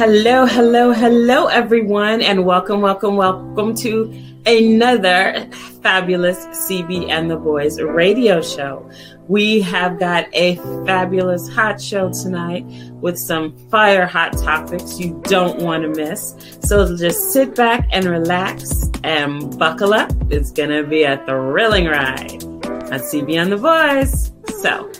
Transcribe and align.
Hello, 0.00 0.46
hello, 0.46 0.92
hello, 0.92 1.48
everyone, 1.48 2.22
and 2.22 2.46
welcome, 2.46 2.80
welcome, 2.80 3.16
welcome 3.16 3.74
to 3.74 4.10
another 4.46 5.46
fabulous 5.82 6.38
CB 6.46 7.10
and 7.10 7.30
the 7.30 7.36
Boys 7.36 7.78
radio 7.78 8.40
show. 8.40 8.90
We 9.28 9.60
have 9.60 10.00
got 10.00 10.26
a 10.32 10.56
fabulous 10.86 11.46
hot 11.50 11.82
show 11.82 12.10
tonight 12.10 12.64
with 13.02 13.18
some 13.18 13.54
fire 13.68 14.06
hot 14.06 14.38
topics 14.38 14.98
you 14.98 15.20
don't 15.24 15.60
want 15.60 15.82
to 15.82 15.90
miss. 15.90 16.34
So 16.62 16.96
just 16.96 17.32
sit 17.32 17.54
back 17.54 17.86
and 17.92 18.06
relax 18.06 18.88
and 19.04 19.58
buckle 19.58 19.92
up. 19.92 20.10
It's 20.30 20.50
going 20.50 20.70
to 20.70 20.82
be 20.82 21.02
a 21.02 21.22
thrilling 21.26 21.84
ride 21.84 22.42
on 22.42 23.00
CB 23.00 23.34
and 23.34 23.52
the 23.52 23.58
Boys. 23.58 24.32
So, 24.62 24.90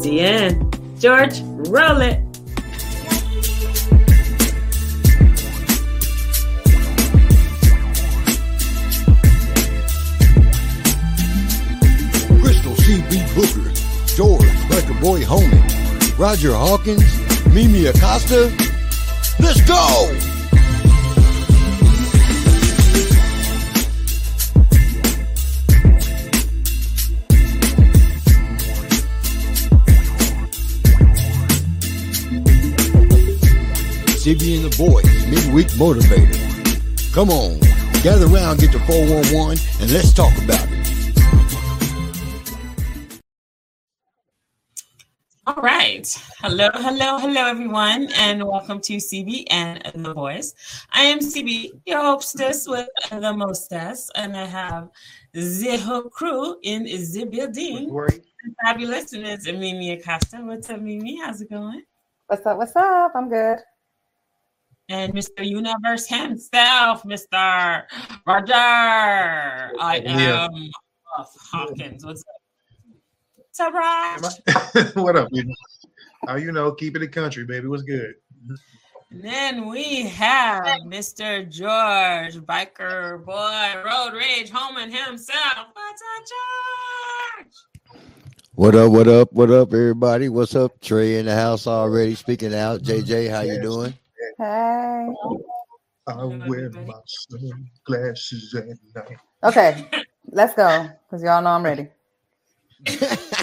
see 0.00 0.20
you 0.20 0.26
in. 0.26 0.98
George, 0.98 1.40
roll 1.68 2.00
it. 2.00 2.29
George 14.20 14.42
Biker 14.68 15.00
Boy 15.00 15.22
Homie, 15.22 16.18
Roger 16.18 16.52
Hawkins, 16.52 17.02
Mimi 17.54 17.86
Acosta. 17.86 18.52
Let's 19.38 19.62
go! 19.62 19.78
CB 34.18 34.56
and 34.56 34.70
the 34.70 34.76
boys, 34.76 35.26
midweek 35.30 35.68
motivator. 35.78 37.14
Come 37.14 37.30
on, 37.30 37.58
gather 38.02 38.26
around, 38.26 38.60
get 38.60 38.72
the 38.72 38.80
411, 38.80 39.58
and 39.80 39.90
let's 39.90 40.12
talk 40.12 40.36
about 40.44 40.70
it. 40.70 40.79
All 45.46 45.54
right. 45.62 46.06
Hello, 46.40 46.68
hello, 46.74 47.18
hello, 47.18 47.46
everyone, 47.46 48.12
and 48.18 48.46
welcome 48.46 48.78
to 48.82 48.96
CB 48.96 49.44
and 49.50 49.82
the 49.94 50.12
Boys. 50.12 50.54
I 50.92 51.04
am 51.04 51.18
CB, 51.18 51.80
your 51.86 52.02
hostess 52.02 52.68
with 52.68 52.88
the 53.10 53.32
mostess, 53.32 54.10
and 54.16 54.36
I 54.36 54.44
have 54.44 54.90
the 55.32 55.78
whole 55.78 56.02
crew 56.02 56.58
in 56.62 56.84
the 56.84 57.24
building. 57.24 57.90
Fabulous, 58.62 59.14
and 59.14 59.26
it's 59.26 59.46
Mimi 59.46 59.92
Acosta. 59.92 60.36
What's 60.42 60.68
up, 60.68 60.82
Mimi? 60.82 61.18
How's 61.20 61.40
it 61.40 61.48
going? 61.48 61.84
What's 62.26 62.44
up? 62.44 62.58
What's 62.58 62.76
up? 62.76 63.12
I'm 63.14 63.30
good. 63.30 63.60
And 64.90 65.14
Mr. 65.14 65.42
Universe 65.42 66.06
himself, 66.06 67.02
Mr. 67.04 67.84
Roger. 68.26 68.54
I 69.80 70.02
am 70.04 70.18
yeah. 70.20 70.48
Hawkins. 71.50 72.04
What's 72.04 72.20
up? 72.20 72.39
what 74.94 75.16
up? 75.16 75.28
You 75.32 75.44
know, 75.44 75.54
how 76.26 76.36
you 76.36 76.52
know? 76.52 76.72
Keep 76.72 76.96
it 76.96 77.02
in 77.02 77.10
country, 77.10 77.44
baby. 77.44 77.66
What's 77.66 77.82
good? 77.82 78.14
And 79.10 79.24
then 79.24 79.68
we 79.68 80.02
have 80.08 80.64
Mr. 80.86 81.48
George, 81.50 82.36
biker 82.46 83.24
boy, 83.24 83.82
road 83.84 84.12
rage, 84.14 84.50
homing 84.50 84.90
himself. 84.90 85.66
What's 85.72 86.02
up, 86.02 86.26
George? 87.42 88.00
What 88.54 88.74
up? 88.76 88.92
What 88.92 89.08
up? 89.08 89.32
What 89.32 89.50
up, 89.50 89.72
everybody? 89.72 90.28
What's 90.28 90.54
up? 90.54 90.80
Trey 90.80 91.18
in 91.18 91.26
the 91.26 91.34
house 91.34 91.66
already. 91.66 92.14
Speaking 92.14 92.54
out. 92.54 92.82
Mm-hmm. 92.82 93.10
JJ, 93.10 93.30
how 93.30 93.40
you 93.40 93.60
doing? 93.60 93.94
Hey. 94.38 95.08
I 96.06 96.24
wear 96.24 96.70
my 96.70 96.94
sunglasses 97.06 98.54
at 98.54 98.66
night. 98.94 99.18
Okay, 99.42 99.88
let's 100.30 100.54
go 100.54 100.88
because 101.08 101.22
y'all 101.22 101.42
know 101.42 101.50
I'm 101.50 101.64
ready. 101.64 101.88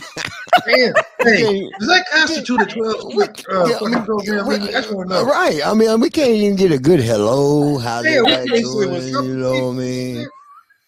Damn, 0.65 0.93
hey, 1.21 1.69
does 1.79 1.87
that 1.87 2.05
constitute 2.11 2.61
a 2.61 2.65
12 2.65 3.15
week 3.15 3.45
uh, 3.49 3.77
program? 4.05 4.49
I 4.49 4.57
just 4.71 4.93
want 4.93 5.09
to 5.09 5.15
know. 5.15 5.25
Right. 5.25 5.65
I 5.65 5.73
mean, 5.73 5.99
we 5.99 6.09
can't 6.09 6.29
even 6.31 6.55
get 6.55 6.71
a 6.71 6.79
good 6.79 6.99
hello. 6.99 7.77
How's 7.77 8.05
yeah, 8.05 8.21
everybody 8.25 8.61
doing? 8.61 9.07
You 9.07 9.37
know 9.37 9.51
what 9.51 9.73
I 9.73 9.77
mean? 9.77 10.27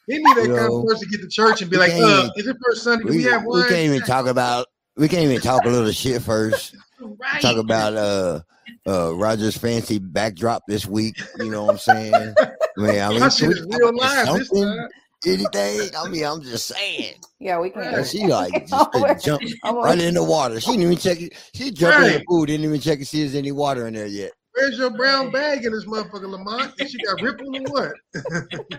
They 0.08 0.18
need 0.18 0.38
that 0.38 0.48
you 0.48 0.56
kind 0.56 0.70
know, 0.70 0.80
of 0.80 0.86
person 0.88 1.10
to 1.10 1.18
get 1.18 1.22
to 1.22 1.30
church 1.30 1.62
and 1.62 1.70
be 1.70 1.78
like, 1.78 1.94
uh, 1.94 2.30
is 2.36 2.48
it 2.48 2.58
first 2.66 2.84
Sunday? 2.84 3.04
Do 3.04 3.10
we, 3.12 3.18
we 3.18 3.24
have 3.24 3.44
one? 3.44 3.62
We 3.62 3.68
can't 3.68 3.82
even 3.82 4.02
talk 4.02 4.26
about, 4.26 4.68
we 4.98 5.08
can't 5.08 5.24
even 5.24 5.42
talk 5.42 5.66
a 5.66 5.70
little 5.70 5.92
shit 5.92 6.22
first. 6.22 6.76
right. 7.00 7.42
Talk 7.42 7.58
about 7.58 7.94
uh 7.96 8.42
uh 8.88 9.14
Rogers 9.16 9.58
fancy 9.58 10.00
backdrop 10.00 10.64
this 10.68 10.86
week. 10.86 11.22
You 11.38 11.52
know 11.52 11.66
what 11.66 11.74
I'm 11.74 11.78
saying? 11.78 12.14
I 12.16 12.52
mean, 12.78 13.02
I 13.02 13.10
mean, 13.10 13.20
my 13.20 13.30
shit 13.30 13.50
real 13.50 13.96
live 13.96 14.38
this 14.38 14.50
time 14.50 14.90
anything. 15.26 15.90
I 15.98 16.08
mean, 16.10 16.26
I'm 16.26 16.42
just 16.42 16.68
saying. 16.68 17.16
Yeah, 17.40 17.60
we 17.60 17.70
can. 17.70 18.04
She 18.04 18.28
like 18.28 18.68
just 18.68 19.26
jump 19.26 19.42
right 19.64 20.00
in 20.00 20.14
the 20.14 20.24
water. 20.24 20.60
She 20.60 20.72
didn't 20.72 20.84
even 20.84 20.98
check 20.98 21.22
it. 21.22 21.34
She 21.54 21.72
jumped 21.72 21.98
right. 21.98 22.12
in 22.14 22.20
the 22.20 22.26
pool, 22.26 22.46
didn't 22.46 22.66
even 22.66 22.82
check 22.82 23.00
to 23.00 23.06
see 23.06 23.22
if 23.24 23.32
there's 23.32 23.36
any 23.40 23.52
water 23.52 23.88
in 23.88 23.94
there 23.94 24.08
yet. 24.08 24.32
Where's 24.54 24.78
your 24.78 24.90
brown 24.90 25.32
bag 25.32 25.64
in 25.66 25.72
this 25.72 25.86
motherfucker, 25.86 26.30
Lamont? 26.30 26.74
Is 26.80 26.92
she 26.92 26.98
got 27.04 27.22
ripple 27.22 27.56
or 27.56 27.62
what? 27.72 27.94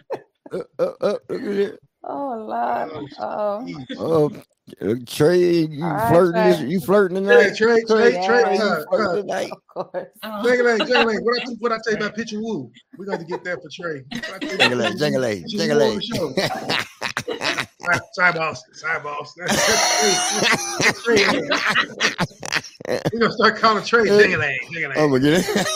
uh, 0.53 0.59
uh, 0.79 0.93
uh, 1.01 1.19
look 1.29 1.43
at 1.43 1.49
it. 1.49 1.81
Oh 2.05 2.47
Lord. 2.49 3.09
Oh. 3.19 3.85
Oh, 3.99 4.43
uh, 4.81 4.95
Trey, 5.07 5.39
you 5.39 5.85
right, 5.85 6.09
flirting? 6.11 6.55
Trey. 6.55 6.69
You 6.69 6.81
flirting 6.81 7.17
tonight? 7.17 7.41
Yeah, 7.41 7.55
Trey, 7.55 7.83
Trey, 7.85 8.13
yeah, 8.13 8.27
Trey, 8.27 8.59
uh, 8.59 8.85
flirting 8.89 9.23
tonight. 9.23 9.51
Of 9.53 9.65
course. 9.93 10.09
Jangle, 10.23 10.79
jangle, 10.87 11.25
what 11.25 11.41
I 11.41 11.45
what 11.59 11.73
I 11.73 11.79
tell 11.85 11.93
you 11.93 11.99
about 11.99 12.15
pitch 12.17 12.33
and 12.33 12.43
woo? 12.43 12.71
We 12.99 13.07
got 13.07 13.19
to 13.21 13.25
get 13.25 13.45
that 13.45 13.63
for 13.63 13.69
Trey. 13.71 14.03
Jangle, 14.59 14.93
jangle, 14.97 15.23
jangle. 15.47 16.35
Side 18.13 18.35
boss, 18.35 18.63
side 18.73 19.03
boss. 19.03 19.35
We're 22.89 23.19
gonna 23.19 23.33
start 23.33 23.57
calling 23.57 23.85
Trey 23.85 24.07
jangle, 24.07 24.43
jangle. 24.73 25.03
I'm 25.03 25.11
gonna 25.11 25.21
get 25.21 25.45
it. 25.47 25.67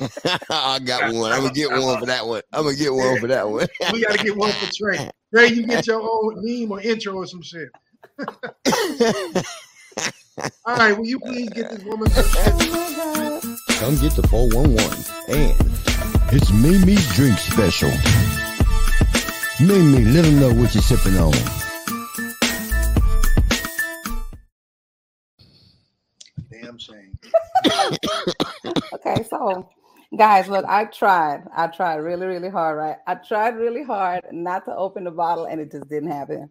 I 0.50 0.78
got 0.78 1.12
one. 1.12 1.32
I'm 1.32 1.42
gonna 1.42 1.52
get 1.52 1.70
one 1.70 1.98
for 1.98 2.06
that 2.06 2.26
one. 2.26 2.42
I'm 2.52 2.64
gonna 2.64 2.76
get 2.76 2.92
one 2.94 3.18
for 3.18 3.26
that 3.26 3.48
one. 3.48 3.66
we 3.92 4.02
gotta 4.02 4.22
get 4.22 4.36
one 4.36 4.52
for 4.52 4.72
Trey. 4.72 5.10
Trey, 5.34 5.48
you 5.48 5.66
get 5.66 5.86
your 5.86 6.00
own 6.00 6.36
meme 6.42 6.72
or 6.72 6.80
intro 6.80 7.14
or 7.14 7.26
some 7.26 7.42
shit. 7.42 7.68
All 10.64 10.76
right, 10.76 10.96
will 10.96 11.06
you 11.06 11.20
please 11.20 11.50
get 11.50 11.70
this 11.70 11.84
woman? 11.84 12.10
Come 13.78 13.96
get 13.98 14.12
the 14.14 14.26
411 14.28 14.78
and 15.28 15.54
it's 16.32 16.50
Mimi's 16.52 17.14
drink 17.14 17.38
special. 17.38 17.90
Mimi, 19.60 20.04
let 20.04 20.24
them 20.24 20.40
know 20.40 20.52
what 20.52 20.74
you're 20.74 20.82
sipping 20.82 21.16
on. 21.16 21.32
Damn 26.50 26.78
shame. 26.78 27.18
okay, 28.94 29.22
so 29.28 29.68
guys, 30.16 30.48
look, 30.48 30.64
I 30.66 30.86
tried. 30.86 31.44
I 31.56 31.68
tried 31.68 31.96
really, 31.96 32.26
really 32.26 32.50
hard, 32.50 32.76
right? 32.76 32.96
I 33.06 33.14
tried 33.14 33.56
really 33.56 33.84
hard 33.84 34.24
not 34.32 34.64
to 34.64 34.74
open 34.74 35.04
the 35.04 35.12
bottle 35.12 35.44
and 35.44 35.60
it 35.60 35.70
just 35.70 35.88
didn't 35.88 36.10
happen. 36.10 36.50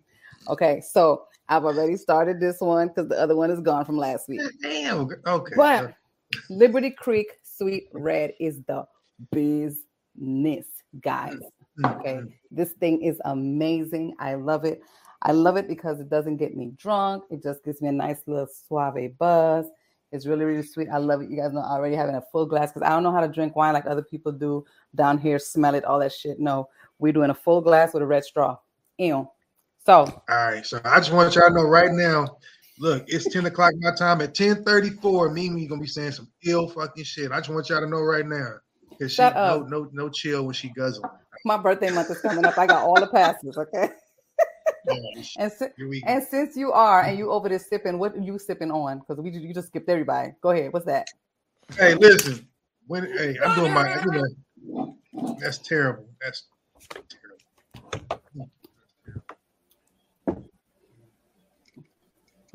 Okay, 0.49 0.81
so 0.81 1.25
I've 1.49 1.63
already 1.65 1.95
started 1.97 2.39
this 2.39 2.59
one 2.59 2.89
because 2.89 3.07
the 3.07 3.19
other 3.19 3.35
one 3.35 3.51
is 3.51 3.59
gone 3.61 3.85
from 3.85 3.97
last 3.97 4.27
week. 4.27 4.41
Damn. 4.61 5.09
Okay. 5.25 5.53
But 5.55 5.95
Liberty 6.49 6.91
Creek 6.91 7.27
Sweet 7.43 7.89
Red 7.93 8.33
is 8.39 8.61
the 8.67 8.85
business, 9.31 10.65
guys. 11.01 11.39
Okay. 11.85 12.15
Mm-hmm. 12.15 12.27
This 12.51 12.71
thing 12.73 13.01
is 13.01 13.21
amazing. 13.25 14.15
I 14.19 14.35
love 14.35 14.65
it. 14.65 14.81
I 15.23 15.31
love 15.31 15.57
it 15.57 15.67
because 15.67 15.99
it 15.99 16.09
doesn't 16.09 16.37
get 16.37 16.55
me 16.55 16.71
drunk. 16.75 17.23
It 17.29 17.41
just 17.41 17.63
gives 17.63 17.81
me 17.81 17.89
a 17.89 17.93
nice 17.93 18.21
little 18.27 18.47
suave 18.47 19.17
buzz. 19.17 19.65
It's 20.11 20.25
really, 20.25 20.45
really 20.45 20.63
sweet. 20.63 20.87
I 20.91 20.97
love 20.97 21.21
it. 21.21 21.29
You 21.29 21.37
guys 21.37 21.51
know 21.51 21.61
already 21.61 21.95
having 21.95 22.15
a 22.15 22.23
full 22.31 22.45
glass 22.45 22.71
because 22.71 22.85
I 22.85 22.89
don't 22.89 23.03
know 23.03 23.11
how 23.11 23.21
to 23.21 23.27
drink 23.27 23.55
wine 23.55 23.73
like 23.73 23.85
other 23.85 24.03
people 24.03 24.31
do 24.31 24.63
down 24.95 25.17
here, 25.17 25.37
smell 25.37 25.75
it, 25.75 25.83
all 25.83 25.99
that 25.99 26.13
shit. 26.13 26.39
No, 26.39 26.69
we're 26.99 27.13
doing 27.13 27.29
a 27.29 27.35
full 27.35 27.61
glass 27.61 27.93
with 27.93 28.03
a 28.03 28.05
red 28.05 28.23
straw. 28.23 28.57
Ew. 28.97 29.27
So 29.87 29.93
all 30.03 30.21
right. 30.29 30.65
So 30.65 30.81
I 30.83 30.97
just 30.97 31.13
want 31.13 31.33
y'all 31.33 31.47
to 31.47 31.55
know 31.55 31.63
right 31.63 31.91
now. 31.93 32.27
Look, 32.77 33.05
it's 33.07 33.29
10 33.29 33.45
o'clock 33.45 33.71
my 33.79 33.95
time. 33.95 34.19
At 34.19 34.35
10:34, 34.35 35.33
Mimi 35.33 35.65
gonna 35.65 35.79
be 35.79 35.87
saying 35.87 36.11
some 36.11 36.29
ill 36.45 36.67
fucking 36.67 37.05
shit. 37.05 37.31
I 37.31 37.37
just 37.37 37.49
want 37.49 37.69
y'all 37.69 37.79
to 37.79 37.87
know 37.87 38.01
right 38.01 38.25
now. 38.25 38.55
Cause 38.99 39.13
she 39.13 39.21
no, 39.21 39.65
no 39.69 39.87
no 39.93 40.09
chill 40.09 40.43
when 40.43 40.53
she 40.53 40.67
guzzle. 40.69 41.09
My 41.45 41.55
birthday 41.55 41.89
month 41.89 42.11
is 42.11 42.21
coming 42.21 42.45
up. 42.45 42.57
I 42.57 42.67
got 42.67 42.83
all 42.83 42.99
the 42.99 43.07
passes, 43.07 43.57
okay? 43.57 43.89
and, 45.37 45.51
si- 45.51 45.67
and 46.05 46.21
since 46.21 46.57
you 46.57 46.73
are 46.73 47.03
and 47.03 47.17
you 47.17 47.31
over 47.31 47.47
there 47.47 47.59
sipping, 47.59 47.97
what 47.97 48.13
are 48.13 48.21
you 48.21 48.37
sipping 48.37 48.71
on? 48.71 48.99
Because 48.99 49.23
we 49.23 49.31
you 49.31 49.53
just 49.53 49.69
skipped 49.69 49.87
everybody. 49.87 50.31
Go 50.41 50.49
ahead. 50.49 50.73
What's 50.73 50.87
that? 50.87 51.07
Hey, 51.79 51.95
listen. 51.95 52.45
When 52.87 53.05
hey, 53.17 53.37
I'm 53.41 53.55
doing 53.55 53.73
my 53.73 53.87
you 54.03 54.11
know 54.11 54.27
that's 55.39 55.59
terrible. 55.59 56.09
That's 56.21 56.47
terrible. 57.09 57.26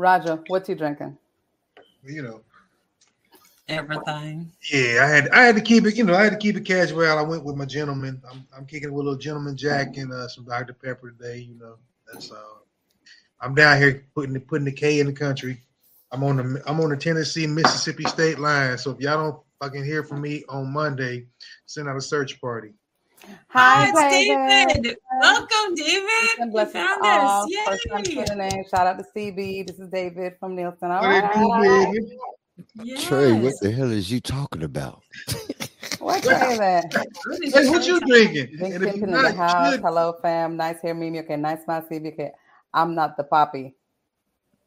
Roger, 0.03 0.43
what's 0.49 0.67
he 0.67 0.75
drinking? 0.75 1.17
You 2.05 2.23
know, 2.23 2.41
everything. 3.69 4.51
Yeah, 4.73 5.05
I 5.05 5.07
had 5.07 5.29
I 5.29 5.43
had 5.45 5.55
to 5.55 5.61
keep 5.61 5.87
it. 5.87 5.97
You 5.97 6.03
know, 6.03 6.15
I 6.15 6.25
had 6.25 6.33
to 6.33 6.39
keep 6.39 6.57
it 6.57 6.65
casual. 6.65 7.07
I 7.07 7.23
went 7.23 7.45
with 7.45 7.55
my 7.55 7.67
gentleman. 7.67 8.21
I'm, 8.29 8.45
I'm 8.57 8.67
kicking 8.67 8.89
it 8.89 8.93
with 8.93 9.03
a 9.03 9.09
little 9.11 9.19
gentleman 9.19 9.57
Jack 9.57 9.97
and 9.99 10.13
uh, 10.13 10.27
some 10.27 10.45
Dr 10.45 10.73
Pepper 10.73 11.13
today. 11.13 11.39
You 11.39 11.55
know, 11.55 11.77
that's 12.13 12.33
uh, 12.33 12.37
I'm 13.41 13.55
down 13.55 13.79
here 13.79 14.05
putting 14.13 14.35
the, 14.35 14.41
putting 14.41 14.65
the 14.65 14.73
K 14.73 14.99
in 14.99 15.07
the 15.07 15.13
country. 15.13 15.61
I'm 16.11 16.25
on 16.25 16.37
the 16.37 16.63
I'm 16.67 16.81
on 16.81 16.91
the 16.91 16.97
Tennessee 16.97 17.47
Mississippi 17.47 18.05
state 18.05 18.41
line. 18.41 18.79
So 18.79 18.91
if 18.91 19.01
y'all 19.01 19.23
don't 19.23 19.41
fucking 19.61 19.85
hear 19.85 20.03
from 20.03 20.21
me 20.21 20.43
on 20.49 20.73
Monday, 20.73 21.27
send 21.67 21.89
out 21.89 21.97
a 21.97 22.01
search 22.01 22.41
party. 22.41 22.73
Hi, 23.49 23.91
Hi 23.95 24.11
David. 24.11 24.83
David. 24.83 24.97
Welcome, 25.21 25.75
David. 25.75 26.51
Blessings 26.51 26.85
found 26.85 27.03
us. 27.05 27.49
First 27.67 27.89
time 27.89 28.03
tuning 28.03 28.51
in. 28.51 28.65
Shout 28.69 28.87
out 28.87 28.99
to 28.99 29.05
CB. 29.15 29.67
This 29.67 29.79
is 29.79 29.89
David 29.89 30.35
from 30.41 30.57
Nielsen. 30.57 30.91
All 30.91 31.03
right. 31.03 31.95
Yes. 32.75 33.05
Trey, 33.05 33.33
what 33.33 33.55
the 33.61 33.71
hell 33.71 33.91
is 33.91 34.11
you 34.11 34.21
talking 34.21 34.63
about? 34.63 35.03
what 35.99 36.23
Trey 36.23 36.57
that? 36.59 36.93
Hey, 36.93 37.69
what 37.69 37.87
you 37.87 38.01
drinking? 38.01 38.57
Drinking 38.57 39.03
in 39.03 39.11
the 39.11 39.33
house. 39.33 39.77
Hello, 39.77 40.15
fam. 40.21 40.57
Nice 40.57 40.81
hair, 40.81 40.95
Mimi. 40.95 41.21
Okay, 41.21 41.37
nice 41.37 41.63
smile, 41.65 41.87
CB. 41.91 42.15
Okay, 42.15 42.33
I'm 42.75 42.95
not 42.95 43.17
the 43.17 43.25
poppy. 43.25 43.75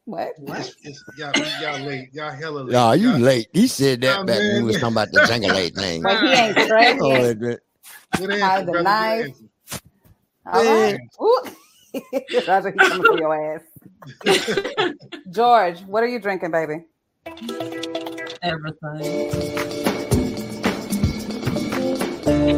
What? 0.05 0.33
what? 0.37 0.71
Y'all, 1.17 1.31
y'all 1.61 1.79
late. 1.79 2.09
Y'all 2.13 2.31
hella 2.31 2.59
late. 2.59 2.73
Nah, 2.73 2.91
you 2.93 3.11
late. 3.13 3.47
He 3.53 3.67
said 3.67 4.01
that 4.01 4.19
oh, 4.19 4.23
back 4.23 4.37
man. 4.37 4.53
when 4.53 4.63
we 4.63 4.67
was 4.67 4.75
talking 4.75 4.93
about 4.93 5.11
the 5.11 5.21
jingleate 5.21 5.75
thing. 5.75 6.03
But 6.03 6.21
he 6.21 6.27
ain't 6.31 6.57
Trey. 6.67 7.57
Oh, 8.21 8.39
Hide 8.39 8.65
the 8.65 8.81
knife. 8.81 9.35
All 10.51 10.63
right. 10.63 10.99
Roger, 12.47 12.71
he's 12.71 12.89
coming 12.89 13.03
for 13.03 13.17
your 13.17 13.55
ass. 13.55 13.61
George, 15.31 15.81
what 15.81 16.03
are 16.03 16.07
you 16.07 16.19
drinking, 16.19 16.51
baby? 16.51 16.85
Everything. 18.41 19.85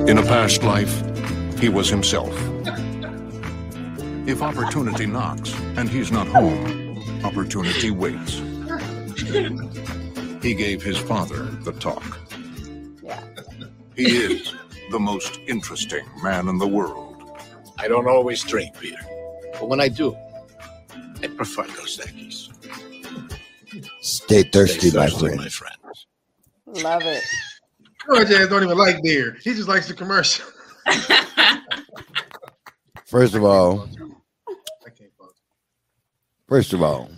In 0.07 0.17
a 0.17 0.23
past 0.23 0.63
life, 0.63 1.03
he 1.59 1.69
was 1.69 1.89
himself. 1.89 2.33
If 4.27 4.41
opportunity 4.41 5.05
knocks 5.05 5.53
and 5.77 5.87
he's 5.87 6.11
not 6.11 6.27
home, 6.27 6.97
opportunity 7.23 7.91
waits. 7.91 8.41
He 10.41 10.53
gave 10.53 10.83
his 10.83 10.97
father 10.97 11.43
the 11.63 11.71
talk. 11.73 12.19
Yeah. 13.01 13.23
He 13.95 14.03
is 14.03 14.53
the 14.91 14.99
most 14.99 15.39
interesting 15.47 16.05
man 16.21 16.47
in 16.47 16.57
the 16.57 16.67
world. 16.67 17.15
I 17.77 17.87
don't 17.87 18.07
always 18.07 18.43
drink 18.43 18.79
beer, 18.79 18.99
but 19.53 19.69
when 19.69 19.79
I 19.79 19.87
do, 19.87 20.15
I 21.21 21.27
prefer 21.27 21.63
Dos 21.67 21.97
Equis. 21.97 22.53
Stay 24.01 24.43
thirsty, 24.43 24.89
Stay 24.89 24.99
thirsty 24.99 25.25
my, 25.25 25.29
friend. 25.29 25.37
my 25.37 25.49
friends. 25.49 26.07
Love 26.83 27.03
it. 27.03 27.23
George 28.05 28.31
ass 28.31 28.47
don't 28.47 28.63
even 28.63 28.77
like 28.77 29.01
beer. 29.03 29.37
He 29.43 29.53
just 29.53 29.67
likes 29.67 29.87
the 29.87 29.93
commercial. 29.93 30.45
First 33.07 33.35
of 33.35 33.43
all, 33.45 33.87
first 36.49 36.73
of 36.73 36.81
all, 36.81 37.09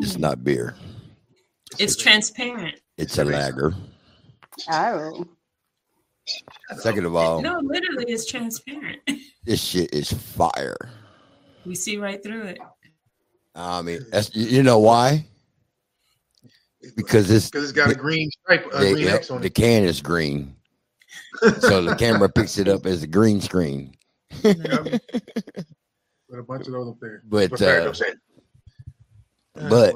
it's 0.00 0.16
not 0.16 0.42
beer. 0.42 0.74
It's 1.78 1.96
transparent. 1.96 2.80
It's 2.96 3.18
a 3.18 3.24
lager. 3.24 3.74
Oh. 4.70 5.26
Second 6.78 7.04
of 7.06 7.14
all, 7.14 7.40
no, 7.40 7.60
literally, 7.62 8.04
it's 8.08 8.26
transparent. 8.26 8.98
This 9.44 9.62
shit 9.62 9.94
is 9.94 10.12
fire. 10.12 10.76
We 11.64 11.76
see 11.76 11.98
right 11.98 12.20
through 12.20 12.46
it. 12.46 12.58
I 13.54 13.80
mean, 13.80 14.00
that's 14.10 14.34
you 14.34 14.64
know 14.64 14.80
why? 14.80 15.24
Because 16.96 17.30
it's 17.30 17.48
because 17.48 17.62
it's 17.62 17.72
got 17.72 17.92
a 17.92 17.94
green 17.94 18.28
stripe, 18.30 18.66
a 18.72 18.92
green 18.92 19.06
X 19.06 19.30
on 19.30 19.40
the 19.40 19.50
can 19.50 19.84
is 19.84 20.00
green, 20.00 20.56
so 21.60 21.80
the 21.80 21.94
camera 21.94 22.28
picks 22.28 22.58
it 22.58 22.66
up 22.66 22.86
as 22.86 23.04
a 23.04 23.06
green 23.06 23.40
screen. 23.40 23.94
With 24.42 24.60
a 26.40 26.42
bunch 26.42 26.66
of 26.66 26.72
those 26.72 26.88
up 26.88 26.96
there. 27.00 27.22
But 27.24 27.62
uh, 27.62 27.92
but 29.54 29.94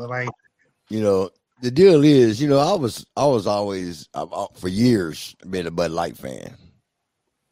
you 0.91 1.01
know, 1.01 1.31
the 1.61 1.71
deal 1.71 2.05
is, 2.05 2.41
you 2.41 2.49
know, 2.49 2.59
I 2.59 2.75
was 2.75 3.05
I 3.17 3.27
was 3.27 3.47
always 3.47 4.09
uh, 4.15 4.47
for 4.55 4.69
years 4.69 5.37
been 5.49 5.67
a 5.67 5.71
Bud 5.71 5.91
Light 5.91 6.17
fan, 6.17 6.55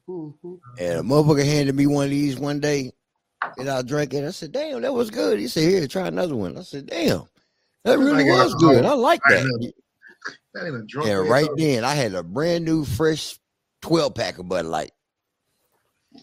mm-hmm. 0.09 0.55
and 0.79 1.01
a 1.01 1.03
motherfucker 1.03 1.45
handed 1.45 1.75
me 1.75 1.87
one 1.87 2.05
of 2.05 2.11
these 2.11 2.39
one 2.39 2.61
day, 2.61 2.93
and 3.59 3.69
I 3.69 3.83
drank 3.83 4.15
it. 4.15 4.27
I 4.27 4.31
said, 4.31 4.53
"Damn, 4.53 4.83
that 4.83 4.95
was 4.95 5.11
good." 5.11 5.39
He 5.39 5.49
said, 5.49 5.65
"Here, 5.65 5.87
try 5.87 6.09
another 6.09 6.37
one." 6.37 6.57
I 6.57 6.63
said, 6.63 6.87
"Damn, 6.87 7.25
that 7.85 7.99
really 7.99 8.25
was 8.25 8.55
good. 8.55 8.85
I 8.85 8.95
like 8.95 9.21
that." 9.29 9.73
that 10.55 11.03
and 11.05 11.29
right 11.29 11.49
then, 11.57 11.85
I 11.85 11.95
had 11.95 12.15
a 12.15 12.23
brand 12.23 12.65
new, 12.65 12.85
fresh 12.85 13.39
twelve 13.83 14.15
pack 14.15 14.39
of 14.39 14.49
Bud 14.49 14.67
Light. 14.67 14.93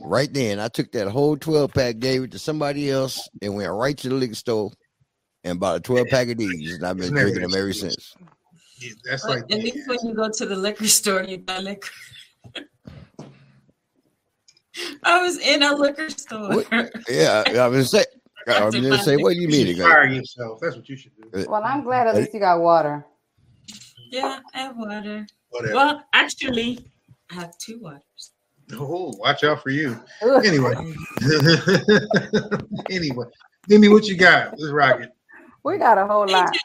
Right 0.02 0.32
then, 0.32 0.60
I 0.60 0.68
took 0.68 0.92
that 0.94 1.08
whole 1.08 1.38
twelve 1.38 1.74
pack, 1.74 2.00
gave 2.00 2.24
it 2.24 2.32
to 2.32 2.40
somebody 2.40 2.90
else, 2.90 3.30
and 3.42 3.56
went 3.56 3.72
right 3.72 3.98
to 4.00 4.10
the 4.10 4.16
liquor 4.16 4.36
store 4.36 4.72
and 5.46 5.60
bought 5.60 5.78
a 5.78 5.80
12 5.80 6.08
pack 6.10 6.28
of 6.30 6.38
these, 6.38 6.74
and 6.76 6.86
I've 6.86 6.98
been 6.98 7.14
drinking 7.14 7.44
them 7.44 7.56
ever 7.56 7.72
since. 7.72 8.16
Yeah, 8.80 8.92
that's 9.06 9.24
like 9.24 9.44
at 9.44 9.60
least 9.60 9.88
when 9.88 10.00
you 10.04 10.14
go 10.14 10.30
to 10.30 10.46
the 10.46 10.56
liquor 10.56 10.88
store, 10.88 11.24
you 11.24 11.38
buy 11.38 11.60
liquor. 11.60 11.90
I 15.04 15.22
was 15.22 15.38
in 15.40 15.64
a 15.64 15.74
liquor 15.74 16.10
store. 16.10 16.56
What? 16.56 16.92
Yeah, 17.08 17.44
I 17.58 17.68
was 17.68 17.92
say. 17.92 18.04
I'm 18.48 18.72
gonna 18.72 18.98
say, 19.00 19.16
what 19.22 19.34
do 19.34 19.40
you 19.40 19.48
mean? 19.48 19.68
You 19.68 19.82
fire 19.82 20.06
yourself. 20.06 20.60
That's 20.62 20.76
what 20.76 20.90
you 20.90 20.98
should 20.98 21.14
do. 21.16 21.42
Uh, 21.42 21.46
well, 21.48 21.64
I'm 21.64 21.84
glad 21.84 22.08
at 22.08 22.16
least 22.16 22.34
you 22.34 22.40
got 22.40 22.60
water. 22.60 23.06
Yeah, 24.12 24.40
I 24.54 24.60
have 24.60 24.78
water. 24.78 25.26
Whatever. 25.50 25.74
Well, 25.74 26.04
actually, 26.14 26.86
I 27.32 27.36
have 27.36 27.58
two 27.58 27.80
waters. 27.80 28.32
Oh, 28.74 29.14
watch 29.20 29.44
out 29.44 29.62
for 29.62 29.70
you. 29.70 29.98
anyway, 30.44 30.74
anyway, 32.90 33.26
give 33.68 33.80
me 33.80 33.90
what 33.90 34.06
you 34.06 34.18
got. 34.18 34.60
Let's 34.60 34.74
rock 34.74 35.02
it. 35.02 35.15
We 35.66 35.80
got 35.80 35.98
a 35.98 36.06
whole 36.06 36.28
lot. 36.28 36.56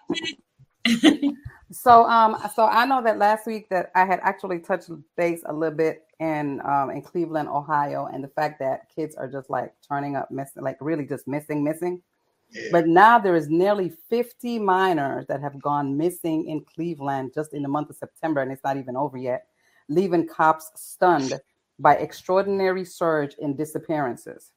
so 1.72 2.04
um 2.04 2.36
so 2.54 2.66
I 2.66 2.84
know 2.84 3.02
that 3.02 3.16
last 3.16 3.46
week 3.46 3.70
that 3.70 3.90
I 3.94 4.04
had 4.04 4.20
actually 4.22 4.58
touched 4.58 4.90
base 5.16 5.42
a 5.46 5.52
little 5.54 5.76
bit 5.76 6.02
in 6.20 6.60
um 6.66 6.90
in 6.90 7.00
Cleveland, 7.00 7.48
Ohio, 7.48 8.10
and 8.12 8.22
the 8.22 8.28
fact 8.28 8.58
that 8.60 8.94
kids 8.94 9.16
are 9.16 9.26
just 9.26 9.48
like 9.48 9.72
turning 9.88 10.16
up 10.16 10.30
missing, 10.30 10.62
like 10.62 10.76
really 10.82 11.06
just 11.06 11.26
missing, 11.26 11.64
missing. 11.64 12.02
Yeah. 12.50 12.68
But 12.72 12.88
now 12.88 13.18
there 13.18 13.36
is 13.36 13.48
nearly 13.48 13.90
50 14.10 14.58
minors 14.58 15.25
that 15.28 15.40
have 15.40 15.62
gone 15.62 15.96
missing 15.96 16.48
in 16.48 16.62
Cleveland 16.62 17.30
just 17.34 17.54
in 17.54 17.62
the 17.62 17.68
month 17.68 17.88
of 17.88 17.96
September, 17.96 18.42
and 18.42 18.52
it's 18.52 18.64
not 18.64 18.76
even 18.76 18.96
over 18.96 19.16
yet, 19.16 19.46
leaving 19.88 20.26
cops 20.26 20.70
stunned 20.75 21.32
by 21.78 21.94
extraordinary 21.94 22.84
surge 22.84 23.34
in 23.38 23.56
disappearances. 23.56 24.50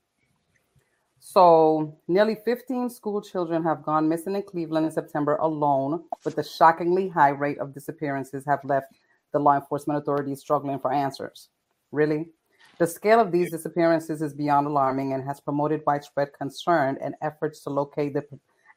So, 1.26 1.98
nearly 2.10 2.36
15 2.44 2.90
school 2.90 3.22
children 3.22 3.64
have 3.64 3.82
gone 3.82 4.10
missing 4.10 4.36
in 4.36 4.44
Cleveland 4.44 4.86
in 4.86 4.92
September 4.92 5.38
alone, 5.38 6.04
with 6.26 6.36
the 6.36 6.44
shockingly 6.44 7.08
high 7.08 7.30
rate 7.30 7.60
of 7.60 7.74
disappearances 7.74 8.44
have 8.46 8.60
left 8.66 8.94
the 9.32 9.40
law 9.40 9.56
enforcement 9.56 10.00
authorities 10.00 10.42
struggling 10.42 10.80
for 10.80 10.92
answers. 10.92 11.48
Really? 11.94 12.28
The 12.78 12.86
scale 12.86 13.22
of 13.22 13.32
these 13.32 13.52
disappearances 13.52 14.22
is 14.22 14.34
beyond 14.34 14.68
alarming 14.68 15.14
and 15.14 15.24
has 15.24 15.40
promoted 15.40 15.82
widespread 15.88 16.34
concern 16.38 16.98
and 17.02 17.16
efforts 17.22 17.62
to 17.62 17.70
locate 17.70 18.14
the, 18.14 18.26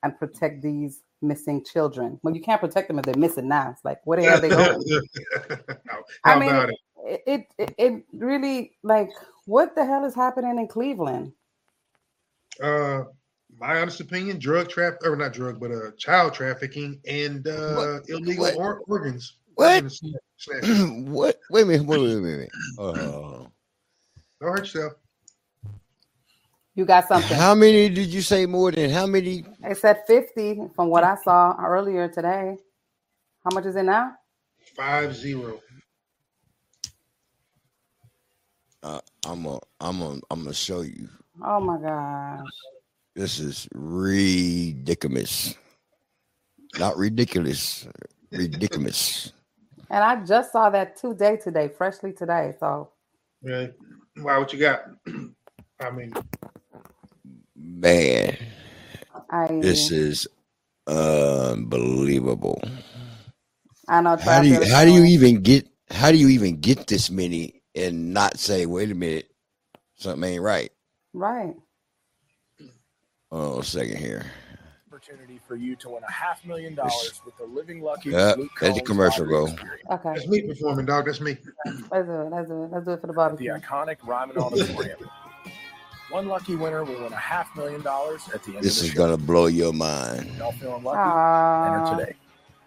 and 0.04 0.16
protect 0.16 0.62
these 0.62 1.02
missing 1.20 1.64
children. 1.64 2.20
Well, 2.22 2.34
you 2.34 2.42
can't 2.42 2.60
protect 2.60 2.86
them 2.86 3.00
if 3.00 3.06
they're 3.06 3.16
missing 3.16 3.48
now. 3.48 3.72
It's 3.72 3.84
like, 3.84 3.98
where 4.04 4.20
the 4.20 4.24
hell 4.24 4.40
they 4.40 4.48
going? 4.50 5.82
I 6.24 6.38
mean, 6.38 6.54
it? 7.04 7.22
It, 7.26 7.46
it 7.58 7.74
it 7.76 8.04
really 8.12 8.76
like 8.84 9.10
what 9.46 9.74
the 9.74 9.84
hell 9.84 10.04
is 10.04 10.14
happening 10.14 10.58
in 10.58 10.68
Cleveland? 10.68 11.32
Uh, 12.62 13.04
my 13.58 13.80
honest 13.80 14.00
opinion, 14.00 14.38
drug 14.38 14.68
traffic 14.68 15.06
or 15.06 15.16
not 15.16 15.32
drug, 15.32 15.60
but 15.60 15.70
uh, 15.70 15.90
child 15.98 16.34
trafficking 16.34 17.00
and 17.08 17.46
uh, 17.46 17.74
what? 17.74 18.08
illegal 18.08 18.44
what? 18.44 18.82
organs. 18.86 19.38
What? 19.54 19.84
what? 20.62 21.40
Wait 21.50 21.62
a 21.62 21.66
minute. 21.66 21.86
Wait, 21.86 22.00
wait, 22.00 22.20
wait, 22.20 22.36
wait. 22.38 22.50
Uh, 22.78 22.92
Don't 22.92 23.50
hurt 24.40 24.58
yourself. 24.58 24.92
You 26.74 26.84
got 26.84 27.08
something. 27.08 27.34
How 27.34 27.54
many 27.54 27.88
did 27.88 28.08
you 28.08 28.20
say 28.20 28.44
more 28.44 28.70
than 28.70 28.90
how 28.90 29.06
many? 29.06 29.46
I 29.64 29.72
said 29.72 30.02
50 30.06 30.68
from 30.74 30.88
what 30.88 31.04
I 31.04 31.16
saw 31.24 31.56
earlier 31.58 32.06
today. 32.06 32.58
How 33.42 33.54
much 33.54 33.64
is 33.64 33.76
it 33.76 33.84
now? 33.84 34.12
Five 34.76 35.16
zero. 35.16 35.60
Uh, 38.82 39.00
I'm 39.24 39.44
gonna, 39.44 39.58
I'm 39.80 39.98
gonna, 40.00 40.20
I'm 40.30 40.40
gonna 40.40 40.52
show 40.52 40.82
you. 40.82 41.08
Oh 41.42 41.60
my 41.60 41.78
gosh. 41.78 42.46
This 43.14 43.38
is 43.40 43.68
ridiculous. 43.72 45.54
Not 46.78 46.96
ridiculous. 46.96 47.88
Ridiculous. 48.30 49.32
And 49.90 50.02
I 50.02 50.24
just 50.24 50.52
saw 50.52 50.70
that 50.70 50.96
today, 50.96 51.36
today, 51.36 51.68
freshly 51.68 52.12
today. 52.12 52.54
So 52.58 52.90
yeah. 53.42 53.68
Wow, 54.18 54.40
what 54.40 54.52
you 54.52 54.58
got? 54.58 54.82
I 55.80 55.90
mean 55.90 56.12
man. 57.54 58.36
I 59.30 59.46
this 59.60 59.90
is 59.90 60.26
unbelievable. 60.86 62.60
I 63.88 64.00
know. 64.00 64.16
How 64.16 64.42
do 64.42 64.48
you 64.48 64.64
how 64.64 64.84
do 64.84 64.92
you 64.92 65.04
even 65.04 65.42
get 65.42 65.68
how 65.90 66.10
do 66.10 66.16
you 66.16 66.28
even 66.28 66.60
get 66.60 66.86
this 66.86 67.10
many 67.10 67.62
and 67.74 68.12
not 68.12 68.38
say, 68.38 68.66
wait 68.66 68.90
a 68.90 68.94
minute, 68.94 69.30
something 69.96 70.28
ain't 70.28 70.42
right? 70.42 70.70
Right. 71.16 71.54
Oh, 73.32 73.60
a 73.60 73.64
second 73.64 73.96
here. 73.96 74.26
Opportunity 74.92 75.40
for 75.48 75.56
you 75.56 75.74
to 75.76 75.88
win 75.88 76.02
a 76.06 76.12
half 76.12 76.44
million 76.44 76.74
dollars 76.74 77.22
with 77.24 77.34
the 77.38 77.44
Living 77.44 77.80
Lucky. 77.80 78.10
Yeah, 78.10 78.34
let 78.60 78.74
the 78.74 78.82
commercial 78.82 79.24
go. 79.24 79.48
Okay. 79.90 80.12
That's 80.14 80.28
me 80.28 80.42
performing, 80.42 80.84
dog. 80.84 81.06
That's 81.06 81.22
me. 81.22 81.38
Let's 81.64 82.06
do 82.06 82.12
it. 82.20 82.30
Let's 82.30 82.48
do 82.48 82.64
it. 82.64 82.70
Let's 82.70 82.84
do 82.84 82.92
it 82.92 83.00
for 83.00 83.06
the 83.06 83.14
barbecue. 83.14 83.50
The 83.50 83.60
iconic 83.60 83.96
Ryman 84.04 84.36
Auditorium. 84.36 84.98
One 86.10 86.28
lucky 86.28 86.54
winner 86.54 86.84
will 86.84 87.02
win 87.02 87.14
a 87.14 87.16
half 87.16 87.56
million 87.56 87.80
dollars 87.80 88.28
at 88.34 88.44
the 88.44 88.56
end 88.56 88.62
This 88.62 88.76
of 88.76 88.82
the 88.82 88.88
is 88.88 88.92
show. 88.92 88.98
gonna 89.06 89.16
blow 89.16 89.46
your 89.46 89.72
mind. 89.72 90.30
Y'all 90.36 90.52
feeling 90.52 90.84
lucky? 90.84 90.98
Aww. 90.98 91.90
Enter 91.96 92.04
today. 92.04 92.16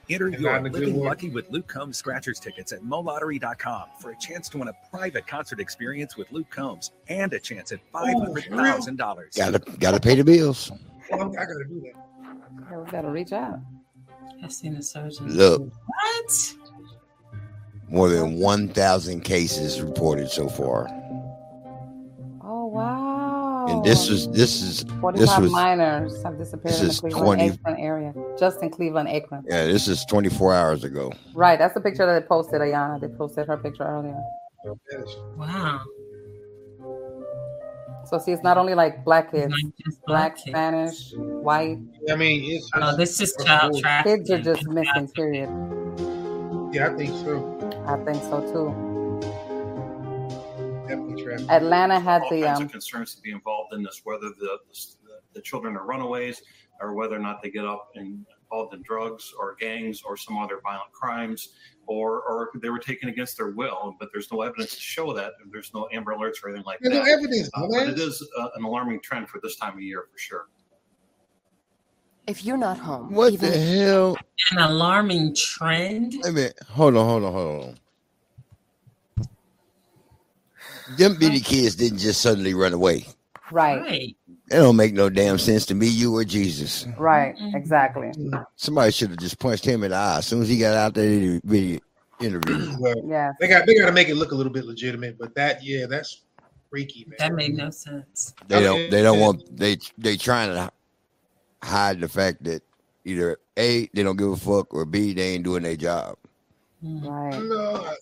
Enter 0.09 0.29
your 0.29 0.41
not 0.41 0.59
in 0.61 0.65
a 0.65 0.69
good 0.69 0.79
Living 0.81 0.99
way. 0.99 1.07
Lucky 1.07 1.29
with 1.29 1.49
Luke 1.51 1.67
Combs 1.67 1.97
scratchers 1.97 2.39
tickets 2.39 2.71
at 2.71 2.81
molottery.com 2.81 3.83
for 3.99 4.11
a 4.11 4.17
chance 4.17 4.49
to 4.49 4.57
win 4.57 4.67
a 4.67 4.73
private 4.91 5.27
concert 5.27 5.59
experience 5.59 6.17
with 6.17 6.31
Luke 6.31 6.49
Combs 6.49 6.91
and 7.09 7.31
a 7.33 7.39
chance 7.39 7.71
at 7.71 7.79
$500,000. 7.93 9.35
Gotta 9.37 9.59
gotta 9.77 9.99
pay 9.99 10.15
the 10.15 10.23
bills. 10.23 10.71
I 11.13 11.17
gotta 11.17 11.65
do 11.67 11.81
that. 11.81 11.93
Yeah, 12.71 12.77
we 12.77 12.89
gotta 12.91 13.09
reach 13.09 13.31
out. 13.33 13.59
I've 14.43 14.51
seen 14.53 14.75
a 14.75 14.81
surgeon. 14.81 15.29
Look, 15.35 15.61
What? 15.61 16.53
more 17.87 18.09
than 18.09 18.39
one 18.39 18.67
thousand 18.69 19.21
cases 19.21 19.81
reported 19.81 20.29
so 20.29 20.47
far. 20.49 20.87
Oh 23.69 23.73
wow. 23.73 23.77
And 23.77 23.85
this 23.85 24.09
oh. 24.09 24.13
is 24.13 24.29
this 24.31 24.61
is 24.61 24.83
this 24.83 24.99
45 24.99 25.43
was 25.43 25.51
minors 25.51 26.23
have 26.23 26.37
disappeared 26.37 26.75
this 26.75 27.01
in 27.01 27.09
the 27.09 27.15
Cleveland 27.15 27.39
20 27.39 27.53
Akron 27.53 27.77
area. 27.77 28.13
Just 28.39 28.61
in 28.63 28.69
Cleveland 28.69 29.09
Akron. 29.09 29.43
yeah, 29.47 29.65
this 29.65 29.87
is 29.87 30.05
twenty 30.05 30.29
four 30.29 30.53
hours 30.53 30.83
ago. 30.83 31.11
Right. 31.33 31.59
That's 31.59 31.73
the 31.73 31.81
picture 31.81 32.05
that 32.05 32.19
they 32.19 32.27
posted, 32.27 32.61
Ayana. 32.61 32.99
They 32.99 33.07
posted 33.07 33.47
her 33.47 33.57
picture 33.57 33.83
earlier. 33.83 34.19
Wow. 35.35 35.81
So 38.05 38.17
see, 38.17 38.31
it's 38.31 38.43
not 38.43 38.57
only 38.57 38.73
like 38.73 39.05
black 39.05 39.31
kids, 39.31 39.51
Not 39.51 39.73
just 39.85 40.01
black, 40.05 40.35
kids. 40.35 40.49
Spanish, 40.49 41.13
white. 41.15 41.77
I 42.09 42.15
mean, 42.15 42.51
it's, 42.51 42.69
Oh, 42.73 42.97
this 42.97 43.21
is 43.21 43.35
child 43.45 43.79
trafficking. 43.79 44.25
Kids 44.25 44.31
are 44.31 44.41
just 44.41 44.67
missing, 44.67 45.07
period. 45.09 45.49
Yeah, 46.73 46.89
I 46.89 46.95
think 46.95 47.11
so. 47.23 47.83
I 47.85 47.97
think 48.03 48.23
so 48.23 48.41
too. 48.51 48.88
Definitely 50.89 51.23
traffic. 51.23 51.45
Atlanta 51.49 51.99
had 51.99 52.23
all 52.23 52.29
the 52.29 52.41
kinds 52.41 52.59
um 52.59 52.65
of 52.65 52.71
concerns 52.71 53.13
to 53.15 53.21
be 53.21 53.31
involved 53.31 53.73
in 53.73 53.83
this, 53.83 54.01
whether 54.03 54.29
the, 54.29 54.57
the 54.67 55.19
the 55.33 55.41
children 55.41 55.75
are 55.77 55.85
runaways 55.85 56.41
or 56.81 56.93
whether 56.95 57.15
or 57.15 57.19
not 57.19 57.41
they 57.43 57.51
get 57.51 57.65
up 57.65 57.89
and 57.95 58.25
involved 58.41 58.73
in 58.73 58.81
drugs 58.81 59.31
or 59.39 59.55
gangs 59.59 60.01
or 60.01 60.17
some 60.17 60.37
other 60.39 60.59
violent 60.63 60.91
crimes 60.91 61.49
or 61.85 62.21
or 62.23 62.49
they 62.61 62.69
were 62.69 62.79
taken 62.79 63.09
against 63.09 63.37
their 63.37 63.51
will. 63.51 63.95
But 63.99 64.09
there's 64.11 64.31
no 64.31 64.41
evidence 64.41 64.73
to 64.75 64.81
show 64.81 65.13
that. 65.13 65.33
and 65.43 65.51
There's 65.51 65.71
no 65.73 65.87
Amber 65.91 66.15
Alerts 66.15 66.43
or 66.43 66.49
anything 66.49 66.65
like 66.65 66.79
There's 66.81 66.95
that. 66.95 67.05
no 67.05 67.13
evidence, 67.13 67.49
Uh, 67.53 67.67
but 67.69 67.89
it 67.89 67.99
is 67.99 68.27
uh, 68.39 68.47
an 68.55 68.63
alarming 68.63 69.01
trend 69.01 69.29
for 69.29 69.39
this 69.43 69.55
time 69.57 69.73
of 69.73 69.81
year 69.81 70.05
for 70.11 70.17
sure. 70.17 70.47
If 72.27 72.43
you're 72.45 72.57
not 72.57 72.77
home, 72.77 73.11
What 73.13 73.33
even 73.33 73.51
the 73.51 73.57
hell? 73.57 74.17
An 74.51 74.57
alarming 74.59 75.35
trend. 75.35 76.13
Wait 76.23 76.25
a 76.29 76.31
minute. 76.31 76.59
Hold 76.69 76.95
on, 76.95 77.05
hold 77.07 77.23
on, 77.23 77.33
hold 77.33 77.63
on. 77.65 77.79
Them 80.97 81.15
bitty 81.15 81.39
kids 81.39 81.75
didn't 81.75 81.99
just 81.99 82.21
suddenly 82.21 82.53
run 82.53 82.73
away. 82.73 83.05
right, 83.51 83.81
Right. 83.81 84.15
It 84.51 84.55
don't 84.55 84.75
make 84.75 84.93
no 84.93 85.09
damn 85.09 85.37
sense 85.37 85.65
to 85.67 85.75
me, 85.75 85.87
you 85.87 86.15
or 86.15 86.23
Jesus. 86.23 86.87
right, 86.97 87.35
exactly. 87.53 88.11
Somebody 88.55 88.91
should 88.91 89.11
have 89.11 89.19
just 89.19 89.37
punched 89.37 89.63
him 89.63 89.83
in 89.83 89.91
the 89.91 89.97
eye 89.97 90.17
as 90.17 90.25
soon 90.27 90.41
as 90.41 90.49
he 90.49 90.57
got 90.57 90.75
out 90.75 90.95
there 90.95 91.07
to 91.07 91.39
be 91.41 91.79
interviewed. 92.19 92.75
Well, 92.79 92.95
Yeah. 93.05 93.31
they 93.39 93.47
got 93.47 93.67
they 93.67 93.75
got 93.75 93.85
to 93.85 93.91
make 93.91 94.09
it 94.09 94.15
look 94.15 94.31
a 94.31 94.35
little 94.35 94.51
bit 94.51 94.65
legitimate, 94.65 95.17
but 95.19 95.35
that 95.35 95.63
yeah, 95.63 95.85
that's 95.85 96.23
freaky, 96.69 97.05
man. 97.07 97.17
That 97.19 97.33
made 97.33 97.55
no 97.55 97.69
sense. 97.69 98.33
They 98.47 98.61
don't. 98.63 98.89
They 98.89 99.03
don't 99.03 99.19
want. 99.19 99.55
They 99.55 99.77
they 99.97 100.17
trying 100.17 100.49
to 100.53 100.71
hide 101.63 101.99
the 102.01 102.07
fact 102.07 102.43
that 102.45 102.63
either 103.05 103.37
a 103.57 103.87
they 103.93 104.03
don't 104.03 104.17
give 104.17 104.31
a 104.31 104.37
fuck 104.37 104.73
or 104.73 104.85
b 104.85 105.13
they 105.13 105.33
ain't 105.35 105.43
doing 105.43 105.63
their 105.63 105.75
job. 105.75 106.17
Right. 106.81 107.43
No, 107.43 107.93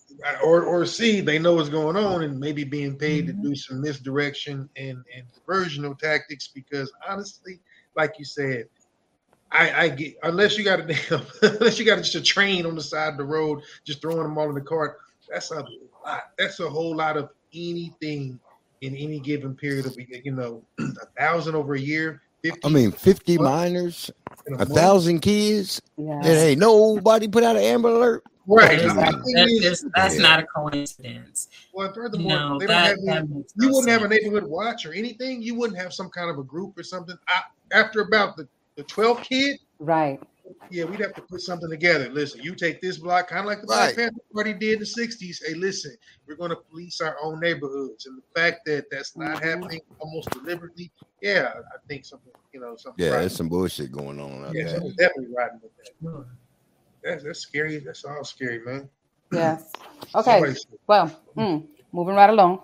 or 0.44 0.64
or 0.64 0.86
C, 0.86 1.22
they 1.22 1.40
know 1.40 1.56
what's 1.56 1.70
going 1.70 1.96
on 1.98 2.24
and 2.24 2.40
maybe 2.40 2.64
being 2.64 2.98
paid 2.98 3.28
Mm-hmm. 3.28 3.42
to 3.42 3.50
do 3.50 3.56
some 3.56 3.82
misdirection 3.82 4.70
and 4.76 5.04
and 5.16 5.26
diversional 5.34 5.96
tactics. 5.96 6.50
Because 6.54 6.92
honestly, 7.08 7.60
like 7.96 8.14
you 8.20 8.26
said, 8.26 8.66
I 9.52 9.86
I 9.86 9.90
get 9.90 10.16
unless 10.24 10.58
you 10.58 10.64
got 10.64 10.80
a 10.82 10.84
damn 10.84 11.26
unless 11.42 11.80
you 11.80 11.86
got 11.86 11.98
just 11.98 12.16
a 12.16 12.22
train 12.22 12.66
on 12.66 12.76
the 12.76 12.84
side 12.84 13.14
of 13.14 13.18
the 13.18 13.24
road, 13.26 13.62
just 13.86 14.02
throwing 14.02 14.24
them 14.24 14.38
all 14.38 14.50
in 14.50 14.56
the 14.56 14.62
cart. 14.62 14.98
That's 15.30 15.52
a 15.52 15.66
lot. 16.06 16.22
That's 16.38 16.60
a 16.60 16.70
whole 16.70 16.96
lot 16.96 17.18
of 17.18 17.30
anything 17.54 18.40
in 18.82 18.96
any 18.96 19.20
given 19.20 19.56
period 19.56 19.88
of 19.88 19.98
you 19.98 20.32
know 20.32 20.64
a 20.80 21.06
thousand 21.18 21.56
over 21.56 21.74
a 21.74 21.80
year. 21.80 22.22
50 22.44 22.60
I 22.64 22.70
mean, 22.70 22.92
fifty 22.92 23.38
What? 23.38 23.46
minors, 23.46 24.12
in 24.46 24.54
a 24.62 24.66
thousand 24.66 25.22
kids, 25.22 25.82
Yeah. 25.98 26.14
and 26.14 26.26
ain't 26.26 26.60
nobody 26.60 27.28
put 27.28 27.44
out 27.44 27.56
an 27.56 27.64
Amber 27.64 27.90
Alert. 27.90 28.24
Right. 28.48 28.80
That 28.80 28.86
is- 28.86 28.92
I 28.98 29.12
mean, 29.12 29.36
that 29.36 29.48
is- 29.50 29.64
is- 29.84 29.86
that's 29.94 30.16
Yeah. 30.16 30.22
not 30.22 30.40
a 30.40 30.46
coincidence. 30.48 31.50
Well, 31.74 31.94
furthermore, 31.94 32.30
No, 32.30 32.60
they 32.60 32.66
don't 32.68 32.76
have 32.78 32.98
any, 32.98 33.06
that 33.06 33.28
you 33.56 33.68
no 33.68 33.74
wouldn't 33.74 33.90
have 33.90 34.04
a 34.04 34.08
neighborhood 34.08 34.46
watch 34.46 34.86
or 34.86 34.94
anything. 34.94 35.42
You 35.42 35.56
wouldn't 35.56 35.78
have 35.80 35.94
some 35.94 36.10
kind 36.10 36.30
of 36.30 36.38
a 36.40 36.44
group 36.44 36.78
or 36.78 36.84
something. 36.84 37.18
I, 37.28 37.42
after 37.72 38.00
about 38.02 38.38
the, 38.38 38.48
the 38.76 38.84
12th 38.84 39.24
kid, 39.24 39.60
Right. 39.80 40.22
yeah, 40.70 40.86
we'd 40.86 41.02
have 41.02 41.14
to 41.16 41.22
put 41.24 41.42
something 41.42 41.70
together. 41.70 42.10
Listen, 42.10 42.42
you 42.42 42.56
take 42.56 42.80
this 42.80 42.98
block, 43.00 43.28
kind 43.28 43.42
of 43.42 43.48
like 43.48 43.60
the 43.62 43.68
Right. 43.68 43.94
Black 43.94 43.96
Panther 43.98 44.22
Party 44.34 44.54
did 44.54 44.74
in 44.76 44.80
the 44.80 44.86
60s. 44.86 45.44
Hey, 45.46 45.54
listen, 45.54 45.94
we're 46.26 46.36
going 46.36 46.52
to 46.52 46.56
police 46.56 47.02
our 47.02 47.18
own 47.22 47.42
neighborhoods. 47.42 48.06
And 48.06 48.18
the 48.18 48.40
fact 48.40 48.62
that 48.68 48.90
that's 48.90 49.18
not 49.18 49.42
Mhm. 49.42 49.44
happening 49.44 49.82
almost 50.00 50.30
deliberately, 50.30 50.90
yeah, 51.22 51.52
I 51.58 51.78
think 51.90 52.06
something, 52.06 52.32
you 52.54 52.62
know, 52.62 52.78
something. 52.78 53.04
Yeah, 53.04 53.12
right. 53.12 53.20
there's 53.22 53.36
some 53.36 53.50
bullshit 53.50 53.92
going 53.92 54.22
on 54.22 54.46
out 54.46 54.56
yeah, 54.56 54.68
there. 54.72 54.80
definitely 54.98 55.36
riding 55.36 55.60
with 55.62 55.72
that. 55.78 56.26
Sure. 57.08 57.16
That's, 57.16 57.24
that's 57.24 57.40
scary. 57.40 57.80
That's 57.80 58.04
all 58.06 58.24
scary, 58.24 58.60
man. 58.64 58.90
Yes. 59.32 59.72
Okay. 60.16 60.42
Well, 60.88 61.12
mm, 61.36 61.66
moving 61.92 62.16
right 62.16 62.30
along. 62.30 62.62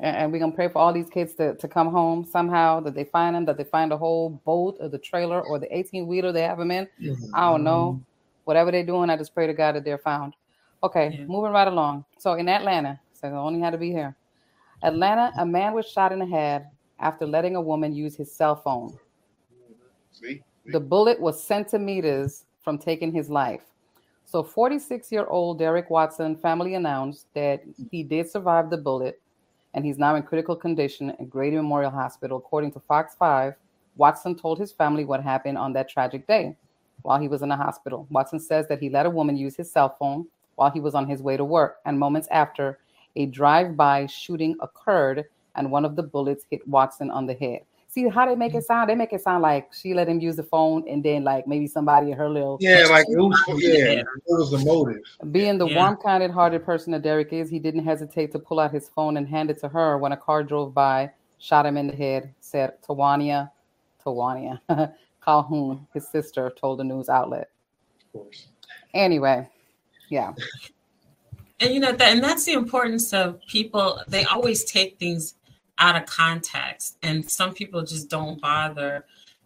And, 0.00 0.16
and 0.16 0.32
we're 0.32 0.38
gonna 0.38 0.52
pray 0.52 0.68
for 0.68 0.78
all 0.78 0.92
these 0.92 1.08
kids 1.08 1.34
to, 1.34 1.54
to 1.56 1.68
come 1.68 1.88
home 1.88 2.24
somehow, 2.24 2.80
that 2.80 2.94
they 2.94 3.04
find 3.04 3.36
them, 3.36 3.44
that 3.44 3.56
they 3.56 3.64
find 3.64 3.90
the 3.90 3.96
whole 3.96 4.30
boat 4.44 4.76
or 4.80 4.88
the 4.88 4.98
trailer 4.98 5.40
or 5.40 5.58
the 5.58 5.74
18 5.76 6.06
wheeler 6.06 6.32
they 6.32 6.42
have 6.42 6.58
them 6.58 6.70
in. 6.70 6.88
I 7.34 7.50
don't 7.50 7.64
know. 7.64 8.00
Whatever 8.44 8.72
they're 8.72 8.84
doing, 8.84 9.08
I 9.10 9.16
just 9.16 9.34
pray 9.34 9.46
to 9.46 9.54
God 9.54 9.76
that 9.76 9.84
they're 9.84 9.98
found. 9.98 10.34
Okay, 10.82 11.16
Yeah. 11.18 11.26
moving 11.26 11.52
right 11.52 11.68
along. 11.68 12.04
So 12.18 12.34
in 12.34 12.48
Atlanta, 12.48 12.98
so 13.12 13.28
I 13.28 13.32
only 13.32 13.60
had 13.60 13.70
to 13.70 13.78
be 13.78 13.90
here. 13.92 14.16
Atlanta, 14.82 15.32
a 15.38 15.46
man 15.46 15.74
was 15.74 15.86
shot 15.86 16.12
in 16.12 16.18
the 16.18 16.26
head 16.26 16.66
after 16.98 17.26
letting 17.26 17.56
a 17.56 17.60
woman 17.60 17.94
use 17.94 18.16
his 18.16 18.34
cell 18.34 18.56
phone. 18.56 18.98
See? 20.10 20.42
The 20.66 20.80
bullet 20.80 21.20
was 21.20 21.42
centimeters 21.42 22.44
from 22.68 22.76
taking 22.76 23.10
his 23.10 23.30
life. 23.30 23.62
So 24.26 24.42
46 24.42 25.10
year 25.10 25.24
old 25.24 25.58
Derek 25.58 25.88
Watson 25.88 26.36
family 26.36 26.74
announced 26.74 27.24
that 27.32 27.62
he 27.90 28.02
did 28.02 28.28
survive 28.28 28.68
the 28.68 28.76
bullet 28.76 29.22
and 29.72 29.86
he's 29.86 29.96
now 29.96 30.16
in 30.16 30.22
critical 30.22 30.54
condition 30.54 31.12
at 31.12 31.30
Grady 31.30 31.56
Memorial 31.56 31.90
Hospital. 31.90 32.36
According 32.36 32.72
to 32.72 32.80
Fox 32.80 33.14
5, 33.18 33.54
Watson 33.96 34.34
told 34.34 34.58
his 34.58 34.70
family 34.70 35.06
what 35.06 35.22
happened 35.22 35.56
on 35.56 35.72
that 35.72 35.88
tragic 35.88 36.26
day 36.26 36.54
while 37.00 37.18
he 37.18 37.26
was 37.26 37.40
in 37.40 37.48
the 37.48 37.56
hospital. 37.56 38.06
Watson 38.10 38.38
says 38.38 38.68
that 38.68 38.80
he 38.80 38.90
let 38.90 39.06
a 39.06 39.10
woman 39.18 39.34
use 39.34 39.56
his 39.56 39.72
cell 39.72 39.96
phone 39.98 40.26
while 40.56 40.70
he 40.70 40.80
was 40.80 40.94
on 40.94 41.08
his 41.08 41.22
way 41.22 41.38
to 41.38 41.44
work, 41.46 41.78
and 41.86 41.98
moments 41.98 42.28
after, 42.30 42.80
a 43.16 43.24
drive 43.24 43.78
by 43.78 44.04
shooting 44.04 44.56
occurred 44.60 45.24
and 45.54 45.70
one 45.70 45.86
of 45.86 45.96
the 45.96 46.02
bullets 46.02 46.44
hit 46.50 46.68
Watson 46.68 47.10
on 47.10 47.24
the 47.24 47.32
head. 47.32 47.60
See 47.98 48.08
how 48.08 48.26
they 48.26 48.36
make 48.36 48.54
it 48.54 48.62
sound? 48.62 48.88
They 48.88 48.94
make 48.94 49.12
it 49.12 49.20
sound 49.22 49.42
like 49.42 49.74
she 49.74 49.92
let 49.92 50.08
him 50.08 50.20
use 50.20 50.36
the 50.36 50.44
phone 50.44 50.86
and 50.88 51.04
then, 51.04 51.24
like, 51.24 51.48
maybe 51.48 51.66
somebody 51.66 52.12
in 52.12 52.16
her 52.16 52.28
little 52.30 52.56
Yeah, 52.60 52.86
like 52.88 53.04
it 53.08 53.16
was, 53.18 53.36
yeah, 53.60 54.04
what 54.26 54.38
was 54.38 54.50
the 54.52 54.58
motive? 54.64 55.02
being 55.32 55.58
the 55.58 55.66
Yeah. 55.66 55.74
warm, 55.74 55.96
kind 55.96 56.32
hearted 56.32 56.64
person 56.64 56.92
that 56.92 57.02
Derek 57.02 57.32
is, 57.32 57.50
he 57.50 57.58
didn't 57.58 57.82
hesitate 57.82 58.30
to 58.30 58.38
pull 58.38 58.60
out 58.60 58.70
his 58.70 58.88
phone 58.88 59.16
and 59.16 59.26
hand 59.26 59.50
it 59.50 59.58
to 59.62 59.68
her 59.68 59.98
when 59.98 60.12
a 60.12 60.16
car 60.16 60.44
drove 60.44 60.72
by, 60.72 61.10
shot 61.38 61.66
him 61.66 61.76
in 61.76 61.88
the 61.88 61.96
head, 61.96 62.32
said 62.38 62.80
Tawania, 62.86 63.50
Tawania 64.06 64.60
Calhoun, 65.24 65.84
his 65.92 66.06
sister, 66.06 66.50
told 66.50 66.78
the 66.78 66.84
news 66.84 67.08
outlet. 67.08 67.50
Of 68.00 68.12
course. 68.12 68.46
Anyway, 68.94 69.44
yeah. 70.08 70.34
And 71.58 71.74
you 71.74 71.80
know 71.80 71.90
that, 71.90 72.12
and 72.12 72.22
that's 72.22 72.44
the 72.44 72.52
importance 72.52 73.12
of 73.12 73.40
people. 73.48 74.00
They 74.06 74.24
always 74.24 74.62
take 74.62 75.00
things 75.00 75.34
out 75.78 75.96
of 75.96 76.06
context, 76.06 76.98
and 77.02 77.28
some 77.28 77.54
people 77.54 77.82
just 77.82 78.10
don't 78.10 78.40
bother 78.40 79.04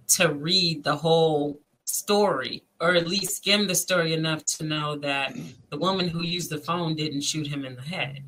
to 0.09 0.33
read 0.33 0.83
the 0.85 0.97
whole 0.97 1.61
story, 1.85 2.63
or 2.81 2.95
at 2.95 3.07
least 3.07 3.37
skim 3.37 3.67
the 3.67 3.75
story 3.75 4.15
enough 4.15 4.45
to 4.45 4.65
know 4.65 4.97
that 4.97 5.37
the 5.71 5.77
woman 5.77 6.09
who 6.09 6.23
used 6.23 6.51
the 6.51 6.59
phone 6.59 6.95
didn't 6.95 7.21
shoot 7.21 7.47
him 7.47 7.65
in 7.65 7.77
the 7.77 7.83
head. 7.83 8.23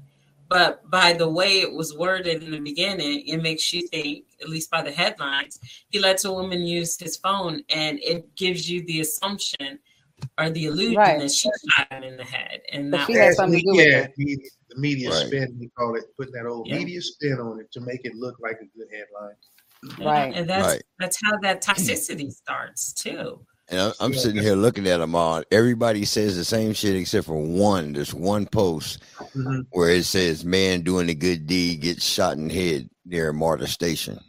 But 0.48 0.88
by 0.90 1.14
the 1.14 1.28
way 1.28 1.60
it 1.60 1.72
was 1.72 1.96
worded 1.96 2.42
in 2.42 2.50
the 2.50 2.60
beginning, 2.60 3.26
it 3.26 3.38
makes 3.38 3.72
you 3.72 3.88
think, 3.88 4.26
at 4.42 4.48
least 4.48 4.70
by 4.70 4.82
the 4.82 4.92
headlines, 4.92 5.58
he 5.88 5.98
lets 5.98 6.26
a 6.26 6.32
woman 6.32 6.60
use 6.60 6.98
his 6.98 7.16
phone, 7.16 7.64
and 7.70 7.98
it 8.00 8.34
gives 8.36 8.70
you 8.70 8.84
the 8.84 9.00
assumption 9.00 9.78
or 10.38 10.50
the 10.50 10.66
illusion 10.66 10.96
right. 10.96 11.18
that 11.20 11.30
she 11.30 11.48
shot 11.76 11.92
him 11.92 12.02
in 12.02 12.16
the 12.16 12.24
head, 12.24 12.60
and 12.72 12.92
that 12.92 13.06
she 13.06 13.14
had 13.14 13.34
something 13.34 13.60
to 13.60 13.72
do 13.72 13.82
yeah, 13.82 14.00
with 14.00 14.10
it. 14.16 14.52
the 14.70 14.80
media 14.80 15.10
right. 15.10 15.26
spin, 15.26 15.56
we 15.58 15.68
call 15.68 15.94
it, 15.96 16.04
putting 16.16 16.32
that 16.34 16.46
old 16.46 16.66
yeah. 16.66 16.78
media 16.78 17.00
spin 17.00 17.38
on 17.40 17.60
it 17.60 17.70
to 17.72 17.80
make 17.80 18.04
it 18.04 18.14
look 18.14 18.36
like 18.40 18.56
a 18.56 18.78
good 18.78 18.88
headline. 18.90 19.36
Right, 19.98 20.34
and 20.34 20.48
that's 20.48 20.82
that's 20.98 21.18
how 21.22 21.36
that 21.42 21.62
toxicity 21.62 22.32
starts 22.32 22.92
too. 22.92 23.44
And 23.68 23.80
I'm, 23.80 23.92
I'm 24.00 24.14
sitting 24.14 24.42
here 24.42 24.56
looking 24.56 24.86
at 24.86 24.98
them 24.98 25.14
all. 25.14 25.42
Everybody 25.50 26.04
says 26.04 26.36
the 26.36 26.44
same 26.44 26.74
shit 26.74 26.96
except 26.96 27.26
for 27.26 27.40
one. 27.40 27.92
There's 27.92 28.12
one 28.12 28.46
post 28.46 29.02
mm-hmm. 29.16 29.60
where 29.70 29.90
it 29.90 30.04
says, 30.04 30.44
"Man 30.44 30.82
doing 30.82 31.08
a 31.08 31.14
good 31.14 31.46
deed 31.46 31.80
gets 31.80 32.04
shot 32.04 32.36
in 32.36 32.48
the 32.48 32.54
head 32.54 32.90
near 33.04 33.32
MARTA 33.32 33.66
Station." 33.66 34.20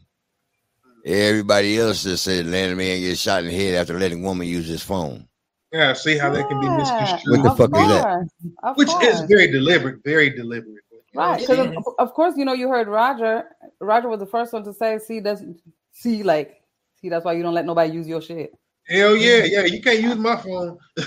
Everybody 1.06 1.78
else 1.78 2.04
just 2.04 2.24
said, 2.24 2.48
"Land 2.48 2.78
man 2.78 3.00
gets 3.02 3.22
shot 3.22 3.44
in 3.44 3.50
the 3.50 3.58
head 3.58 3.76
after 3.76 4.00
letting 4.00 4.24
woman 4.24 4.48
use 4.48 4.68
his 4.68 4.84
phone." 4.84 5.28
Yeah, 5.76 5.92
see 5.92 6.18
how 6.18 6.28
yeah. 6.28 6.36
that 6.36 6.48
can 6.48 6.62
be 6.62 6.70
misconstrued. 6.70 7.38
What 7.38 7.44
the 7.44 7.52
of 7.52 7.58
fuck 7.58 7.72
course. 7.72 7.86
is 7.86 8.02
that? 8.02 8.28
Of 8.64 8.78
Which 8.78 8.88
course. 8.88 9.08
is 9.08 9.22
very 9.22 9.52
deliberate, 9.52 10.02
very 10.06 10.30
deliberate. 10.30 10.84
Right, 11.14 11.40
because 11.40 11.60
of, 11.60 11.86
of, 12.00 12.14
course, 12.14 12.38
you 12.38 12.46
know, 12.46 12.54
you 12.54 12.70
heard 12.70 12.88
Roger. 12.88 13.50
Roger 13.82 14.08
was 14.08 14.20
the 14.20 14.26
first 14.26 14.54
one 14.54 14.64
to 14.64 14.74
say, 14.74 15.00
"See, 15.00 15.20
doesn't 15.20 15.62
see 15.92 16.24
like, 16.24 16.62
see, 17.02 17.10
that's 17.10 17.26
why 17.26 17.34
you 17.34 17.44
don't 17.44 17.54
let 17.54 17.66
nobody 17.66 17.92
use 17.92 18.08
your 18.08 18.22
shit." 18.22 18.54
Hell 18.88 19.18
yeah, 19.18 19.44
yeah. 19.44 19.66
You 19.66 19.82
can't 19.82 20.02
use 20.02 20.16
my 20.16 20.38
phone. 20.38 20.78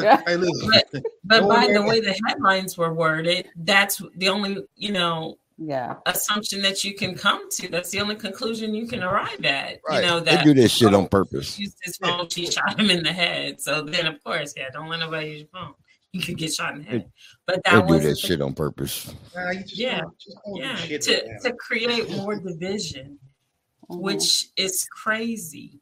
yeah. 0.00 0.22
hey, 0.26 0.36
but, 0.36 1.02
but 1.24 1.48
by 1.48 1.72
the 1.72 1.82
way 1.82 2.00
the 2.00 2.16
headlines 2.26 2.78
were 2.78 2.94
worded, 2.94 3.48
that's 3.56 4.00
the 4.16 4.28
only 4.28 4.64
you 4.76 4.92
know 4.92 5.38
yeah 5.56 5.94
assumption 6.06 6.60
that 6.62 6.82
you 6.82 6.94
can 6.94 7.14
come 7.14 7.48
to. 7.50 7.68
That's 7.68 7.90
the 7.90 8.00
only 8.00 8.16
conclusion 8.16 8.74
you 8.74 8.86
can 8.86 9.02
arrive 9.02 9.44
at. 9.44 9.80
Right. 9.88 10.02
You 10.02 10.10
know 10.10 10.20
that 10.20 10.38
they 10.38 10.44
do 10.44 10.54
this 10.54 10.72
shit 10.72 10.94
on 10.94 11.08
purpose. 11.08 11.58
Use 11.58 11.74
this 11.84 11.96
phone, 11.96 12.28
she 12.28 12.50
shot 12.50 12.78
him 12.78 12.90
in 12.90 13.02
the 13.02 13.12
head. 13.12 13.60
So 13.60 13.82
then, 13.82 14.06
of 14.06 14.22
course, 14.24 14.54
yeah, 14.56 14.70
don't 14.72 14.88
let 14.88 15.00
nobody 15.00 15.28
use 15.28 15.38
your 15.40 15.48
phone. 15.52 15.74
You 16.12 16.22
could 16.22 16.38
get 16.38 16.54
shot 16.54 16.74
in 16.74 16.78
the 16.80 16.84
head. 16.84 17.10
But 17.46 17.62
that 17.64 17.86
was 17.86 18.02
do 18.02 18.08
that 18.08 18.18
shit 18.18 18.40
on 18.40 18.54
purpose. 18.54 19.14
Nah, 19.34 19.52
yeah, 19.66 20.02
yeah, 20.54 20.76
to 20.76 21.38
to 21.40 21.52
create 21.54 22.10
more 22.10 22.36
division, 22.36 23.18
mm-hmm. 23.90 24.00
which 24.00 24.48
is 24.56 24.86
crazy 24.90 25.80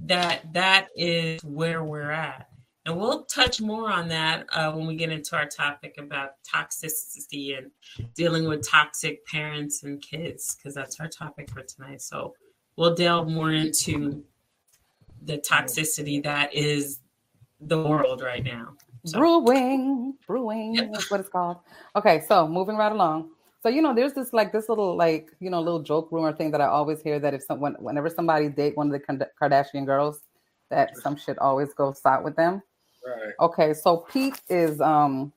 that 0.00 0.52
that 0.52 0.88
is 0.96 1.42
where 1.44 1.84
we're 1.84 2.10
at. 2.10 2.47
And 2.88 2.96
we'll 2.96 3.24
touch 3.24 3.60
more 3.60 3.92
on 3.92 4.08
that 4.08 4.46
uh, 4.50 4.72
when 4.72 4.86
we 4.86 4.96
get 4.96 5.12
into 5.12 5.36
our 5.36 5.44
topic 5.44 5.96
about 5.98 6.42
toxicity 6.42 7.58
and 7.58 7.70
dealing 8.14 8.48
with 8.48 8.66
toxic 8.66 9.26
parents 9.26 9.82
and 9.82 10.00
kids, 10.00 10.56
because 10.56 10.74
that's 10.74 10.98
our 10.98 11.06
topic 11.06 11.50
for 11.50 11.60
tonight. 11.60 12.00
So 12.00 12.34
we'll 12.76 12.94
delve 12.94 13.28
more 13.28 13.52
into 13.52 14.24
the 15.20 15.36
toxicity 15.36 16.22
that 16.22 16.54
is 16.54 17.00
the 17.60 17.78
world 17.78 18.22
right 18.22 18.42
now. 18.42 18.72
So. 19.04 19.18
Brewing, 19.18 20.14
brewing, 20.26 20.76
yep. 20.76 20.90
that's 20.90 21.10
what 21.10 21.20
it's 21.20 21.28
called. 21.28 21.58
Okay, 21.94 22.22
so 22.26 22.48
moving 22.48 22.76
right 22.76 22.90
along. 22.90 23.28
So 23.62 23.68
you 23.68 23.82
know, 23.82 23.94
there's 23.94 24.14
this 24.14 24.32
like 24.32 24.50
this 24.50 24.70
little 24.70 24.96
like 24.96 25.28
you 25.40 25.50
know 25.50 25.60
little 25.60 25.82
joke 25.82 26.08
rumor 26.10 26.32
thing 26.32 26.52
that 26.52 26.62
I 26.62 26.68
always 26.68 27.02
hear 27.02 27.18
that 27.18 27.34
if 27.34 27.42
someone 27.42 27.76
whenever 27.80 28.08
somebody 28.08 28.48
date 28.48 28.78
one 28.78 28.90
of 28.90 28.98
the 28.98 29.28
Kardashian 29.38 29.84
girls, 29.84 30.22
that 30.70 30.96
some 30.96 31.16
shit 31.16 31.38
always 31.38 31.74
goes 31.74 32.00
south 32.00 32.24
with 32.24 32.34
them. 32.34 32.62
Right. 33.08 33.34
Okay, 33.40 33.74
so 33.74 33.98
Pete 34.12 34.40
is 34.48 34.80
um 34.80 35.32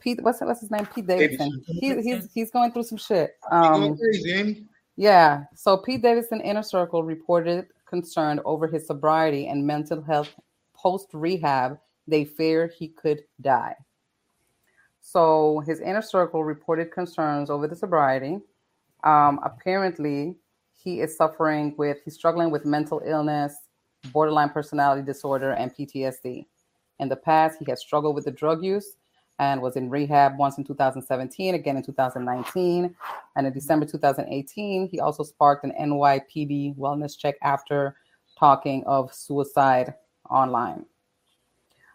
Pete 0.00 0.22
what's 0.22 0.40
what's 0.40 0.60
his 0.60 0.70
name? 0.70 0.86
Pete 0.86 1.06
Davidson. 1.06 1.62
He, 1.66 2.00
he's 2.00 2.28
he's 2.32 2.50
going 2.50 2.72
through 2.72 2.84
some 2.84 2.98
shit. 2.98 3.36
Um 3.50 3.98
yeah. 4.96 5.44
So 5.54 5.76
Pete 5.76 6.02
Davidson 6.02 6.40
Inner 6.40 6.62
Circle 6.62 7.02
reported 7.02 7.66
concern 7.86 8.40
over 8.44 8.66
his 8.66 8.86
sobriety 8.86 9.48
and 9.48 9.66
mental 9.66 10.00
health 10.02 10.30
post 10.74 11.08
rehab. 11.12 11.78
They 12.06 12.24
fear 12.24 12.66
he 12.78 12.88
could 12.88 13.22
die. 13.40 13.76
So 15.00 15.62
his 15.66 15.80
inner 15.80 16.02
circle 16.02 16.44
reported 16.44 16.92
concerns 16.92 17.50
over 17.50 17.66
the 17.66 17.76
sobriety. 17.76 18.38
Um, 19.02 19.40
apparently, 19.42 20.36
he 20.72 21.00
is 21.00 21.16
suffering 21.16 21.74
with, 21.76 21.98
he's 22.04 22.14
struggling 22.14 22.50
with 22.50 22.64
mental 22.64 23.02
illness, 23.04 23.56
borderline 24.12 24.50
personality 24.50 25.02
disorder, 25.02 25.52
and 25.52 25.74
PTSD. 25.74 26.46
In 27.00 27.08
the 27.08 27.16
past, 27.16 27.58
he 27.58 27.70
has 27.70 27.80
struggled 27.80 28.14
with 28.14 28.26
the 28.26 28.30
drug 28.30 28.62
use 28.62 28.96
and 29.40 29.62
was 29.62 29.74
in 29.74 29.88
rehab 29.88 30.38
once 30.38 30.58
in 30.58 30.64
2017, 30.64 31.54
again 31.54 31.76
in 31.78 31.82
2019. 31.82 32.94
And 33.36 33.46
in 33.46 33.52
December 33.52 33.86
2018, 33.86 34.88
he 34.88 35.00
also 35.00 35.22
sparked 35.22 35.64
an 35.64 35.72
NYPD 35.80 36.76
wellness 36.76 37.18
check 37.18 37.36
after 37.42 37.96
talking 38.38 38.84
of 38.84 39.12
suicide 39.14 39.94
online. 40.28 40.84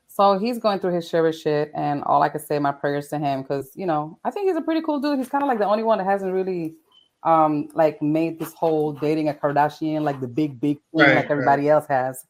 So 0.08 0.40
he's 0.40 0.58
going 0.58 0.80
through 0.80 0.96
his 0.96 1.08
share 1.08 1.28
of 1.28 1.36
shit, 1.36 1.72
and 1.76 2.02
all 2.06 2.24
I 2.24 2.30
can 2.30 2.40
say, 2.40 2.58
my 2.58 2.72
prayers 2.72 3.10
to 3.10 3.20
him, 3.20 3.42
because 3.42 3.72
you 3.76 3.86
know, 3.86 4.18
I 4.24 4.32
think 4.32 4.48
he's 4.48 4.56
a 4.56 4.62
pretty 4.62 4.82
cool 4.82 5.00
dude. 5.00 5.20
He's 5.20 5.30
kind 5.30 5.44
of 5.44 5.48
like 5.48 5.60
the 5.60 5.66
only 5.66 5.84
one 5.84 6.00
that 6.00 6.06
hasn't 6.06 6.34
really, 6.34 6.76
um, 7.24 7.68
like 7.74 8.02
made 8.02 8.40
this 8.40 8.54
whole 8.54 8.94
dating 8.94 9.30
a 9.30 9.34
Kardashian 9.34 10.02
like 10.02 10.20
the 10.22 10.28
big, 10.28 10.60
big 10.60 10.78
thing 10.78 11.06
right, 11.06 11.16
like 11.18 11.30
everybody 11.30 11.64
right. 11.64 11.74
else 11.74 11.86
has. 11.88 12.26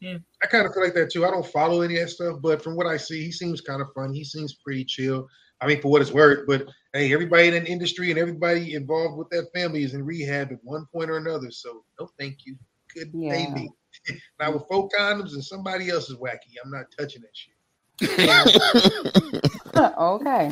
Yeah. 0.00 0.16
I 0.42 0.46
kind 0.46 0.66
of 0.66 0.72
feel 0.72 0.82
like 0.82 0.94
that 0.94 1.10
too. 1.12 1.26
I 1.26 1.30
don't 1.30 1.46
follow 1.46 1.82
any 1.82 1.98
of 1.98 2.06
that 2.06 2.08
stuff, 2.10 2.38
but 2.40 2.62
from 2.62 2.74
what 2.74 2.86
I 2.86 2.96
see, 2.96 3.22
he 3.22 3.30
seems 3.30 3.60
kind 3.60 3.82
of 3.82 3.88
fun. 3.94 4.14
He 4.14 4.24
seems 4.24 4.54
pretty 4.54 4.84
chill. 4.84 5.28
I 5.60 5.66
mean, 5.66 5.80
for 5.82 5.90
what 5.90 6.00
it's 6.00 6.12
worth, 6.12 6.46
but 6.46 6.66
hey, 6.94 7.12
everybody 7.12 7.48
in 7.48 7.64
the 7.64 7.66
industry 7.66 8.10
and 8.10 8.18
everybody 8.18 8.74
involved 8.74 9.18
with 9.18 9.28
that 9.30 9.48
family 9.54 9.82
is 9.82 9.92
in 9.92 10.04
rehab 10.04 10.52
at 10.52 10.58
one 10.62 10.86
point 10.92 11.10
or 11.10 11.18
another. 11.18 11.50
So 11.50 11.84
no, 11.98 12.08
thank 12.18 12.38
you. 12.46 12.56
Good 12.94 13.10
yeah. 13.12 13.52
baby. 13.52 13.70
now 14.40 14.52
with 14.52 14.62
four 14.70 14.88
condoms 14.88 15.34
and 15.34 15.44
somebody 15.44 15.90
else 15.90 16.08
is 16.08 16.16
wacky, 16.16 16.56
I'm 16.64 16.70
not 16.70 16.86
touching 16.98 17.22
that 17.22 17.34
shit. 17.34 17.54
okay. 19.98 20.50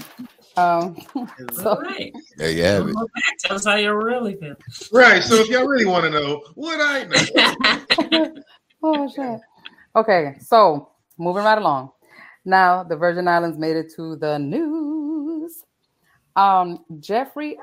Um, 0.57 0.97
so 1.53 1.81
right. 1.81 2.13
there 2.37 2.51
you 2.51 2.63
have 2.65 2.89
it. 2.89 2.97
Tell 3.45 3.57
us 3.57 3.65
how 3.65 3.77
you 3.77 3.95
really 3.95 4.37
feel. 4.37 4.57
Right. 4.93 5.23
So 5.23 5.37
if 5.37 5.49
y'all 5.49 5.67
really 5.67 5.87
want 5.87 6.05
to 6.05 6.11
know, 6.11 6.43
what 6.55 6.81
I 6.81 7.05
know. 7.05 8.35
Oh 8.83 9.09
shit. 9.09 9.41
Okay. 9.97 10.37
So 10.41 10.91
moving 11.19 11.45
right 11.45 11.59
along. 11.59 11.91
Now 12.45 12.83
the 12.83 12.97
Virgin 12.97 13.29
Islands 13.29 13.59
made 13.59 13.77
it 13.77 13.93
to 13.97 14.17
the 14.17 14.39
news. 14.39 15.65
Um, 16.37 16.85
Jeffrey, 17.01 17.59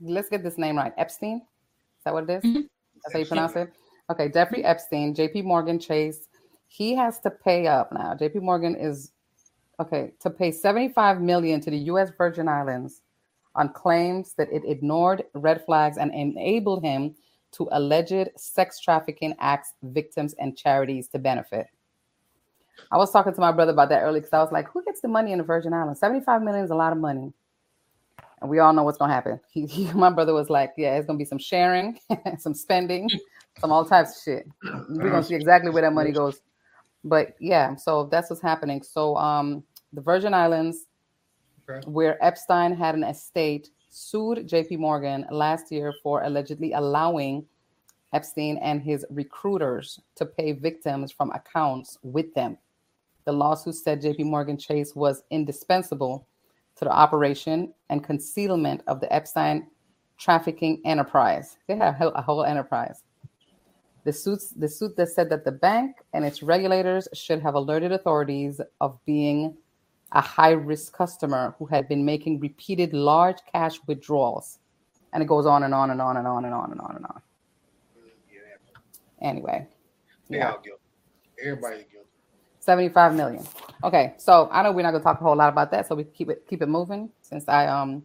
let's 0.00 0.28
get 0.28 0.42
this 0.42 0.58
name 0.58 0.76
right. 0.76 0.92
Epstein. 0.96 1.38
Is 1.38 2.04
that 2.04 2.14
what 2.14 2.24
it 2.24 2.30
is? 2.30 2.44
Mm-hmm. 2.44 2.60
That's 3.02 3.12
how 3.12 3.18
you 3.18 3.26
pronounce 3.26 3.56
it. 3.56 3.72
Okay, 4.10 4.28
Jeffrey 4.28 4.64
Epstein, 4.64 5.14
JP 5.14 5.44
Morgan 5.44 5.78
Chase, 5.78 6.28
he 6.66 6.94
has 6.94 7.18
to 7.20 7.30
pay 7.30 7.66
up 7.66 7.92
now. 7.92 8.14
JP 8.14 8.42
Morgan 8.42 8.74
is 8.74 9.12
okay 9.80 10.12
to 10.20 10.30
pay 10.30 10.50
75 10.50 11.20
million 11.20 11.60
to 11.60 11.70
the 11.70 11.78
US 11.92 12.10
Virgin 12.16 12.48
Islands 12.48 13.02
on 13.54 13.72
claims 13.72 14.34
that 14.38 14.48
it 14.52 14.62
ignored 14.64 15.24
red 15.34 15.64
flags 15.64 15.98
and 15.98 16.14
enabled 16.14 16.82
him 16.82 17.14
to 17.52 17.68
alleged 17.72 18.30
sex 18.36 18.80
trafficking 18.80 19.34
acts, 19.40 19.74
victims, 19.82 20.34
and 20.38 20.56
charities 20.56 21.08
to 21.08 21.18
benefit. 21.18 21.66
I 22.92 22.96
was 22.96 23.10
talking 23.10 23.34
to 23.34 23.40
my 23.40 23.52
brother 23.52 23.72
about 23.72 23.88
that 23.88 24.02
earlier 24.02 24.20
because 24.20 24.32
I 24.32 24.40
was 24.40 24.52
like, 24.52 24.68
who 24.70 24.84
gets 24.84 25.00
the 25.00 25.08
money 25.08 25.32
in 25.32 25.38
the 25.38 25.44
Virgin 25.44 25.72
Islands? 25.72 26.00
75 26.00 26.42
million 26.42 26.64
is 26.64 26.70
a 26.70 26.76
lot 26.76 26.92
of 26.92 26.98
money. 26.98 27.32
And 28.40 28.48
we 28.48 28.60
all 28.60 28.72
know 28.72 28.84
what's 28.84 28.98
going 28.98 29.08
to 29.08 29.14
happen. 29.14 29.40
He, 29.50 29.66
he, 29.66 29.92
my 29.92 30.10
brother 30.10 30.32
was 30.32 30.48
like, 30.48 30.74
yeah, 30.76 30.96
it's 30.96 31.06
going 31.06 31.18
to 31.18 31.22
be 31.22 31.28
some 31.28 31.38
sharing, 31.38 31.98
some 32.38 32.54
spending, 32.54 33.10
some 33.60 33.72
all 33.72 33.84
types 33.84 34.16
of 34.16 34.22
shit. 34.22 34.48
We're 34.88 35.10
gonna 35.10 35.22
see 35.22 35.34
exactly 35.34 35.70
where 35.70 35.82
that 35.82 35.92
money 35.92 36.12
goes. 36.12 36.40
But 37.04 37.34
yeah, 37.40 37.76
so 37.76 38.06
that's 38.06 38.30
what's 38.30 38.42
happening. 38.42 38.82
So 38.82 39.16
um 39.16 39.64
the 39.92 40.00
Virgin 40.00 40.34
Islands, 40.34 40.86
okay. 41.68 41.86
where 41.88 42.22
Epstein 42.24 42.74
had 42.74 42.94
an 42.94 43.04
estate, 43.04 43.70
sued 43.98 44.48
JP 44.48 44.78
Morgan 44.78 45.26
last 45.30 45.72
year 45.72 45.92
for 46.02 46.22
allegedly 46.22 46.72
allowing 46.72 47.44
Epstein 48.12 48.56
and 48.58 48.80
his 48.80 49.04
recruiters 49.10 50.00
to 50.14 50.24
pay 50.24 50.52
victims 50.52 51.10
from 51.10 51.30
accounts 51.32 51.98
with 52.02 52.32
them. 52.34 52.56
The 53.24 53.32
lawsuit 53.32 53.74
said 53.74 54.00
JP 54.00 54.24
Morgan 54.26 54.56
Chase 54.56 54.94
was 54.94 55.24
indispensable 55.30 56.26
to 56.76 56.84
the 56.84 56.92
operation 56.92 57.74
and 57.90 58.04
concealment 58.04 58.82
of 58.86 59.00
the 59.00 59.12
Epstein 59.12 59.66
trafficking 60.16 60.80
enterprise. 60.84 61.58
They 61.66 61.76
had 61.76 61.96
a 62.00 62.22
whole 62.22 62.44
enterprise. 62.44 63.02
The, 64.04 64.12
suits, 64.12 64.50
the 64.50 64.68
suit 64.68 64.96
that 64.96 65.08
said 65.08 65.28
that 65.30 65.44
the 65.44 65.52
bank 65.52 65.96
and 66.14 66.24
its 66.24 66.42
regulators 66.42 67.08
should 67.12 67.42
have 67.42 67.54
alerted 67.54 67.92
authorities 67.92 68.60
of 68.80 68.98
being 69.04 69.56
a 70.12 70.20
high 70.20 70.52
risk 70.52 70.92
customer 70.92 71.54
who 71.58 71.66
had 71.66 71.88
been 71.88 72.04
making 72.04 72.40
repeated 72.40 72.92
large 72.92 73.38
cash 73.52 73.78
withdrawals. 73.86 74.58
And 75.12 75.22
it 75.22 75.26
goes 75.26 75.46
on 75.46 75.62
and 75.62 75.74
on 75.74 75.90
and 75.90 76.00
on 76.00 76.16
and 76.16 76.26
on 76.26 76.44
and 76.44 76.54
on 76.54 76.70
and 76.70 76.80
on 76.80 76.96
and 76.96 77.06
on. 77.06 77.22
Anyway. 79.20 79.66
Yeah. 80.28 80.54
Everybody 81.42 81.86
guilty. 81.90 82.08
75 82.60 83.14
million. 83.14 83.46
Okay, 83.82 84.14
so 84.18 84.48
I 84.52 84.62
know 84.62 84.72
we're 84.72 84.82
not 84.82 84.90
gonna 84.90 85.02
talk 85.02 85.20
a 85.20 85.24
whole 85.24 85.36
lot 85.36 85.48
about 85.48 85.70
that, 85.70 85.86
so 85.86 85.94
we 85.94 86.04
keep 86.04 86.28
it 86.28 86.44
keep 86.46 86.60
it 86.60 86.68
moving 86.68 87.08
since 87.22 87.48
I 87.48 87.66
um 87.66 88.02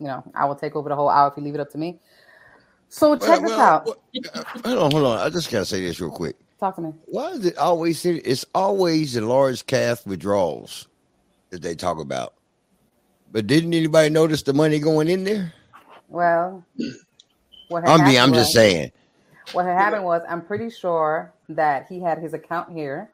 you 0.00 0.06
know 0.06 0.24
I 0.34 0.46
will 0.46 0.54
take 0.54 0.74
over 0.76 0.88
the 0.88 0.96
whole 0.96 1.10
hour 1.10 1.28
if 1.28 1.36
you 1.36 1.42
leave 1.42 1.54
it 1.54 1.60
up 1.60 1.70
to 1.72 1.78
me. 1.78 1.98
So 2.88 3.16
check 3.18 3.42
this 3.42 3.52
out. 3.52 3.86
hold 4.64 4.78
on, 4.78 4.90
hold 4.90 5.06
on. 5.06 5.18
I 5.18 5.28
just 5.28 5.50
gotta 5.50 5.66
say 5.66 5.82
this 5.82 6.00
real 6.00 6.10
quick. 6.10 6.36
Talk 6.58 6.76
to 6.76 6.80
me. 6.80 6.94
Why 7.04 7.32
is 7.32 7.44
it 7.44 7.58
always? 7.58 8.04
It's 8.06 8.46
always 8.54 9.12
the 9.12 9.20
large 9.20 9.66
cash 9.66 10.06
withdrawals 10.06 10.88
that 11.50 11.62
they 11.62 11.74
talk 11.74 11.98
about. 11.98 12.34
But 13.30 13.46
didn't 13.46 13.74
anybody 13.74 14.10
notice 14.10 14.42
the 14.42 14.54
money 14.54 14.78
going 14.78 15.08
in 15.08 15.24
there? 15.24 15.52
Well, 16.08 16.64
what 17.68 17.86
I 17.86 17.96
mean, 18.04 18.18
I'm 18.18 18.30
was, 18.30 18.40
just 18.40 18.52
saying. 18.52 18.92
What 19.52 19.66
had 19.66 19.76
happened 19.76 20.04
was, 20.04 20.22
I'm 20.28 20.42
pretty 20.42 20.70
sure 20.70 21.32
that 21.50 21.86
he 21.88 22.00
had 22.00 22.18
his 22.18 22.32
account 22.32 22.72
here. 22.72 23.10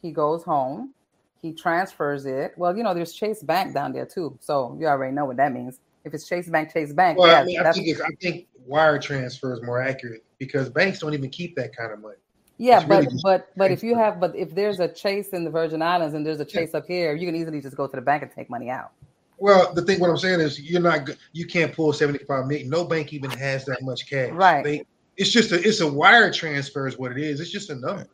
He 0.00 0.10
goes 0.10 0.42
home, 0.42 0.92
he 1.40 1.52
transfers 1.52 2.26
it. 2.26 2.54
Well, 2.56 2.76
you 2.76 2.82
know, 2.82 2.94
there's 2.94 3.12
Chase 3.12 3.42
Bank 3.42 3.74
down 3.74 3.92
there 3.92 4.06
too, 4.06 4.36
so 4.40 4.76
you 4.80 4.86
already 4.86 5.14
know 5.14 5.24
what 5.24 5.36
that 5.36 5.52
means. 5.52 5.78
If 6.04 6.14
it's 6.14 6.26
Chase 6.28 6.48
Bank, 6.48 6.72
Chase 6.72 6.92
Bank. 6.92 7.18
Well, 7.18 7.28
yeah, 7.28 7.40
I, 7.40 7.44
mean, 7.44 7.60
I 7.60 7.72
think 7.72 8.00
I 8.00 8.10
think 8.20 8.46
wire 8.66 8.98
transfer 8.98 9.54
is 9.54 9.62
more 9.62 9.80
accurate 9.80 10.24
because 10.38 10.68
banks 10.70 10.98
don't 10.98 11.14
even 11.14 11.30
keep 11.30 11.54
that 11.56 11.76
kind 11.76 11.92
of 11.92 12.00
money. 12.00 12.16
Yeah, 12.62 12.78
it's 12.78 12.86
but 12.86 13.04
really 13.04 13.20
but 13.24 13.48
but 13.56 13.70
if 13.72 13.82
you 13.82 13.96
have 13.96 14.20
but 14.20 14.36
if 14.36 14.54
there's 14.54 14.78
a 14.78 14.86
Chase 14.86 15.30
in 15.30 15.42
the 15.42 15.50
Virgin 15.50 15.82
Islands 15.82 16.14
and 16.14 16.24
there's 16.24 16.38
a 16.38 16.44
Chase 16.44 16.70
yeah. 16.72 16.78
up 16.78 16.86
here, 16.86 17.12
you 17.16 17.26
can 17.26 17.34
easily 17.34 17.60
just 17.60 17.76
go 17.76 17.88
to 17.88 17.96
the 17.96 18.02
bank 18.02 18.22
and 18.22 18.30
take 18.30 18.48
money 18.48 18.70
out. 18.70 18.92
Well, 19.38 19.74
the 19.74 19.82
thing, 19.82 19.98
what 19.98 20.08
I'm 20.08 20.16
saying 20.16 20.38
is, 20.38 20.60
you're 20.60 20.80
not, 20.80 21.10
you 21.32 21.46
can't 21.46 21.74
pull 21.74 21.92
75 21.92 22.46
million. 22.46 22.68
No 22.68 22.84
bank 22.84 23.12
even 23.12 23.30
has 23.30 23.64
that 23.64 23.82
much 23.82 24.08
cash. 24.08 24.30
Right. 24.30 24.62
They, 24.62 24.84
it's 25.16 25.30
just 25.30 25.50
a, 25.50 25.60
it's 25.60 25.80
a 25.80 25.92
wire 25.92 26.32
transfer, 26.32 26.86
is 26.86 26.96
what 26.96 27.10
it 27.10 27.18
is. 27.18 27.40
It's 27.40 27.50
just 27.50 27.68
a 27.70 27.74
number. 27.74 28.06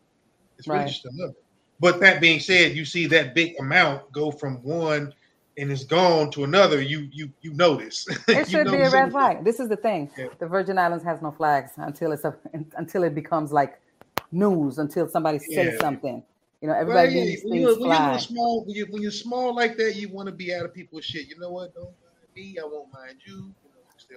It's 0.57 0.67
really 0.67 0.81
right. 0.81 0.89
just 0.89 1.05
a 1.05 1.11
number. 1.13 1.37
But 1.81 2.01
that 2.01 2.23
being 2.23 2.41
said, 2.41 2.75
you 2.75 2.87
see 2.87 3.07
that 3.09 3.35
big 3.35 3.55
amount 3.61 4.11
go 4.13 4.31
from 4.31 4.63
one 4.63 5.13
and 5.59 5.71
it's 5.71 5.85
gone 5.85 6.31
to 6.31 6.45
another. 6.45 6.81
You 6.81 7.09
you 7.13 7.31
you 7.43 7.53
notice. 7.53 8.07
It 8.29 8.49
should 8.49 8.71
be 8.71 8.79
a 8.79 8.91
red 8.91 9.11
flag. 9.11 9.45
This 9.45 9.61
is 9.61 9.69
the 9.69 9.77
thing. 9.77 10.11
Yeah. 10.17 10.29
The 10.39 10.47
Virgin 10.47 10.79
Islands 10.79 11.05
has 11.05 11.21
no 11.21 11.31
flags 11.33 11.73
until 11.77 12.13
it's 12.13 12.25
a, 12.25 12.35
until 12.77 13.03
it 13.03 13.15
becomes 13.15 13.53
like 13.53 13.81
news. 14.31 14.79
Until 14.79 15.09
somebody 15.09 15.39
says 15.39 15.75
yeah. 15.75 15.81
something. 15.81 16.23
You 16.61 16.69
know, 16.69 16.75
everybody 16.75 17.13
yeah, 17.13 17.37
when, 17.45 17.61
you're, 17.61 17.79
when, 17.79 17.91
you're 17.91 18.19
small, 18.19 18.65
when, 18.65 18.75
you, 18.75 18.87
when 18.91 19.03
you're 19.03 19.11
small 19.13 19.55
like 19.55 19.77
that, 19.77 19.95
you 19.95 20.09
want 20.09 20.27
to 20.27 20.35
be 20.35 20.53
out 20.53 20.65
of 20.65 20.75
people's 20.75 21.05
shit. 21.05 21.29
You 21.29 21.39
know 21.39 21.51
what? 21.51 21.73
Don't 21.75 21.85
mind 21.85 21.95
me. 22.35 22.59
I 22.61 22.65
won't 22.65 22.93
mind 22.93 23.19
you. 23.25 23.55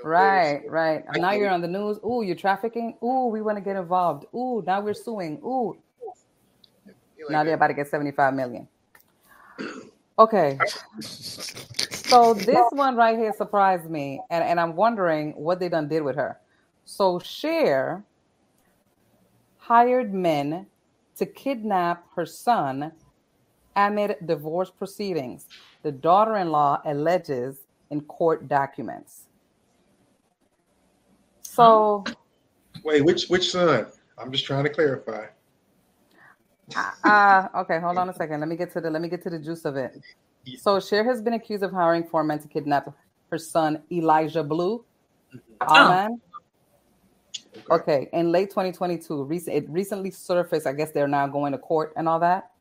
right, 0.04 0.64
right. 0.68 1.04
And 1.14 1.22
now 1.22 1.34
you're 1.34 1.52
on 1.52 1.62
the 1.62 1.68
news. 1.68 2.00
Ooh, 2.04 2.24
you're 2.24 2.36
trafficking. 2.36 2.98
Ooh, 3.04 3.28
we 3.28 3.42
want 3.42 3.58
to 3.58 3.62
get 3.62 3.76
involved. 3.76 4.26
Ooh, 4.34 4.64
now 4.66 4.82
we're 4.82 4.96
suing. 4.96 5.40
Ooh. 5.44 5.78
Like 6.86 7.30
now 7.30 7.44
they're 7.44 7.54
about 7.54 7.68
to 7.68 7.76
get 7.76 7.88
75 7.88 8.34
million. 8.34 8.68
Okay. 10.18 10.58
So 11.00 12.34
this 12.34 12.60
one 12.72 12.96
right 12.96 13.18
here 13.18 13.34
surprised 13.38 13.90
me, 13.90 14.22
and, 14.30 14.44
and 14.44 14.60
I'm 14.60 14.76
wondering 14.76 15.32
what 15.34 15.60
they 15.60 15.70
done 15.70 15.88
did 15.88 16.04
with 16.04 16.16
her. 16.16 16.40
So 16.86 17.20
Cher 17.20 18.04
hired 19.62 20.12
men 20.14 20.66
to 21.16 21.26
kidnap 21.26 22.04
her 22.16 22.26
son 22.26 22.92
amid 23.76 24.16
divorce 24.26 24.72
proceedings, 24.72 25.46
the 25.84 25.92
daughter 25.92 26.38
in 26.38 26.50
law 26.50 26.82
alleges 26.84 27.60
in 27.92 28.02
court 28.02 28.48
documents. 28.48 29.28
So. 31.42 32.04
Wait, 32.84 33.06
which 33.06 33.28
which 33.28 33.52
son? 33.52 33.86
I'm 34.18 34.32
just 34.32 34.46
trying 34.46 34.64
to 34.64 34.70
clarify. 34.70 35.28
Uh, 36.76 37.08
uh, 37.08 37.48
okay, 37.58 37.80
hold 37.80 37.98
on 37.98 38.10
a 38.10 38.14
second. 38.14 38.40
Let 38.40 38.50
me 38.50 38.56
get 38.56 38.72
to 38.74 38.82
the 38.82 38.90
let 38.90 39.02
me 39.02 39.10
get 39.10 39.22
to 39.24 39.30
the 39.30 39.40
juice 39.40 39.66
of 39.66 39.76
it. 39.76 40.02
So 40.58 40.80
Cher 40.80 41.04
has 41.04 41.22
been 41.22 41.34
accused 41.34 41.64
of 41.64 41.72
hiring 41.72 42.04
four 42.04 42.24
men 42.24 42.40
to 42.40 42.48
kidnap 42.48 42.92
her 43.30 43.38
son 43.38 43.84
Elijah 43.92 44.44
Blue. 44.44 44.84
Oh, 45.62 46.18
man. 47.56 47.64
Okay. 47.72 48.10
In 48.14 48.32
late 48.32 48.50
2022, 48.50 49.30
it 49.48 49.70
recently 49.70 50.12
surfaced. 50.12 50.68
I 50.68 50.74
guess 50.74 50.92
they're 50.92 51.08
now 51.08 51.28
going 51.28 51.52
to 51.52 51.58
court 51.58 51.94
and 51.96 52.08
all 52.08 52.20
that. 52.20 52.52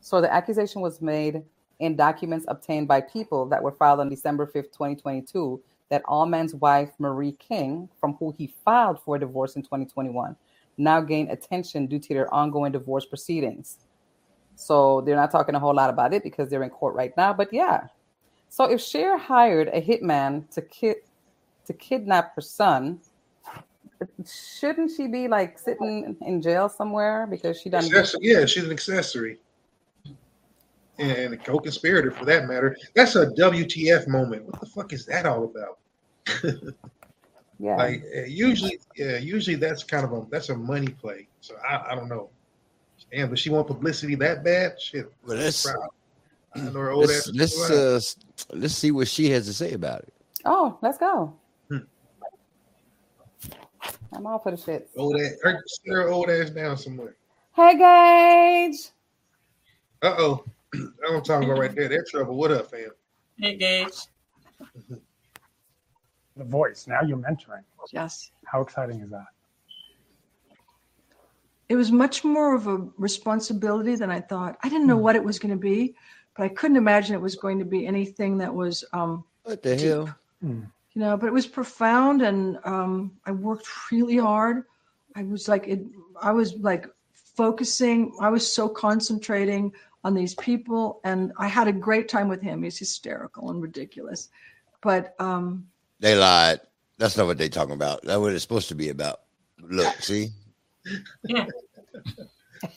So 0.00 0.20
the 0.20 0.32
accusation 0.32 0.82
was 0.82 1.00
made 1.00 1.42
in 1.80 1.96
documents 1.96 2.46
obtained 2.48 2.88
by 2.88 3.00
people 3.00 3.46
that 3.46 3.62
were 3.62 3.72
filed 3.72 4.00
on 4.00 4.08
December 4.08 4.46
5th, 4.46 4.72
2022, 4.72 5.60
that 5.88 6.02
Allman's 6.06 6.54
wife, 6.54 6.90
Marie 6.98 7.32
King, 7.32 7.88
from 8.00 8.14
who 8.14 8.34
he 8.36 8.52
filed 8.64 9.00
for 9.02 9.18
divorce 9.18 9.56
in 9.56 9.62
2021, 9.62 10.36
now 10.78 11.00
gained 11.00 11.30
attention 11.30 11.86
due 11.86 11.98
to 11.98 12.14
their 12.14 12.32
ongoing 12.32 12.72
divorce 12.72 13.04
proceedings. 13.04 13.78
So 14.56 15.02
they're 15.02 15.16
not 15.16 15.30
talking 15.30 15.54
a 15.54 15.58
whole 15.58 15.74
lot 15.74 15.90
about 15.90 16.14
it 16.14 16.22
because 16.22 16.48
they're 16.48 16.62
in 16.62 16.70
court 16.70 16.94
right 16.94 17.14
now. 17.16 17.32
But 17.32 17.52
yeah. 17.52 17.88
So 18.48 18.64
if 18.64 18.80
Cher 18.80 19.18
hired 19.18 19.68
a 19.68 19.80
hitman 19.80 20.50
to 20.54 20.62
kid 20.62 20.96
to 21.66 21.72
kidnap 21.72 22.34
her 22.36 22.40
son, 22.40 23.00
shouldn't 24.58 24.90
she 24.96 25.06
be 25.06 25.28
like 25.28 25.58
sitting 25.58 26.16
in 26.26 26.42
jail 26.42 26.68
somewhere 26.68 27.26
because 27.26 27.60
she 27.60 27.70
done? 27.70 27.84
Yeah, 28.20 28.46
she's 28.46 28.64
an 28.64 28.70
accessory 28.70 29.38
and 30.98 31.34
a 31.34 31.36
co-conspirator 31.36 32.10
for 32.10 32.24
that 32.24 32.46
matter. 32.46 32.76
That's 32.94 33.16
a 33.16 33.26
WTF 33.26 34.08
moment. 34.08 34.44
What 34.44 34.60
the 34.60 34.66
fuck 34.66 34.92
is 34.92 35.04
that 35.06 35.26
all 35.26 35.44
about? 35.44 35.78
yeah. 37.58 37.76
Like 37.76 38.02
uh, 38.16 38.22
usually, 38.22 38.78
yeah, 38.96 39.18
usually 39.18 39.56
that's 39.56 39.84
kind 39.84 40.04
of 40.04 40.12
a 40.12 40.26
that's 40.30 40.48
a 40.48 40.56
money 40.56 40.88
play. 40.88 41.28
So 41.40 41.54
I, 41.68 41.92
I 41.92 41.94
don't 41.94 42.08
know. 42.08 42.30
Damn, 43.12 43.30
does 43.30 43.40
she 43.40 43.50
want 43.50 43.66
publicity 43.66 44.14
that 44.16 44.42
bad? 44.42 44.80
Shit. 44.80 45.12
Well, 45.24 45.36
let's 45.36 45.66
let's 46.56 47.32
let's, 47.32 47.70
uh, 47.70 48.00
let's 48.52 48.74
see 48.74 48.90
what 48.90 49.08
she 49.08 49.30
has 49.30 49.46
to 49.46 49.52
say 49.52 49.72
about 49.72 50.00
it. 50.00 50.12
Oh, 50.44 50.78
let's 50.82 50.98
go. 50.98 51.34
I'm 54.12 54.26
all 54.26 54.38
for 54.38 54.50
the 54.50 54.56
shit. 54.56 54.88
Old 54.96 55.20
ass, 55.20 55.34
her, 55.42 55.62
sit 55.66 55.92
her 55.92 56.08
old 56.08 56.30
ass 56.30 56.50
down 56.50 56.76
somewhere. 56.76 57.16
Hey, 57.54 57.76
Gage. 57.76 58.90
Uh 60.02 60.14
oh. 60.18 60.44
I 60.74 60.78
don't 61.08 61.24
talk 61.24 61.42
about 61.42 61.58
right 61.58 61.74
there. 61.74 61.88
That 61.88 62.06
trouble. 62.08 62.36
What 62.36 62.50
up, 62.50 62.70
fam? 62.70 62.90
Hey, 63.38 63.56
Gage. 63.56 63.98
The 66.36 66.44
voice. 66.44 66.86
Now 66.86 67.02
you're 67.02 67.18
mentoring. 67.18 67.64
Yes. 67.92 68.30
How 68.44 68.60
exciting 68.60 69.00
is 69.00 69.10
that? 69.10 69.26
It 71.68 71.76
was 71.76 71.90
much 71.90 72.24
more 72.24 72.54
of 72.54 72.66
a 72.68 72.86
responsibility 72.96 73.96
than 73.96 74.10
I 74.10 74.20
thought. 74.20 74.56
I 74.62 74.68
didn't 74.68 74.86
know 74.86 74.98
mm. 74.98 75.02
what 75.02 75.16
it 75.16 75.24
was 75.24 75.38
going 75.38 75.50
to 75.50 75.60
be, 75.60 75.96
but 76.36 76.44
I 76.44 76.48
couldn't 76.48 76.76
imagine 76.76 77.14
it 77.14 77.20
was 77.20 77.36
going 77.36 77.58
to 77.58 77.64
be 77.64 77.86
anything 77.86 78.38
that 78.38 78.54
was. 78.54 78.84
Um, 78.92 79.24
what 79.42 79.62
the 79.62 79.76
deep. 79.76 79.86
hell? 79.86 80.16
Mm 80.44 80.70
you 80.96 81.02
know 81.02 81.16
but 81.16 81.26
it 81.26 81.32
was 81.32 81.46
profound 81.46 82.22
and 82.22 82.58
um, 82.64 83.12
i 83.26 83.30
worked 83.30 83.68
really 83.92 84.16
hard. 84.16 84.64
I 85.14 85.22
was 85.22 85.46
like 85.46 85.68
it, 85.68 85.80
i 86.20 86.32
was 86.32 86.54
like 86.54 86.86
focusing 87.12 88.16
i 88.20 88.28
was 88.28 88.50
so 88.50 88.68
concentrating 88.68 89.72
on 90.02 90.14
these 90.14 90.34
people 90.36 91.00
and 91.04 91.32
i 91.38 91.46
had 91.46 91.68
a 91.68 91.72
great 91.72 92.08
time 92.08 92.28
with 92.28 92.42
him. 92.42 92.62
He's 92.62 92.78
hysterical 92.78 93.50
and 93.50 93.62
ridiculous 93.62 94.30
but 94.80 95.14
um 95.20 95.66
they 96.00 96.14
lied. 96.14 96.60
That's 96.98 97.16
not 97.16 97.26
what 97.26 97.38
they're 97.38 97.48
talking 97.48 97.74
about. 97.74 98.02
That's 98.02 98.18
what 98.18 98.32
it's 98.32 98.42
supposed 98.42 98.68
to 98.68 98.74
be 98.74 98.90
about. 98.90 99.20
Look 99.62 99.94
see? 100.02 100.28
Yeah. 101.24 101.46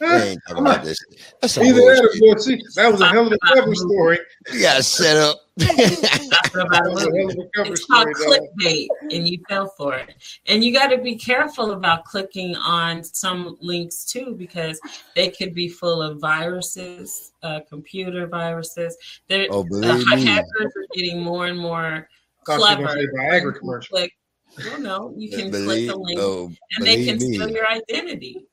Ain't 0.01 0.41
talking 0.47 0.65
about 0.65 0.83
this. 0.83 0.97
That's 1.41 1.57
a 1.57 1.61
Either 1.61 1.79
that, 1.79 2.19
or, 2.23 2.39
see, 2.39 2.61
that 2.75 2.91
was 2.91 3.01
a 3.01 3.07
hell 3.07 3.27
of 3.27 3.33
a 3.33 3.37
cover 3.53 3.75
story. 3.75 4.19
You 4.51 4.61
got 4.61 4.83
set 4.83 5.17
up. 5.17 5.37
It's 5.61 7.85
called 7.85 8.07
clickbait, 8.07 8.87
and 9.11 9.27
you 9.27 9.39
fell 9.47 9.67
for 9.77 9.95
it. 9.95 10.15
And 10.47 10.63
you 10.63 10.73
got 10.73 10.87
to 10.87 10.97
be 10.97 11.15
careful 11.15 11.71
about 11.71 12.05
clicking 12.05 12.55
on 12.55 13.03
some 13.03 13.57
links 13.61 14.05
too, 14.05 14.35
because 14.37 14.79
they 15.15 15.29
could 15.29 15.53
be 15.53 15.67
full 15.67 16.01
of 16.01 16.19
viruses, 16.19 17.33
uh, 17.43 17.59
computer 17.67 18.27
viruses. 18.27 18.97
They're, 19.27 19.47
oh, 19.49 19.63
the 19.63 20.23
hackers 20.25 20.73
are 20.75 20.87
getting 20.93 21.21
more 21.21 21.47
and 21.47 21.59
more 21.59 22.07
clever. 22.43 22.95
Viagra 23.17 23.57
commercial. 23.57 23.97
Click, 23.97 24.13
well, 24.57 24.81
no, 24.81 25.13
you 25.15 25.29
can 25.29 25.51
believe, 25.51 25.65
click 25.65 25.87
the 25.87 25.97
link, 25.97 26.19
oh, 26.19 26.51
and 26.77 26.85
they 26.85 27.05
can 27.05 27.17
me. 27.17 27.33
steal 27.33 27.49
your 27.49 27.67
identity. 27.67 28.45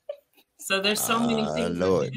So 0.58 0.80
there's 0.80 1.00
so 1.00 1.20
many 1.20 1.42
uh, 1.42 1.54
things. 1.54 1.78
Lord. 1.78 2.12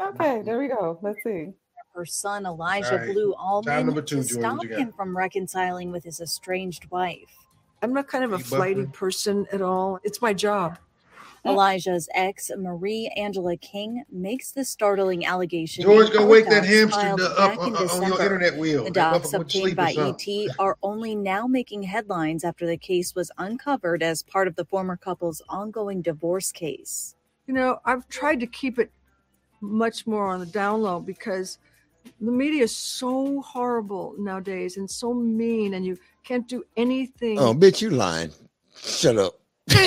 Okay, 0.00 0.42
there 0.42 0.58
we 0.58 0.68
go. 0.68 0.98
Let's 1.02 1.22
see. 1.22 1.52
Her 1.98 2.06
son 2.06 2.46
Elijah 2.46 2.94
right. 2.94 3.12
Blue 3.12 3.34
Allman 3.34 3.92
two, 4.04 4.22
to 4.22 4.22
stop 4.22 4.64
him 4.64 4.92
from 4.92 5.16
reconciling 5.16 5.90
with 5.90 6.04
his 6.04 6.20
estranged 6.20 6.88
wife. 6.92 7.44
I'm 7.82 7.92
not 7.92 8.06
kind 8.06 8.22
of 8.22 8.32
a 8.32 8.38
flighty 8.38 8.86
person 8.86 9.48
at 9.50 9.60
all. 9.60 9.98
It's 10.04 10.22
my 10.22 10.32
job. 10.32 10.78
Elijah's 11.44 12.08
ex, 12.14 12.52
Marie 12.56 13.12
Angela 13.16 13.56
King, 13.56 14.04
makes 14.12 14.52
the 14.52 14.64
startling 14.64 15.26
allegation. 15.26 15.82
George, 15.82 16.12
go 16.12 16.24
wake 16.24 16.48
that 16.48 16.64
hamster 16.64 17.00
up 17.00 17.58
on, 17.58 17.74
uh, 17.74 17.80
uh, 17.80 17.88
on, 17.90 18.06
your 18.06 18.22
internet 18.22 18.56
wheel. 18.56 18.84
The 18.84 18.92
docs 18.92 19.32
obtained 19.32 19.74
by 19.74 19.90
ET 19.90 20.54
are 20.60 20.76
only 20.84 21.16
now 21.16 21.48
making 21.48 21.82
headlines 21.82 22.44
after 22.44 22.64
the 22.64 22.76
case 22.76 23.16
was 23.16 23.32
uncovered 23.38 24.04
as 24.04 24.22
part 24.22 24.46
of 24.46 24.54
the 24.54 24.64
former 24.64 24.96
couple's 24.96 25.42
ongoing 25.48 26.00
divorce 26.00 26.52
case. 26.52 27.16
You 27.48 27.54
know, 27.54 27.80
I've 27.84 28.08
tried 28.08 28.38
to 28.38 28.46
keep 28.46 28.78
it 28.78 28.92
much 29.60 30.06
more 30.06 30.28
on 30.28 30.38
the 30.38 30.46
down 30.46 30.82
low 30.82 31.00
because 31.00 31.58
the 32.20 32.32
media 32.32 32.64
is 32.64 32.76
so 32.76 33.40
horrible 33.42 34.14
nowadays 34.18 34.76
and 34.76 34.90
so 34.90 35.12
mean, 35.14 35.74
and 35.74 35.84
you 35.84 35.96
can't 36.24 36.46
do 36.48 36.64
anything. 36.76 37.38
Oh, 37.38 37.54
bitch, 37.54 37.80
you 37.80 37.90
lying. 37.90 38.30
Shut 38.76 39.16
up. 39.16 39.34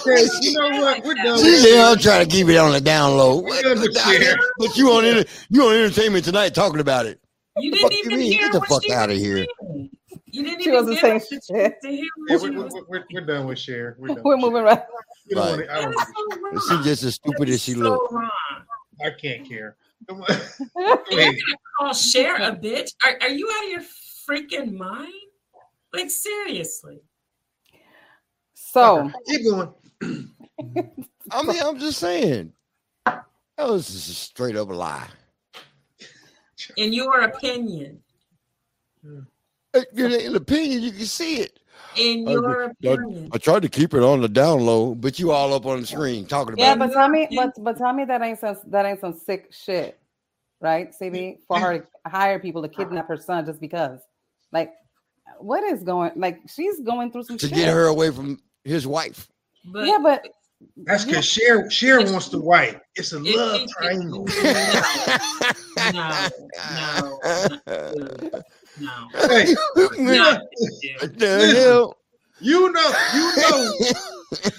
Okay, 0.00 0.22
you 0.42 0.52
know 0.52 0.80
what? 0.80 1.02
We're 1.04 1.14
done. 1.14 1.38
See, 1.38 1.50
with 1.50 1.62
they 1.62 1.78
all 1.80 1.96
trying 1.96 2.24
to 2.26 2.30
keep 2.30 2.46
it 2.48 2.56
on 2.56 2.72
the 2.72 2.80
down 2.80 3.16
low. 3.16 3.40
We're 3.40 3.62
done 3.62 3.80
with 3.80 3.96
Cher. 3.96 4.36
But 4.58 4.76
you 4.76 4.90
on 4.92 5.04
enter- 5.04 5.28
you 5.48 5.62
on 5.66 5.74
entertainment 5.74 6.24
tonight 6.24 6.54
talking 6.54 6.80
about 6.80 7.06
it. 7.06 7.20
You 7.56 7.72
didn't 7.72 7.92
even 7.94 8.18
mean? 8.18 8.32
hear 8.32 8.50
Get 8.50 8.52
the 8.52 8.66
fuck 8.66 8.88
out 8.90 9.10
of 9.10 9.16
here. 9.16 9.46
saying. 9.62 9.90
You 10.26 10.44
didn't 10.44 10.62
She 10.62 10.68
even 10.70 10.80
wasn't 10.80 11.00
saying 11.00 11.20
shit. 11.20 11.42
chance 11.50 11.74
to 11.82 11.88
hear 11.90 12.04
Yeah, 12.28 12.36
we're, 12.36 12.52
we're, 12.52 12.68
we're, 12.88 13.04
we're 13.12 13.26
done 13.26 13.46
with 13.46 13.58
Cher. 13.58 13.96
We're 13.98 14.08
done. 14.08 14.20
We're 14.24 14.36
with 14.36 14.44
moving 14.44 14.56
Cher. 14.56 14.64
right. 14.64 14.82
Right. 15.34 15.48
want 15.50 15.60
it. 15.62 15.70
I 15.70 15.80
don't. 15.82 15.94
That's 15.96 16.10
give 16.10 16.14
so 16.14 16.36
And 16.36 16.42
wrong. 16.52 16.62
She 16.82 16.88
just 16.88 17.02
as 17.04 17.14
stupid 17.14 17.48
as 17.48 17.62
she 17.62 17.72
so 17.72 17.78
look. 17.80 18.12
wrong. 18.12 18.30
a- 19.00 19.06
I 19.06 19.10
can't 19.10 19.48
care. 19.48 19.76
Come. 20.08 20.24
You're 21.10 21.24
gonna 21.24 21.36
call 21.78 21.94
Cher 21.94 22.36
a 22.36 22.56
bitch? 22.56 22.90
Are, 23.04 23.18
are 23.20 23.28
you 23.28 23.50
out 23.50 23.64
of 23.64 23.70
your 23.70 23.82
freaking 24.28 24.72
mind? 24.72 25.12
Like 25.92 26.10
seriously? 26.10 27.00
So 28.54 29.10
Keep 29.26 29.44
going. 29.44 29.72
I 31.30 31.42
mean, 31.42 31.62
I'm 31.62 31.78
just 31.78 31.98
saying. 31.98 32.52
That 33.04 33.24
was 33.58 33.88
just 33.88 34.08
a 34.08 34.14
straight 34.14 34.56
up 34.56 34.68
lie. 34.68 35.08
In 36.76 36.92
your 36.92 37.22
opinion. 37.22 38.00
In 39.02 39.26
in 40.12 40.36
opinion, 40.36 40.82
you 40.82 40.92
can 40.92 41.06
see 41.06 41.40
it. 41.40 41.58
In 41.96 42.28
I- 42.28 42.32
your 42.32 42.64
I, 42.64 42.70
opinion. 42.70 43.28
I 43.32 43.38
tried 43.38 43.62
to 43.62 43.68
keep 43.68 43.94
it 43.94 44.02
on 44.02 44.20
the 44.20 44.28
down 44.28 44.64
low, 44.64 44.94
but 44.94 45.18
you 45.18 45.32
all 45.32 45.52
up 45.54 45.66
on 45.66 45.80
the 45.80 45.86
screen 45.86 46.26
talking 46.26 46.54
about. 46.54 46.62
yeah, 46.62 46.74
but 46.76 46.90
it. 46.90 46.94
tell 46.94 47.08
me, 47.08 47.28
but 47.34 47.52
but 47.58 47.76
tell 47.76 47.92
me 47.92 48.04
that 48.04 48.22
ain't 48.22 48.38
some 48.38 48.56
that 48.68 48.84
ain't 48.86 49.00
some 49.00 49.14
sick 49.14 49.48
shit, 49.52 49.98
right? 50.60 50.92
CB 51.00 51.38
for 51.48 51.58
her 51.58 51.78
to 51.78 51.86
hire 52.06 52.38
people 52.38 52.62
to 52.62 52.68
kidnap 52.68 53.08
her 53.08 53.16
son 53.16 53.44
just 53.46 53.60
because, 53.60 54.00
like, 54.52 54.72
what 55.38 55.62
is 55.64 55.82
going? 55.82 56.12
Like, 56.16 56.40
she's 56.48 56.80
going 56.80 57.10
through 57.12 57.24
some 57.24 57.38
to 57.38 57.46
shit. 57.48 57.54
get 57.56 57.68
her 57.72 57.86
away 57.86 58.10
from 58.10 58.40
his 58.64 58.86
wife. 58.86 59.28
But 59.64 59.86
yeah, 59.86 59.98
but 60.02 60.26
That's 60.76 61.04
because 61.04 61.24
Cher 61.26 61.70
Cher 61.70 61.98
wants 62.00 62.28
the 62.28 62.40
wife. 62.40 62.78
It's 62.96 63.12
a 63.12 63.22
If 63.24 63.36
love 63.36 63.60
she- 63.60 63.66
triangle. 63.78 64.26
no, 65.92 66.28
no, 67.66 67.98
no. 68.32 68.42
Hey, 68.78 69.54
No. 69.98 70.38
The 71.00 71.54
hell? 71.56 71.98
you 72.40 72.70
know, 72.72 72.92
you 73.14 73.32
know, 73.36 73.72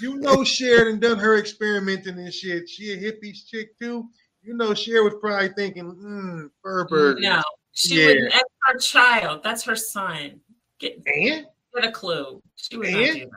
you 0.00 0.16
know, 0.16 0.44
Cher 0.44 0.88
and 0.88 1.00
done 1.00 1.18
her 1.18 1.38
experimenting 1.38 2.18
and 2.18 2.32
shit. 2.32 2.68
She 2.68 2.92
a 2.92 2.96
hippie 2.96 3.34
chick 3.46 3.78
too. 3.78 4.06
You 4.42 4.54
know, 4.54 4.74
Cher 4.74 5.02
was 5.04 5.14
probably 5.20 5.50
thinking, 5.56 5.84
mm, 5.84 6.50
Furburger. 6.64 7.20
No, 7.20 7.42
she 7.72 8.00
Yeah. 8.00 8.06
would. 8.08 8.32
That's 8.32 8.44
her 8.66 8.78
child. 8.78 9.40
That's 9.44 9.62
her 9.64 9.76
son. 9.76 10.40
Get, 10.78 10.96
And 11.06 11.46
get 11.74 11.84
a 11.84 11.90
clue. 11.92 12.42
She 12.56 12.76
would 12.76 12.90
not 12.90 12.98
do 13.14 13.14
that. 13.26 13.30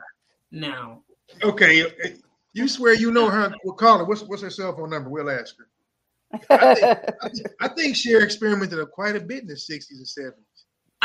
No. 0.50 1.02
okay, 1.42 1.84
you 2.52 2.68
swear 2.68 2.94
you 2.94 3.10
know 3.10 3.28
her. 3.28 3.52
We'll 3.64 3.74
call 3.74 3.98
her. 3.98 4.04
What's 4.04 4.22
what's 4.22 4.42
her 4.42 4.50
cell 4.50 4.74
phone 4.76 4.90
number? 4.90 5.10
We'll 5.10 5.30
ask 5.30 5.56
her. 5.58 5.68
I 6.50 6.74
think, 6.74 6.84
I 7.22 7.28
think, 7.28 7.46
I 7.60 7.68
think 7.68 7.96
Cher 7.96 8.22
experimented 8.22 8.90
quite 8.90 9.14
a 9.16 9.20
bit 9.20 9.42
in 9.42 9.48
the 9.48 9.56
sixties 9.56 9.98
and 9.98 10.08
seventies. 10.08 10.44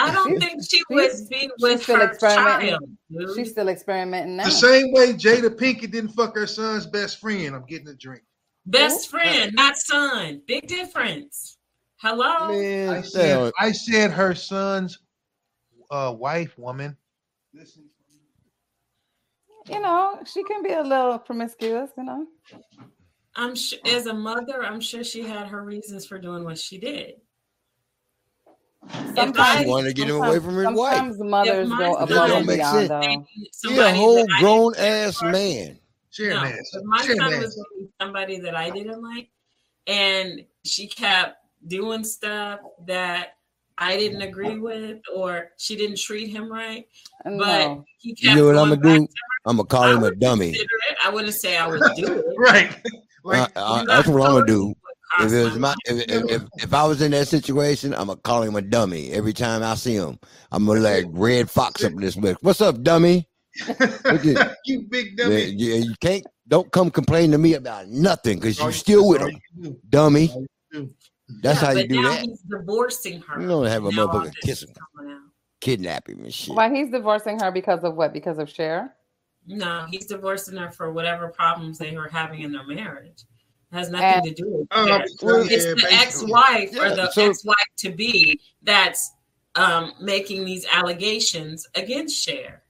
I 0.02 0.14
don't 0.14 0.30
She's- 0.30 0.40
think 0.42 0.64
she 0.64 0.78
she's- 0.78 1.20
would 1.22 1.30
be 1.30 1.52
with 1.60 1.84
still 1.84 1.98
her 1.98 2.12
experimenting. 2.12 2.70
child. 2.70 2.98
dude. 3.12 3.36
she's 3.36 3.52
still 3.52 3.68
experimenting 3.70 4.36
now. 4.38 4.46
The 4.46 4.52
same 4.52 4.92
way 4.94 5.14
Jada 5.14 5.50
Pinkett 5.50 5.92
didn't 5.92 6.10
fuck 6.12 6.36
her 6.36 6.48
son's 6.48 6.86
best 6.86 7.20
friend. 7.20 7.56
I'm 7.56 7.66
getting 7.66 7.88
a 7.90 7.96
drink. 7.96 8.24
Best 8.66 9.10
friend, 9.10 9.54
not 9.56 9.78
son. 9.78 10.42
Big 10.48 10.68
difference. 10.68 11.58
Hello. 11.98 12.50
Man, 12.50 12.90
I 12.90 13.02
said, 13.02 13.52
I 13.60 13.72
said 13.72 14.12
her 14.12 14.34
son's 14.36 15.00
uh, 15.92 16.14
wife, 16.18 16.58
woman. 16.58 16.96
Listen. 17.54 17.84
You 19.68 19.82
know, 19.82 20.20
she 20.26 20.44
can 20.44 20.64
be 20.64 20.72
a 20.74 20.82
little 20.82 21.20
promiscuous. 21.20 21.92
You 21.98 22.04
know, 22.04 22.26
I'm 23.36 23.56
sure 23.56 23.80
as 23.86 24.06
a 24.08 24.14
mother, 24.14 24.64
I'm 24.64 24.80
sure 24.82 25.04
she 25.04 25.24
had 25.24 25.48
her 25.48 25.64
reasons 25.64 26.06
for 26.06 26.18
doing 26.20 26.44
what 26.44 26.58
she 26.58 26.78
did. 26.80 27.16
If 28.92 29.38
I- 29.40 29.64
She 29.64 29.70
wanted 29.70 29.88
to 29.90 29.94
get 29.94 30.08
him 30.10 30.16
away 30.18 30.40
from 30.40 30.56
his 30.56 30.68
wife. 30.68 30.96
sometimes 30.98 31.20
mothers 31.20 31.70
go 31.70 31.96
above 31.96 32.10
don't 32.10 32.32
and 32.40 32.48
make 32.48 32.58
beyond. 32.58 32.88
sense. 32.88 32.90
Though. 33.62 33.70
He 33.70 33.78
a 33.80 33.94
whole 33.94 34.26
grown 34.40 34.74
ass 34.78 35.22
man. 35.22 35.80
Share 36.12 36.32
No, 36.34 36.42
man. 36.42 36.60
my 36.86 37.02
Share 37.04 37.16
son 37.18 37.30
man. 37.32 37.40
was 37.42 37.66
somebody 38.02 38.40
that 38.40 38.56
I 38.56 38.70
didn't 38.72 39.02
like, 39.04 39.30
and 39.88 40.46
she 40.64 40.88
kept 40.88 41.38
doing 41.68 42.04
stuff 42.04 42.60
that 42.88 43.36
I 43.78 43.96
didn't 43.98 44.22
agree 44.22 44.58
with, 44.58 45.00
or 45.16 45.52
she 45.58 45.76
didn't 45.76 45.98
treat 46.00 46.30
him 46.30 46.52
right, 46.52 46.88
but 47.24 47.32
No. 47.36 47.86
he 48.00 48.14
kept 48.16 48.24
You 48.24 48.36
know 48.36 48.46
what 48.48 48.58
I'm 48.58 48.70
going 48.70 48.80
gonna 48.82 49.00
do? 49.00 49.08
I'm 49.46 49.56
gonna 49.58 49.68
call 49.68 49.84
I 49.84 49.94
him 49.94 50.04
a 50.04 50.16
dummy. 50.16 50.58
I 51.04 51.10
wouldn't 51.10 51.34
say 51.34 51.58
I 51.58 51.68
would 51.68 51.80
do 51.96 52.14
it. 52.14 52.26
Right. 52.38 52.72
Uh, 53.26 53.48
uh, 53.56 53.78
you 53.82 53.88
that's 53.88 54.08
what 54.08 54.22
I'm 54.22 54.34
gonna 54.34 54.46
do. 54.48 54.74
You 55.18 55.26
If 55.26 55.32
it 55.34 55.44
was 55.44 55.58
my 55.58 55.76
if, 55.86 55.98
if, 56.10 56.32
if, 56.32 56.42
if 56.58 56.74
I 56.74 56.86
was 56.86 57.02
in 57.02 57.12
that 57.12 57.28
situation, 57.28 57.94
I'm 57.94 58.08
gonna 58.08 58.18
call 58.18 58.44
him 58.44 58.56
a 58.56 58.62
dummy 58.62 59.12
every 59.12 59.34
time 59.34 59.64
I 59.64 59.76
see 59.76 59.96
him. 59.96 60.20
I'm 60.52 60.66
gonna 60.66 60.82
like 60.82 61.06
Redd 61.10 61.50
Foxx 61.50 61.84
up 61.84 61.94
in 61.94 62.00
this 62.00 62.16
bitch. 62.16 62.36
What's 62.42 62.62
up, 62.62 62.82
dummy? 62.84 63.28
Look 64.06 64.24
you 64.66 64.88
big 64.90 65.18
Yeah, 65.18 65.26
dummy. 65.26 65.46
you, 65.46 65.74
you 65.76 65.96
can't 66.00 66.24
don't 66.48 66.72
come 66.72 66.92
complain 66.92 67.32
to 67.32 67.38
me 67.38 67.56
about 67.56 67.88
nothing 67.88 68.38
because 68.40 68.60
you 68.60 68.68
you- 68.68 68.72
still 68.72 69.08
with 69.10 69.22
him, 69.22 69.30
you 69.30 69.40
can 69.64 69.72
do. 69.72 69.80
dummy. 69.90 70.30
All 70.30 70.42
you 70.42 70.48
can 70.72 70.86
do. 70.86 70.94
That's 71.42 71.62
Yeah, 71.62 71.66
how 71.68 71.72
you 71.74 71.80
but 71.82 71.90
do 71.90 72.02
now 72.02 72.10
that. 72.10 72.22
He's 72.22 72.40
divorcing 72.42 73.22
her. 73.22 73.42
You 73.42 73.48
don't 73.48 73.66
have 73.66 73.86
a 73.86 73.92
Now 73.92 74.08
motherfucker 74.08 74.26
kissing, 74.36 74.42
kiss 74.44 74.64
is 74.64 74.70
him, 74.70 74.76
coming 74.96 75.14
out. 75.14 75.22
kidnap 75.62 76.08
and 76.08 76.34
shit. 76.34 76.56
Why 76.56 76.74
he's 76.74 76.92
divorcing 76.92 77.40
her 77.40 77.52
because 77.52 77.84
of 77.84 77.96
what? 77.96 78.14
Because 78.14 78.38
of 78.38 78.50
Cher? 78.50 78.96
No, 79.48 79.86
he's 79.90 80.06
divorcing 80.06 80.58
her 80.58 80.70
for 80.72 80.92
whatever 80.92 81.30
problems 81.30 81.78
they 81.80 81.96
were 81.96 82.08
having 82.10 82.42
in 82.42 82.52
their 82.52 82.66
marriage. 82.66 83.24
It 83.72 83.76
has 83.76 83.90
nothing 83.90 84.08
And- 84.08 84.24
to 84.24 84.44
do 84.44 84.50
with 84.50 84.68
Oh, 84.72 84.86
that. 84.86 85.02
It's 85.06 85.66
yeah, 85.66 85.74
the 85.74 85.88
ex-wife 85.94 86.72
or 86.76 86.90
the 86.96 87.12
so- 87.12 87.30
ex-wife 87.30 87.56
to 87.78 87.90
be 87.92 88.40
that's 88.64 89.14
um, 89.56 89.94
making 90.00 90.46
these 90.46 90.66
allegations 90.72 91.68
against 91.76 92.16
Cher. 92.24 92.64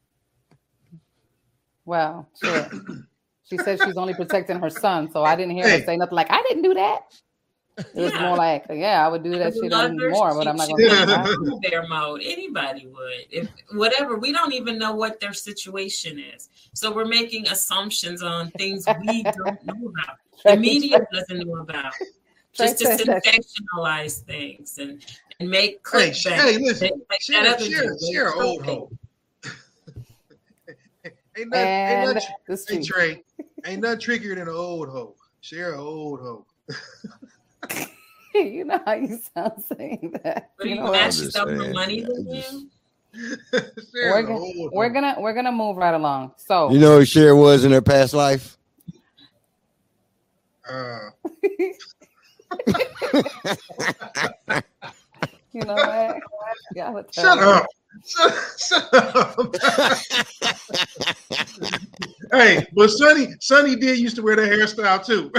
Well, 1.85 2.29
sure. 2.43 2.69
she 3.49 3.57
said 3.57 3.79
she's 3.83 3.97
only 3.97 4.13
protecting 4.13 4.59
her 4.59 4.69
son, 4.69 5.09
so 5.11 5.23
I 5.23 5.35
didn't 5.35 5.51
hear 5.55 5.67
Hey. 5.67 5.79
her 5.79 5.85
say 5.85 5.97
nothing 5.97 6.15
like 6.15 6.27
I 6.29 6.41
didn't 6.47 6.63
do 6.63 6.73
that. 6.75 7.01
It 7.77 7.87
was 7.95 8.11
Yeah. 8.13 8.21
more 8.27 8.35
like, 8.37 8.65
yeah, 8.69 9.05
I 9.05 9.07
would 9.09 9.23
do 9.23 9.31
that 9.31 9.41
As 9.47 9.57
a 9.57 9.61
shit 9.61 9.71
mother, 9.71 10.09
more, 10.09 10.33
but 10.35 10.47
I'm 10.47 10.57
not 10.57 10.67
she 10.67 10.73
gonna 10.73 10.83
would 10.83 10.89
do 10.89 11.11
Yeah. 11.11 11.23
that. 11.23 11.59
bear 11.61 11.87
mode. 11.87 12.21
Anybody 12.23 12.87
would. 12.87 13.25
If 13.31 13.49
whatever, 13.71 14.17
we 14.17 14.33
don't 14.33 14.53
even 14.53 14.77
know 14.77 14.93
what 14.93 15.19
their 15.21 15.33
situation 15.33 16.19
is. 16.19 16.49
So 16.73 16.91
we're 16.91 17.05
making 17.05 17.47
assumptions 17.47 18.21
on 18.21 18.51
things 18.51 18.85
we 19.07 19.23
don't 19.23 19.65
know 19.65 19.93
about. 19.93 20.17
The 20.45 20.57
media 20.57 21.05
doesn't 21.13 21.47
know 21.47 21.57
about. 21.57 21.93
Just 22.53 22.79
to 22.79 22.85
Trey 22.85 22.97
said 22.97 23.07
that- 23.07 23.23
sensationalize 23.25 24.21
things 24.23 24.77
and, 24.79 25.05
and 25.39 25.49
make 25.49 25.79
Hey, 25.91 26.09
clickbait. 26.11 26.31
hey, 26.31 26.57
listen, 26.57 26.89
Like 27.09 27.19
that 27.19 27.21
Cher, 27.21 27.47
other 27.53 27.65
Cher, 27.65 27.83
dude, 27.83 28.01
Cher, 28.11 28.31
they 28.35 28.41
old 28.41 28.63
clickbait. 28.63 28.65
hoe. 28.65 28.89
ain't 31.37 31.49
nothing, 31.49 31.67
ain't 31.67 32.07
And 32.09 32.15
nothing, 32.15 32.77
hey. 32.77 32.83
Trey, 32.83 33.23
ain't 33.65 33.81
nothing 33.81 33.99
trickier 33.99 34.35
than 34.35 34.47
an 34.47 34.53
old 34.55 34.89
hoe. 34.89 35.15
Cher 35.41 35.73
a 35.75 35.81
old 35.81 36.19
hoe. 36.19 36.45
you 38.33 38.63
know 38.65 38.81
how 38.85 38.93
you 38.93 39.19
sound 39.33 39.63
saying 39.77 40.15
that. 40.23 40.51
But 40.57 40.65
You 40.67 40.73
you 40.75 40.79
know 40.81 40.91
mad 40.91 41.05
what? 41.05 41.13
she 41.13 41.19
just 41.21 41.31
stole 41.37 41.47
money 41.73 41.99
yeah, 42.01 42.07
than 42.07 42.27
I 42.29 42.35
you? 42.35 42.41
just- 42.41 42.65
Cher, 43.91 44.11
We're 44.11 44.21
gonna, 44.23 44.69
we're 44.71 44.89
gonna 44.89 45.15
we're 45.19 45.33
gonna 45.33 45.51
move 45.51 45.77
right 45.77 45.93
along. 45.95 46.33
So 46.37 46.69
You 46.71 46.79
know 46.79 46.99
who 46.99 47.05
Cher 47.05 47.35
was 47.35 47.63
in 47.63 47.71
her 47.71 47.81
past 47.81 48.13
life? 48.13 48.57
Uh, 50.69 51.09
you 55.51 55.61
know 55.61 55.73
what? 55.73 56.19
Y'all 56.75 56.95
shut 56.95 57.11
terrible. 57.13 57.43
up. 57.43 57.65
Shut, 58.05 58.33
shut 58.59 58.87
up. 58.93 59.55
hey, 62.31 62.65
but 62.73 62.89
Sonny, 62.89 63.33
Sonny 63.39 63.75
did 63.75 63.97
used 63.99 64.15
to 64.17 64.21
wear 64.21 64.35
that 64.35 64.49
hairstyle 64.49 65.03
too. 65.05 65.31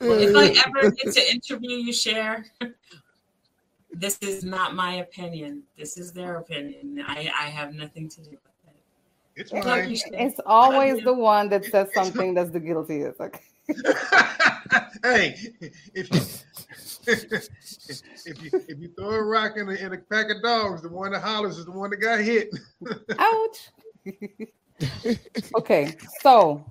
If 0.00 0.36
I 0.36 0.46
ever 0.66 0.90
get 0.90 1.12
to 1.14 1.30
interview 1.30 1.76
you, 1.76 1.92
Cher. 1.92 2.46
This 3.92 4.18
is 4.20 4.44
not 4.44 4.74
my 4.74 4.94
opinion. 4.96 5.62
This 5.76 5.96
is 5.98 6.12
their 6.12 6.36
opinion. 6.36 7.04
I, 7.06 7.30
I 7.38 7.48
have 7.48 7.74
nothing 7.74 8.08
to 8.08 8.22
do 8.22 8.30
with 8.30 8.38
it. 8.38 8.40
it's 9.36 9.52
Love 9.52 9.64
fine. 9.64 9.90
you, 9.90 9.96
Cher. 9.96 10.08
It's 10.12 10.40
always 10.46 11.02
the 11.02 11.12
one 11.12 11.48
that 11.50 11.64
says 11.64 11.88
something 11.92 12.32
that's 12.34 12.50
the 12.50 12.60
guiltiest. 12.60 13.20
Okay. 13.20 13.40
hey, 15.02 15.36
if 15.94 16.10
you 16.10 16.20
if 17.06 18.42
you 18.42 18.50
if 18.68 18.78
you 18.78 18.92
throw 18.96 19.10
a 19.10 19.22
rock 19.22 19.56
in 19.56 19.68
a, 19.68 19.72
in 19.72 19.92
a 19.92 19.98
pack 19.98 20.30
of 20.30 20.42
dogs, 20.42 20.82
the 20.82 20.88
one 20.88 21.12
that 21.12 21.22
hollers 21.22 21.58
is 21.58 21.64
the 21.64 21.70
one 21.70 21.90
that 21.90 21.96
got 21.96 22.20
hit. 22.20 22.50
Ouch. 23.18 23.70
okay, 25.56 25.96
so 26.20 26.64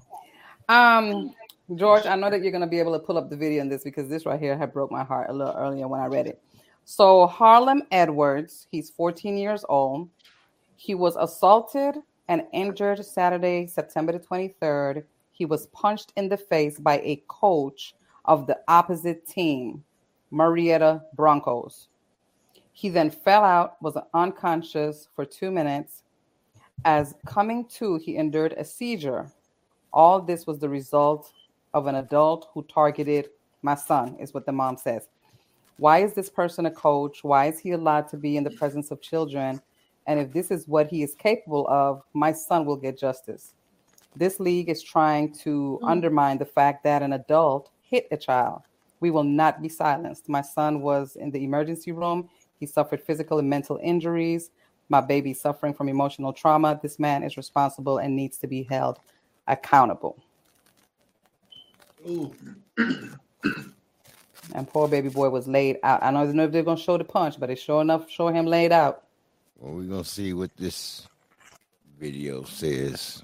um 0.68 1.34
George, 1.76 2.06
I 2.06 2.16
know 2.16 2.30
that 2.30 2.42
you're 2.42 2.52
gonna 2.52 2.68
be 2.68 2.80
able 2.80 2.94
to 2.94 3.00
pull 3.00 3.18
up 3.18 3.30
the 3.30 3.38
video 3.38 3.62
on 3.62 3.70
this 3.70 3.84
because 3.84 4.10
this 4.10 4.26
right 4.26 4.40
here 4.40 4.58
had 4.58 4.74
broke 4.74 4.92
my 4.92 5.04
heart 5.04 5.30
a 5.30 5.34
little 5.34 5.56
earlier 5.56 5.88
when 5.88 6.02
I 6.02 6.08
read 6.08 6.28
it. 6.28 6.42
So 6.86 7.28
Harlem 7.28 7.84
Edwards, 7.92 8.68
he's 8.72 8.90
14 8.90 9.38
years 9.38 9.64
old. 9.70 10.10
He 10.76 10.96
was 10.96 11.16
assaulted 11.18 11.98
and 12.28 12.44
injured 12.54 13.06
Saturday, 13.06 13.68
September 13.68 14.14
the 14.14 14.20
23rd. 14.20 15.04
He 15.40 15.46
was 15.46 15.68
punched 15.68 16.12
in 16.18 16.28
the 16.28 16.36
face 16.36 16.78
by 16.80 17.00
a 17.00 17.24
coach 17.30 17.96
of 18.26 18.46
the 18.46 18.60
opposite 18.68 19.26
team, 19.26 19.86
Marietta 20.32 21.02
Broncos. 21.16 21.88
He 22.74 22.90
then 22.90 23.10
fell 23.10 23.46
out, 23.46 23.82
was 23.82 23.98
unconscious 24.14 25.08
for 25.16 25.24
two 25.24 25.50
minutes. 25.50 26.04
As 26.84 27.16
coming 27.26 27.64
to, 27.78 27.96
he 27.96 28.18
endured 28.18 28.54
a 28.58 28.66
seizure. 28.66 29.32
All 29.94 30.20
this 30.22 30.46
was 30.46 30.60
the 30.60 30.68
result 30.68 31.32
of 31.74 31.88
an 31.88 31.96
adult 31.96 32.50
who 32.54 32.64
targeted 32.64 33.30
my 33.62 33.76
son, 33.76 34.18
is 34.20 34.34
what 34.34 34.46
the 34.46 34.52
mom 34.52 34.76
says. 34.76 35.08
Why 35.78 36.00
is 36.00 36.14
this 36.14 36.30
person 36.30 36.66
a 36.66 36.72
coach? 36.72 37.24
Why 37.24 37.46
is 37.46 37.60
he 37.60 37.72
allowed 37.72 38.10
to 38.10 38.18
be 38.18 38.36
in 38.36 38.44
the 38.44 38.52
presence 38.52 38.92
of 38.92 39.02
children? 39.02 39.62
And 40.06 40.20
if 40.20 40.34
this 40.34 40.52
is 40.52 40.68
what 40.68 40.88
he 40.88 41.02
is 41.02 41.16
capable 41.16 41.66
of, 41.70 42.04
my 42.14 42.34
son 42.34 42.66
will 42.66 42.76
get 42.76 43.00
justice. 43.00 43.54
This 44.16 44.40
league 44.40 44.70
is 44.70 44.82
trying 44.82 45.34
to 45.44 45.80
mm. 45.82 45.90
undermine 45.90 46.38
the 46.38 46.46
fact 46.46 46.84
that 46.84 47.02
an 47.02 47.14
adult 47.14 47.72
hit 47.82 48.08
a 48.12 48.18
child. 48.18 48.62
We 49.00 49.12
will 49.12 49.24
not 49.24 49.62
be 49.62 49.70
silenced. 49.70 50.28
My 50.28 50.42
son 50.42 50.82
was 50.82 51.16
in 51.16 51.32
the 51.32 51.44
emergency 51.44 51.92
room. 51.92 52.30
He 52.60 52.66
suffered 52.66 53.02
physical 53.02 53.40
and 53.40 53.50
mental 53.50 53.80
injuries. 53.82 54.52
My 54.90 55.02
baby 55.02 55.34
suffering 55.34 55.74
from 55.74 55.88
emotional 55.88 56.34
trauma. 56.34 56.80
This 56.82 57.00
man 57.00 57.24
is 57.24 57.38
responsible 57.38 58.00
and 58.00 58.16
needs 58.16 58.38
to 58.40 58.48
be 58.48 58.64
held 58.64 59.00
accountable. 59.48 60.18
and 62.06 62.34
poor 64.68 64.88
baby 64.88 65.10
boy 65.10 65.30
was 65.30 65.48
laid 65.48 65.78
out. 65.84 66.02
I 66.02 66.12
don't 66.12 66.34
know 66.34 66.46
if 66.46 66.52
they're 66.52 66.64
gonna 66.64 66.80
show 66.80 66.98
the 66.98 67.04
punch, 67.04 67.40
but 67.40 67.48
they 67.48 67.56
sure 67.56 67.82
enough 67.82 68.10
show 68.10 68.30
him 68.30 68.46
laid 68.46 68.72
out. 68.72 69.04
Well, 69.58 69.74
we're 69.74 69.84
gonna 69.84 70.04
see 70.04 70.34
what 70.34 70.56
this 70.58 71.08
video 72.00 72.44
says. 72.44 73.24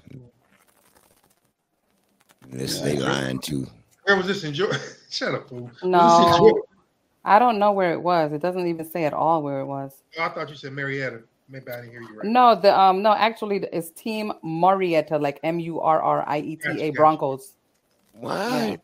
This 2.50 2.80
they 2.80 2.96
lying 2.96 3.38
too. 3.38 3.66
Where 4.04 4.16
was 4.16 4.26
this 4.26 4.44
in 4.44 4.54
Georgia? 4.54 4.78
Shut 5.10 5.34
up, 5.34 5.48
fool. 5.48 5.70
No, 5.82 6.62
I 7.24 7.38
don't 7.38 7.58
know 7.58 7.72
where 7.72 7.92
it 7.92 8.02
was. 8.02 8.32
It 8.32 8.40
doesn't 8.40 8.66
even 8.66 8.84
say 8.88 9.04
at 9.04 9.12
all 9.12 9.42
where 9.42 9.60
it 9.60 9.66
was. 9.66 10.02
Oh, 10.18 10.22
I 10.22 10.28
thought 10.28 10.48
you 10.48 10.54
said 10.54 10.72
Marietta. 10.72 11.22
Maybe 11.48 11.70
I 11.70 11.76
didn't 11.76 11.90
hear 11.90 12.02
you 12.02 12.16
right. 12.16 12.26
No, 12.26 12.54
the 12.54 12.78
um, 12.78 13.02
no, 13.02 13.12
actually, 13.12 13.64
it's 13.72 13.90
Team 13.90 14.32
Marietta, 14.42 15.18
like 15.18 15.40
M 15.42 15.60
U 15.60 15.80
R 15.80 16.00
R 16.00 16.24
I 16.26 16.38
E 16.38 16.56
T 16.56 16.82
A 16.82 16.90
Broncos. 16.90 17.52
Why? 18.12 18.70
Yeah. 18.70 18.76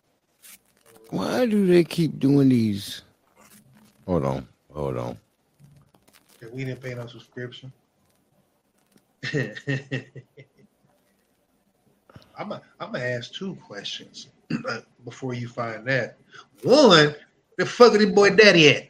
Why 1.11 1.47
do 1.47 1.67
they 1.67 1.85
keep 1.85 2.19
doing 2.19 2.49
these? 2.49 3.03
Hold 4.07 4.25
on, 4.25 4.49
hold 4.73 4.97
on. 4.97 5.19
We 6.53 6.65
didn't 6.65 6.81
pay 6.81 6.95
no 6.95 7.07
subscription. 7.07 7.73
I'm 12.39 12.51
gonna 12.51 12.63
I'm 12.81 12.93
gonna 12.93 13.05
ask 13.05 13.33
two 13.33 13.57
questions 13.67 14.29
uh, 14.69 14.81
before 15.05 15.35
you 15.35 15.49
find 15.49 15.87
that. 15.87 16.17
One, 16.63 17.15
the 17.59 17.67
fuck 17.67 17.95
is 17.95 18.07
boy 18.13 18.31
daddy 18.31 18.69
at? 18.69 18.89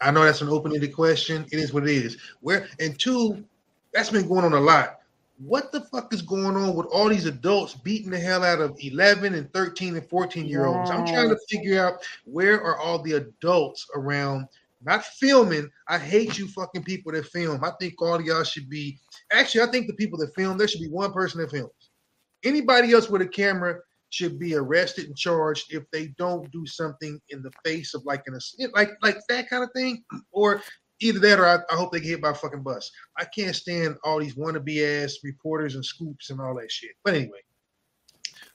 I 0.00 0.10
know 0.10 0.24
that's 0.24 0.42
an 0.42 0.48
open-ended 0.48 0.94
question. 0.94 1.46
It 1.50 1.58
is 1.58 1.72
what 1.72 1.84
it 1.84 1.90
is. 1.90 2.18
Where 2.40 2.68
and 2.80 2.98
two, 2.98 3.44
that's 3.92 4.10
been 4.10 4.28
going 4.28 4.44
on 4.44 4.52
a 4.52 4.60
lot. 4.60 5.00
What 5.38 5.70
the 5.70 5.82
fuck 5.82 6.14
is 6.14 6.22
going 6.22 6.56
on 6.56 6.74
with 6.74 6.86
all 6.86 7.08
these 7.08 7.26
adults 7.26 7.74
beating 7.74 8.10
the 8.10 8.18
hell 8.18 8.42
out 8.42 8.60
of 8.60 8.76
11 8.80 9.34
and 9.34 9.52
13 9.52 9.96
and 9.96 10.08
14 10.08 10.46
year 10.46 10.66
olds? 10.66 10.90
I'm 10.90 11.06
trying 11.06 11.28
to 11.28 11.38
figure 11.48 11.84
out 11.84 12.06
where 12.24 12.62
are 12.62 12.78
all 12.78 13.02
the 13.02 13.14
adults 13.14 13.86
around 13.94 14.48
not 14.82 15.04
filming. 15.04 15.70
I 15.88 15.98
hate 15.98 16.38
you 16.38 16.48
fucking 16.48 16.84
people 16.84 17.12
that 17.12 17.26
film. 17.26 17.62
I 17.62 17.72
think 17.78 18.00
all 18.00 18.20
y'all 18.22 18.44
should 18.44 18.70
be 18.70 18.98
actually, 19.32 19.62
I 19.62 19.70
think 19.70 19.86
the 19.86 19.94
people 19.94 20.18
that 20.20 20.34
film, 20.34 20.56
there 20.56 20.68
should 20.68 20.80
be 20.80 20.88
one 20.88 21.12
person 21.12 21.40
that 21.40 21.50
films. 21.50 21.72
Anybody 22.44 22.92
else 22.92 23.08
with 23.08 23.22
a 23.22 23.26
camera 23.26 23.76
should 24.10 24.38
be 24.38 24.54
arrested 24.54 25.06
and 25.06 25.16
charged 25.16 25.72
if 25.74 25.84
they 25.92 26.08
don't 26.18 26.50
do 26.52 26.64
something 26.66 27.20
in 27.30 27.42
the 27.42 27.50
face 27.64 27.94
of 27.94 28.04
like 28.04 28.22
an 28.26 28.38
like 28.74 28.90
like 29.02 29.18
that 29.28 29.48
kind 29.48 29.64
of 29.64 29.70
thing, 29.74 30.04
or 30.32 30.62
either 31.00 31.18
that 31.18 31.38
or 31.38 31.46
I, 31.46 31.56
I, 31.70 31.76
hope 31.76 31.92
they 31.92 32.00
get 32.00 32.08
hit 32.08 32.22
by 32.22 32.30
a 32.30 32.34
fucking 32.34 32.62
bus. 32.62 32.90
I 33.18 33.24
can't 33.24 33.54
stand 33.54 33.96
all 34.04 34.20
these 34.20 34.34
wannabe 34.34 35.04
ass 35.04 35.18
reporters 35.22 35.74
and 35.74 35.84
scoops 35.84 36.30
and 36.30 36.40
all 36.40 36.54
that 36.54 36.70
shit. 36.70 36.92
But 37.04 37.14
anyway, 37.14 37.40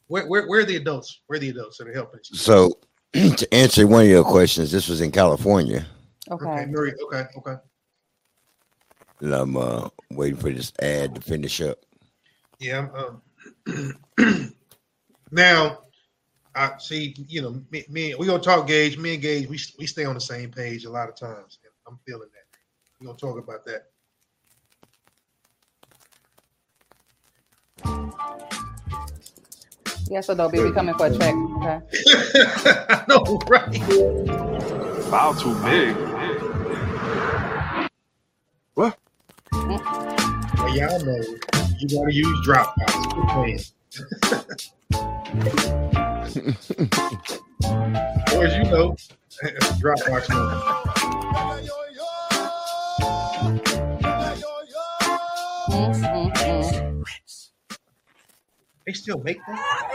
where 0.08 0.28
where, 0.28 0.48
where 0.48 0.62
are 0.62 0.65
the 0.65 0.78
adults? 0.78 1.22
Where 1.28 1.38
are 1.38 1.39
the 1.39 1.50
adults 1.50 1.78
that 1.78 1.88
are 1.88 1.94
helping? 1.94 2.22
So 2.24 2.80
to 3.13 3.54
answer 3.54 3.86
one 3.88 4.04
of 4.04 4.10
your 4.10 4.24
questions, 4.24 4.72
this 4.72 4.88
was 4.88 5.02
in 5.02 5.12
California. 5.12 5.86
Okay. 6.30 6.46
Okay. 6.46 6.94
Okay. 7.04 7.26
okay. 7.38 7.56
And 9.20 9.34
I'm 9.34 9.56
uh, 9.56 9.89
waiting 10.12 10.39
for 10.39 10.50
this 10.50 10.74
ad 10.82 11.15
to 11.15 11.22
finish 11.22 11.62
up. 11.62 11.78
Yeah. 12.60 12.88
Um, 12.96 13.22
Now, 15.32 15.80
I 16.54 16.72
see, 16.78 17.16
you 17.30 17.42
know, 17.42 17.62
me, 17.72 17.86
me 17.90 18.14
we 18.16 18.28
gonna 18.28 18.44
talk 18.44 18.68
Gage. 18.68 18.98
Me 18.98 19.14
and 19.14 19.22
Gage, 19.22 19.48
we 19.48 19.58
we 19.80 19.88
stay 19.88 20.04
on 20.04 20.14
the 20.14 20.22
same 20.22 20.52
page 20.52 20.84
a 20.84 20.90
lot 20.90 21.08
of 21.08 21.16
times. 21.16 21.60
I'm 21.88 21.98
feeling 22.06 22.28
that. 22.34 22.60
We're 23.00 23.08
gonna 23.08 23.18
talk 23.18 23.38
about 23.38 23.66
that. 23.66 23.88
Yes, 30.10 30.28
Adobe, 30.28 30.62
we 30.62 30.74
coming 30.74 30.94
for 30.96 31.06
a 31.06 31.18
check. 31.18 31.34
Okay. 31.34 31.80
no, 33.08 33.40
right. 33.48 33.74
File 35.06 35.34
too 35.36 35.56
big. 35.64 35.96
What? 38.74 38.98
Well, 39.54 40.76
y'all 40.76 41.00
know 41.06 41.24
you 41.82 41.88
gotta 41.89 42.13
use 42.13 42.48
Dropbox. 42.48 43.72
As 48.34 48.56
you 48.58 48.63
know, 48.65 48.96
Dropbox 49.82 50.30
money. 50.30 51.67
Mm-hmm. 55.72 57.02
They 58.86 58.94
still 58.94 59.20
make 59.24 59.39
that? 59.48 59.88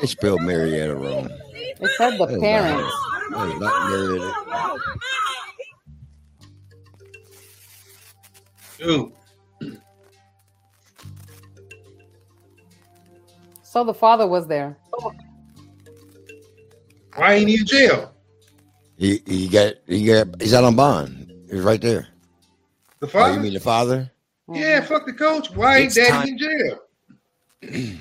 They 0.00 0.06
spelled 0.06 0.42
Marietta 0.42 0.94
wrong. 0.96 1.30
It 1.54 1.90
said 1.96 2.18
the 2.18 2.26
parents. 2.26 2.94
Not, 3.30 3.60
not 3.60 3.90
Marietta. 3.90 4.49
Dude. 8.80 9.12
So 13.62 13.84
the 13.84 13.94
father 13.94 14.26
was 14.26 14.46
there. 14.48 14.76
Why 17.14 17.34
ain't 17.34 17.48
he 17.48 17.58
in 17.58 17.66
jail? 17.66 18.14
He 18.96 19.22
he 19.26 19.48
got 19.48 19.74
he 19.86 20.06
got 20.06 20.40
he's 20.40 20.54
out 20.54 20.64
on 20.64 20.76
bond. 20.76 21.32
He's 21.50 21.60
right 21.60 21.80
there. 21.80 22.08
The 23.00 23.06
father? 23.06 23.32
Oh, 23.32 23.34
you 23.34 23.40
mean 23.40 23.54
the 23.54 23.60
father? 23.60 24.10
Yeah, 24.52 24.80
mm-hmm. 24.80 24.88
fuck 24.88 25.06
the 25.06 25.12
coach. 25.12 25.50
Why 25.50 25.78
ain't 25.78 25.94
daddy 25.94 26.10
time. 26.10 26.28
in 26.28 26.38
jail? 26.38 28.00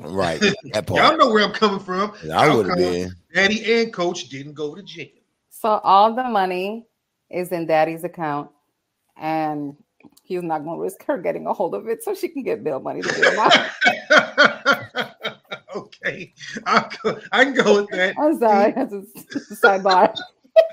right. 0.14 0.42
That 0.72 0.86
part. 0.86 1.00
Y'all 1.00 1.16
know 1.16 1.30
where 1.30 1.44
I'm 1.44 1.52
coming 1.52 1.80
from. 1.80 2.12
I 2.32 2.54
would 2.54 2.66
have 2.66 2.78
been. 2.78 3.14
Daddy 3.34 3.80
and 3.80 3.92
coach 3.92 4.28
didn't 4.28 4.54
go 4.54 4.74
to 4.74 4.82
jail. 4.82 5.08
So 5.50 5.80
all 5.84 6.14
the 6.14 6.24
money 6.24 6.86
is 7.30 7.52
in 7.52 7.66
daddy's 7.66 8.04
account 8.04 8.50
and 9.16 9.76
he's 10.22 10.42
not 10.42 10.64
going 10.64 10.76
to 10.78 10.82
risk 10.82 11.04
her 11.04 11.18
getting 11.18 11.46
a 11.46 11.52
hold 11.52 11.74
of 11.74 11.88
it 11.88 12.02
so 12.02 12.14
she 12.14 12.28
can 12.28 12.42
get 12.42 12.64
bill 12.64 12.80
money 12.80 13.02
to 13.02 13.08
get 13.08 13.32
him 13.32 13.38
out. 13.38 13.52
okay, 15.76 16.32
I'll 16.66 16.88
go, 17.02 17.20
I 17.32 17.44
can 17.44 17.54
go 17.54 17.82
with 17.82 17.90
that. 17.90 18.14
I'm 18.18 18.38
sorry, 18.38 18.72
that's 18.76 18.92
a 18.92 19.02
sidebar. 19.54 20.14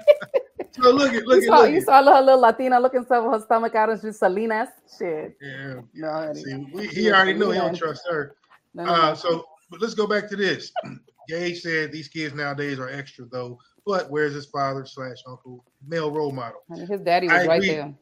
so 0.72 0.92
look 0.92 1.14
at 1.14 1.26
look 1.26 1.42
you 1.42 1.48
saw, 1.48 1.64
at 1.64 1.74
you 1.74 1.82
saw 1.82 2.04
her 2.04 2.22
little 2.22 2.42
Latina 2.42 2.80
looking 2.80 3.04
stuff 3.06 3.24
with 3.26 3.40
her 3.40 3.46
stomach 3.46 3.76
out 3.76 3.90
and 3.90 4.02
she's 4.02 4.20
Salinas. 4.20 4.70
Shit. 4.98 5.38
Yeah. 5.42 5.82
No, 5.94 6.34
See, 6.34 6.68
we, 6.74 6.88
he 6.88 7.12
already 7.12 7.34
knew 7.34 7.52
he 7.52 7.58
don't 7.58 7.76
trust 7.76 8.08
her. 8.10 8.36
No, 8.74 8.86
no, 8.86 8.92
uh, 8.92 9.16
so 9.16 9.46
but 9.70 9.82
let's 9.82 9.94
go 9.94 10.08
back 10.08 10.28
to 10.30 10.36
this. 10.36 10.72
Gage 11.28 11.62
said 11.62 11.92
these 11.92 12.08
kids 12.08 12.34
nowadays 12.34 12.80
are 12.80 12.90
extra 12.90 13.26
though. 13.26 13.60
But 13.86 14.10
where's 14.10 14.34
his 14.34 14.46
father 14.48 14.86
slash 14.86 15.18
uncle 15.28 15.64
male 15.88 16.12
role 16.12 16.32
model? 16.32 16.62
His 16.88 17.02
daddy 17.02 17.28
was 17.28 17.48
right 17.48 17.62
there. 17.62 17.94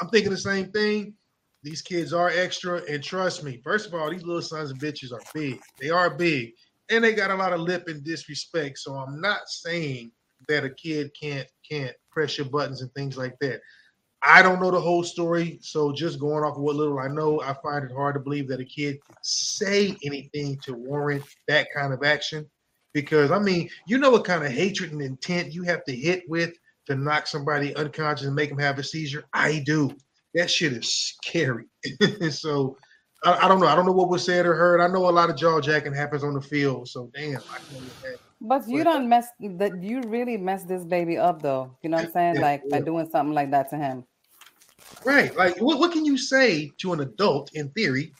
I'm 0.00 0.08
thinking 0.08 0.30
the 0.30 0.36
same 0.36 0.70
thing. 0.70 1.14
These 1.62 1.82
kids 1.82 2.12
are 2.12 2.28
extra, 2.28 2.82
and 2.90 3.02
trust 3.02 3.42
me. 3.42 3.60
First 3.64 3.86
of 3.86 3.94
all, 3.94 4.10
these 4.10 4.24
little 4.24 4.42
sons 4.42 4.70
of 4.70 4.78
bitches 4.78 5.12
are 5.12 5.22
big. 5.32 5.60
They 5.80 5.90
are 5.90 6.10
big, 6.10 6.52
and 6.90 7.02
they 7.02 7.14
got 7.14 7.30
a 7.30 7.34
lot 7.34 7.52
of 7.54 7.60
lip 7.60 7.88
and 7.88 8.04
disrespect. 8.04 8.78
So 8.78 8.94
I'm 8.94 9.20
not 9.20 9.48
saying 9.48 10.12
that 10.48 10.64
a 10.64 10.70
kid 10.70 11.10
can't 11.18 11.48
can't 11.68 11.94
press 12.10 12.36
your 12.36 12.48
buttons 12.48 12.82
and 12.82 12.92
things 12.92 13.16
like 13.16 13.38
that. 13.40 13.60
I 14.22 14.42
don't 14.42 14.60
know 14.60 14.70
the 14.70 14.80
whole 14.80 15.04
story, 15.04 15.58
so 15.62 15.92
just 15.92 16.18
going 16.20 16.44
off 16.44 16.56
of 16.56 16.62
what 16.62 16.76
little 16.76 16.98
I 16.98 17.08
know, 17.08 17.40
I 17.40 17.54
find 17.62 17.84
it 17.84 17.92
hard 17.94 18.14
to 18.14 18.20
believe 18.20 18.48
that 18.48 18.60
a 18.60 18.64
kid 18.64 18.98
could 19.06 19.16
say 19.22 19.96
anything 20.02 20.58
to 20.64 20.74
warrant 20.74 21.24
that 21.48 21.68
kind 21.74 21.92
of 21.92 22.02
action. 22.02 22.46
because 22.94 23.30
I 23.30 23.38
mean, 23.38 23.68
you 23.86 23.98
know 23.98 24.10
what 24.10 24.24
kind 24.24 24.44
of 24.44 24.52
hatred 24.52 24.92
and 24.92 25.02
intent 25.02 25.52
you 25.52 25.62
have 25.64 25.84
to 25.84 25.94
hit 25.94 26.22
with 26.28 26.54
to 26.86 26.94
knock 26.94 27.26
somebody 27.26 27.74
unconscious 27.76 28.26
and 28.26 28.34
make 28.34 28.50
them 28.50 28.58
have 28.58 28.78
a 28.78 28.82
seizure. 28.82 29.24
I 29.32 29.62
do. 29.64 29.94
That 30.34 30.50
shit 30.50 30.72
is 30.72 30.90
scary. 30.90 31.66
so 32.30 32.76
I, 33.24 33.44
I, 33.44 33.48
don't 33.48 33.60
know. 33.60 33.66
I 33.66 33.74
don't 33.74 33.86
know 33.86 33.92
what 33.92 34.08
was 34.08 34.24
said 34.24 34.46
or 34.46 34.54
heard. 34.54 34.80
I 34.80 34.88
know 34.88 35.08
a 35.08 35.10
lot 35.10 35.30
of 35.30 35.36
jaw 35.36 35.60
jacking 35.60 35.94
happens 35.94 36.24
on 36.24 36.34
the 36.34 36.40
field. 36.40 36.88
So 36.88 37.10
damn. 37.14 37.40
but 38.40 38.68
you 38.68 38.84
don't 38.84 39.08
mess 39.08 39.28
that. 39.40 39.82
You 39.82 40.02
really 40.02 40.36
mess 40.36 40.64
this 40.64 40.84
baby 40.84 41.16
up, 41.16 41.40
though. 41.40 41.76
You 41.82 41.90
know 41.90 41.98
what 41.98 42.06
I'm 42.06 42.12
saying? 42.12 42.40
Like 42.40 42.62
yeah. 42.66 42.78
by 42.78 42.84
doing 42.84 43.08
something 43.10 43.34
like 43.34 43.50
that 43.52 43.70
to 43.70 43.76
him. 43.76 44.04
Right. 45.04 45.34
Like 45.36 45.60
what, 45.60 45.78
what 45.78 45.92
can 45.92 46.04
you 46.04 46.18
say 46.18 46.70
to 46.78 46.92
an 46.92 47.00
adult 47.00 47.50
in 47.54 47.70
theory 47.70 48.12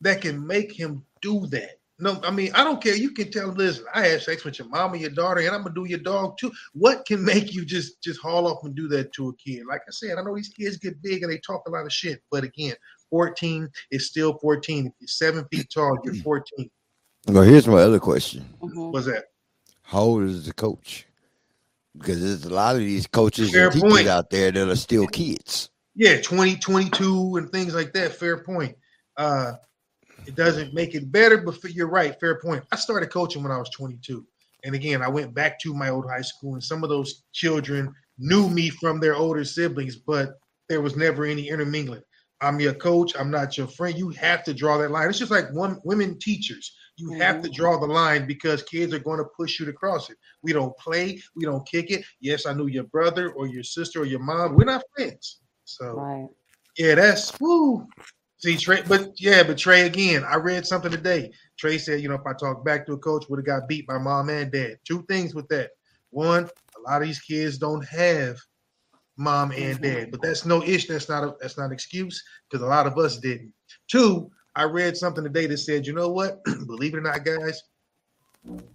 that 0.00 0.20
can 0.20 0.46
make 0.46 0.72
him 0.72 1.04
do 1.22 1.46
that? 1.46 1.78
No, 1.98 2.20
I 2.24 2.32
mean, 2.32 2.50
I 2.54 2.64
don't 2.64 2.82
care. 2.82 2.96
You 2.96 3.12
can 3.12 3.30
tell 3.30 3.50
him, 3.50 3.56
listen, 3.56 3.84
I 3.94 4.06
had 4.06 4.22
sex 4.22 4.44
with 4.44 4.58
your 4.58 4.68
mom 4.68 4.92
and 4.92 5.00
your 5.00 5.10
daughter, 5.10 5.40
and 5.40 5.50
I'm 5.50 5.62
gonna 5.62 5.74
do 5.74 5.84
your 5.84 6.00
dog 6.00 6.36
too. 6.38 6.50
What 6.72 7.06
can 7.06 7.24
make 7.24 7.54
you 7.54 7.64
just 7.64 8.02
just 8.02 8.20
haul 8.20 8.48
off 8.48 8.64
and 8.64 8.74
do 8.74 8.88
that 8.88 9.12
to 9.12 9.28
a 9.28 9.36
kid? 9.36 9.62
Like 9.68 9.82
I 9.82 9.90
said, 9.90 10.18
I 10.18 10.22
know 10.22 10.34
these 10.34 10.48
kids 10.48 10.76
get 10.76 11.00
big 11.02 11.22
and 11.22 11.30
they 11.30 11.38
talk 11.38 11.62
a 11.68 11.70
lot 11.70 11.86
of 11.86 11.92
shit, 11.92 12.20
but 12.32 12.42
again, 12.42 12.74
14 13.10 13.68
is 13.92 14.08
still 14.08 14.36
14. 14.38 14.86
If 14.86 14.92
you're 14.98 15.06
seven 15.06 15.44
feet 15.52 15.68
tall, 15.72 15.96
you're 16.02 16.14
14. 16.22 16.68
Well, 17.28 17.44
here's 17.44 17.68
my 17.68 17.80
other 17.80 18.00
question. 18.00 18.44
Mm-hmm. 18.60 18.90
What's 18.90 19.06
that? 19.06 19.26
How 19.82 20.00
old 20.00 20.24
is 20.24 20.46
the 20.46 20.52
coach? 20.52 21.06
Because 21.96 22.20
there's 22.20 22.44
a 22.44 22.52
lot 22.52 22.74
of 22.74 22.80
these 22.80 23.06
coaches 23.06 23.52
Fair 23.52 23.68
and 23.68 23.80
teachers 23.80 24.06
out 24.08 24.30
there 24.30 24.50
that 24.50 24.68
are 24.68 24.76
still 24.76 25.06
kids. 25.06 25.70
Yeah, 25.94 26.20
20, 26.20 26.56
22, 26.56 27.36
and 27.36 27.50
things 27.52 27.72
like 27.72 27.92
that. 27.92 28.12
Fair 28.14 28.42
point. 28.42 28.76
Uh, 29.16 29.52
it 30.26 30.34
doesn't 30.34 30.74
make 30.74 30.94
it 30.94 31.10
better, 31.10 31.38
but 31.38 31.62
you're 31.72 31.88
right. 31.88 32.18
Fair 32.20 32.40
point. 32.40 32.64
I 32.72 32.76
started 32.76 33.10
coaching 33.10 33.42
when 33.42 33.52
I 33.52 33.58
was 33.58 33.70
22. 33.70 34.26
And 34.64 34.74
again, 34.74 35.02
I 35.02 35.08
went 35.08 35.34
back 35.34 35.58
to 35.60 35.74
my 35.74 35.90
old 35.90 36.08
high 36.08 36.22
school, 36.22 36.54
and 36.54 36.64
some 36.64 36.82
of 36.82 36.88
those 36.88 37.24
children 37.32 37.94
knew 38.18 38.48
me 38.48 38.70
from 38.70 39.00
their 39.00 39.14
older 39.14 39.44
siblings, 39.44 39.96
but 39.96 40.38
there 40.68 40.80
was 40.80 40.96
never 40.96 41.24
any 41.24 41.48
intermingling. 41.48 42.02
I'm 42.40 42.60
your 42.60 42.74
coach. 42.74 43.14
I'm 43.18 43.30
not 43.30 43.56
your 43.56 43.66
friend. 43.66 43.96
You 43.96 44.10
have 44.10 44.44
to 44.44 44.54
draw 44.54 44.78
that 44.78 44.90
line. 44.90 45.08
It's 45.08 45.18
just 45.18 45.30
like 45.30 45.52
one 45.52 45.80
women 45.84 46.18
teachers. 46.18 46.74
You 46.96 47.10
mm-hmm. 47.10 47.20
have 47.20 47.42
to 47.42 47.50
draw 47.50 47.78
the 47.78 47.86
line 47.86 48.26
because 48.26 48.62
kids 48.62 48.92
are 48.92 48.98
going 48.98 49.18
to 49.18 49.24
push 49.36 49.58
you 49.58 49.66
to 49.66 49.72
cross 49.72 50.10
it. 50.10 50.16
We 50.42 50.52
don't 50.52 50.76
play. 50.76 51.20
We 51.34 51.44
don't 51.44 51.66
kick 51.66 51.90
it. 51.90 52.04
Yes, 52.20 52.46
I 52.46 52.52
knew 52.52 52.66
your 52.66 52.84
brother 52.84 53.32
or 53.32 53.46
your 53.46 53.62
sister 53.62 54.02
or 54.02 54.04
your 54.04 54.20
mom. 54.20 54.56
We're 54.56 54.64
not 54.64 54.84
friends. 54.94 55.40
So 55.64 55.94
right. 55.94 56.28
yeah, 56.76 56.94
that's 56.94 57.32
woo. 57.40 57.86
See 58.44 58.58
Trey, 58.58 58.82
but 58.86 59.18
yeah, 59.18 59.42
but 59.42 59.56
Trey 59.56 59.86
again. 59.86 60.22
I 60.22 60.36
read 60.36 60.66
something 60.66 60.90
today. 60.90 61.32
Trey 61.56 61.78
said, 61.78 62.02
you 62.02 62.10
know, 62.10 62.16
if 62.16 62.26
I 62.26 62.34
talk 62.34 62.62
back 62.62 62.84
to 62.84 62.92
a 62.92 62.98
coach, 62.98 63.24
would 63.30 63.38
have 63.38 63.46
got 63.46 63.68
beat 63.68 63.86
by 63.86 63.96
mom 63.96 64.28
and 64.28 64.52
dad. 64.52 64.76
Two 64.86 65.02
things 65.08 65.34
with 65.34 65.48
that. 65.48 65.70
One, 66.10 66.50
a 66.76 66.80
lot 66.90 67.00
of 67.00 67.08
these 67.08 67.22
kids 67.22 67.56
don't 67.56 67.82
have 67.86 68.36
mom 69.16 69.50
and 69.52 69.80
mm-hmm. 69.80 69.82
dad, 69.82 70.10
but 70.10 70.20
that's 70.20 70.44
no 70.44 70.62
issue. 70.62 70.92
That's 70.92 71.08
not 71.08 71.24
a 71.24 71.34
that's 71.40 71.56
not 71.56 71.64
an 71.64 71.72
excuse 71.72 72.22
because 72.50 72.62
a 72.62 72.68
lot 72.68 72.86
of 72.86 72.98
us 72.98 73.16
didn't. 73.16 73.50
Two, 73.90 74.30
I 74.54 74.64
read 74.64 74.94
something 74.94 75.24
today 75.24 75.46
that 75.46 75.56
said, 75.56 75.86
you 75.86 75.94
know 75.94 76.10
what? 76.10 76.44
Believe 76.66 76.92
it 76.92 76.98
or 76.98 77.00
not, 77.00 77.24
guys, 77.24 77.62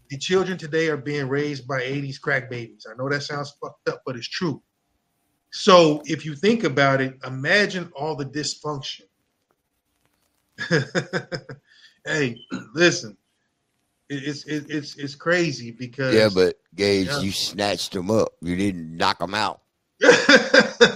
the 0.10 0.18
children 0.18 0.58
today 0.58 0.88
are 0.88 0.98
being 0.98 1.30
raised 1.30 1.68
by 1.68 1.82
80s 1.82 2.20
crack 2.20 2.50
babies. 2.50 2.88
I 2.92 2.98
know 2.98 3.08
that 3.08 3.22
sounds 3.22 3.54
fucked 3.62 3.88
up, 3.88 4.02
but 4.04 4.16
it's 4.16 4.28
true. 4.28 4.64
So 5.52 6.02
if 6.06 6.26
you 6.26 6.36
think 6.36 6.64
about 6.64 7.02
it, 7.02 7.20
imagine 7.24 7.92
all 7.96 8.16
the 8.16 8.26
dysfunction. 8.26 9.04
hey, 12.06 12.36
listen, 12.74 13.18
it's 14.10 14.46
it's 14.46 14.96
it's 14.96 15.16
crazy 15.16 15.72
because 15.72 16.16
yeah, 16.16 16.30
but 16.34 16.58
Gage, 16.76 17.08
yeah. 17.08 17.22
you 17.22 17.32
snatched 17.32 17.94
them 17.94 18.10
up. 18.10 18.30
You 18.42 18.56
didn't 18.56 18.98
knock 18.98 19.20
them 19.20 19.36
out. 19.36 19.62
yeah, 20.02 20.10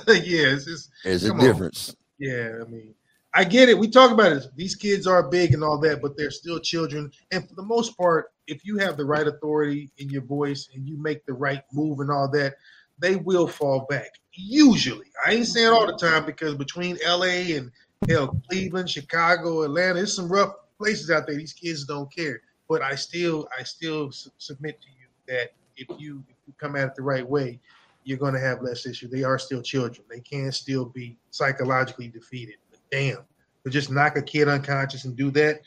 it's 0.07 0.65
just, 0.65 0.89
there's 1.03 1.23
a 1.23 1.37
difference. 1.37 1.89
On. 1.89 1.95
Yeah, 2.19 2.59
I 2.61 2.69
mean, 2.69 2.95
I 3.33 3.43
get 3.43 3.69
it. 3.69 3.77
We 3.77 3.89
talk 3.89 4.11
about 4.11 4.31
it. 4.31 4.45
These 4.55 4.75
kids 4.75 5.07
are 5.07 5.29
big 5.29 5.53
and 5.53 5.63
all 5.63 5.77
that, 5.79 6.01
but 6.01 6.15
they're 6.15 6.31
still 6.31 6.59
children. 6.59 7.11
And 7.31 7.47
for 7.47 7.55
the 7.55 7.63
most 7.63 7.97
part, 7.97 8.31
if 8.47 8.65
you 8.65 8.77
have 8.77 8.95
the 8.95 9.05
right 9.05 9.27
authority 9.27 9.91
in 9.97 10.09
your 10.09 10.21
voice 10.23 10.69
and 10.73 10.87
you 10.87 10.97
make 11.01 11.25
the 11.25 11.33
right 11.33 11.61
move 11.73 11.99
and 11.99 12.11
all 12.11 12.29
that, 12.31 12.55
they 12.99 13.15
will 13.17 13.47
fall 13.47 13.85
back. 13.89 14.09
Usually, 14.31 15.07
I 15.25 15.33
ain't 15.33 15.47
saying 15.47 15.67
all 15.67 15.85
the 15.85 15.97
time 15.97 16.25
because 16.25 16.55
between 16.55 16.97
LA 17.05 17.55
and 17.55 17.71
hell, 18.07 18.41
Cleveland, 18.49 18.89
Chicago, 18.89 19.63
Atlanta, 19.63 19.95
there's 19.95 20.15
some 20.15 20.31
rough 20.31 20.53
places 20.77 21.09
out 21.11 21.27
there. 21.27 21.35
These 21.35 21.53
kids 21.53 21.85
don't 21.85 22.13
care. 22.13 22.41
But 22.69 22.81
I 22.81 22.95
still, 22.95 23.47
I 23.57 23.63
still 23.63 24.11
su- 24.11 24.31
submit 24.37 24.81
to 24.81 24.87
you 24.87 25.07
that 25.27 25.53
if 25.75 25.87
you 25.99 26.23
if 26.29 26.35
you 26.47 26.53
come 26.57 26.75
at 26.75 26.87
it 26.87 26.95
the 26.95 27.01
right 27.01 27.27
way, 27.27 27.59
you're 28.03 28.17
going 28.17 28.33
to 28.33 28.39
have 28.39 28.61
less 28.61 28.85
issue. 28.85 29.07
They 29.07 29.23
are 29.23 29.39
still 29.39 29.61
children. 29.61 30.05
They 30.09 30.19
can 30.19 30.51
still 30.51 30.85
be 30.85 31.17
psychologically 31.31 32.07
defeated. 32.07 32.55
But 32.69 32.79
damn, 32.91 33.19
to 33.63 33.69
just 33.69 33.91
knock 33.91 34.17
a 34.17 34.21
kid 34.21 34.47
unconscious 34.47 35.05
and 35.05 35.15
do 35.15 35.31
that, 35.31 35.61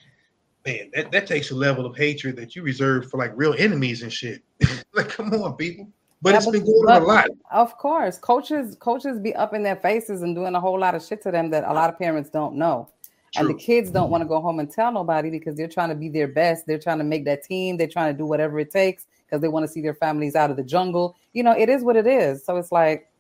man, 0.66 0.90
that, 0.94 1.10
that 1.12 1.26
takes 1.26 1.50
a 1.50 1.54
level 1.54 1.86
of 1.86 1.96
hatred 1.96 2.36
that 2.36 2.54
you 2.54 2.62
reserve 2.62 3.10
for 3.10 3.18
like 3.18 3.32
real 3.34 3.54
enemies 3.58 4.02
and 4.02 4.12
shit. 4.12 4.42
like, 4.92 5.08
come 5.08 5.32
on, 5.32 5.56
people. 5.56 5.88
But 6.22 6.30
yeah, 6.30 6.36
it's 6.36 6.50
been 6.50 6.64
going 6.64 6.88
on 6.88 7.02
a 7.02 7.04
lot. 7.04 7.28
Of 7.50 7.76
course, 7.76 8.18
coaches 8.18 8.76
coaches 8.80 9.18
be 9.18 9.34
up 9.34 9.54
in 9.54 9.62
their 9.62 9.76
faces 9.76 10.22
and 10.22 10.34
doing 10.34 10.54
a 10.54 10.60
whole 10.60 10.78
lot 10.78 10.94
of 10.94 11.04
shit 11.04 11.22
to 11.22 11.30
them 11.30 11.50
that 11.50 11.64
a 11.64 11.72
lot 11.72 11.90
of 11.90 11.98
parents 11.98 12.30
don't 12.30 12.56
know. 12.56 12.88
True. 13.34 13.48
And 13.48 13.50
the 13.50 13.62
kids 13.62 13.90
don't 13.90 14.10
want 14.10 14.22
to 14.22 14.28
go 14.28 14.40
home 14.40 14.60
and 14.60 14.70
tell 14.70 14.90
nobody 14.92 15.30
because 15.30 15.56
they're 15.56 15.68
trying 15.68 15.90
to 15.90 15.94
be 15.94 16.08
their 16.08 16.28
best. 16.28 16.66
They're 16.66 16.78
trying 16.78 16.98
to 16.98 17.04
make 17.04 17.24
that 17.26 17.42
team. 17.42 17.76
They're 17.76 17.86
trying 17.86 18.14
to 18.14 18.18
do 18.18 18.24
whatever 18.24 18.58
it 18.60 18.70
takes 18.70 19.06
because 19.26 19.42
they 19.42 19.48
want 19.48 19.66
to 19.66 19.68
see 19.72 19.80
their 19.80 19.94
families 19.94 20.34
out 20.34 20.50
of 20.50 20.56
the 20.56 20.62
jungle. 20.62 21.16
You 21.32 21.42
know, 21.42 21.52
it 21.52 21.68
is 21.68 21.82
what 21.82 21.96
it 21.96 22.06
is. 22.06 22.44
So 22.44 22.56
it's 22.56 22.72
like, 22.72 23.10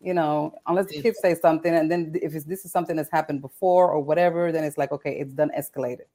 you 0.00 0.14
know, 0.14 0.54
unless 0.66 0.86
the 0.86 1.00
kids 1.00 1.20
say 1.20 1.36
something, 1.36 1.72
and 1.72 1.90
then 1.90 2.12
if 2.20 2.32
this 2.44 2.64
is 2.64 2.72
something 2.72 2.96
that's 2.96 3.10
happened 3.10 3.40
before 3.40 3.90
or 3.90 4.00
whatever, 4.00 4.50
then 4.50 4.64
it's 4.64 4.78
like, 4.78 4.90
okay, 4.90 5.12
it's 5.12 5.32
done 5.32 5.52
escalated. 5.56 6.06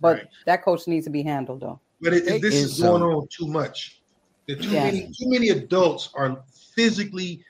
But 0.00 0.16
right. 0.16 0.28
that 0.46 0.64
coach 0.64 0.86
needs 0.86 1.04
to 1.04 1.10
be 1.10 1.22
handled 1.22 1.60
though. 1.60 1.80
But 2.00 2.14
it, 2.14 2.26
it, 2.26 2.42
this 2.42 2.54
is 2.54 2.80
going 2.80 3.02
um, 3.02 3.10
on 3.10 3.28
too 3.28 3.46
much. 3.46 4.00
The 4.46 4.56
too 4.56 4.70
yeah. 4.70 4.84
many 4.84 5.00
too 5.06 5.30
many 5.30 5.48
adults 5.50 6.10
are 6.14 6.42
physically 6.74 7.44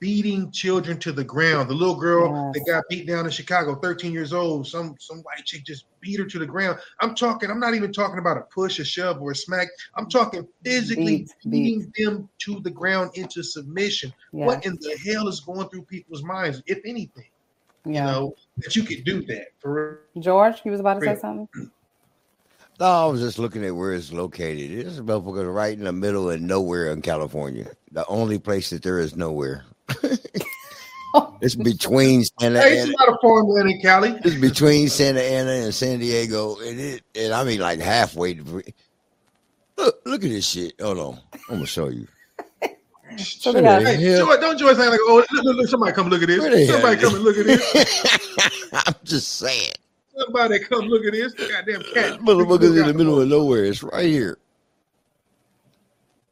beating 0.00 0.50
children 0.50 0.98
to 0.98 1.12
the 1.12 1.24
ground. 1.24 1.70
The 1.70 1.74
little 1.74 1.94
girl 1.94 2.52
yes. 2.54 2.54
that 2.54 2.70
got 2.70 2.84
beat 2.90 3.06
down 3.06 3.24
in 3.24 3.30
Chicago, 3.30 3.76
13 3.76 4.12
years 4.12 4.34
old, 4.34 4.66
some 4.66 4.96
some 4.98 5.18
white 5.20 5.44
chick 5.44 5.64
just 5.64 5.86
beat 6.00 6.18
her 6.18 6.26
to 6.26 6.38
the 6.38 6.46
ground. 6.46 6.78
I'm 7.00 7.14
talking, 7.14 7.50
I'm 7.50 7.60
not 7.60 7.74
even 7.74 7.92
talking 7.92 8.18
about 8.18 8.36
a 8.36 8.42
push, 8.42 8.78
a 8.80 8.84
shove, 8.84 9.22
or 9.22 9.30
a 9.30 9.34
smack. 9.34 9.68
I'm 9.94 10.08
talking 10.10 10.46
physically 10.62 11.18
beat, 11.18 11.50
beating 11.50 11.92
beat. 11.94 12.04
them 12.04 12.28
to 12.40 12.60
the 12.60 12.70
ground 12.70 13.12
into 13.14 13.42
submission. 13.42 14.12
Yeah. 14.32 14.46
What 14.46 14.66
in 14.66 14.76
the 14.80 14.98
hell 15.06 15.28
is 15.28 15.40
going 15.40 15.68
through 15.68 15.84
people's 15.84 16.22
minds, 16.22 16.62
if 16.66 16.80
anything? 16.84 17.28
Yeah. 17.86 17.92
You 17.92 18.12
know, 18.12 18.34
that 18.58 18.76
you 18.76 18.82
could 18.82 19.04
do 19.04 19.24
that 19.26 19.48
for 19.58 20.00
George, 20.18 20.60
he 20.62 20.70
was 20.70 20.80
about 20.80 21.00
to 21.00 21.06
say 21.06 21.16
something. 21.18 21.70
No, 22.80 22.86
I 22.86 23.06
was 23.06 23.20
just 23.20 23.38
looking 23.38 23.64
at 23.64 23.76
where 23.76 23.92
it's 23.92 24.12
located. 24.12 24.72
It's 24.72 24.98
motherfucker 24.98 25.52
right 25.52 25.76
in 25.76 25.84
the 25.84 25.92
middle 25.92 26.28
of 26.28 26.40
nowhere 26.40 26.90
in 26.90 27.02
California. 27.02 27.70
The 27.92 28.04
only 28.06 28.38
place 28.38 28.70
that 28.70 28.82
there 28.82 28.98
is 28.98 29.14
nowhere. 29.14 29.64
it's 31.40 31.54
between 31.54 32.24
Santa 32.24 32.60
hey, 32.60 32.80
Ana. 32.80 32.90
a 32.90 32.98
lot 32.98 33.08
of 33.08 33.16
farmland 33.22 33.70
in 33.70 33.80
Cali. 33.80 34.18
It's 34.24 34.40
between 34.40 34.88
Santa 34.88 35.22
Ana 35.22 35.50
and 35.50 35.74
San 35.74 36.00
Diego, 36.00 36.58
and 36.58 36.80
it 36.80 37.02
and 37.14 37.32
I 37.32 37.44
mean 37.44 37.60
like 37.60 37.78
halfway. 37.78 38.34
To, 38.34 38.42
look, 39.76 40.00
look 40.04 40.24
at 40.24 40.30
this 40.30 40.46
shit. 40.46 40.74
Hold 40.80 40.98
on, 40.98 41.20
I'm 41.48 41.56
gonna 41.56 41.66
show 41.66 41.88
you. 41.88 42.08
So 43.16 43.52
hey, 43.52 44.16
Joy, 44.18 44.36
don't 44.38 44.58
Joy 44.58 44.74
say 44.74 44.88
like, 44.88 44.98
oh, 45.02 45.24
look, 45.30 45.56
look, 45.56 45.68
somebody 45.68 45.92
come 45.92 46.08
look 46.08 46.22
at 46.22 46.26
this. 46.26 46.68
Somebody 46.68 46.96
come 46.96 47.14
and 47.14 47.22
look 47.22 47.36
at 47.36 47.46
this. 47.46 48.70
I'm 48.72 48.94
just 49.04 49.38
saying. 49.38 49.74
Somebody 50.18 50.58
come 50.60 50.86
look 50.86 51.04
at 51.04 51.12
this. 51.12 51.34
Goddamn 51.34 51.82
cat. 51.92 52.20
Motherfucker's 52.20 52.76
in 52.76 52.86
the 52.86 52.94
middle 52.94 53.20
of 53.20 53.28
nowhere. 53.28 53.64
It's 53.64 53.82
right 53.82 54.06
here. 54.06 54.38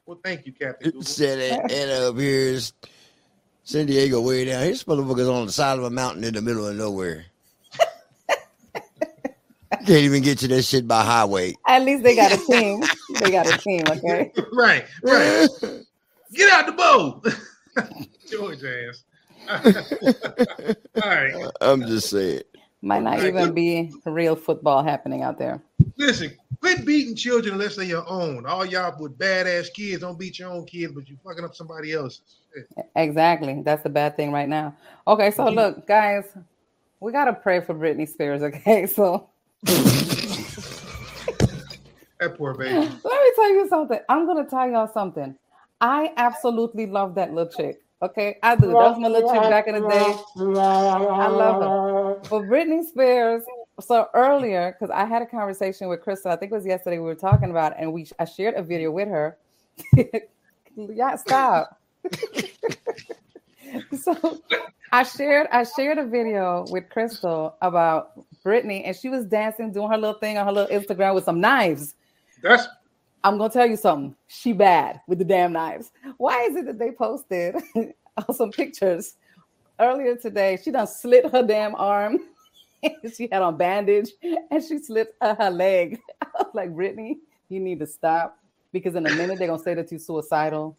Well, 0.07 0.19
thank 0.23 0.47
you, 0.47 0.53
Captain. 0.53 1.03
Said 1.03 1.71
and 1.71 1.91
up 1.91 2.17
here 2.17 2.41
is 2.55 2.73
San 3.65 3.87
Diego 3.87 4.21
way 4.21 4.45
down. 4.45 4.63
His 4.65 4.85
motherfucker's 4.85 5.29
on 5.29 5.47
the 5.47 5.53
side 5.53 5.79
of 5.79 5.85
a 5.85 5.91
mountain 5.91 6.25
in 6.25 6.35
the 6.35 6.43
middle 6.43 6.67
of 6.67 6.77
nowhere. 6.77 7.27
Can't 9.87 10.05
even 10.05 10.23
get 10.23 10.39
to 10.39 10.49
that 10.49 10.63
shit 10.63 10.87
by 10.87 11.03
highway. 11.03 11.55
At 11.67 11.83
least 11.83 12.05
they 12.05 12.15
got 12.15 12.31
a 12.31 12.37
team. 12.37 12.85
they 13.19 13.33
got 13.33 13.53
a 13.53 13.59
team, 13.59 13.83
okay? 13.89 14.33
right, 14.53 14.85
right. 15.03 15.49
Get 16.33 16.53
out 16.53 16.67
the 16.67 16.73
boat. 16.73 17.27
George 18.31 18.63
ass. 18.63 19.05
All 21.03 21.11
right. 21.11 21.51
I'm 21.61 21.81
just 21.83 22.11
saying. 22.11 22.43
Might 22.85 23.05
not 23.05 23.23
even 23.23 23.55
be 23.55 23.93
real 24.05 24.35
football 24.35 24.83
happening 24.83 25.23
out 25.23 25.39
there. 25.39 25.63
Listen, 25.97 26.33
quit 26.61 26.85
beating 26.85 27.15
children 27.15 27.55
unless 27.55 27.77
they're 27.77 27.85
your 27.85 28.05
own. 28.09 28.45
All 28.45 28.67
y'all 28.67 29.01
with 29.01 29.17
badass 29.17 29.73
kids 29.73 30.01
don't 30.01 30.19
beat 30.19 30.41
your 30.41 30.51
own 30.51 30.65
kids, 30.65 30.93
but 30.93 31.09
you 31.09 31.17
fucking 31.25 31.45
up 31.45 31.55
somebody 31.55 31.93
else's. 31.93 32.41
Exactly. 32.97 33.63
That's 33.65 33.85
the 33.85 33.89
bad 33.89 34.17
thing 34.17 34.33
right 34.33 34.49
now. 34.49 34.75
Okay, 35.07 35.31
so 35.31 35.49
look, 35.49 35.87
guys, 35.87 36.25
we 36.99 37.13
gotta 37.13 37.33
pray 37.33 37.61
for 37.61 37.73
Britney 37.73 38.09
Spears. 38.09 38.43
Okay, 38.43 38.87
so 38.97 39.29
that 39.63 40.25
poor 42.37 42.55
baby. 42.55 42.75
Let 42.75 43.05
me 43.05 43.33
tell 43.37 43.55
you 43.55 43.69
something. 43.69 44.01
I'm 44.09 44.27
gonna 44.27 44.45
tell 44.45 44.69
y'all 44.69 44.91
something. 44.93 45.37
I 45.81 46.13
absolutely 46.17 46.87
love 46.87 47.15
that 47.15 47.33
little 47.33 47.53
chick. 47.53 47.81
Okay, 48.03 48.37
I 48.43 48.57
do. 48.57 48.67
That 48.67 48.75
was 48.75 48.99
my 48.99 49.07
little 49.07 49.33
chick 49.33 49.43
back 49.43 49.69
in 49.69 49.75
the 49.81 49.89
day. 49.89 50.17
I 50.61 51.29
love 51.29 51.63
her. 51.63 52.21
But 52.29 52.43
Britney 52.43 52.85
Spears. 52.85 53.45
So 53.81 54.09
earlier, 54.13 54.77
because 54.79 54.93
I 54.93 55.05
had 55.05 55.23
a 55.23 55.27
conversation 55.27 55.89
with 55.89 56.03
Crystal, 56.03 56.31
I 56.31 56.37
think 56.37 56.53
it 56.53 56.55
was 56.55 56.67
yesterday. 56.67 56.99
We 56.99 57.07
were 57.07 57.15
talking 57.15 57.51
about, 57.51 57.75
and 57.79 57.93
we 57.93 58.07
I 58.19 58.25
shared 58.25 58.55
a 58.55 58.63
video 58.63 58.91
with 58.91 59.09
her. 59.09 59.39
yeah, 60.77 61.17
stop. 61.17 61.81
so 63.99 64.43
I 64.91 65.05
shared 65.05 65.47
I 65.53 65.65
shared 65.65 65.99
a 65.99 66.07
video 66.07 66.67
with 66.71 66.91
Crystal 66.91 67.57
about 67.63 68.13
Britney, 68.45 68.83
and 68.85 68.97
she 68.97 69.09
was 69.09 69.25
dancing, 69.25 69.73
doing 69.73 69.91
her 69.91 69.97
little 69.97 70.19
thing 70.19 70.39
on 70.39 70.47
her 70.47 70.53
little 70.53 70.77
Instagram 70.77 71.15
with 71.15 71.25
some 71.25 71.41
knives. 71.41 71.95
That's 72.43 72.67
I'm 73.25 73.39
gonna 73.39 73.53
tell 73.53 73.67
you 73.67 73.77
something. 73.77 74.17
She 74.27 74.53
bad 74.53 75.01
with 75.07 75.19
the 75.19 75.25
damn 75.25 75.53
knives. 75.53 75.93
Why 76.17 76.43
is 76.43 76.57
it 76.57 76.67
that 76.67 76.79
they 76.79 76.91
posted 76.91 77.57
some 78.35 78.51
pictures 78.51 79.15
earlier 79.79 80.17
today? 80.17 80.59
She 80.63 80.71
done 80.71 80.87
slit 80.87 81.31
her 81.31 81.43
damn 81.43 81.75
arm. 81.77 82.19
she 83.17 83.29
had 83.31 83.43
on 83.43 83.57
bandage 83.57 84.11
and 84.51 84.63
she 84.63 84.79
slit 84.79 85.15
uh, 85.21 85.37
her 85.37 85.51
leg. 85.51 86.01
I 86.23 86.27
was 86.39 86.55
like, 86.55 86.71
Britney, 86.71 87.15
you 87.49 87.61
need 87.61 87.79
to 87.79 87.87
stop 87.87 88.39
because 88.73 88.97
in 88.97 89.07
a 89.07 89.15
minute 89.15 89.39
they're 89.39 89.49
gonna 89.49 89.63
say 89.63 89.75
that 89.75 89.91
you're 89.93 90.01
suicidal 90.01 90.77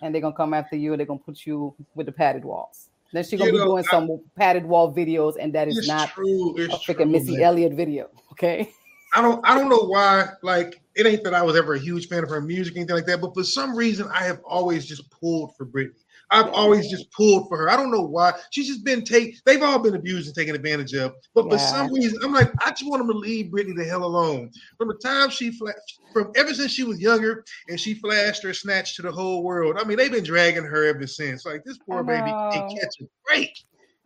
and 0.00 0.14
they're 0.14 0.22
gonna 0.22 0.34
come 0.34 0.54
after 0.54 0.76
you 0.76 0.92
and 0.92 1.00
they're 1.00 1.06
gonna 1.06 1.18
put 1.18 1.44
you 1.44 1.74
with 1.94 2.06
the 2.06 2.12
padded 2.12 2.44
walls. 2.44 2.88
Then 3.12 3.22
she's 3.24 3.38
gonna 3.38 3.52
you 3.52 3.52
be 3.52 3.58
know, 3.58 3.66
doing 3.66 3.84
I, 3.86 3.90
some 3.90 4.20
padded 4.36 4.64
wall 4.64 4.92
videos, 4.92 5.36
and 5.38 5.54
that 5.54 5.68
is 5.68 5.86
not 5.86 6.08
true. 6.08 6.56
a 6.56 6.68
freaking 6.78 7.10
Missy. 7.10 7.42
Elliott 7.42 7.74
video. 7.74 8.10
Okay. 8.32 8.72
I 9.14 9.22
don't 9.22 9.40
I 9.46 9.56
don't 9.56 9.68
know 9.68 9.84
why. 9.84 10.30
Like 10.42 10.80
it 10.96 11.06
ain't 11.06 11.24
that 11.24 11.34
I 11.34 11.42
was 11.42 11.56
ever 11.56 11.74
a 11.74 11.78
huge 11.78 12.08
fan 12.08 12.22
of 12.22 12.30
her 12.30 12.40
music, 12.40 12.74
or 12.74 12.78
anything 12.78 12.96
like 12.96 13.06
that. 13.06 13.20
But 13.20 13.34
for 13.34 13.44
some 13.44 13.76
reason, 13.76 14.08
I 14.12 14.24
have 14.24 14.40
always 14.44 14.86
just 14.86 15.10
pulled 15.10 15.56
for 15.56 15.66
Britney. 15.66 15.92
I've 16.30 16.48
always 16.48 16.88
just 16.90 17.10
pulled 17.12 17.48
for 17.48 17.56
her. 17.58 17.70
I 17.70 17.76
don't 17.76 17.90
know 17.90 18.02
why. 18.02 18.32
She's 18.50 18.66
just 18.66 18.84
been 18.84 19.04
take. 19.04 19.42
They've 19.44 19.62
all 19.62 19.78
been 19.78 19.94
abused 19.94 20.26
and 20.26 20.34
taken 20.34 20.54
advantage 20.54 20.94
of. 20.94 21.14
But 21.34 21.44
yeah. 21.44 21.52
for 21.52 21.58
some 21.58 21.92
reason, 21.92 22.18
I'm 22.24 22.32
like, 22.32 22.50
I 22.64 22.70
just 22.70 22.88
want 22.88 23.00
them 23.00 23.12
to 23.12 23.18
leave 23.18 23.52
Britney 23.52 23.76
the 23.76 23.84
hell 23.84 24.04
alone. 24.04 24.50
From 24.78 24.88
the 24.88 24.94
time 24.94 25.30
she 25.30 25.50
flashed, 25.52 26.00
from 26.12 26.32
ever 26.34 26.54
since 26.54 26.72
she 26.72 26.82
was 26.82 26.98
younger, 26.98 27.44
and 27.68 27.78
she 27.78 27.94
flashed 27.94 28.42
her 28.42 28.54
snatch 28.54 28.96
to 28.96 29.02
the 29.02 29.12
whole 29.12 29.42
world. 29.42 29.76
I 29.78 29.84
mean, 29.84 29.96
they've 29.96 30.10
been 30.10 30.24
dragging 30.24 30.64
her 30.64 30.84
ever 30.86 31.06
since. 31.06 31.44
Like 31.44 31.62
this 31.64 31.78
poor 31.78 32.02
baby 32.02 32.30
can't 32.30 32.70
catch 32.80 33.00
a 33.00 33.04
break. 33.26 33.50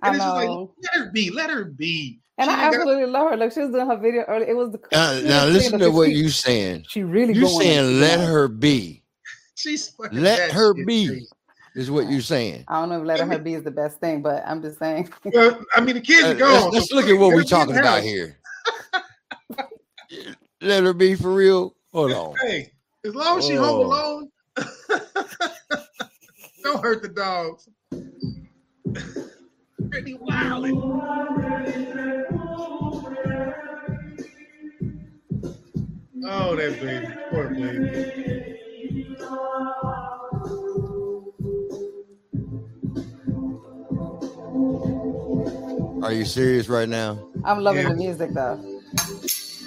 And 0.03 0.15
it's 0.15 0.25
just 0.25 0.37
like, 0.37 0.49
let 0.49 0.95
her 0.95 1.11
be, 1.13 1.31
let 1.31 1.51
her 1.51 1.65
be. 1.65 2.21
And 2.39 2.49
she 2.49 2.57
I 2.57 2.67
absolutely 2.67 3.05
got... 3.05 3.11
love 3.11 3.31
her. 3.31 3.37
Look, 3.37 3.53
she 3.53 3.61
was 3.61 3.71
doing 3.71 3.87
her 3.89 3.97
video 3.97 4.23
early. 4.23 4.47
It 4.49 4.57
was 4.57 4.71
the 4.71 4.81
now, 4.93 5.21
now 5.21 5.45
listen 5.47 5.79
to 5.81 5.91
what 5.91 6.11
you're 6.11 6.31
saying. 6.31 6.85
She 6.89 7.03
really 7.03 7.35
going 7.35 7.47
you 7.47 7.61
saying 7.61 8.01
let 8.01 8.21
her 8.21 8.47
be. 8.47 9.03
She's 9.57 9.93
let 10.13 10.53
her 10.53 10.73
be. 10.73 11.27
Is 11.75 11.91
what 11.91 12.11
you're 12.11 12.23
saying. 12.23 12.65
I 12.67 12.81
don't 12.81 12.89
know 12.89 13.01
if 13.01 13.07
letting 13.07 13.29
her 13.29 13.39
be 13.39 13.55
is 13.55 13.63
the 13.63 13.71
best 13.71 14.01
thing, 14.01 14.23
but 14.23 14.43
I'm 14.47 14.63
just 14.63 14.79
saying. 14.79 15.11
Well, 15.25 15.61
I 15.77 15.81
mean, 15.81 15.95
the 15.95 16.01
kids 16.01 16.25
uh, 16.25 16.31
are 16.31 16.35
gone. 16.35 16.73
Let's, 16.73 16.75
let's 16.75 16.93
look 16.93 17.07
at 17.07 17.19
what 17.19 17.35
we're 17.35 17.45
talking 17.45 17.77
about 17.77 18.03
here. 18.03 18.39
let 20.61 20.83
her 20.83 20.93
be 20.93 21.15
for 21.15 21.33
real. 21.33 21.77
Hold 21.93 22.13
on. 22.13 22.35
Hey, 22.43 22.73
as 23.05 23.15
long 23.15 23.39
as 23.39 23.47
she 23.47 23.55
home 23.55 23.87
alone, 23.87 24.31
don't 26.65 26.83
hurt 26.83 27.03
the 27.03 27.09
dogs. 27.09 27.69
Pretty 29.91 30.15
wild. 30.15 30.67
Oh, 36.31 36.57
that 36.57 36.81
baby. 36.81 37.07
Poor 37.31 37.49
baby. 37.49 38.59
Are 46.03 46.13
you 46.13 46.25
serious 46.25 46.69
right 46.69 46.89
now? 46.89 47.19
I'm 47.45 47.63
loving 47.63 47.83
yeah. 47.83 47.89
the 47.91 47.97
music 47.97 48.31
though. 48.33 48.81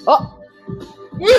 Oh. 0.08 0.40
Did 1.20 1.30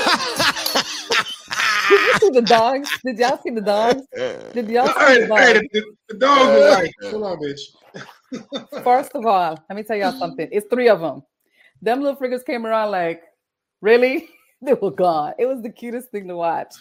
you 2.01 2.15
see 2.21 2.31
the 2.31 2.43
dogs? 2.43 2.89
Did 3.05 3.19
y'all 3.19 3.39
see 3.43 3.51
the 3.51 3.61
dogs? 3.61 4.07
Did 4.15 4.71
y'all 4.71 4.87
see 4.87 5.21
the 5.21 5.27
dogs? 5.27 5.43
Hey, 5.43 5.69
the, 5.73 5.83
the 6.09 6.15
dogs 6.15 6.43
are 6.43 6.59
uh, 6.59 6.71
like, 6.71 6.95
hold 7.11 7.25
on, 7.25 7.39
bitch. 7.39 7.61
First 8.83 9.13
of 9.15 9.27
all, 9.27 9.59
let 9.69 9.77
me 9.77 9.83
tell 9.83 9.97
y'all 9.97 10.19
something. 10.19 10.49
It's 10.51 10.67
three 10.71 10.89
of 10.89 11.01
them. 11.01 11.23
Them 11.81 12.01
little 12.01 12.17
friggers 12.17 12.45
came 12.45 12.67
around 12.67 12.91
like, 12.91 13.23
really? 13.81 14.29
they 14.63 14.75
were 14.75 14.91
gone. 14.91 15.35
It 15.39 15.47
was 15.47 15.63
the 15.63 15.71
cutest 15.71 16.11
thing 16.11 16.29
to 16.29 16.37
watch. 16.37 16.75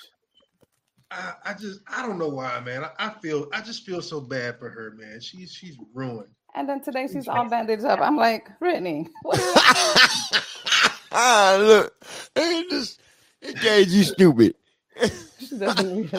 I, 1.10 1.34
I 1.45 1.54
just 1.54 1.82
I 1.88 2.06
don't 2.06 2.18
know 2.18 2.30
why, 2.30 2.60
man. 2.62 2.86
I, 2.86 3.08
I, 3.08 3.10
feel 3.22 3.47
I 3.52 3.62
just 3.62 3.86
feel 3.86 4.02
so 4.02 4.22
bad 4.22 4.58
for 4.60 4.70
her, 4.70 4.91
man. 4.97 5.20
She's 5.20 5.52
she's 5.52 5.78
ruined. 5.93 6.30
And 6.56 6.70
then 6.70 6.82
today 6.82 7.08
she's 7.12 7.28
all 7.28 7.49
bandaged 7.49 7.84
up. 7.84 7.99
I'm 8.02 8.16
like, 8.16 8.47
Britney. 8.60 9.10
ah, 11.12 11.58
look, 11.60 11.93
it 12.36 12.70
just 12.70 13.02
it 13.41 13.60
gave 13.60 13.89
you 13.89 14.04
stupid. 14.04 14.56
she 15.39 15.58
doesn't 15.58 16.12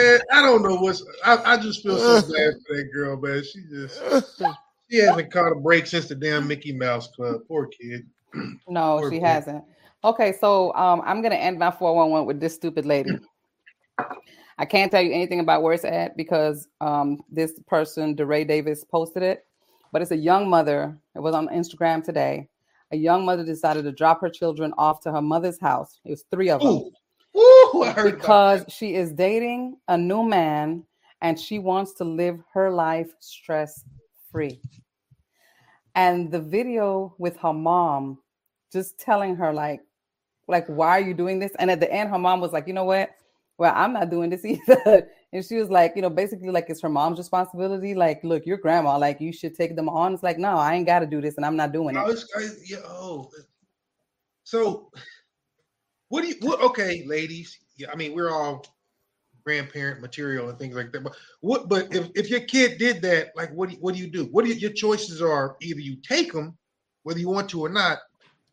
man, 0.00 0.20
I 0.32 0.42
don't 0.42 0.62
know 0.62 0.76
what's. 0.76 1.04
I, 1.24 1.54
I 1.54 1.56
just 1.56 1.82
feel 1.82 1.98
so 1.98 2.20
bad 2.32 2.54
for 2.66 2.76
that 2.76 2.90
girl, 2.92 3.16
man. 3.20 3.42
She 3.44 3.62
just 3.70 4.00
she 4.90 4.98
hasn't 4.98 5.32
caught 5.32 5.52
a 5.52 5.56
break 5.56 5.86
since 5.86 6.06
the 6.06 6.14
damn 6.14 6.46
Mickey 6.46 6.72
Mouse 6.72 7.08
Club. 7.08 7.42
Poor 7.48 7.66
kid. 7.66 8.06
No, 8.68 8.98
Poor 9.00 9.10
she 9.10 9.18
kid. 9.18 9.26
hasn't. 9.26 9.64
Okay, 10.04 10.32
so 10.40 10.72
um, 10.74 11.02
I'm 11.04 11.20
gonna 11.20 11.34
end 11.34 11.58
my 11.58 11.70
411 11.70 12.26
with 12.26 12.40
this 12.40 12.54
stupid 12.54 12.86
lady. 12.86 13.18
I 14.56 14.64
can't 14.64 14.90
tell 14.90 15.02
you 15.02 15.12
anything 15.12 15.40
about 15.40 15.62
where 15.62 15.72
it's 15.72 15.84
at 15.84 16.16
because 16.16 16.68
um, 16.80 17.22
this 17.30 17.58
person, 17.66 18.14
DeRay 18.14 18.44
Davis, 18.44 18.84
posted 18.84 19.22
it. 19.22 19.46
But 19.92 20.02
it's 20.02 20.10
a 20.12 20.16
young 20.16 20.48
mother. 20.48 20.96
It 21.16 21.20
was 21.20 21.34
on 21.34 21.48
Instagram 21.48 22.04
today. 22.04 22.48
A 22.92 22.96
young 22.96 23.24
mother 23.24 23.44
decided 23.44 23.82
to 23.84 23.92
drop 23.92 24.20
her 24.20 24.28
children 24.28 24.72
off 24.78 25.00
to 25.00 25.12
her 25.12 25.22
mother's 25.22 25.58
house. 25.60 25.98
It 26.04 26.10
was 26.10 26.24
three 26.30 26.50
of 26.50 26.60
them. 26.60 26.68
Ooh. 26.68 26.92
Ooh, 27.36 27.92
because 28.02 28.64
she 28.68 28.94
is 28.94 29.12
dating 29.12 29.76
a 29.88 29.96
new 29.96 30.22
man 30.22 30.84
and 31.22 31.38
she 31.38 31.58
wants 31.58 31.92
to 31.94 32.04
live 32.04 32.40
her 32.52 32.70
life 32.70 33.12
stress 33.20 33.84
free. 34.30 34.60
And 35.94 36.30
the 36.30 36.40
video 36.40 37.14
with 37.18 37.36
her 37.38 37.52
mom 37.52 38.18
just 38.72 38.98
telling 38.98 39.36
her 39.36 39.52
like 39.52 39.80
like 40.48 40.66
why 40.66 40.90
are 40.90 41.00
you 41.00 41.14
doing 41.14 41.38
this? 41.38 41.52
And 41.58 41.70
at 41.70 41.80
the 41.80 41.92
end 41.92 42.10
her 42.10 42.18
mom 42.18 42.40
was 42.40 42.52
like, 42.52 42.66
"You 42.66 42.72
know 42.72 42.84
what? 42.84 43.10
Well, 43.58 43.72
I'm 43.74 43.92
not 43.92 44.10
doing 44.10 44.30
this 44.30 44.44
either." 44.44 45.08
and 45.32 45.44
she 45.44 45.56
was 45.56 45.70
like, 45.70 45.92
you 45.94 46.02
know, 46.02 46.10
basically 46.10 46.50
like 46.50 46.66
it's 46.68 46.80
her 46.80 46.88
mom's 46.88 47.18
responsibility. 47.18 47.94
Like, 47.94 48.22
look, 48.24 48.46
your 48.46 48.56
grandma, 48.56 48.96
like 48.98 49.20
you 49.20 49.32
should 49.32 49.54
take 49.54 49.76
them 49.76 49.88
on. 49.88 50.14
It's 50.14 50.22
like, 50.22 50.38
no, 50.38 50.56
I 50.56 50.74
ain't 50.74 50.86
got 50.86 51.00
to 51.00 51.06
do 51.06 51.20
this, 51.20 51.36
and 51.36 51.46
I'm 51.46 51.56
not 51.56 51.72
doing 51.72 51.94
no, 51.94 52.08
it. 52.08 52.24
I, 52.36 52.48
yeah, 52.64 52.78
oh, 52.84 53.30
so 54.44 54.90
what 56.10 56.22
do 56.22 56.28
you? 56.28 56.34
What? 56.40 56.60
Okay, 56.60 57.04
ladies. 57.06 57.58
Yeah, 57.76 57.88
I 57.90 57.96
mean, 57.96 58.14
we're 58.14 58.30
all 58.30 58.66
grandparent 59.44 60.00
material 60.02 60.50
and 60.50 60.58
things 60.58 60.76
like 60.76 60.92
that. 60.92 61.02
But 61.02 61.16
what? 61.40 61.68
But 61.68 61.94
if, 61.94 62.10
if 62.14 62.28
your 62.28 62.40
kid 62.40 62.78
did 62.78 63.00
that, 63.02 63.28
like, 63.34 63.50
what 63.52 63.70
do 63.70 63.76
you, 63.76 63.80
what 63.80 63.94
do 63.94 64.00
you 64.00 64.10
do? 64.10 64.24
What 64.26 64.44
do 64.44 64.50
you, 64.50 64.56
your 64.56 64.72
choices 64.72 65.22
are? 65.22 65.56
Either 65.62 65.80
you 65.80 65.96
take 66.02 66.32
them, 66.32 66.58
whether 67.04 67.18
you 67.18 67.28
want 67.30 67.48
to 67.50 67.60
or 67.64 67.68
not, 67.70 67.98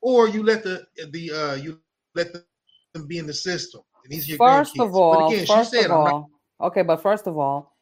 or 0.01 0.29
you 0.29 0.43
let 0.43 0.63
the 0.63 0.85
the 1.11 1.31
uh 1.31 1.55
you 1.55 1.79
let 2.15 2.31
them 2.31 3.07
be 3.07 3.17
in 3.17 3.27
the 3.27 3.33
system. 3.33 3.81
And 4.03 4.11
these 4.11 4.25
are 4.25 4.29
your 4.29 4.37
first 4.37 4.79
of 4.79 4.95
all, 4.95 5.27
again, 5.29 5.45
first 5.45 5.73
of 5.73 5.91
all, 5.91 6.05
not- 6.05 6.67
okay, 6.67 6.83
but 6.83 7.01
first 7.01 7.27
of 7.27 7.37
all, 7.37 7.75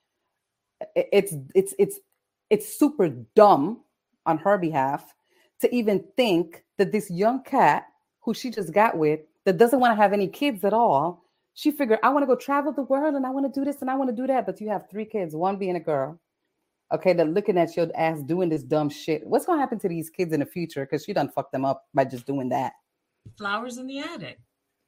it's 0.96 1.36
it's 1.54 1.74
it's 1.78 2.00
it's 2.50 2.80
super 2.80 3.10
dumb 3.36 3.82
on 4.26 4.38
her 4.40 4.58
behalf 4.58 5.14
to 5.62 5.74
even 5.74 6.04
think 6.18 6.64
that 6.78 6.92
this 6.92 7.10
young 7.12 7.44
cat 7.44 7.88
who 8.22 8.34
she 8.34 8.50
just 8.50 8.74
got 8.74 8.98
with 8.98 9.20
that 9.46 9.58
doesn't 9.58 9.80
want 9.80 9.92
to 9.92 10.02
have 10.02 10.14
any 10.14 10.28
kids 10.28 10.64
at 10.66 10.74
all. 10.74 11.24
She 11.54 11.72
figured, 11.72 12.00
I 12.04 12.10
want 12.10 12.24
to 12.24 12.28
go 12.28 12.36
travel 12.36 12.74
the 12.74 12.84
world 12.84 13.16
and 13.16 13.26
I 13.26 13.30
want 13.30 13.52
to 13.52 13.60
do 13.60 13.64
this 13.64 13.82
and 13.82 13.90
I 13.90 13.96
want 13.96 14.10
to 14.10 14.16
do 14.16 14.28
that. 14.28 14.46
But 14.46 14.60
you 14.60 14.70
have 14.70 14.90
three 14.90 15.06
kids, 15.06 15.36
one 15.36 15.58
being 15.58 15.76
a 15.76 15.80
girl. 15.80 16.20
Okay, 16.94 17.14
they're 17.14 17.26
looking 17.26 17.58
at 17.58 17.76
your 17.76 17.90
ass 17.96 18.22
doing 18.22 18.50
this 18.50 18.64
dumb 18.64 18.90
shit. 18.90 19.26
What's 19.26 19.46
gonna 19.46 19.60
happen 19.60 19.80
to 19.80 19.90
these 19.90 20.10
kids 20.10 20.34
in 20.34 20.42
the 20.42 20.46
future? 20.46 20.86
Because 20.86 21.04
she 21.04 21.14
done 21.14 21.30
fucked 21.30 21.52
them 21.52 21.66
up 21.66 21.86
by 21.94 22.06
just 22.06 22.28
doing 22.28 22.50
that. 22.50 22.74
Flowers 23.38 23.78
in 23.78 23.88
the 23.88 24.00
attic. 24.00 24.40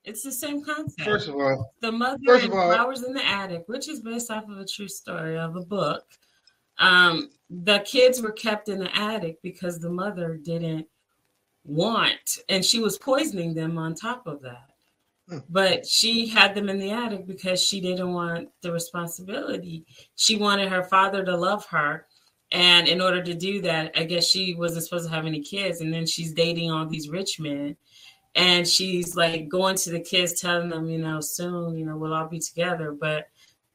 It's 0.04 0.22
the 0.22 0.32
same 0.32 0.64
concept. 0.64 1.02
First 1.02 1.28
of 1.28 1.36
all, 1.36 1.74
the 1.82 1.92
mother 1.92 2.18
first 2.26 2.46
and 2.46 2.54
all, 2.54 2.72
flowers 2.72 3.04
in 3.04 3.14
the 3.14 3.26
attic, 3.26 3.64
which 3.68 3.90
is 3.90 4.00
based 4.00 4.30
off 4.30 4.48
of 4.48 4.58
a 4.60 4.66
true 4.66 4.88
story 4.88 5.38
of 5.38 5.56
a 5.56 5.62
book. 5.62 6.06
Um, 6.78 7.32
the 7.50 7.80
kids 7.80 8.22
were 8.22 8.32
kept 8.32 8.70
in 8.70 8.80
the 8.80 8.96
attic 8.96 9.42
because 9.42 9.80
the 9.80 9.90
mother 9.90 10.38
didn't 10.38 10.88
want, 11.68 12.40
and 12.50 12.66
she 12.66 12.80
was 12.80 12.98
poisoning 12.98 13.54
them 13.54 13.78
on 13.78 13.94
top 13.94 14.26
of 14.26 14.42
that. 14.42 14.70
Hmm. 15.30 15.40
But 15.50 15.86
she 15.86 16.28
had 16.28 16.56
them 16.56 16.70
in 16.70 16.80
the 16.80 16.92
attic 16.92 17.28
because 17.28 17.62
she 17.62 17.82
didn't 17.82 18.14
want 18.14 18.50
the 18.62 18.72
responsibility. 18.72 19.86
She 20.16 20.38
wanted 20.38 20.70
her 20.70 20.84
father 20.84 21.24
to 21.26 21.38
love 21.38 21.66
her. 21.68 22.08
And 22.52 22.88
in 22.88 23.02
order 23.02 23.22
to 23.22 23.34
do 23.34 23.62
that, 23.62 23.92
I 23.98 24.06
guess 24.06 24.26
she 24.26 24.56
wasn't 24.56 24.86
supposed 24.86 25.08
to 25.10 25.14
have 25.14 25.26
any 25.26 25.42
kids. 25.42 25.82
And 25.82 25.94
then 25.94 26.06
she's 26.06 26.34
dating 26.34 26.72
all 26.72 26.86
these 26.88 27.10
rich 27.10 27.40
men. 27.40 27.76
and 28.36 28.68
she's 28.68 29.16
like 29.16 29.50
going 29.50 29.76
to 29.78 29.90
the 29.90 30.00
kids, 30.00 30.40
telling 30.40 30.70
them, 30.70 30.90
you 30.90 31.00
know, 31.00 31.20
soon, 31.20 31.78
you 31.78 31.86
know, 31.86 31.98
we'll 31.98 32.14
all 32.14 32.28
be 32.28 32.40
together. 32.40 32.92
But 32.92 33.30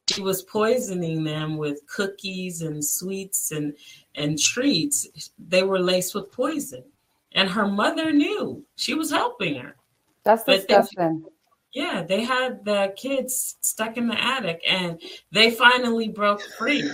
she 0.09 0.21
was 0.23 0.43
poisoning 0.43 1.25
them 1.25 1.57
with 1.57 1.87
cookies 1.87 2.63
and 2.63 2.85
sweets 2.85 3.51
and 3.51 3.75
and 4.15 4.39
treats. 4.39 5.31
They 5.39 5.63
were 5.65 5.81
laced 5.81 6.15
with 6.15 6.33
poison, 6.33 6.85
and 7.35 7.49
her 7.49 7.67
mother 7.67 8.13
knew 8.13 8.65
she 8.77 8.95
was 8.95 9.11
helping 9.11 9.57
her. 9.57 9.77
That's 10.25 10.45
disgusting. 10.45 11.23
They, 11.23 11.81
yeah, 11.81 12.03
they 12.03 12.23
had 12.23 12.65
the 12.65 12.93
kids 12.97 13.57
stuck 13.63 13.97
in 13.97 14.07
the 14.07 14.23
attic, 14.23 14.63
and 14.69 15.01
they 15.31 15.51
finally 15.51 16.09
broke 16.09 16.43
free, 16.59 16.91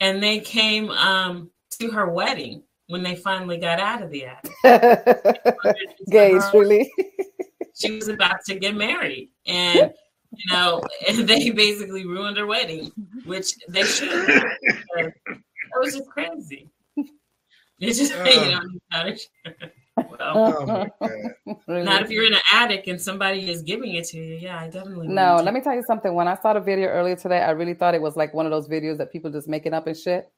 and 0.00 0.22
they 0.22 0.38
came 0.38 0.90
um, 0.90 1.50
to 1.78 1.90
her 1.90 2.08
wedding 2.08 2.62
when 2.86 3.02
they 3.02 3.16
finally 3.16 3.58
got 3.58 3.80
out 3.80 4.02
of 4.02 4.10
the 4.10 4.26
attic. 4.26 4.52
Gays, 6.10 6.44
really. 6.54 6.90
she 7.74 7.96
was 7.96 8.08
about 8.08 8.44
to 8.46 8.54
get 8.54 8.76
married, 8.76 9.30
and 9.46 9.92
you 10.32 10.54
know, 10.54 10.82
and 11.08 11.28
they 11.28 11.50
basically 11.50 12.06
ruined 12.06 12.36
her 12.36 12.46
wedding, 12.46 12.92
which 13.24 13.56
they 13.68 13.82
should. 13.82 14.28
Have. 14.28 14.52
That 14.94 15.80
was 15.80 15.96
just 15.96 16.08
crazy. 16.08 16.68
It's 17.82 17.98
just 17.98 18.12
you 18.24 18.40
uh, 18.40 18.50
know, 18.50 18.60
not, 18.92 19.18
well, 19.96 20.16
oh, 20.20 20.86
oh 21.00 21.56
not 21.82 22.02
if 22.02 22.10
you're 22.10 22.24
in 22.24 22.32
an 22.32 22.40
attic 22.52 22.86
and 22.86 23.00
somebody 23.00 23.50
is 23.50 23.62
giving 23.62 23.94
it 23.94 24.04
to 24.06 24.18
you. 24.18 24.36
Yeah, 24.36 24.60
I 24.60 24.68
definitely. 24.68 25.08
No, 25.08 25.40
let 25.42 25.52
me 25.52 25.60
tell 25.60 25.74
you 25.74 25.82
something. 25.82 26.14
When 26.14 26.28
I 26.28 26.36
saw 26.36 26.52
the 26.52 26.60
video 26.60 26.88
earlier 26.88 27.16
today, 27.16 27.40
I 27.40 27.50
really 27.50 27.74
thought 27.74 27.94
it 27.94 28.00
was 28.00 28.16
like 28.16 28.32
one 28.32 28.46
of 28.46 28.52
those 28.52 28.68
videos 28.68 28.98
that 28.98 29.12
people 29.12 29.32
just 29.32 29.48
making 29.48 29.74
up 29.74 29.88
and 29.88 29.96
shit 29.96 30.30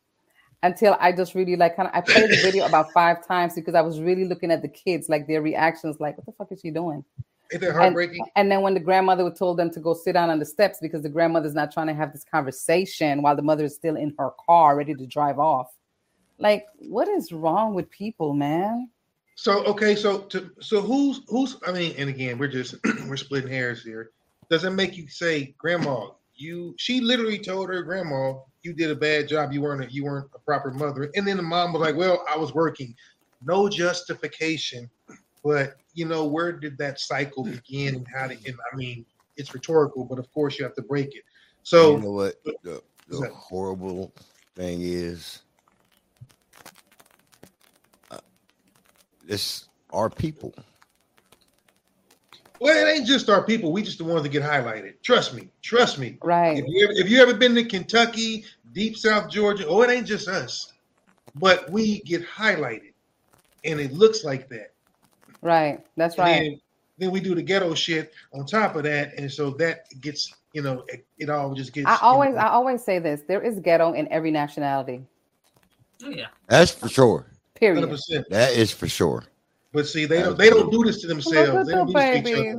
until 0.62 0.96
I 0.98 1.12
just 1.12 1.34
really 1.34 1.56
like 1.56 1.76
kind 1.76 1.88
of 1.88 1.94
I 1.94 2.00
played 2.00 2.30
the 2.30 2.40
video 2.42 2.64
about 2.64 2.90
five 2.92 3.26
times 3.26 3.54
because 3.54 3.74
I 3.74 3.82
was 3.82 4.00
really 4.00 4.24
looking 4.24 4.50
at 4.50 4.62
the 4.62 4.68
kids, 4.68 5.10
like 5.10 5.26
their 5.26 5.42
reactions, 5.42 6.00
like, 6.00 6.16
what 6.16 6.24
the 6.24 6.32
fuck 6.32 6.50
is 6.50 6.60
she 6.60 6.70
doing? 6.70 7.04
Is 7.50 7.62
it 7.62 7.74
heartbreaking? 7.74 8.20
And, 8.20 8.30
and, 8.36 8.50
then 8.50 8.62
when 8.62 8.72
the 8.72 8.80
grandmother 8.80 9.30
told 9.30 9.58
them 9.58 9.70
to 9.72 9.80
go 9.80 9.92
sit 9.92 10.14
down 10.14 10.30
on 10.30 10.38
the 10.38 10.46
steps 10.46 10.78
because 10.80 11.02
the 11.02 11.10
grandmother's 11.10 11.52
not 11.52 11.70
trying 11.70 11.88
to 11.88 11.94
have 11.94 12.10
this 12.12 12.24
conversation 12.24 13.20
while 13.20 13.36
the 13.36 13.42
mother 13.42 13.64
is 13.64 13.74
still 13.74 13.96
in 13.96 14.14
her 14.18 14.30
car 14.46 14.78
ready 14.78 14.94
to 14.94 15.06
drive 15.06 15.38
off. 15.38 15.68
Like, 16.38 16.66
what 16.78 17.08
is 17.08 17.32
wrong 17.32 17.74
with 17.74 17.90
people, 17.90 18.34
man? 18.34 18.88
So 19.36 19.64
okay, 19.64 19.96
so 19.96 20.20
to 20.20 20.50
so 20.60 20.80
who's 20.80 21.22
who's 21.28 21.56
I 21.66 21.72
mean, 21.72 21.94
and 21.98 22.08
again, 22.08 22.38
we're 22.38 22.48
just 22.48 22.76
we're 23.08 23.16
splitting 23.16 23.50
hairs 23.50 23.82
here. 23.82 24.10
Does 24.50 24.64
it 24.64 24.70
make 24.70 24.96
you 24.96 25.08
say, 25.08 25.54
Grandma, 25.58 26.10
you 26.36 26.74
she 26.78 27.00
literally 27.00 27.38
told 27.38 27.68
her 27.68 27.82
grandma 27.82 28.34
you 28.62 28.72
did 28.72 28.90
a 28.90 28.96
bad 28.96 29.28
job. 29.28 29.52
You 29.52 29.60
weren't 29.60 29.84
a, 29.84 29.92
you 29.92 30.04
weren't 30.04 30.30
a 30.34 30.38
proper 30.38 30.70
mother. 30.70 31.10
And 31.14 31.26
then 31.26 31.36
the 31.36 31.42
mom 31.42 31.72
was 31.72 31.82
like, 31.82 31.96
"Well, 31.96 32.24
I 32.28 32.36
was 32.36 32.54
working." 32.54 32.94
No 33.46 33.68
justification, 33.68 34.88
but 35.44 35.74
you 35.92 36.06
know 36.06 36.24
where 36.24 36.52
did 36.52 36.78
that 36.78 36.98
cycle 36.98 37.44
begin 37.44 37.96
and 37.96 38.06
how 38.12 38.28
did? 38.28 38.38
And 38.46 38.56
I 38.72 38.76
mean, 38.76 39.04
it's 39.36 39.52
rhetorical, 39.52 40.04
but 40.04 40.18
of 40.18 40.32
course 40.32 40.58
you 40.58 40.64
have 40.64 40.74
to 40.76 40.82
break 40.82 41.14
it. 41.14 41.24
So 41.62 41.96
you 41.96 42.02
know 42.02 42.12
what 42.12 42.42
the, 42.44 42.82
the 43.08 43.28
horrible 43.34 44.12
thing 44.56 44.80
is. 44.80 45.40
It's 49.28 49.68
our 49.90 50.10
people. 50.10 50.54
Well, 52.60 52.86
it 52.86 52.90
ain't 52.90 53.06
just 53.06 53.28
our 53.28 53.42
people. 53.42 53.72
We 53.72 53.82
just 53.82 53.98
the 53.98 54.04
ones 54.04 54.22
that 54.22 54.30
get 54.30 54.42
highlighted. 54.42 54.94
Trust 55.02 55.34
me. 55.34 55.48
Trust 55.62 55.98
me. 55.98 56.18
Right. 56.22 56.58
If 56.58 56.64
you 56.66 56.84
ever, 56.84 56.92
if 56.92 57.10
you 57.10 57.20
ever 57.20 57.34
been 57.34 57.54
to 57.56 57.64
Kentucky, 57.64 58.44
deep 58.72 58.96
South 58.96 59.28
Georgia, 59.30 59.66
oh, 59.66 59.82
it 59.82 59.90
ain't 59.90 60.06
just 60.06 60.28
us, 60.28 60.72
but 61.34 61.68
we 61.70 62.00
get 62.00 62.26
highlighted, 62.26 62.92
and 63.64 63.80
it 63.80 63.92
looks 63.92 64.24
like 64.24 64.48
that. 64.48 64.72
Right. 65.42 65.84
That's 65.96 66.16
right. 66.16 66.40
Then, 66.40 66.60
then, 66.98 67.10
we 67.10 67.20
do 67.20 67.34
the 67.34 67.42
ghetto 67.42 67.74
shit 67.74 68.12
on 68.32 68.46
top 68.46 68.76
of 68.76 68.84
that, 68.84 69.12
and 69.18 69.30
so 69.30 69.50
that 69.50 69.86
gets 70.00 70.32
you 70.52 70.62
know 70.62 70.84
it, 70.88 71.04
it 71.18 71.28
all 71.28 71.54
just 71.54 71.72
gets. 71.72 71.88
I 71.88 71.98
always 72.00 72.30
you 72.30 72.36
know, 72.36 72.40
I 72.40 72.48
always 72.48 72.82
say 72.82 72.98
this: 72.98 73.22
there 73.26 73.42
is 73.42 73.58
ghetto 73.58 73.92
in 73.92 74.10
every 74.12 74.30
nationality. 74.30 75.02
Oh 76.04 76.08
yeah. 76.08 76.26
That's 76.46 76.70
for 76.70 76.88
sure. 76.88 77.26
Period. 77.64 77.88
100%. 77.88 78.24
That 78.28 78.52
is 78.52 78.70
for 78.70 78.86
sure. 78.88 79.24
But 79.72 79.86
see, 79.88 80.04
they 80.04 80.20
don't 80.20 80.36
they 80.36 80.50
don't 80.50 80.70
do 80.70 80.84
this 80.84 81.00
to 81.00 81.06
themselves. 81.06 81.66
They 81.66 81.72
don't 81.72 81.86
do 81.86 81.92
this 81.94 82.22
to 82.22 82.28
each 82.28 82.56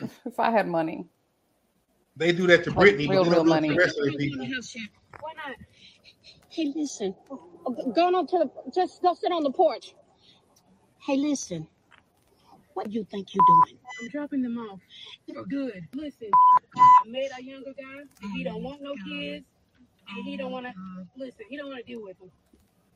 other. 0.00 0.10
If 0.24 0.40
I 0.40 0.50
had 0.50 0.66
money, 0.66 1.06
they 2.16 2.32
do 2.32 2.46
that 2.46 2.64
to 2.64 2.70
Britney, 2.70 3.08
real, 3.08 3.24
but 3.24 3.30
they 3.30 3.30
don't 3.30 3.30
real 3.30 3.32
do 3.32 3.40
it 3.40 3.44
to 3.44 3.44
money. 3.44 3.68
the 3.68 3.76
rest 3.76 3.98
of 3.98 4.04
the 4.06 4.16
people. 4.16 4.46
Why 5.20 5.32
not? 5.36 5.56
Hey, 6.48 6.72
listen. 6.74 7.14
Going 7.94 8.14
on 8.14 8.26
to 8.28 8.38
the 8.38 8.70
just 8.74 9.02
go 9.02 9.14
sit 9.14 9.30
on 9.30 9.42
the 9.42 9.50
porch. 9.50 9.94
Hey, 11.06 11.16
listen. 11.16 11.68
What 12.72 12.88
do 12.88 12.92
you 12.92 13.04
think 13.10 13.34
you're 13.34 13.44
doing? 13.46 13.78
I'm 14.00 14.08
dropping 14.08 14.42
them 14.42 14.56
off. 14.56 14.80
It's 15.28 15.46
good. 15.48 15.86
Listen, 15.92 16.30
I 16.76 17.08
met 17.08 17.30
a 17.38 17.42
younger 17.42 17.74
guy, 17.78 18.04
he 18.32 18.42
don't 18.42 18.62
want 18.62 18.80
no 18.80 18.94
kids, 19.06 19.44
and 20.08 20.24
he 20.24 20.36
don't 20.38 20.50
want 20.50 20.66
to 20.66 20.72
listen. 21.16 21.44
He 21.48 21.58
don't 21.58 21.68
want 21.68 21.84
to 21.84 21.92
deal 21.92 22.02
with 22.02 22.18
them. 22.18 22.30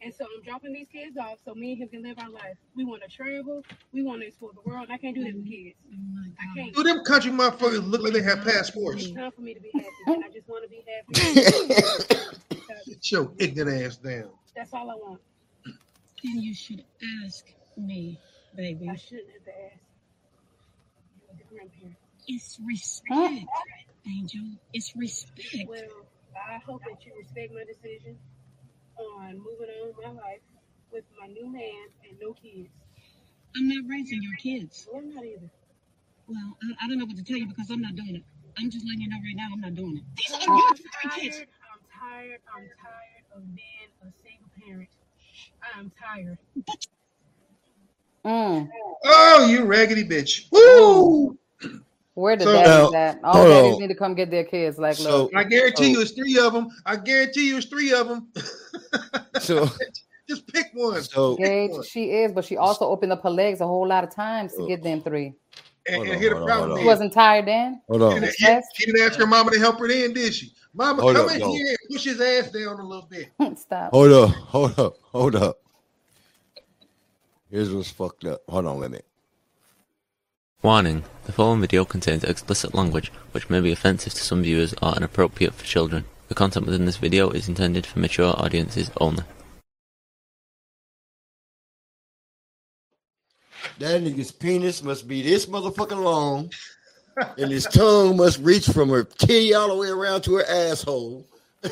And 0.05 0.15
so 0.15 0.27
I'm 0.27 0.43
dropping 0.43 0.75
these 0.75 0.89
kids 0.93 1.17
off 1.17 1.39
so 1.47 1.55
me 1.55 1.73
and 1.73 1.83
him 1.83 1.89
can 1.89 2.03
live 2.03 2.19
our 2.19 2.29
life. 2.29 2.57
We 2.77 2.85
want 2.85 3.03
to 3.03 3.09
travel. 3.09 3.63
We 3.93 4.03
want 4.03 4.21
to 4.21 4.27
explore 4.27 4.51
the 4.53 4.61
world. 4.71 4.89
I 4.91 4.99
can't 4.99 5.15
do 5.15 5.25
that 5.25 5.35
with 5.35 5.49
kids. 5.49 5.77
I 6.39 6.55
can't. 6.55 6.75
Do 6.75 6.83
them 6.83 7.03
country 7.05 7.33
motherfuckers 7.33 7.89
look 7.89 8.03
like 8.03 8.13
they 8.13 8.21
have 8.21 8.45
passports? 8.45 9.05
It's 9.05 9.15
time 9.15 9.31
for 9.31 9.41
me 9.41 9.55
to 9.55 9.61
be 9.61 9.71
happy. 9.73 9.89
I 10.09 10.29
just 10.31 10.47
want 10.47 10.65
to 10.65 10.69
be 10.69 10.85
happy. 10.87 12.61
Get 12.87 13.13
your 13.13 13.33
ignorant 13.39 13.83
ass 13.83 13.97
down. 13.97 14.29
That's 14.55 14.75
all 14.75 14.91
I 14.91 14.95
want. 14.95 15.23
Then 16.23 16.39
you 16.39 16.55
should 16.55 16.85
ask 17.25 17.47
me, 17.79 18.21
baby. 18.55 18.87
I 18.91 18.97
shouldn't 18.97 19.29
have 19.29 19.55
asked. 19.73 19.81
You're 21.27 21.39
the 21.39 21.45
grandparent. 21.45 21.97
It's 22.29 22.59
respect, 22.67 23.47
Angel. 24.07 24.45
It's 24.75 24.95
respect. 24.97 25.67
Well, 25.67 25.81
I 26.35 26.59
hope 26.59 26.83
that 26.85 27.07
you 27.07 27.13
respect 27.19 27.55
my 27.55 27.65
decision 27.65 28.19
on 28.99 29.39
moving 29.39 29.69
on 29.81 29.89
with 29.89 29.97
my 30.05 30.13
life 30.13 30.41
with 30.93 31.05
my 31.21 31.27
new 31.27 31.47
man 31.47 31.89
and 32.09 32.19
no 32.21 32.33
kids. 32.35 32.69
I'm 33.57 33.69
not 33.69 33.85
raising 33.89 34.23
your 34.23 34.37
kids. 34.37 34.89
Well, 34.91 35.03
I'm 35.03 35.15
not 35.15 35.25
either. 35.25 35.51
Well, 36.29 36.57
I, 36.63 36.85
I 36.85 36.89
don't 36.89 36.99
know 36.99 37.05
what 37.07 37.17
to 37.17 37.25
tell 37.25 37.37
you 37.37 37.47
because 37.47 37.71
I'm 37.71 37.81
not 37.81 37.97
doing 37.97 38.17
it. 38.17 38.23
I'm 38.59 38.71
just 38.71 38.87
letting 38.87 39.01
you 39.03 39.09
know 39.09 39.17
right 39.17 39.37
now 39.37 39.49
I'm 39.53 39.61
not 39.61 39.75
doing 39.75 39.97
it. 39.99 40.05
These 40.17 40.35
are 40.35 40.51
I'm 40.51 40.57
your 40.57 40.75
three 40.77 41.21
kids. 41.21 41.37
tired. 41.37 41.49
I'm 41.73 42.11
tired. 42.11 42.41
I'm 42.55 42.69
tired 42.83 43.25
of 43.37 43.43
being 43.55 43.91
a 44.03 44.11
single 44.23 44.51
parent. 44.65 44.89
I'm 45.77 45.91
tired. 46.01 46.39
Mm. 48.25 48.69
Oh, 49.05 49.47
you 49.47 49.65
raggedy 49.65 50.05
bitch! 50.05 50.47
Woo! 50.51 51.37
Where 52.15 52.37
the 52.37 52.45
So- 52.45 52.53
daddies 52.53 52.93
Now, 52.93 52.99
at? 52.99 53.21
All 53.25 53.33
hold 53.35 53.49
daddies 53.49 53.75
on. 53.75 53.81
need 53.81 53.89
to 53.89 53.95
come 53.95 54.15
get 54.15 54.31
their 54.31 54.45
kids. 54.45 54.79
Like, 54.79 54.97
So- 54.97 55.23
look, 55.25 55.35
I 55.35 55.45
guarantee 55.45 55.91
you, 55.91 55.99
oh. 55.99 56.03
it's 56.03 56.13
three 56.13 56.39
of 56.39 56.53
them. 56.53 56.69
I 56.87 56.97
guarantee 56.97 57.49
you, 57.49 57.57
it's 57.57 57.67
three 57.67 57.93
of 57.93 58.09
them. 58.09 58.29
So 59.41 59.69
Just 60.29 60.47
pick 60.47 60.71
one. 60.73 61.03
So 61.03 61.37
Gage, 61.37 61.85
she 61.87 62.13
is, 62.13 62.33
but 62.33 62.45
she 62.47 62.57
also 62.57 62.87
opened 62.87 63.13
up 63.13 63.23
her 63.25 63.31
legs 63.31 63.61
a 63.61 63.67
whole 63.67 63.87
lot 63.87 64.05
of 64.05 64.15
times 64.15 64.53
Oh. 64.57 64.63
to 64.63 64.69
get 64.69 64.83
them 64.83 65.03
three. 65.03 65.35
And, 65.87 65.97
Hold 65.97 66.07
and 66.07 66.15
on, 66.17 66.21
here 66.23 66.31
the 66.31 66.37
hold 66.37 66.49
on, 66.51 66.57
problem 66.57 66.71
hold 66.71 66.81
She 66.81 66.87
wasn't 66.87 67.13
tired 67.13 67.47
then. 67.47 67.83
hold 67.89 68.01
she 68.01 68.05
on. 68.07 68.21
didn't, 68.23 68.65
she 68.75 68.87
didn't 68.87 69.03
ask 69.03 69.19
her 69.19 69.27
mama 69.27 69.51
to 69.51 69.59
help 69.59 69.79
her 69.81 69.89
then, 69.89 70.15
did 70.15 70.33
she? 70.35 70.53
Mama, 70.73 71.03
Hold 71.03 71.17
come 71.17 71.27
up, 71.27 71.33
in 71.35 71.41
no. 71.41 71.53
here 71.53 71.67
and 71.69 71.79
push 71.91 72.05
his 72.05 72.21
ass 72.23 72.51
down 72.51 72.81
a 72.81 72.83
little 72.87 73.07
bit. 73.11 73.29
Stop. 73.59 73.91
Hold 73.91 74.13
up, 74.13 74.31
hold 74.31 74.79
up, 74.79 74.95
hold 75.03 75.37
up. 75.37 75.59
Here's 77.51 77.71
what's 77.73 77.91
fucked 77.91 78.25
up. 78.25 78.41
Hold 78.49 78.67
on, 78.67 78.79
wait 78.81 78.87
a 78.87 78.89
minute. 78.91 79.07
Warning: 80.65 81.05
The 81.27 81.33
following 81.33 81.61
video 81.61 81.85
contains 81.85 82.25
explicit 82.25 82.75
language 82.75 83.13
which 83.33 83.51
may 83.51 83.61
be 83.61 83.71
offensive 83.71 84.15
to 84.15 84.23
some 84.23 84.43
viewers 84.43 84.75
or 84.81 84.97
inappropriate 84.97 85.53
for 85.53 85.65
children. 85.67 86.07
The 86.29 86.35
content 86.35 86.65
within 86.65 86.87
this 86.87 86.97
video 86.97 87.29
is 87.29 87.49
intended 87.49 87.85
for 87.85 87.99
mature 87.99 88.33
audiences 88.39 88.91
only. 88.99 89.25
That 93.79 94.01
nigga's 94.03 94.33
penis 94.33 94.83
must 94.83 95.07
be 95.07 95.21
this 95.21 95.45
motherfucking 95.45 96.03
long, 96.03 96.51
and 97.37 97.51
his 97.51 97.67
tongue 97.67 98.17
must 98.17 98.39
reach 98.39 98.67
from 98.67 98.89
her 98.89 99.05
titty 99.05 99.53
all 99.53 99.69
the 99.69 99.75
way 99.77 99.89
around 99.89 100.23
to 100.23 100.37
her 100.37 100.45
asshole. 100.49 101.27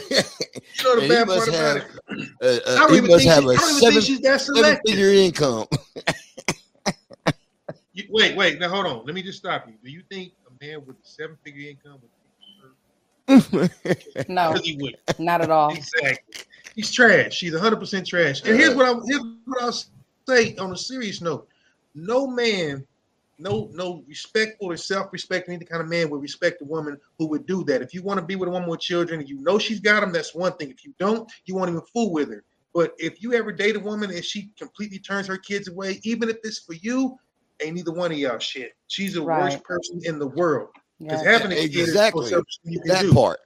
You 0.78 0.84
know 0.84 0.96
the 0.96 1.02
he 1.02 1.08
bad 1.08 1.26
must 1.28 1.50
part 1.50 1.60
about 1.60 1.80
have, 1.80 1.98
it? 2.40 2.62
I 2.66 2.74
don't 2.76 2.90
he 2.90 2.96
even 2.96 3.10
must 3.10 3.24
think 3.24 3.34
have 3.34 3.44
she- 3.44 3.48
a 3.48 3.52
I 3.52 3.56
seven, 3.56 3.92
think 3.92 4.04
she's 4.04 4.20
that 4.20 4.40
seven 4.40 4.56
selective. 4.62 4.94
figure 4.94 5.08
income. 5.10 5.66
You, 7.94 8.04
wait, 8.10 8.36
wait. 8.36 8.58
Now 8.58 8.68
hold 8.68 8.86
on. 8.86 9.04
Let 9.04 9.14
me 9.14 9.22
just 9.22 9.38
stop 9.38 9.66
you. 9.68 9.74
Do 9.82 9.90
you 9.90 10.02
think 10.10 10.32
a 10.46 10.64
man 10.64 10.84
with 10.86 10.96
a 10.96 11.06
seven 11.06 11.36
figure 11.44 11.68
income 11.70 11.98
would 12.00 12.10
No, 14.28 14.52
he 14.62 14.76
would. 14.80 14.96
not 15.18 15.40
at 15.40 15.50
all. 15.50 15.72
Exactly. 15.74 16.44
He's 16.74 16.90
trash. 16.90 17.34
She's 17.34 17.52
100% 17.52 18.06
trash. 18.06 18.42
And 18.44 18.56
here's 18.56 18.74
what 18.74 18.86
I 18.86 18.98
here's 19.06 19.22
what 19.44 19.62
I'll 19.62 19.84
say 20.28 20.56
on 20.56 20.72
a 20.72 20.76
serious 20.76 21.20
note. 21.20 21.46
No 21.94 22.26
man, 22.26 22.86
no 23.38 23.68
no 23.72 24.02
respectful 24.08 24.70
or 24.70 24.76
self-respecting 24.76 25.54
any 25.54 25.64
kind 25.64 25.82
of 25.82 25.88
man 25.88 26.08
would 26.10 26.22
respect 26.22 26.62
a 26.62 26.64
woman 26.64 26.98
who 27.18 27.26
would 27.26 27.46
do 27.46 27.62
that. 27.64 27.82
If 27.82 27.92
you 27.92 28.02
want 28.02 28.20
to 28.20 28.26
be 28.26 28.36
with 28.36 28.48
a 28.48 28.52
woman 28.52 28.68
with 28.68 28.80
children 28.80 29.20
and 29.20 29.28
you 29.28 29.40
know 29.40 29.58
she's 29.58 29.80
got 29.80 30.00
them, 30.00 30.12
that's 30.12 30.34
one 30.34 30.52
thing. 30.56 30.70
If 30.70 30.84
you 30.84 30.94
don't, 30.98 31.30
you 31.44 31.54
won't 31.54 31.68
even 31.68 31.82
fool 31.92 32.10
with 32.12 32.30
her. 32.30 32.44
But 32.74 32.94
if 32.98 33.22
you 33.22 33.34
ever 33.34 33.52
date 33.52 33.76
a 33.76 33.80
woman 33.80 34.10
and 34.10 34.24
she 34.24 34.50
completely 34.58 34.98
turns 34.98 35.26
her 35.26 35.36
kids 35.36 35.68
away, 35.68 36.00
even 36.04 36.30
if 36.30 36.38
it's 36.42 36.60
for 36.60 36.72
you, 36.72 37.18
ain't 37.62 37.74
neither 37.76 37.92
one 37.92 38.12
of 38.12 38.18
y'all 38.18 38.38
shit. 38.38 38.72
She's 38.88 39.14
the 39.14 39.22
Right. 39.22 39.44
worst 39.52 39.64
person 39.64 40.00
in 40.04 40.18
the 40.18 40.28
world. 40.28 40.68
Because 40.98 41.22
Yes. 41.22 41.40
having 41.40 41.52
a 41.52 41.56
kid 41.56 41.72
the 41.74 41.80
Exactly. 41.80 42.20
most 42.20 42.30
selfish 42.30 42.58
thing 42.64 42.72
you 42.72 42.80
can 42.80 42.88
That 42.88 43.02
do. 43.02 43.12
part. 43.12 43.40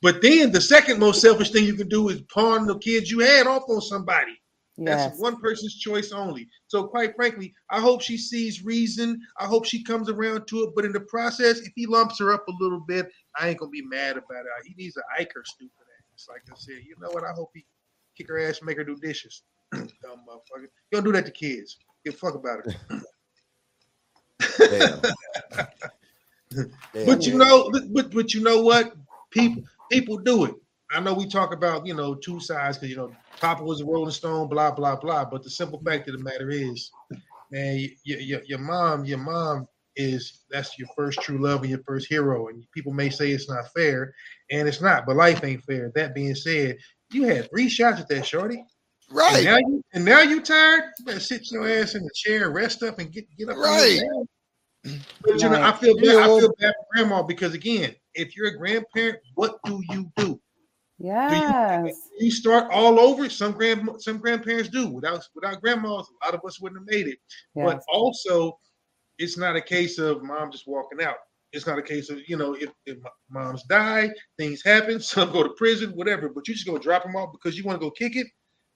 But 0.00 0.22
then 0.22 0.52
the 0.52 0.60
second 0.60 1.00
most 1.00 1.20
selfish 1.20 1.50
thing 1.50 1.64
you 1.64 1.74
can 1.74 1.88
do 1.88 2.08
is 2.08 2.20
pawn 2.32 2.66
the 2.66 2.78
kids 2.78 3.10
you 3.10 3.20
had 3.20 3.46
off 3.46 3.64
on 3.68 3.80
somebody. 3.80 4.40
That's 4.78 5.20
one 5.20 5.40
person's 5.40 5.74
choice 5.74 6.12
only. 6.12 6.48
So, 6.68 6.86
quite 6.86 7.14
frankly, 7.16 7.52
I 7.68 7.80
hope 7.80 8.00
she 8.00 8.16
sees 8.16 8.64
reason. 8.64 9.20
I 9.38 9.44
hope 9.44 9.64
she 9.66 9.82
comes 9.82 10.08
around 10.08 10.46
to 10.46 10.62
it. 10.62 10.70
But 10.76 10.84
in 10.84 10.92
the 10.92 11.00
process, 11.00 11.58
if 11.60 11.72
he 11.74 11.84
lumps 11.84 12.18
her 12.20 12.32
up 12.32 12.46
a 12.48 12.52
little 12.60 12.80
bit, 12.80 13.10
I 13.38 13.48
ain't 13.48 13.58
gonna 13.58 13.70
be 13.70 13.82
mad 13.82 14.16
about 14.16 14.46
it. 14.46 14.66
He 14.66 14.74
needs 14.76 14.96
an 14.96 15.02
ike 15.18 15.32
her 15.34 15.42
stupid 15.44 15.72
ass. 16.14 16.26
Like 16.28 16.42
I 16.48 16.54
said, 16.56 16.84
you 16.86 16.94
know 17.00 17.10
what? 17.10 17.24
I 17.24 17.32
hope 17.32 17.50
he 17.54 17.66
kick 18.16 18.28
her 18.28 18.38
ass, 18.38 18.62
make 18.62 18.76
her 18.76 18.84
do 18.84 18.96
dishes. 18.96 19.42
Dumb 19.72 20.24
motherfucker. 20.28 20.62
You 20.62 20.68
don't 20.92 21.04
do 21.04 21.12
that 21.12 21.26
to 21.26 21.32
kids. 21.32 21.76
Give 22.04 22.14
a 22.14 22.16
fuck 22.16 22.34
about 22.36 22.60
it. 22.66 22.76
but 27.06 27.26
you 27.26 27.36
know, 27.36 27.70
but 27.92 28.10
but 28.12 28.34
you 28.34 28.42
know 28.42 28.62
what? 28.62 28.94
People 29.30 29.62
people 29.90 30.18
do 30.18 30.44
it. 30.44 30.54
I 30.90 31.00
know 31.00 31.12
we 31.12 31.26
talk 31.26 31.52
about 31.52 31.86
you 31.86 31.94
know 31.94 32.14
two 32.14 32.40
sides 32.40 32.78
because 32.78 32.90
you 32.90 32.96
know 32.96 33.12
Papa 33.40 33.62
was 33.62 33.80
a 33.80 33.84
Rolling 33.84 34.10
Stone, 34.10 34.48
blah 34.48 34.70
blah 34.70 34.96
blah. 34.96 35.24
But 35.24 35.42
the 35.42 35.50
simple 35.50 35.80
fact 35.84 36.08
of 36.08 36.16
the 36.16 36.22
matter 36.22 36.50
is, 36.50 36.90
man, 37.50 37.88
your 38.04 38.20
your, 38.20 38.40
your 38.44 38.58
mom, 38.58 39.04
your 39.04 39.18
mom 39.18 39.68
is 39.96 40.44
that's 40.50 40.78
your 40.78 40.88
first 40.96 41.20
true 41.20 41.38
love 41.38 41.60
and 41.62 41.70
your 41.70 41.82
first 41.84 42.08
hero. 42.08 42.48
And 42.48 42.64
people 42.72 42.92
may 42.92 43.10
say 43.10 43.32
it's 43.32 43.50
not 43.50 43.72
fair, 43.72 44.14
and 44.50 44.68
it's 44.68 44.80
not. 44.80 45.04
But 45.06 45.16
life 45.16 45.44
ain't 45.44 45.64
fair. 45.64 45.92
That 45.94 46.14
being 46.14 46.34
said, 46.34 46.78
you 47.12 47.24
had 47.24 47.50
three 47.50 47.68
shots 47.68 48.00
at 48.00 48.08
that 48.08 48.26
shorty. 48.26 48.64
Right. 49.10 49.36
And 49.36 49.44
now 49.44 49.56
you 49.58 49.84
and 49.94 50.04
now 50.04 50.20
you 50.20 50.40
tired. 50.40 50.84
You 50.98 51.04
better 51.04 51.20
sit 51.20 51.50
your 51.50 51.68
ass 51.68 51.94
in 51.94 52.02
the 52.02 52.10
chair, 52.14 52.50
rest 52.50 52.82
up, 52.82 52.98
and 52.98 53.10
get 53.10 53.24
get 53.36 53.48
up. 53.48 53.56
Right. 53.56 54.00
But 54.82 55.40
you 55.40 55.48
know, 55.48 55.62
I 55.62 55.72
feel 55.72 55.96
bad. 55.96 56.16
I 56.16 56.26
feel 56.26 56.52
bad 56.58 56.74
for 56.74 56.86
grandma 56.92 57.22
because 57.22 57.54
again, 57.54 57.94
if 58.14 58.36
you're 58.36 58.48
a 58.48 58.56
grandparent, 58.56 59.18
what 59.34 59.58
do 59.64 59.80
you 59.90 60.10
do? 60.16 60.40
Yes. 60.98 61.96
You 62.18 62.30
start 62.30 62.70
all 62.72 62.98
over. 62.98 63.30
Some 63.30 63.52
grand 63.52 63.88
some 63.98 64.18
grandparents 64.18 64.68
do. 64.68 64.88
Without 64.88 65.24
without 65.34 65.60
grandmas, 65.60 66.06
a 66.22 66.26
lot 66.26 66.34
of 66.34 66.40
us 66.44 66.60
wouldn't 66.60 66.80
have 66.80 66.88
made 66.88 67.08
it. 67.08 67.18
But 67.54 67.82
also, 67.92 68.58
it's 69.18 69.38
not 69.38 69.56
a 69.56 69.60
case 69.60 69.98
of 69.98 70.22
mom 70.22 70.50
just 70.50 70.66
walking 70.66 71.02
out. 71.02 71.16
It's 71.52 71.66
not 71.66 71.78
a 71.78 71.82
case 71.82 72.10
of 72.10 72.18
you 72.28 72.36
know 72.36 72.54
if, 72.54 72.70
if 72.84 72.98
moms 73.30 73.62
die, 73.64 74.10
things 74.36 74.62
happen, 74.64 75.00
some 75.00 75.32
go 75.32 75.42
to 75.42 75.50
prison, 75.50 75.90
whatever. 75.92 76.28
But 76.28 76.46
you 76.48 76.54
just 76.54 76.66
gonna 76.66 76.78
drop 76.78 77.04
them 77.04 77.16
off 77.16 77.32
because 77.32 77.56
you 77.56 77.64
want 77.64 77.80
to 77.80 77.86
go 77.86 77.90
kick 77.90 78.16
it. 78.16 78.26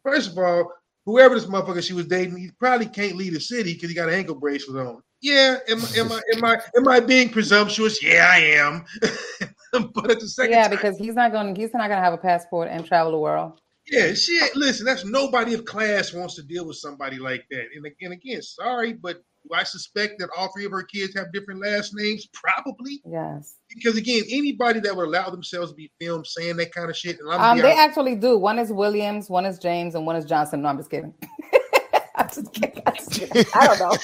First 0.04 0.32
of 0.32 0.38
all, 0.38 0.72
whoever 1.06 1.34
this 1.34 1.46
motherfucker 1.46 1.82
she 1.82 1.94
was 1.94 2.06
dating, 2.06 2.36
he 2.36 2.50
probably 2.58 2.86
can't 2.86 3.16
leave 3.16 3.34
the 3.34 3.40
city 3.40 3.74
because 3.74 3.88
he 3.88 3.94
got 3.94 4.08
an 4.08 4.14
ankle 4.14 4.34
bracelet 4.34 4.86
on. 4.86 5.02
Yeah, 5.20 5.58
am, 5.68 5.80
am 5.96 6.10
I 6.10 6.20
am 6.34 6.44
I 6.44 6.60
am 6.76 6.88
I 6.88 6.98
being 6.98 7.28
presumptuous? 7.28 8.02
Yeah, 8.02 8.28
I 8.30 8.38
am. 8.38 8.84
but 9.92 10.10
at 10.10 10.20
the 10.20 10.28
second 10.28 10.52
Yeah, 10.52 10.62
time, 10.66 10.70
because 10.72 10.98
he's 10.98 11.14
not 11.14 11.30
going. 11.30 11.54
He's 11.54 11.72
not 11.72 11.88
going 11.88 11.98
to 11.98 12.04
have 12.04 12.12
a 12.12 12.18
passport 12.18 12.68
and 12.68 12.84
travel 12.84 13.12
the 13.12 13.18
world. 13.18 13.60
Yeah, 13.90 14.12
shit. 14.14 14.54
Listen, 14.56 14.86
that's 14.86 15.04
nobody 15.04 15.54
of 15.54 15.64
class 15.64 16.12
wants 16.12 16.34
to 16.36 16.42
deal 16.42 16.66
with 16.66 16.76
somebody 16.76 17.18
like 17.18 17.44
that. 17.50 17.66
And 17.74 17.84
again, 17.86 18.12
again, 18.12 18.42
sorry, 18.42 18.92
but 18.92 19.22
do 19.44 19.54
I 19.54 19.64
suspect 19.64 20.20
that 20.20 20.28
all 20.36 20.52
three 20.52 20.64
of 20.66 20.72
her 20.72 20.84
kids 20.84 21.14
have 21.16 21.32
different 21.32 21.60
last 21.60 21.94
names? 21.94 22.28
Probably. 22.32 23.02
Yes. 23.04 23.56
Because 23.68 23.96
again, 23.96 24.22
anybody 24.30 24.78
that 24.80 24.94
would 24.94 25.08
allow 25.08 25.30
themselves 25.30 25.72
to 25.72 25.76
be 25.76 25.90
filmed 26.00 26.26
saying 26.26 26.56
that 26.58 26.72
kind 26.72 26.90
of 26.90 26.96
shit, 26.96 27.18
and 27.18 27.30
I'm 27.30 27.40
um, 27.40 27.58
they 27.58 27.64
honest- 27.64 27.78
actually 27.78 28.14
do. 28.14 28.38
One 28.38 28.58
is 28.58 28.72
Williams, 28.72 29.28
one 29.28 29.46
is 29.46 29.58
James, 29.58 29.94
and 29.94 30.06
one 30.06 30.16
is 30.16 30.24
Johnson. 30.24 30.62
No, 30.62 30.68
I'm 30.68 30.76
just 30.76 30.90
kidding. 30.90 31.12
I'm 32.14 32.28
just 32.28 32.52
kidding. 32.52 32.82
I'm 32.86 32.94
just 32.94 33.10
kidding. 33.10 33.44
I 33.54 33.66
don't 33.66 33.78
know. 33.80 33.96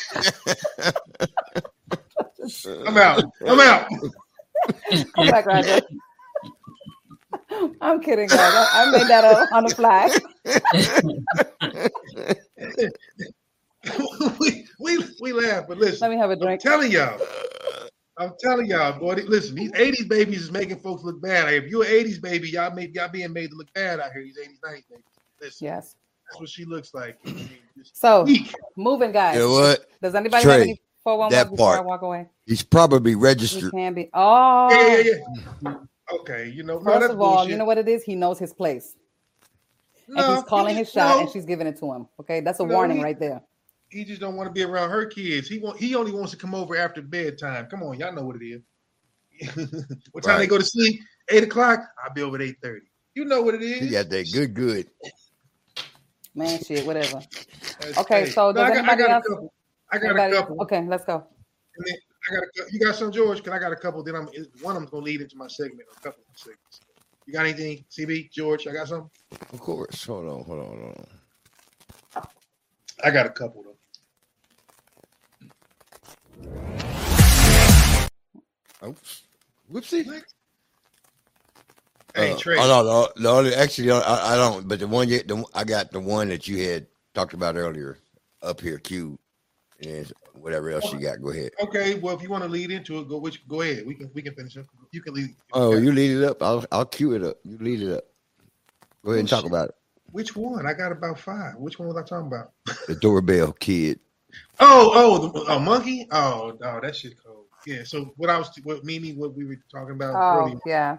I'm 2.86 2.96
out. 2.96 3.24
I'm 3.46 3.60
out. 3.60 3.88
Come 5.14 5.28
back, 5.28 5.46
Roger. 5.46 5.80
I'm 7.80 8.00
kidding, 8.00 8.28
guys. 8.28 8.38
I, 8.40 8.82
I 8.84 8.90
made 8.90 9.06
that 9.08 9.24
up 9.24 9.52
on 9.52 9.64
the 9.64 9.74
fly. 9.74 10.08
we, 14.40 14.66
we 14.80 14.98
we 15.20 15.32
laugh, 15.32 15.64
but 15.68 15.78
listen. 15.78 15.98
Let 16.00 16.10
me 16.10 16.16
have 16.20 16.30
a 16.30 16.36
drink. 16.36 16.60
I'm 16.64 16.70
telling 16.70 16.90
y'all. 16.92 17.20
I'm 18.18 18.32
telling 18.40 18.66
y'all, 18.66 18.98
boy. 18.98 19.14
Listen, 19.26 19.54
these 19.54 19.70
80s 19.72 20.08
babies 20.08 20.42
is 20.42 20.50
making 20.50 20.78
folks 20.80 21.04
look 21.04 21.20
bad. 21.22 21.52
If 21.54 21.66
you're 21.70 21.84
an 21.84 21.90
80s 21.90 22.20
baby, 22.20 22.50
y'all 22.50 22.74
made 22.74 22.94
y'all 22.94 23.08
being 23.08 23.32
made 23.32 23.50
to 23.50 23.56
look 23.56 23.72
bad 23.74 24.00
out 24.00 24.12
here. 24.12 24.22
These 24.24 24.38
80s, 24.38 24.58
90s 24.64 24.82
babies. 24.90 25.04
Listen, 25.40 25.64
Yes. 25.66 25.94
that's 26.28 26.40
what 26.40 26.48
she 26.48 26.64
looks 26.64 26.92
like. 26.94 27.16
I 27.24 27.30
mean, 27.30 27.48
just 27.76 27.96
So 28.00 28.24
weak. 28.24 28.52
moving, 28.76 29.12
guys. 29.12 29.36
You 29.36 29.42
know 29.42 29.52
what? 29.52 29.86
Does 30.02 30.16
anybody 30.16 30.42
have 30.42 30.52
Trey, 30.52 30.62
any 30.62 30.80
411 31.04 31.38
that 31.38 31.50
before 31.52 31.72
I 31.72 31.76
part. 31.76 31.86
walk 31.86 32.02
away? 32.02 32.26
He's 32.44 32.62
probably 32.64 33.12
He 33.12 33.14
registered. 33.14 33.70
can 33.70 33.94
be. 33.94 34.10
Oh, 34.12 34.68
Yeah, 34.72 34.96
yeah, 34.98 35.12
yeah. 35.62 35.74
Okay, 36.12 36.48
you 36.48 36.62
know, 36.62 36.80
First 36.80 37.00
that's 37.00 37.12
of 37.12 37.20
all, 37.20 37.36
bullshit. 37.36 37.50
you 37.52 37.56
know 37.58 37.64
what 37.64 37.78
it 37.78 37.88
is? 37.88 38.02
He 38.02 38.14
knows 38.14 38.38
his 38.38 38.52
place. 38.54 38.96
and 40.08 40.18
he's 40.36 40.44
calling 40.44 40.74
he- 40.74 40.80
his 40.80 40.90
shot 40.90 41.16
no. 41.16 41.20
and 41.22 41.30
she's 41.30 41.44
giving 41.44 41.66
it 41.66 41.78
to 41.80 41.92
him. 41.92 42.08
Okay, 42.20 42.40
that's 42.40 42.60
a 42.60 42.64
No, 42.66 42.74
warning 42.74 42.98
he- 42.98 43.02
right 43.04 43.18
there. 43.18 43.42
He 43.90 44.04
just 44.04 44.20
don't 44.20 44.36
want 44.36 44.48
to 44.48 44.52
be 44.52 44.62
around 44.62 44.90
her 44.90 45.06
kids. 45.06 45.48
He 45.48 45.58
want 45.58 45.78
he 45.78 45.94
only 45.94 46.12
wants 46.12 46.30
to 46.32 46.36
come 46.36 46.54
over 46.54 46.76
after 46.76 47.00
bedtime. 47.02 47.66
Come 47.70 47.82
on, 47.82 47.98
y'all 47.98 48.12
know 48.14 48.22
what 48.24 48.36
it 48.40 48.44
is. 48.44 48.62
what 50.12 50.24
time 50.24 50.38
they 50.38 50.46
go 50.46 50.58
to 50.58 50.64
sleep? 50.64 51.00
Eight 51.30 51.44
o'clock. 51.44 51.80
I'll 52.04 52.12
be 52.12 52.22
over 52.22 52.36
at 52.36 52.42
eight 52.42 52.56
thirty. 52.62 52.86
You 53.14 53.24
know 53.24 53.40
what 53.42 53.54
it 53.54 53.62
is. 53.62 53.80
He 53.80 53.88
got 53.88 54.08
that 54.10 54.28
good, 54.32 54.52
good. 54.54 54.88
Man, 56.34 56.62
shit, 56.62 56.86
whatever. 56.86 57.20
That's- 57.80 57.98
Okay, 57.98 58.24
hey, 58.26 58.30
so 58.30 58.50
no, 58.50 58.52
does 58.52 58.62
I 58.64 58.68
got- 58.68 58.76
I 58.76 58.78
anybody 58.78 59.02
got 59.02 59.10
a 59.10 59.14
else? 59.14 59.26
couple. 59.26 59.52
I 59.90 59.98
got 59.98 60.16
a 60.16 60.32
couple. 60.36 60.62
Okay, 60.62 60.86
let's 60.86 61.04
go. 61.04 61.26
And 61.76 61.86
then 61.86 61.94
I 62.28 62.34
got 62.34 62.42
a, 62.42 62.72
you 62.72 62.78
got 62.78 62.94
some 62.94 63.10
George? 63.12 63.42
Cause 63.42 63.52
I 63.52 63.58
got 63.58 63.72
a 63.72 63.76
couple. 63.76 64.02
Then 64.02 64.14
I'm 64.14 64.28
one 64.60 64.76
of 64.76 64.82
them's 64.82 64.90
gonna 64.90 65.04
lead 65.04 65.20
into 65.20 65.36
my 65.36 65.48
segment. 65.48 65.82
A 65.96 66.00
couple 66.00 66.22
of 66.28 66.38
segments. 66.38 66.80
You 67.26 67.32
got 67.32 67.46
anything, 67.46 67.84
CB 67.90 68.30
George? 68.32 68.66
I 68.66 68.72
got 68.72 68.88
something. 68.88 69.10
Of 69.52 69.60
course. 69.60 70.04
Hold 70.04 70.26
on, 70.26 70.44
hold 70.44 70.60
on, 70.60 70.66
hold 70.66 71.06
on. 72.16 72.28
I 73.04 73.10
got 73.10 73.26
a 73.26 73.30
couple 73.30 73.62
though. 73.62 73.74
Oops. 78.86 79.22
Whoopsie. 79.72 80.22
Hey, 82.14 82.32
Uh, 82.32 82.38
Trey. 82.38 82.56
Oh 82.58 82.66
no, 82.66 82.82
no, 82.82 83.08
the 83.22 83.28
only 83.28 83.54
actually 83.54 83.90
I, 83.90 84.34
I 84.34 84.36
don't. 84.36 84.66
But 84.66 84.80
the 84.80 84.88
one 84.88 85.08
you, 85.08 85.22
the, 85.22 85.44
I 85.54 85.64
got 85.64 85.90
the 85.90 86.00
one 86.00 86.28
that 86.28 86.48
you 86.48 86.68
had 86.68 86.86
talked 87.14 87.34
about 87.34 87.56
earlier 87.56 87.98
up 88.42 88.60
here, 88.60 88.78
Q, 88.78 89.18
and 89.82 90.12
whatever 90.34 90.70
else 90.70 90.92
you 90.92 91.00
got. 91.00 91.22
Go 91.22 91.30
ahead. 91.30 91.52
Okay, 91.60 91.94
well, 91.94 92.14
if 92.16 92.22
you 92.22 92.28
want 92.28 92.42
to 92.44 92.48
lead 92.48 92.70
into 92.70 92.98
it, 92.98 93.08
go 93.08 93.18
which 93.18 93.46
go 93.48 93.62
ahead. 93.62 93.86
We 93.86 93.94
can 93.94 94.10
we 94.14 94.22
can 94.22 94.34
finish 94.34 94.56
it. 94.56 94.66
You 94.92 95.02
can 95.02 95.14
lead. 95.14 95.34
Oh, 95.52 95.76
you 95.76 95.92
lead 95.92 96.16
it 96.18 96.24
up. 96.24 96.42
I'll 96.42 96.64
I'll 96.72 96.86
cue 96.86 97.12
it 97.14 97.22
up. 97.22 97.36
You 97.44 97.58
lead 97.58 97.82
it 97.82 97.92
up. 97.92 98.04
Go 99.04 99.12
ahead 99.12 99.20
and 99.20 99.28
talk 99.28 99.44
about 99.44 99.68
it. 99.70 99.74
Which 100.10 100.34
one? 100.34 100.66
I 100.66 100.72
got 100.72 100.90
about 100.90 101.18
five. 101.18 101.56
Which 101.56 101.78
one 101.78 101.88
was 101.88 101.96
I 101.96 102.02
talking 102.02 102.26
about? 102.28 102.52
The 102.86 102.94
doorbell 102.94 103.52
kid. 103.52 104.00
Oh, 104.60 104.92
oh, 104.94 105.28
the 105.28 105.52
a 105.52 105.60
monkey. 105.60 106.06
Oh, 106.10 106.56
oh, 106.62 106.80
that 106.80 106.96
shit 106.96 107.14
cold. 107.24 107.44
Yeah. 107.66 107.84
So 107.84 108.12
what 108.16 108.30
I 108.30 108.38
was, 108.38 108.50
what 108.64 108.84
Mimi, 108.84 109.12
what 109.12 109.34
we 109.34 109.44
were 109.44 109.58
talking 109.70 109.94
about 109.94 110.14
Oh, 110.16 110.44
earlier, 110.44 110.58
yeah. 110.66 110.96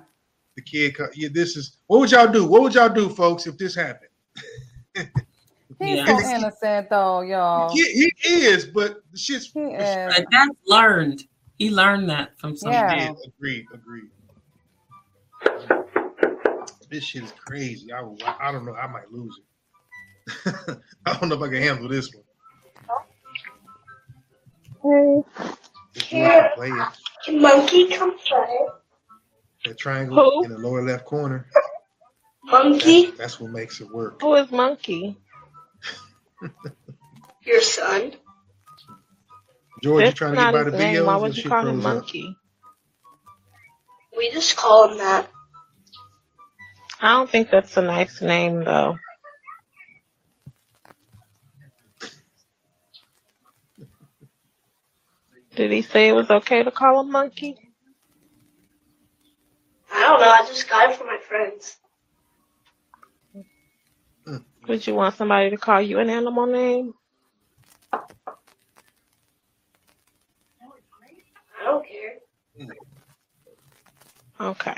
the 0.56 0.62
kid. 0.62 0.96
Yeah, 1.16 1.30
this 1.32 1.58
is. 1.58 1.78
What 1.88 2.00
would 2.00 2.12
y'all 2.12 2.32
do? 2.32 2.46
What 2.46 2.62
would 2.62 2.76
y'all 2.76 2.90
do, 2.90 3.10
folks, 3.10 3.48
if 3.48 3.58
this 3.58 3.76
happened? 3.76 4.10
He's 5.78 5.98
Yeah. 5.98 6.06
so 6.06 6.30
innocent, 6.30 6.90
though, 6.90 7.22
y'all. 7.22 7.76
He, 7.76 8.12
he 8.18 8.46
is, 8.46 8.66
but 8.66 9.02
the 9.12 9.18
shit's. 9.18 9.52
He 9.54 9.60
is. 9.60 10.16
But 10.16 10.26
that's 10.32 10.50
learned. 10.66 11.24
He 11.58 11.70
learned 11.70 12.10
that 12.10 12.40
from 12.40 12.56
somebody. 12.56 13.02
Yeah. 13.02 13.12
Agreed. 13.38 13.66
Agreed. 13.74 14.10
This 16.90 17.04
shit 17.04 17.24
is 17.24 17.34
crazy. 17.46 17.92
I, 17.94 18.02
I 18.40 18.52
don't 18.52 18.66
know. 18.66 18.74
I 18.74 18.88
might 18.88 19.12
lose 19.12 19.40
it. 19.40 19.46
I 21.06 21.18
don't 21.20 21.30
know 21.30 21.36
if 21.36 21.42
I 21.42 21.50
can 21.50 21.62
handle 21.62 21.88
this 21.88 22.12
one. 22.14 22.24
If 25.96 26.12
you 26.12 26.20
want 26.20 26.46
to 26.46 26.52
play 26.56 26.70
it, 26.70 26.88
Can 27.26 27.42
Monkey 27.42 27.88
come 27.90 28.18
play? 28.18 28.48
that 29.66 29.78
triangle 29.78 30.18
Who? 30.18 30.46
in 30.46 30.52
the 30.52 30.58
lower 30.58 30.82
left 30.84 31.06
corner. 31.06 31.46
Monkey, 32.46 33.12
That's 33.12 33.40
what 33.40 33.52
makes 33.52 33.82
it 33.82 33.92
work. 33.94 34.22
who 34.22 34.34
is 34.36 34.50
Monkey? 34.52 35.18
Your 37.46 37.62
son. 37.62 38.14
George, 39.82 40.02
you 40.02 40.06
That's 40.06 40.18
trying 40.18 40.32
to 40.34 40.38
not 40.38 40.54
get 40.54 40.54
by 40.54 40.64
the 40.64 40.72
his 40.72 40.80
name. 40.80 40.96
videos? 40.96 41.06
Why 41.06 41.16
would 41.18 41.38
you 41.38 41.44
call 41.44 41.68
him 41.68 41.82
froze 41.82 41.86
up. 41.86 41.94
Monkey? 41.96 42.36
We 44.18 44.32
just 44.32 44.56
call 44.58 44.92
him 44.92 44.98
that. 44.98 45.30
I 47.02 47.12
don't 47.14 47.30
think 47.30 47.50
that's 47.50 47.78
a 47.78 47.82
nice 47.82 48.22
name, 48.22 48.64
though. 48.66 48.98
Did 55.56 55.72
he 55.72 55.82
say 55.82 56.10
it 56.10 56.14
was 56.14 56.30
okay 56.30 56.64
to 56.64 56.72
call 56.72 57.02
him 57.02 57.12
Monkey? 57.12 57.58
I 59.92 60.02
don't 60.02 60.22
know. 60.22 60.30
I 60.30 60.46
just 60.46 60.70
got 60.70 60.92
it 60.92 60.98
from 60.98 61.08
my 61.08 61.18
friends. 61.18 61.79
Would 64.70 64.86
you 64.86 64.94
want 64.94 65.16
somebody 65.16 65.50
to 65.50 65.58
call 65.58 65.82
you 65.82 65.98
an 65.98 66.12
animal 66.12 66.46
name? 66.46 66.94
I 67.92 68.02
don't 71.66 71.88
care. 71.88 72.18
Okay. 74.40 74.76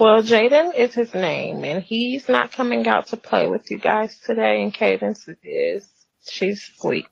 Well, 0.00 0.20
Jaden 0.24 0.74
is 0.74 0.94
his 0.94 1.14
name, 1.14 1.62
and 1.62 1.80
he's 1.80 2.28
not 2.28 2.50
coming 2.50 2.88
out 2.88 3.06
to 3.08 3.16
play 3.16 3.46
with 3.46 3.70
you 3.70 3.78
guys 3.78 4.18
today. 4.18 4.64
And 4.64 4.74
Cadence 4.74 5.28
is 5.44 5.88
she's 6.28 6.68
asleep. 6.76 7.06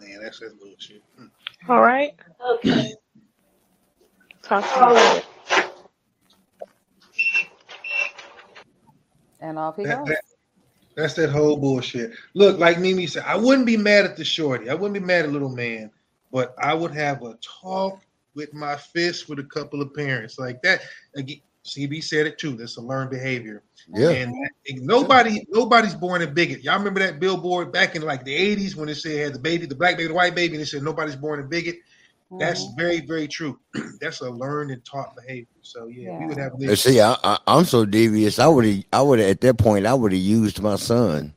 Man, 0.00 0.18
that's 0.20 0.40
just 0.40 0.58
bullshit. 0.58 1.04
Hmm. 1.16 1.70
All 1.70 1.80
right. 1.80 2.16
Okay. 2.56 2.92
Talk 4.42 4.64
to 4.64 4.80
you 4.80 4.94
later. 4.94 5.26
And 9.40 9.58
off 9.58 9.76
he 9.76 9.84
That, 9.84 9.98
goes. 9.98 10.08
that, 10.08 10.24
that's 10.96 11.14
that 11.14 11.30
whole 11.30 11.56
bullshit. 11.56 12.12
Look, 12.34 12.58
like 12.58 12.78
Mimi 12.78 13.06
said, 13.06 13.24
I 13.26 13.36
wouldn't 13.36 13.66
be 13.66 13.76
mad 13.76 14.04
at 14.04 14.16
the 14.16 14.24
shorty. 14.24 14.68
I 14.68 14.74
wouldn't 14.74 14.94
be 14.94 15.06
mad 15.06 15.24
at 15.24 15.32
little 15.32 15.54
man, 15.54 15.90
but 16.32 16.54
I 16.58 16.74
would 16.74 16.92
have 16.92 17.22
a 17.22 17.38
talk 17.40 18.00
with 18.34 18.52
my 18.52 18.76
fist 18.76 19.28
with 19.28 19.38
a 19.38 19.44
couple 19.44 19.80
of 19.80 19.94
parents 19.94 20.38
like 20.38 20.60
that. 20.62 20.80
Again, 21.14 21.40
CB 21.64 22.02
said 22.02 22.26
it 22.26 22.38
too. 22.38 22.56
That's 22.56 22.76
a 22.76 22.80
learned 22.80 23.10
behavior. 23.10 23.62
Yeah. 23.94 24.10
And 24.10 24.34
nobody, 24.80 25.44
nobody's 25.50 25.94
born 25.94 26.22
a 26.22 26.26
bigot. 26.26 26.62
Y'all 26.62 26.78
remember 26.78 27.00
that 27.00 27.20
billboard 27.20 27.72
back 27.72 27.94
in 27.94 28.02
like 28.02 28.24
the 28.24 28.34
'80s 28.56 28.74
when 28.74 28.88
it 28.88 28.96
said 28.96 29.18
had 29.18 29.34
the 29.34 29.38
baby, 29.38 29.66
the 29.66 29.74
black 29.74 29.96
baby, 29.96 30.08
the 30.08 30.14
white 30.14 30.34
baby, 30.34 30.54
and 30.54 30.62
it 30.62 30.66
said 30.66 30.82
nobody's 30.82 31.16
born 31.16 31.40
a 31.40 31.42
bigot. 31.42 31.76
That's 32.36 32.64
mm-hmm. 32.64 32.76
very, 32.76 33.00
very 33.00 33.26
true. 33.26 33.58
That's 34.00 34.20
a 34.20 34.28
learned 34.28 34.70
and 34.70 34.84
taught 34.84 35.16
behavior. 35.16 35.46
So 35.62 35.86
yeah, 35.86 36.18
we 36.18 36.26
would 36.26 36.38
have. 36.38 36.52
And 36.54 36.78
see, 36.78 37.00
I, 37.00 37.16
I, 37.24 37.38
I'm 37.46 37.64
so 37.64 37.86
devious. 37.86 38.38
I 38.38 38.46
would 38.46 38.66
have, 38.66 38.84
I 38.92 39.00
would 39.00 39.18
have 39.18 39.30
at 39.30 39.40
that 39.40 39.56
point, 39.56 39.86
I 39.86 39.94
would 39.94 40.12
have 40.12 40.20
used 40.20 40.60
my 40.60 40.76
son 40.76 41.32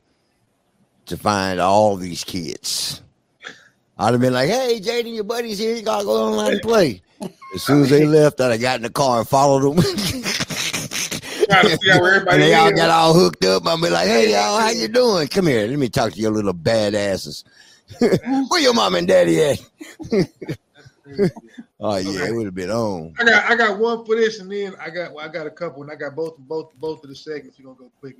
to 1.06 1.16
find 1.16 1.60
all 1.60 1.96
these 1.96 2.24
kids. 2.24 3.00
I'd 3.98 4.12
have 4.12 4.20
been 4.20 4.34
like, 4.34 4.50
"Hey, 4.50 4.80
Jaden, 4.80 5.14
your 5.14 5.24
buddy's 5.24 5.58
here. 5.58 5.76
You 5.76 5.82
gotta 5.82 6.04
go 6.04 6.28
online 6.28 6.52
and 6.54 6.62
play." 6.62 7.02
As 7.54 7.62
soon 7.62 7.82
as 7.82 7.90
they 7.90 8.06
left, 8.06 8.40
I'd 8.40 8.52
have 8.52 8.60
got 8.60 8.76
in 8.76 8.82
the 8.82 8.90
car 8.90 9.20
and 9.20 9.28
followed 9.28 9.62
them. 9.62 9.82
Trying 9.82 11.64
to 11.64 11.76
figure 11.76 11.92
out 11.92 12.00
where 12.00 12.14
everybody 12.14 12.42
and 12.42 12.42
they 12.42 12.54
all 12.54 12.72
got 12.72 12.90
all 12.90 13.14
hooked 13.14 13.44
up. 13.44 13.66
I'd 13.66 13.80
be 13.80 13.90
like, 13.90 14.08
"Hey, 14.08 14.32
y'all, 14.32 14.58
how 14.60 14.70
you 14.70 14.88
doing? 14.88 15.28
Come 15.28 15.46
here. 15.46 15.66
Let 15.66 15.78
me 15.78 15.88
talk 15.88 16.12
to 16.12 16.18
your 16.18 16.32
little 16.32 16.54
badasses. 16.54 17.44
Where 18.48 18.60
your 18.60 18.74
mom 18.74 18.94
and 18.94 19.08
daddy 19.08 19.40
at?" 19.42 19.60
oh 21.80 21.96
yeah, 21.96 22.26
it 22.26 22.34
would 22.34 22.46
have 22.46 22.54
been 22.54 22.70
on. 22.70 23.14
I 23.18 23.24
got 23.24 23.50
I 23.50 23.54
got 23.56 23.78
one 23.78 24.04
for 24.04 24.16
this, 24.16 24.40
and 24.40 24.50
then 24.50 24.74
I 24.80 24.90
got 24.90 25.12
well, 25.12 25.24
I 25.24 25.28
got 25.28 25.46
a 25.46 25.50
couple, 25.50 25.82
and 25.82 25.90
I 25.90 25.96
got 25.96 26.14
both 26.14 26.38
both 26.38 26.72
both 26.76 27.02
of 27.02 27.10
the 27.10 27.16
segments. 27.16 27.58
We're 27.58 27.66
gonna 27.66 27.78
go 27.78 27.90
quick. 28.00 28.16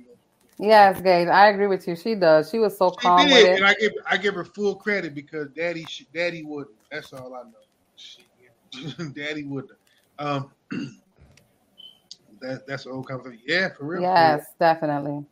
Yes, 0.59 1.01
Gabe, 1.01 1.29
I 1.29 1.47
agree 1.49 1.67
with 1.67 1.87
you. 1.87 1.95
She 1.95 2.15
does. 2.15 2.49
She 2.49 2.59
was 2.59 2.77
so 2.77 2.91
She 2.91 3.07
calm 3.07 3.29
with 3.29 3.45
it. 3.45 3.55
and 3.57 3.65
I 3.65 3.73
give 3.73 3.91
I 4.09 4.17
give 4.17 4.35
her 4.35 4.45
full 4.45 4.75
credit 4.75 5.15
because 5.15 5.49
Daddy 5.55 5.85
sh- 5.85 6.05
Daddy 6.13 6.43
wouldn't. 6.43 6.75
That's 6.91 7.11
all 7.13 7.33
I 7.33 7.43
know. 7.43 7.53
Shit. 7.95 9.15
Daddy 9.15 9.43
wouldn't. 9.43 9.77
Um, 10.19 10.51
that 12.41 12.67
that's 12.67 12.85
an 12.85 12.91
old 12.91 13.07
conversation. 13.07 13.43
Yeah, 13.47 13.69
for 13.69 13.85
real. 13.85 14.01
for 14.01 14.07
real. 14.07 14.07
Yes, 14.07 14.45
definitely. 14.59 15.25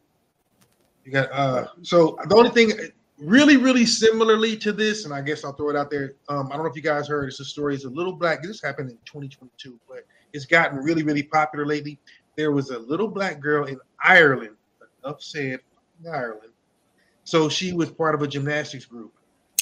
You 1.06 1.12
got 1.12 1.32
uh 1.32 1.68
so 1.82 2.18
the 2.28 2.36
only 2.36 2.49
thing 2.52 2.74
really, 3.22 3.57
really 3.57 3.86
similarly 3.86 4.57
to 4.57 4.72
this, 4.72 5.05
and 5.05 5.13
I 5.13 5.22
guess 5.22 5.45
I'll 5.45 5.53
throw 5.53 5.69
it 5.69 5.76
out 5.76 5.89
there. 5.89 6.13
Um, 6.28 6.47
I 6.47 6.55
don't 6.55 6.63
know 6.63 6.69
if 6.69 6.76
you 6.76 6.82
guys 6.82 7.07
heard 7.07 7.30
it's 7.30 7.39
a 7.39 7.45
story, 7.45 7.76
it's 7.76 7.86
a 7.86 7.89
little 7.89 8.13
black, 8.13 8.41
this 8.43 8.61
happened 8.61 8.89
in 8.89 8.97
2022, 9.05 9.80
but 9.88 10.05
it's 10.34 10.45
gotten 10.45 10.80
really, 10.80 11.03
really 11.03 11.24
popular 11.24 11.65
lately. 11.65 11.99
There 12.36 12.51
was 12.51 12.69
a 12.72 12.80
little 12.80 13.07
black 13.07 13.39
girl 13.39 13.65
in 13.65 13.80
Ireland, 14.03 14.55
enough 15.03 15.22
said, 15.22 15.59
Ireland. 16.11 16.51
So 17.24 17.47
she 17.47 17.74
was 17.74 17.91
part 17.91 18.15
of 18.15 18.22
a 18.22 18.28
gymnastics 18.28 18.86
group. 18.86 19.13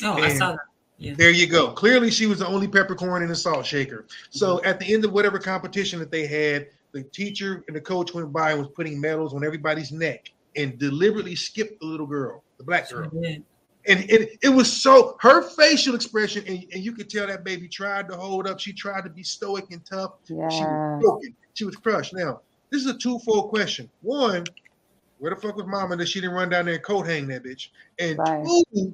Oh, 0.03 0.14
I 0.14 0.30
saw 0.30 0.51
that. 0.53 0.60
Yeah. 0.97 1.14
There 1.18 1.32
you 1.32 1.47
go. 1.47 1.72
Clearly, 1.72 2.12
she 2.12 2.26
was 2.26 2.39
the 2.39 2.47
only 2.47 2.68
peppercorn 2.68 3.24
in 3.24 3.30
the 3.30 3.36
salt 3.36 3.66
shaker. 3.66 4.05
So 4.32 4.62
at 4.64 4.80
the 4.80 4.93
end 4.93 5.05
of 5.05 5.14
whatever 5.14 5.39
competition 5.39 5.97
that 5.99 6.12
they 6.12 6.28
had, 6.28 6.68
the 6.91 7.03
teacher 7.03 7.64
and 7.68 7.76
the 7.76 7.82
coach 7.82 8.14
went 8.14 8.34
by 8.34 8.51
and 8.51 8.60
was 8.60 8.70
putting 8.70 8.99
medals 8.99 9.34
on 9.34 9.45
everybody's 9.45 9.91
neck 9.91 10.32
and 10.55 10.78
deliberately 10.78 11.36
skipped 11.36 11.80
the 11.80 11.86
little 11.86 12.05
girl, 12.05 12.43
the 12.60 12.64
black 12.66 12.89
girl. 12.89 13.10
And 13.88 14.01
it, 14.10 14.38
it 14.43 14.49
was 14.49 14.72
so 14.72 15.16
her 15.22 15.41
facial 15.41 15.95
expression, 15.95 16.43
and, 16.47 16.64
and 16.74 16.84
you 16.84 16.91
could 16.91 17.10
tell 17.10 17.26
that 17.26 17.43
baby 17.43 17.68
tried 17.68 18.10
to 18.10 18.18
hold 18.18 18.45
up. 18.45 18.60
She 18.60 18.74
tried 18.74 19.05
to 19.05 19.10
be 19.10 19.24
stoic 19.24 19.66
and 19.72 19.84
tough. 19.86 20.12
She 20.28 20.64
was 20.66 21.01
broken. 21.01 21.36
She 21.53 21.66
was 21.66 21.76
crushed. 21.78 22.14
Now, 22.14 22.41
this 22.72 22.82
is 22.82 22.88
a 22.88 22.97
twofold 22.97 23.49
question. 23.49 23.89
One, 24.01 24.45
where 25.18 25.34
the 25.34 25.41
fuck 25.41 25.55
was 25.55 25.66
mama 25.66 25.95
that 25.95 26.07
she 26.07 26.20
didn't 26.22 26.36
run 26.36 26.49
down 26.49 26.66
there 26.66 26.76
and 26.76 26.84
coat 26.84 27.07
hang 27.07 27.28
that 27.30 27.43
bitch? 27.43 27.70
And 27.99 28.20
Right. 28.20 28.45
two, 28.45 28.93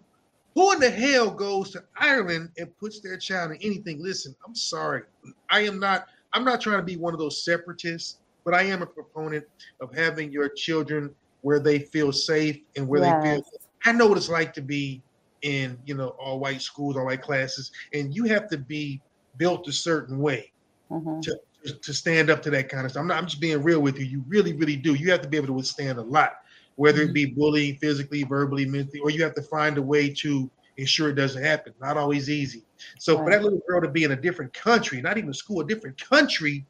who 0.53 0.71
in 0.73 0.79
the 0.79 0.89
hell 0.89 1.31
goes 1.31 1.71
to 1.71 1.83
Ireland 1.97 2.51
and 2.57 2.69
puts 2.77 3.01
their 3.01 3.17
child 3.17 3.51
in 3.51 3.57
anything? 3.57 4.01
Listen, 4.01 4.35
I'm 4.47 4.55
sorry. 4.55 5.01
I 5.49 5.61
am 5.61 5.79
not, 5.79 6.05
I'm 6.31 6.45
not 6.45 6.61
trying 6.61 6.77
to 6.77 6.83
be 6.83 6.95
one 6.95 7.13
of 7.13 7.19
those 7.19 7.43
separatists, 7.43 8.19
but 8.45 8.53
I 8.53 8.61
am 8.63 8.81
a 8.81 8.85
proponent 8.85 9.45
of 9.81 9.93
having 9.93 10.31
your 10.31 10.49
children 10.49 11.13
where 11.45 11.59
they 11.59 11.77
feel 11.77 12.11
safe 12.11 12.59
and 12.75 12.87
where 12.87 12.99
they 12.99 13.11
feel. 13.21 13.43
I 13.85 13.91
know 13.91 14.07
what 14.07 14.17
it's 14.17 14.29
like 14.29 14.51
to 14.55 14.63
be 14.63 15.03
in, 15.43 15.77
you 15.85 15.93
know, 15.93 16.07
all 16.19 16.39
white 16.39 16.59
schools, 16.59 16.97
all 16.97 17.05
white 17.05 17.21
classes, 17.21 17.69
and 17.93 18.15
you 18.15 18.23
have 18.23 18.49
to 18.49 18.57
be 18.57 18.99
built 19.37 19.67
a 19.67 19.71
certain 19.71 20.17
way 20.17 20.51
Mhm. 20.91 21.21
to, 21.21 21.37
to 21.83 21.93
stand 21.93 22.31
up 22.31 22.41
to 22.41 22.49
that 22.49 22.67
kind 22.67 22.83
of 22.83 22.91
stuff. 22.91 23.01
I'm 23.01 23.07
not 23.07 23.19
I'm 23.19 23.27
just 23.27 23.39
being 23.39 23.61
real 23.61 23.79
with 23.79 23.99
you. 23.99 24.05
You 24.05 24.23
really, 24.27 24.53
really 24.53 24.75
do. 24.75 24.95
You 24.95 25.11
have 25.11 25.21
to 25.21 25.29
be 25.29 25.37
able 25.37 25.45
to 25.45 25.53
withstand 25.53 25.99
a 25.99 26.01
lot, 26.01 26.31
whether 26.77 27.03
it 27.03 27.13
be 27.13 27.25
bullying 27.27 27.75
physically, 27.75 28.23
verbally, 28.23 28.65
mentally, 28.65 29.01
or 29.01 29.11
you 29.11 29.21
have 29.21 29.35
to 29.35 29.43
find 29.43 29.77
a 29.77 29.83
way 29.83 30.09
to 30.21 30.49
ensure 30.77 31.09
it 31.09 31.15
doesn't 31.15 31.43
happen. 31.43 31.75
Not 31.79 31.95
always 31.95 32.27
easy. 32.27 32.63
So 32.97 33.19
for 33.19 33.29
that 33.29 33.43
little 33.43 33.61
girl 33.67 33.81
to 33.81 33.87
be 33.87 34.03
in 34.03 34.13
a 34.13 34.15
different 34.15 34.51
country, 34.51 34.99
not 34.99 35.19
even 35.19 35.29
a 35.29 35.33
school, 35.35 35.61
a 35.61 35.67
different 35.67 36.03
country, 36.03 36.65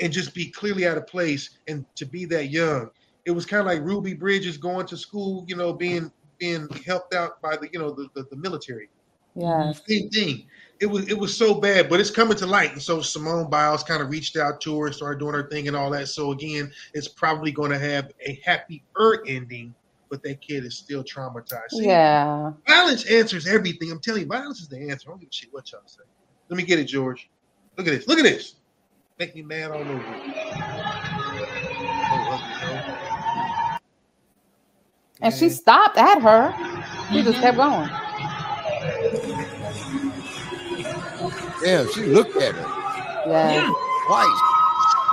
and 0.00 0.12
just 0.12 0.34
be 0.34 0.50
clearly 0.50 0.86
out 0.86 0.96
of 0.96 1.06
place 1.06 1.58
and 1.68 1.84
to 1.96 2.06
be 2.06 2.24
that 2.26 2.46
young, 2.46 2.90
it 3.28 3.32
was 3.32 3.44
kind 3.44 3.60
of 3.60 3.66
like 3.66 3.82
Ruby 3.82 4.14
Bridges 4.14 4.56
going 4.56 4.86
to 4.86 4.96
school, 4.96 5.44
you 5.46 5.54
know, 5.54 5.70
being 5.74 6.10
being 6.38 6.66
helped 6.86 7.14
out 7.14 7.42
by 7.42 7.56
the 7.58 7.68
you 7.70 7.78
know 7.78 7.90
the, 7.90 8.08
the, 8.14 8.22
the 8.30 8.36
military. 8.36 8.88
Yeah. 9.34 9.70
Same 9.72 10.08
thing. 10.08 10.46
It 10.80 10.86
was 10.86 11.06
it 11.08 11.18
was 11.18 11.36
so 11.36 11.60
bad, 11.60 11.90
but 11.90 12.00
it's 12.00 12.10
coming 12.10 12.38
to 12.38 12.46
light. 12.46 12.72
And 12.72 12.80
so 12.80 13.02
Simone 13.02 13.50
Biles 13.50 13.82
kind 13.82 14.00
of 14.00 14.08
reached 14.08 14.38
out 14.38 14.62
to 14.62 14.80
her 14.80 14.86
and 14.86 14.94
started 14.94 15.18
doing 15.20 15.34
her 15.34 15.46
thing 15.50 15.68
and 15.68 15.76
all 15.76 15.90
that. 15.90 16.08
So 16.08 16.32
again, 16.32 16.72
it's 16.94 17.06
probably 17.06 17.52
going 17.52 17.70
to 17.70 17.78
have 17.78 18.10
a 18.26 18.40
happier 18.42 18.80
ending, 19.26 19.74
but 20.08 20.22
that 20.22 20.40
kid 20.40 20.64
is 20.64 20.78
still 20.78 21.04
traumatized. 21.04 21.72
See, 21.72 21.84
Yeah. 21.84 22.52
Violence 22.66 23.04
answers 23.10 23.46
everything. 23.46 23.92
I'm 23.92 24.00
telling 24.00 24.22
you, 24.22 24.26
violence 24.26 24.60
is 24.60 24.68
the 24.68 24.88
answer. 24.88 25.10
I 25.10 25.12
don't 25.12 25.20
give 25.20 25.28
a 25.28 25.32
shit 25.34 25.52
what 25.52 25.70
y'all 25.70 25.82
say. 25.84 26.00
Let 26.48 26.56
me 26.56 26.62
get 26.62 26.78
it, 26.78 26.84
George. 26.84 27.28
Look 27.76 27.86
at 27.86 27.90
this. 27.90 28.08
Look 28.08 28.18
at 28.18 28.24
this. 28.24 28.54
Make 29.18 29.34
me 29.34 29.42
mad 29.42 29.70
all 29.70 29.82
over. 29.82 30.97
And 35.20 35.34
she 35.34 35.48
stopped 35.48 35.96
at 35.96 36.22
her. 36.22 36.54
She 37.10 37.22
just 37.22 37.40
kept 37.40 37.56
mm-hmm. 37.58 37.88
going. 37.88 37.90
Damn, 41.62 41.92
she 41.92 42.02
looked 42.04 42.36
at 42.36 42.54
her 42.54 42.66
Yeah. 43.28 43.68
twice. 44.06 44.40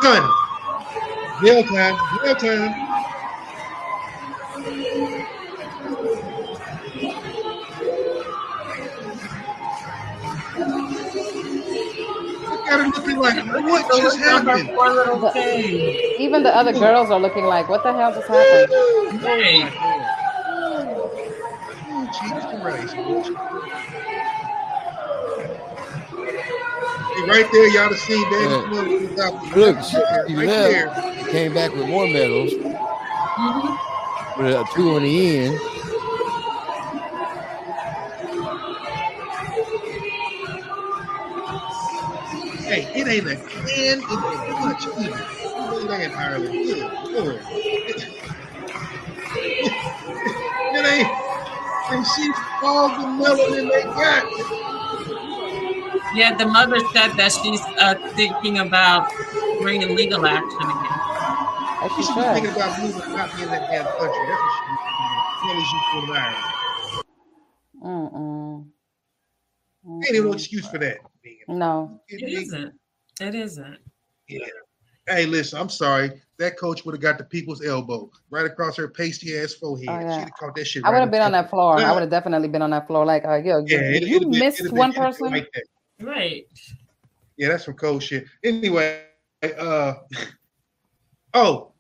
Done. 0.02 0.32
Jail 1.44 1.64
time. 1.64 1.98
Jail 2.24 2.36
time. 2.36 2.86
Look 12.46 12.68
at 12.68 12.80
her 12.80 12.88
looking 12.90 13.18
like, 13.18 13.46
what 13.46 14.02
just 14.02 14.20
happened? 14.20 14.70
The- 14.70 16.16
even 16.20 16.44
the 16.44 16.56
other 16.56 16.74
girls 16.74 17.10
are 17.10 17.20
looking 17.20 17.46
like, 17.46 17.68
what 17.70 17.84
the 17.84 17.92
hell 17.94 18.14
just 18.14 18.28
happened? 18.28 18.68
Oh, 18.72 19.95
Christ. 22.20 22.94
Hey, 27.16 27.24
right 27.28 27.50
there, 27.52 27.68
y'all 27.70 27.90
have 27.90 27.98
seen 28.00 28.30
Danny. 28.32 29.08
Smith 29.08 29.56
Look, 29.56 29.84
she, 29.84 29.98
she 30.28 30.36
left, 30.36 30.96
there. 30.96 31.26
came 31.32 31.54
back 31.54 31.74
with 31.74 31.88
more 31.88 32.08
medals. 32.08 32.54
Mm-hmm. 32.54 34.44
With 34.44 34.56
a 34.56 34.66
two 34.74 34.96
on 34.96 35.04
the 35.04 35.38
end. 35.38 35.60
Hey, 42.66 42.88
it 42.96 43.08
ain't 43.08 43.28
a 43.28 43.36
can, 43.36 44.00
it 44.00 44.12
ain't 44.12 44.60
much 44.62 44.88
either. 44.88 45.26
It 45.84 46.02
ain't 46.02 46.16
Ireland. 46.18 46.54
Good 46.54 47.26
Lord. 47.26 47.42
It 50.78 50.86
ain't, 50.86 51.25
and 51.92 52.06
she's 52.16 52.36
all 52.64 52.90
the 52.90 53.06
melanin 53.06 53.72
they 53.72 53.84
got. 53.84 54.26
Yeah, 56.16 56.36
the 56.38 56.46
mother 56.46 56.80
said 56.94 57.14
that 57.18 57.32
she's 57.32 57.62
uh, 57.80 57.96
thinking 58.16 58.60
about 58.60 59.12
bringing 59.62 59.96
legal 59.96 60.26
action 60.26 60.62
again. 60.62 60.96
She 61.96 62.04
should 62.04 62.16
be 62.16 62.22
thinking 62.22 62.52
about 62.52 62.80
moving 62.82 63.12
not 63.14 63.36
being 63.36 63.44
in 63.44 63.52
that 63.52 63.70
damn 63.70 63.86
country. 63.86 64.26
That's 64.28 64.42
what 64.42 64.52
she 64.54 64.58
should 64.58 64.72
be 64.72 64.88
doing. 65.44 65.58
As 65.58 65.72
you 65.72 65.80
doing 65.92 66.10
in 66.10 66.16
Ireland. 66.16 66.56
Mm-mm. 67.84 68.66
Ain't 70.08 70.26
no 70.26 70.32
excuse 70.34 70.68
for 70.68 70.80
that. 70.80 70.98
No. 71.48 72.02
It 72.08 72.24
isn't. 72.24 72.74
It 73.22 73.36
isn't. 73.36 73.78
Yeah. 74.28 74.48
Hey, 75.08 75.26
listen, 75.26 75.60
I'm 75.60 75.70
sorry. 75.70 76.22
That 76.38 76.58
coach 76.58 76.84
would 76.84 76.94
have 76.96 77.02
got 77.02 77.18
the 77.18 77.24
people's 77.24 77.64
elbow 77.64 78.10
right 78.30 78.46
across 78.46 78.76
her 78.78 78.88
pasty 78.88 79.38
ass 79.38 79.54
forehead. 79.54 79.88
Oh, 79.88 80.00
yeah. 80.00 80.18
She'd 80.18 80.24
have 80.24 80.34
caught 80.34 80.56
that 80.56 80.66
shit. 80.66 80.84
I 80.84 80.90
would 80.90 80.96
right 80.96 81.02
have 81.02 81.12
been 81.12 81.22
on 81.22 81.32
that 81.34 81.50
floor. 81.50 81.78
I 81.80 81.92
would 81.94 82.02
have 82.02 82.10
definitely 82.10 82.48
been 82.50 82.62
on 82.62 82.72
that 82.72 82.88
floor. 82.88 83.06
Like, 83.06 83.24
uh, 83.26 83.36
yo, 83.36 83.64
Yeah, 83.68 83.78
you, 83.90 83.96
it- 83.96 84.04
you 84.04 84.16
it'd 84.18 84.28
missed 84.30 84.64
been- 84.64 84.76
one 84.76 84.92
been 84.92 85.02
person. 85.02 85.32
like 85.32 85.50
that. 85.54 85.64
Right. 86.06 86.46
Yeah, 87.38 87.50
that's 87.50 87.66
some 87.66 87.76
cold 87.76 88.02
shit. 88.04 88.26
Anyway, 88.44 89.02
uh, 89.58 89.94
oh 91.34 91.72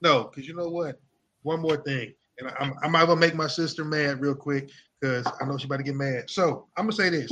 no, 0.00 0.24
because 0.24 0.46
you 0.46 0.54
know 0.54 0.68
what? 0.68 1.00
One 1.42 1.60
more 1.60 1.76
thing, 1.78 2.12
and 2.38 2.50
I'm 2.60 2.74
I'm 2.82 2.92
gonna 2.92 3.16
make 3.16 3.34
my 3.34 3.46
sister 3.46 3.84
mad 3.84 4.20
real 4.20 4.34
quick 4.34 4.70
because 5.00 5.26
I 5.40 5.44
know 5.44 5.56
she's 5.56 5.66
about 5.66 5.78
to 5.78 5.82
get 5.84 5.94
mad. 5.94 6.28
So 6.30 6.66
I'm 6.76 6.84
gonna 6.86 6.92
say 6.96 7.10
this: 7.10 7.30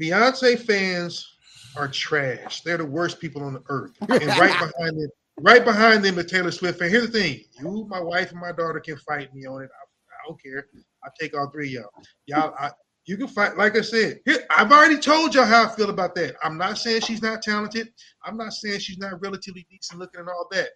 Beyonce 0.00 0.58
fans 0.60 1.36
are 1.78 1.88
trash. 1.88 2.62
They're 2.62 2.78
the 2.78 2.84
worst 2.84 3.20
people 3.20 3.42
on 3.42 3.54
the 3.54 3.62
earth, 3.68 3.92
and 4.00 4.10
right 4.10 4.72
behind 4.72 5.00
them, 5.00 5.08
right 5.40 5.64
behind 5.64 6.04
them, 6.04 6.16
the 6.16 6.24
Taylor 6.24 6.50
Swift 6.50 6.80
And 6.80 6.90
Here's 6.90 7.10
the 7.10 7.18
thing: 7.18 7.44
you, 7.60 7.86
my 7.88 8.00
wife, 8.00 8.32
and 8.32 8.40
my 8.40 8.52
daughter 8.52 8.80
can 8.80 8.96
fight 8.98 9.34
me 9.34 9.46
on 9.46 9.62
it. 9.62 9.70
I, 9.72 9.84
I 9.84 10.28
don't 10.28 10.42
care. 10.42 10.66
I 11.04 11.08
take 11.18 11.36
all 11.36 11.50
three 11.50 11.76
of 11.76 11.82
y'all. 11.82 12.04
Y'all, 12.26 12.54
I, 12.58 12.70
you 13.06 13.16
can 13.16 13.28
fight. 13.28 13.56
Like 13.56 13.76
I 13.76 13.80
said, 13.80 14.20
here, 14.26 14.44
I've 14.50 14.72
already 14.72 14.98
told 14.98 15.34
y'all 15.34 15.46
how 15.46 15.66
I 15.66 15.74
feel 15.74 15.90
about 15.90 16.14
that. 16.16 16.34
I'm 16.42 16.58
not 16.58 16.78
saying 16.78 17.02
she's 17.02 17.22
not 17.22 17.42
talented. 17.42 17.88
I'm 18.24 18.36
not 18.36 18.52
saying 18.52 18.80
she's 18.80 18.98
not 18.98 19.20
relatively 19.22 19.66
decent 19.70 20.00
looking 20.00 20.20
and 20.20 20.28
all 20.28 20.48
that. 20.50 20.68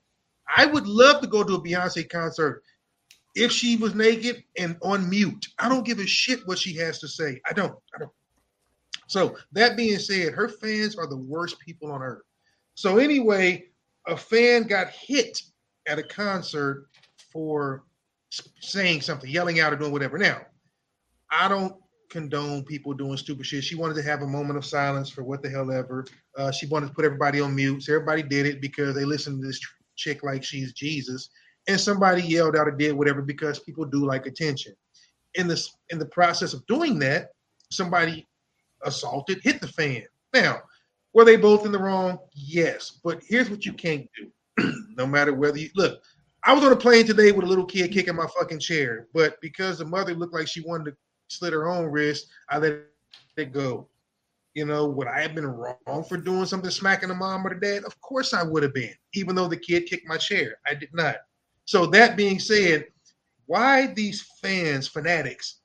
I 0.56 0.66
would 0.66 0.86
love 0.86 1.20
to 1.20 1.26
go 1.26 1.44
to 1.44 1.54
a 1.54 1.62
Beyonce 1.62 2.08
concert 2.08 2.62
if 3.34 3.52
she 3.52 3.76
was 3.76 3.94
naked 3.94 4.42
and 4.58 4.76
on 4.82 5.08
mute. 5.08 5.46
I 5.58 5.68
don't 5.68 5.84
give 5.84 5.98
a 5.98 6.06
shit 6.06 6.40
what 6.46 6.58
she 6.58 6.76
has 6.76 6.98
to 7.00 7.08
say. 7.08 7.40
I 7.48 7.52
don't. 7.52 7.74
I 7.94 7.98
don't. 7.98 8.12
So 9.12 9.36
that 9.52 9.76
being 9.76 9.98
said, 9.98 10.32
her 10.32 10.48
fans 10.48 10.96
are 10.96 11.06
the 11.06 11.18
worst 11.18 11.58
people 11.58 11.92
on 11.92 12.00
earth. 12.00 12.22
So 12.76 12.96
anyway, 12.96 13.66
a 14.06 14.16
fan 14.16 14.62
got 14.62 14.88
hit 14.88 15.38
at 15.86 15.98
a 15.98 16.02
concert 16.02 16.88
for 17.30 17.84
saying 18.60 19.02
something, 19.02 19.28
yelling 19.28 19.60
out 19.60 19.74
or 19.74 19.76
doing 19.76 19.92
whatever. 19.92 20.16
Now, 20.16 20.40
I 21.30 21.46
don't 21.46 21.76
condone 22.08 22.64
people 22.64 22.94
doing 22.94 23.18
stupid 23.18 23.44
shit. 23.44 23.64
She 23.64 23.74
wanted 23.74 23.96
to 23.96 24.02
have 24.02 24.22
a 24.22 24.26
moment 24.26 24.56
of 24.56 24.64
silence 24.64 25.10
for 25.10 25.24
what 25.24 25.42
the 25.42 25.50
hell 25.50 25.70
ever. 25.70 26.06
Uh, 26.38 26.50
she 26.50 26.64
wanted 26.66 26.86
to 26.86 26.94
put 26.94 27.04
everybody 27.04 27.38
on 27.38 27.54
mute. 27.54 27.82
So 27.82 27.92
everybody 27.92 28.22
did 28.22 28.46
it 28.46 28.62
because 28.62 28.94
they 28.94 29.04
listened 29.04 29.42
to 29.42 29.46
this 29.46 29.60
chick 29.96 30.22
like 30.22 30.42
she's 30.42 30.72
Jesus. 30.72 31.28
And 31.68 31.78
somebody 31.78 32.22
yelled 32.22 32.56
out 32.56 32.66
or 32.66 32.70
did 32.70 32.94
whatever 32.94 33.20
because 33.20 33.58
people 33.58 33.84
do 33.84 34.06
like 34.06 34.24
attention. 34.24 34.72
In 35.34 35.48
this 35.48 35.70
in 35.90 35.98
the 35.98 36.06
process 36.06 36.54
of 36.54 36.66
doing 36.66 36.98
that, 37.00 37.28
somebody 37.70 38.26
assaulted, 38.84 39.40
hit 39.42 39.60
the 39.60 39.68
fan. 39.68 40.04
Now, 40.34 40.62
were 41.12 41.24
they 41.24 41.36
both 41.36 41.66
in 41.66 41.72
the 41.72 41.78
wrong? 41.78 42.18
Yes. 42.34 43.00
But 43.04 43.22
here's 43.26 43.50
what 43.50 43.66
you 43.66 43.72
can't 43.72 44.08
do. 44.16 44.72
no 44.96 45.06
matter 45.06 45.32
whether 45.32 45.58
you 45.58 45.70
look, 45.74 46.00
I 46.44 46.52
was 46.52 46.64
on 46.64 46.72
a 46.72 46.76
plane 46.76 47.06
today 47.06 47.30
with 47.32 47.44
a 47.44 47.48
little 47.48 47.64
kid 47.64 47.92
kicking 47.92 48.16
my 48.16 48.26
fucking 48.38 48.58
chair, 48.58 49.06
but 49.14 49.40
because 49.40 49.78
the 49.78 49.84
mother 49.84 50.12
looked 50.12 50.34
like 50.34 50.48
she 50.48 50.60
wanted 50.60 50.90
to 50.90 50.96
slit 51.28 51.52
her 51.52 51.68
own 51.68 51.86
wrist, 51.86 52.26
I 52.50 52.58
let 52.58 52.80
it 53.36 53.52
go. 53.52 53.88
You 54.54 54.66
know, 54.66 54.86
would 54.86 55.06
I 55.06 55.20
have 55.20 55.34
been 55.34 55.46
wrong 55.46 56.04
for 56.08 56.16
doing 56.16 56.44
something, 56.44 56.70
smacking 56.70 57.08
the 57.08 57.14
mom 57.14 57.46
or 57.46 57.54
the 57.54 57.60
dad? 57.60 57.84
Of 57.84 57.98
course 58.00 58.34
I 58.34 58.42
would 58.42 58.62
have 58.64 58.74
been, 58.74 58.92
even 59.14 59.34
though 59.34 59.48
the 59.48 59.56
kid 59.56 59.86
kicked 59.86 60.08
my 60.08 60.18
chair. 60.18 60.56
I 60.66 60.74
did 60.74 60.90
not. 60.92 61.16
So 61.64 61.86
that 61.86 62.16
being 62.16 62.38
said, 62.38 62.86
why 63.46 63.86
these 63.86 64.26
fans, 64.42 64.88
fanatics, 64.88 65.60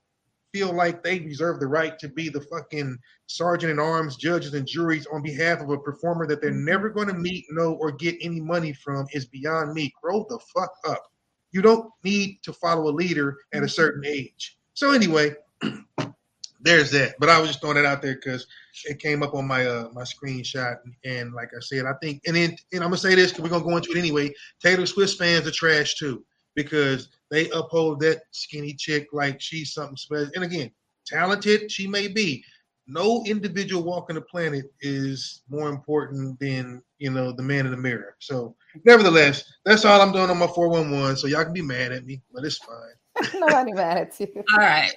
feel 0.54 0.74
like 0.74 1.04
they 1.04 1.20
reserve 1.20 1.60
the 1.60 1.68
right 1.68 1.98
to 2.00 2.08
be 2.10 2.30
the 2.30 2.42
fucking 2.42 2.98
sergeant 3.28 3.72
in 3.72 3.80
arms, 3.80 4.16
judges, 4.16 4.54
and 4.54 4.68
juries 4.68 5.08
on 5.08 5.22
behalf 5.22 5.60
of 5.62 5.70
a 5.70 5.78
performer 5.78 6.26
that 6.28 6.42
they're 6.42 6.52
never 6.52 6.90
going 6.90 7.08
to 7.08 7.14
meet, 7.14 7.46
know, 7.52 7.74
or 7.74 7.92
get 7.92 8.16
any 8.22 8.40
money 8.40 8.74
from 8.74 9.06
is 9.12 9.26
beyond 9.26 9.74
me. 9.74 9.94
Grow 10.02 10.26
the 10.30 10.40
fuck 10.54 10.72
up. 10.88 11.04
You 11.52 11.62
don't 11.62 11.92
need 12.04 12.40
to 12.44 12.54
follow 12.54 12.90
a 12.90 12.94
leader 12.94 13.38
at 13.54 13.64
a 13.64 13.70
certain 13.70 14.06
age. 14.06 14.58
So 14.74 14.92
anyway, 14.92 15.36
there's 16.62 16.92
that. 16.92 17.16
But 17.20 17.30
I 17.30 17.40
was 17.40 17.50
just 17.50 17.62
throwing 17.62 17.78
it 17.78 17.86
out 17.86 18.02
there 18.02 18.16
because 18.16 18.46
it 18.86 19.00
came 19.00 19.24
up 19.24 19.34
on 19.34 19.48
my 19.48 19.66
uh 19.66 19.90
my 19.94 20.04
screenshot, 20.04 20.78
and 21.06 21.34
like 21.34 21.50
I 21.56 21.62
said, 21.62 21.86
I 21.86 21.94
think, 22.02 22.22
and 22.28 22.36
then 22.36 22.56
and 22.74 22.84
I'm 22.84 22.90
gonna 22.90 22.98
say 22.98 23.16
this 23.16 23.32
because 23.32 23.44
we're 23.44 23.50
gonna 23.50 23.64
go 23.64 23.78
into 23.78 23.92
it 23.92 23.98
anyway. 23.98 24.34
Taylor 24.62 24.86
Swift 24.86 25.18
fans 25.18 25.48
are 25.48 25.52
trash 25.52 25.96
too 25.96 26.24
because 26.56 27.10
they 27.30 27.50
uphold 27.50 28.00
that 28.02 28.22
skinny 28.32 28.74
chick 28.74 29.08
like 29.12 29.42
she's 29.42 29.74
something 29.74 29.98
special. 29.98 30.30
And 30.36 30.44
again, 30.44 30.72
talented 31.06 31.72
she 31.72 31.88
may 31.88 32.08
be. 32.08 32.44
No 32.90 33.22
individual 33.26 33.84
walking 33.84 34.16
the 34.16 34.22
planet 34.22 34.72
is 34.80 35.42
more 35.50 35.68
important 35.70 36.40
than 36.40 36.82
you 37.00 37.12
know 37.12 37.34
the 37.34 37.44
man 37.44 37.66
in 37.66 37.72
the 37.72 37.78
mirror. 37.78 38.16
So, 38.20 38.56
nevertheless, 38.86 39.44
that's 39.66 39.84
all 39.84 40.02
I'm 40.02 40.14
doing 40.14 40.30
on 40.30 40.38
my 40.38 40.48
411. 40.48 41.18
So 41.18 41.28
y'all 41.28 41.44
can 41.44 41.52
be 41.52 41.62
mad 41.62 41.92
at 41.92 42.06
me, 42.06 42.22
but 42.34 42.46
it's 42.46 42.58
fine. 42.58 43.34
Nobody 43.42 43.74
mad 43.74 43.98
at 43.98 44.20
you. 44.20 44.28
All 44.54 44.60
right. 44.60 44.96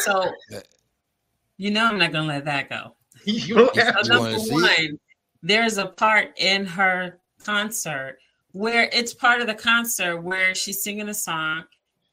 So 0.00 0.32
you 1.58 1.70
know 1.70 1.84
I'm 1.86 1.98
not 1.98 2.12
gonna 2.12 2.26
let 2.28 2.44
that 2.46 2.68
go. 2.68 2.96
You 3.24 3.54
don't 3.56 3.76
have 3.76 3.94
So 3.96 4.02
to. 4.02 4.08
number 4.08 4.22
wanna 4.24 4.38
see 4.40 4.52
one, 4.52 4.98
there's 5.42 5.78
a 5.78 5.86
part 5.86 6.32
in 6.38 6.64
her 6.66 7.18
concert 7.42 8.18
where 8.56 8.88
it's 8.92 9.12
part 9.12 9.42
of 9.42 9.46
the 9.46 9.54
concert 9.54 10.22
where 10.22 10.54
she's 10.54 10.82
singing 10.82 11.08
a 11.10 11.14
song, 11.14 11.64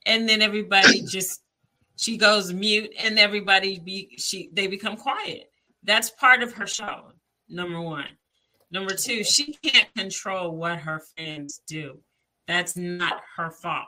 and 0.05 0.27
then 0.27 0.41
everybody 0.41 1.01
just 1.07 1.41
she 1.95 2.17
goes 2.17 2.51
mute, 2.51 2.91
and 2.99 3.17
everybody 3.17 3.79
be 3.79 4.15
she 4.17 4.49
they 4.53 4.67
become 4.67 4.97
quiet. 4.97 5.51
That's 5.83 6.09
part 6.09 6.43
of 6.43 6.53
her 6.53 6.67
show. 6.67 7.11
Number 7.49 7.79
one. 7.81 8.07
Number 8.71 8.95
two, 8.95 9.23
she 9.23 9.53
can't 9.53 9.93
control 9.95 10.55
what 10.55 10.79
her 10.79 11.01
fans 11.17 11.61
do. 11.67 11.99
That's 12.47 12.75
not 12.75 13.21
her 13.37 13.51
fault. 13.51 13.85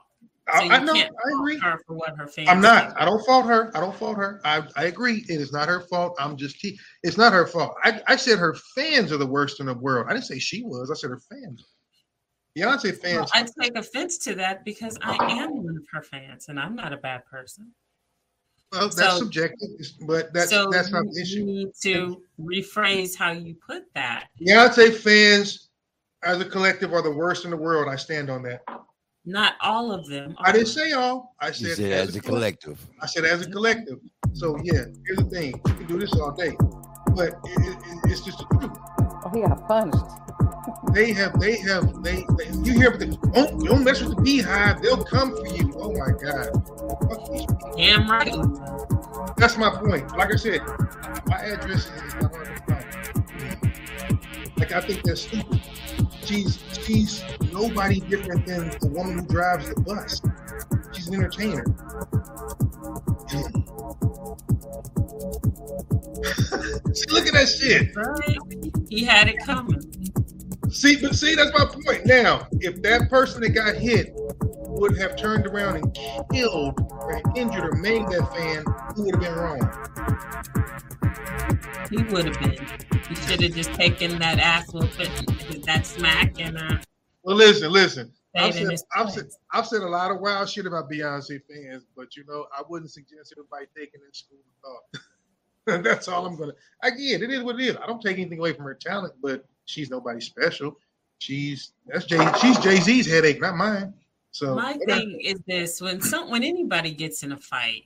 So 0.53 0.59
I- 0.59 0.63
you 0.63 0.71
I 0.71 0.79
know, 0.79 0.93
can't 0.93 1.13
I 1.25 1.29
agree. 1.39 1.57
her 1.57 1.79
for 1.87 1.95
what 1.95 2.15
her 2.17 2.27
fans 2.27 2.47
I'm 2.49 2.61
not. 2.61 2.89
do. 2.91 2.95
I 2.99 3.05
don't 3.05 3.25
fault 3.25 3.45
her. 3.47 3.75
I 3.75 3.79
don't 3.79 3.95
fault 3.95 4.15
her. 4.17 4.39
I, 4.45 4.61
I 4.75 4.83
agree. 4.85 5.25
It 5.27 5.41
is 5.41 5.51
not 5.51 5.67
her 5.67 5.81
fault. 5.89 6.15
I'm 6.19 6.37
just. 6.37 6.59
Te- 6.59 6.77
it's 7.03 7.17
not 7.17 7.33
her 7.33 7.47
fault. 7.47 7.73
I, 7.83 7.99
I 8.07 8.15
said 8.15 8.37
her 8.37 8.55
fans 8.75 9.11
are 9.11 9.17
the 9.17 9.25
worst 9.25 9.59
in 9.59 9.65
the 9.65 9.73
world. 9.73 10.05
I 10.07 10.13
didn't 10.13 10.25
say 10.25 10.37
she 10.39 10.61
was. 10.63 10.91
I 10.91 10.95
said 10.95 11.09
her 11.09 11.19
fans. 11.19 11.65
Beyonce 12.57 12.97
fans. 12.97 13.17
Well, 13.17 13.27
I 13.33 13.45
take 13.61 13.75
offense 13.77 14.17
to 14.19 14.35
that 14.35 14.63
because 14.63 14.97
I 15.01 15.15
am 15.31 15.63
one 15.63 15.75
of 15.77 15.83
her 15.91 16.01
fans, 16.01 16.47
and 16.47 16.59
I'm 16.59 16.75
not 16.75 16.93
a 16.93 16.97
bad 16.97 17.25
person. 17.25 17.71
Well, 18.71 18.89
that's 18.89 18.95
So- 19.13 19.17
subjective, 19.19 19.69
but 20.01 20.33
that's 20.33 20.49
so 20.49 20.69
that's 20.71 20.89
not 20.91 21.05
you 21.05 21.11
the 21.13 21.21
issue. 21.21 21.45
need 21.45 21.71
to 21.83 22.21
rephrase 22.39 23.15
how 23.15 23.31
you 23.31 23.55
put 23.55 23.83
that. 23.93 24.27
Beyonce 24.41 24.93
fans, 24.93 25.69
as 26.23 26.39
a 26.39 26.45
collective, 26.45 26.93
are 26.93 27.01
the 27.01 27.11
worst 27.11 27.45
in 27.45 27.51
the 27.51 27.57
world. 27.57 27.87
I 27.89 27.95
stand 27.97 28.29
on 28.29 28.41
that. 28.43 28.61
Not 29.25 29.53
all 29.61 29.91
of 29.91 30.07
them. 30.07 30.35
I 30.39 30.51
didn't 30.51 30.67
say 30.67 30.91
all. 30.93 31.35
I 31.39 31.51
said, 31.51 31.77
said 31.77 31.91
as 31.91 32.15
a 32.15 32.21
collective. 32.21 32.79
I 33.01 33.05
said 33.07 33.25
as 33.25 33.45
a 33.45 33.49
collective. 33.49 33.99
So 34.33 34.57
yeah, 34.63 34.85
here's 35.05 35.17
the 35.19 35.29
thing: 35.29 35.61
we 35.65 35.71
can 35.71 35.87
do 35.87 35.99
this 35.99 36.13
all 36.13 36.31
day, 36.31 36.55
but 37.15 37.29
it, 37.43 37.67
it, 37.67 37.77
it- 37.77 38.11
it's 38.11 38.21
just 38.21 38.37
the 38.39 38.45
truth. 38.59 38.71
Oh, 39.25 39.31
he 39.33 39.41
got 39.41 39.67
punched. 39.67 39.97
They 40.93 41.11
have, 41.13 41.39
they 41.39 41.57
have, 41.57 42.01
they. 42.03 42.23
they 42.37 42.47
you 42.63 42.73
hear 42.73 42.97
the 42.97 43.07
don't, 43.33 43.63
don't 43.63 43.83
mess 43.83 44.01
with 44.01 44.15
the 44.15 44.21
BeyHive. 44.21 44.81
They'll 44.81 45.03
come 45.03 45.35
for 45.35 45.45
you. 45.47 45.71
Oh 45.77 45.91
my 45.91 46.11
god. 46.11 46.51
Fuck 47.09 47.29
these 47.31 47.41
people. 47.41 47.73
Damn 47.75 48.09
right. 48.09 48.33
That's 49.37 49.57
my 49.57 49.69
point. 49.69 50.15
Like 50.17 50.33
I 50.33 50.37
said, 50.37 50.61
my 51.27 51.37
address 51.37 51.87
is 51.89 52.15
not 52.15 52.33
hard 52.33 52.47
to 52.47 52.55
find. 52.63 52.85
Like 54.57 54.71
I 54.71 54.81
think 54.81 55.03
that's 55.03 55.21
stupid. 55.21 55.61
She's 56.25 56.59
she's 56.83 57.23
nobody 57.51 57.99
different 57.99 58.45
than 58.45 58.69
the 58.79 58.87
woman 58.89 59.19
who 59.19 59.25
drives 59.27 59.69
the 59.73 59.81
bus. 59.81 60.21
She's 60.93 61.07
an 61.07 61.15
entertainer. 61.15 61.65
see, 66.93 67.05
look 67.11 67.25
at 67.27 67.33
that 67.33 67.49
shit. 67.49 67.95
Right. 67.95 68.37
He 68.89 69.03
had 69.03 69.27
it 69.27 69.37
coming. 69.39 69.81
See, 70.75 70.97
but 70.97 71.15
see, 71.15 71.35
that's 71.35 71.57
my 71.57 71.63
point. 71.65 72.05
Now, 72.05 72.49
if 72.59 72.81
that 72.81 73.09
person 73.09 73.41
that 73.41 73.51
got 73.51 73.75
hit 73.75 74.11
would 74.11 74.97
have 74.97 75.15
turned 75.15 75.47
around 75.47 75.77
and 75.77 75.97
killed 76.33 76.77
or 76.91 77.21
injured 77.33 77.63
or 77.63 77.71
maimed 77.77 78.11
that 78.11 78.29
fan, 78.35 78.65
who 78.93 79.05
would 79.05 79.15
have 79.15 79.23
been 79.23 79.35
wrong? 79.35 79.61
He 81.89 82.03
would 82.13 82.25
have 82.25 82.37
been. 82.41 82.67
He 83.07 83.15
should 83.15 83.41
have 83.41 83.55
just 83.55 83.73
taken 83.73 84.19
that 84.19 84.37
ass 84.39 84.73
whooping, 84.73 85.61
that 85.61 85.85
smack, 85.85 86.41
and 86.41 86.57
uh, 86.57 86.79
Well, 87.23 87.37
listen, 87.37 87.71
listen. 87.71 88.11
I've 88.35 88.53
said, 88.53 88.77
I've, 88.93 89.11
said, 89.11 89.29
I've 89.53 89.67
said 89.67 89.81
a 89.81 89.87
lot 89.87 90.11
of 90.11 90.19
wild 90.19 90.49
shit 90.49 90.65
about 90.65 90.91
Beyonce 90.91 91.39
fans, 91.49 91.85
but 91.95 92.17
you 92.17 92.25
know, 92.27 92.47
I 92.51 92.63
wouldn't 92.67 92.91
suggest 92.91 93.33
everybody 93.33 93.67
taking 93.77 94.01
that 94.01 94.13
school 94.13 94.39
of 94.39 95.01
thought. 95.71 95.83
That's 95.83 96.09
all 96.09 96.25
I'm 96.25 96.35
gonna. 96.35 96.51
Again, 96.83 97.23
it 97.23 97.31
is 97.31 97.43
what 97.43 97.61
it 97.61 97.65
is. 97.65 97.77
I 97.77 97.87
don't 97.87 98.01
take 98.01 98.17
anything 98.17 98.39
away 98.39 98.51
from 98.51 98.65
her 98.65 98.73
talent, 98.73 99.13
but 99.21 99.45
she's 99.65 99.89
nobody 99.89 100.21
special. 100.21 100.77
She's 101.19 101.71
that's 101.87 102.05
Jay. 102.05 102.25
She's 102.41 102.57
Jay 102.59 102.77
Z's 102.77 103.07
headache, 103.07 103.41
not 103.41 103.55
mine. 103.55 103.93
So 104.31 104.55
my 104.55 104.73
thing 104.85 105.19
is 105.21 105.39
this: 105.47 105.81
when 105.81 106.01
some 106.01 106.29
when 106.29 106.43
anybody 106.43 106.91
gets 106.91 107.23
in 107.23 107.31
a 107.31 107.37
fight, 107.37 107.85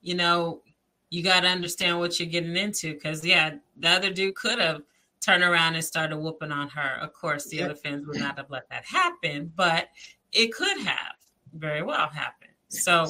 you 0.00 0.14
know, 0.14 0.62
you 1.10 1.22
got 1.22 1.40
to 1.40 1.48
understand 1.48 1.98
what 1.98 2.18
you're 2.18 2.28
getting 2.28 2.56
into. 2.56 2.94
Because 2.94 3.24
yeah, 3.24 3.56
the 3.76 3.88
other 3.88 4.10
dude 4.10 4.34
could 4.34 4.58
have 4.58 4.82
turned 5.20 5.44
around 5.44 5.74
and 5.74 5.84
started 5.84 6.16
whooping 6.16 6.50
on 6.50 6.68
her. 6.70 6.98
Of 7.00 7.12
course, 7.12 7.46
the 7.46 7.62
other 7.62 7.74
fans 7.74 8.06
would 8.06 8.18
not 8.18 8.38
have 8.38 8.50
let 8.50 8.68
that 8.70 8.84
happen, 8.84 9.52
but 9.54 9.88
it 10.32 10.52
could 10.52 10.78
have 10.78 11.14
very 11.54 11.82
well 11.82 12.08
happened. 12.08 12.50
So, 12.68 13.06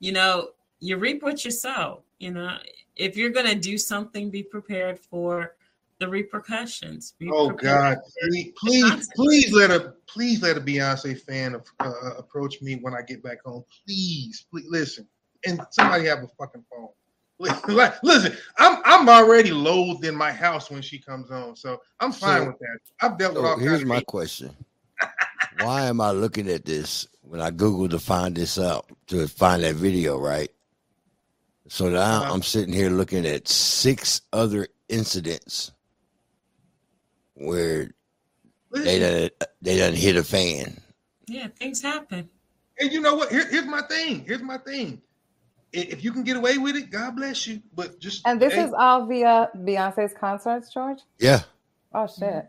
you 0.00 0.12
know, 0.12 0.50
you 0.80 0.96
reap 0.96 1.22
what 1.22 1.44
you 1.44 1.50
sow. 1.50 2.02
You 2.18 2.32
know, 2.32 2.56
if 2.96 3.16
you're 3.16 3.30
going 3.30 3.46
to 3.46 3.54
do 3.54 3.76
something, 3.76 4.30
be 4.30 4.42
prepared 4.42 4.98
for 4.98 5.55
the 5.98 6.08
repercussions. 6.08 7.14
Be 7.18 7.28
oh 7.32 7.50
God! 7.50 7.98
Please, 8.20 8.52
please, 8.58 9.08
please 9.14 9.52
let 9.52 9.70
a 9.70 9.94
please 10.06 10.42
let 10.42 10.56
a 10.56 10.60
Beyonce 10.60 11.20
fan 11.20 11.54
of, 11.54 11.66
uh, 11.80 12.14
approach 12.18 12.60
me 12.62 12.76
when 12.76 12.94
I 12.94 13.02
get 13.02 13.22
back 13.22 13.38
home. 13.44 13.64
Please, 13.86 14.46
please 14.50 14.66
listen, 14.68 15.06
and 15.46 15.60
somebody 15.70 16.06
have 16.06 16.22
a 16.22 16.28
fucking 16.38 16.64
phone. 16.70 16.88
Listen, 18.02 18.34
I'm 18.56 18.80
I'm 18.86 19.08
already 19.10 19.50
loathed 19.50 20.06
in 20.06 20.14
my 20.14 20.32
house 20.32 20.70
when 20.70 20.80
she 20.80 20.98
comes 20.98 21.30
on, 21.30 21.54
so 21.54 21.82
I'm 22.00 22.10
fine 22.10 22.42
so, 22.42 22.46
with 22.46 22.58
that. 22.60 22.78
I've 23.02 23.18
dealt 23.18 23.34
with 23.34 23.44
all. 23.44 23.58
Here's 23.58 23.84
my 23.84 24.00
question: 24.00 24.56
Why 25.60 25.82
am 25.82 26.00
I 26.00 26.12
looking 26.12 26.48
at 26.48 26.64
this 26.64 27.06
when 27.20 27.42
I 27.42 27.50
Google 27.50 27.90
to 27.90 27.98
find 27.98 28.34
this 28.34 28.58
out 28.58 28.90
to 29.08 29.28
find 29.28 29.62
that 29.64 29.74
video? 29.74 30.18
Right. 30.18 30.50
So 31.68 31.90
now 31.90 32.22
uh-huh. 32.22 32.32
I'm 32.32 32.42
sitting 32.42 32.72
here 32.72 32.88
looking 32.88 33.26
at 33.26 33.48
six 33.48 34.22
other 34.32 34.68
incidents 34.88 35.72
where 37.36 37.90
they 38.72 38.98
done 38.98 39.30
they 39.62 39.78
done 39.78 39.94
hit 39.94 40.16
a 40.16 40.24
fan. 40.24 40.80
Yeah, 41.26 41.48
things 41.48 41.82
happen. 41.82 42.28
And 42.78 42.92
you 42.92 43.00
know 43.00 43.14
what? 43.14 43.30
Here, 43.30 43.48
here's 43.48 43.66
my 43.66 43.82
thing. 43.82 44.24
Here's 44.26 44.42
my 44.42 44.58
thing. 44.58 45.00
If 45.72 46.04
you 46.04 46.12
can 46.12 46.24
get 46.24 46.36
away 46.36 46.58
with 46.58 46.76
it, 46.76 46.90
God 46.90 47.16
bless 47.16 47.46
you. 47.46 47.62
But 47.74 47.98
just 47.98 48.26
and 48.26 48.40
this 48.40 48.54
hey. 48.54 48.64
is 48.64 48.72
all 48.72 49.06
via 49.06 49.50
Beyonce's 49.56 50.14
concerts, 50.14 50.72
George. 50.72 51.00
Yeah. 51.18 51.42
Oh 51.94 52.06
shit. 52.06 52.22
Mm-hmm. 52.22 52.46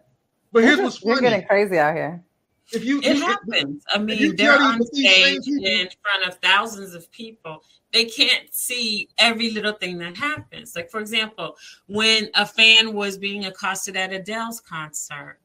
But 0.51 0.63
here's 0.63 0.79
what's 0.79 0.97
funny. 0.97 1.13
You're 1.13 1.21
getting 1.21 1.47
crazy 1.47 1.77
out 1.77 1.95
here. 1.95 2.23
If 2.71 2.83
you, 2.83 2.99
it 3.01 3.17
happens. 3.17 3.83
I 3.93 3.97
mean, 3.97 4.35
they're 4.35 4.61
on 4.61 4.83
stage 4.87 5.47
in 5.47 5.89
front 6.01 6.27
of 6.27 6.35
thousands 6.41 6.93
of 6.93 7.09
people. 7.11 7.63
They 7.93 8.05
can't 8.05 8.53
see 8.53 9.09
every 9.17 9.51
little 9.51 9.73
thing 9.73 9.97
that 9.99 10.17
happens. 10.17 10.75
Like, 10.75 10.91
for 10.91 10.99
example, 10.99 11.55
when 11.87 12.29
a 12.35 12.45
fan 12.45 12.93
was 12.93 13.17
being 13.17 13.45
accosted 13.45 13.95
at 13.95 14.11
Adele's 14.11 14.59
concert, 14.59 15.39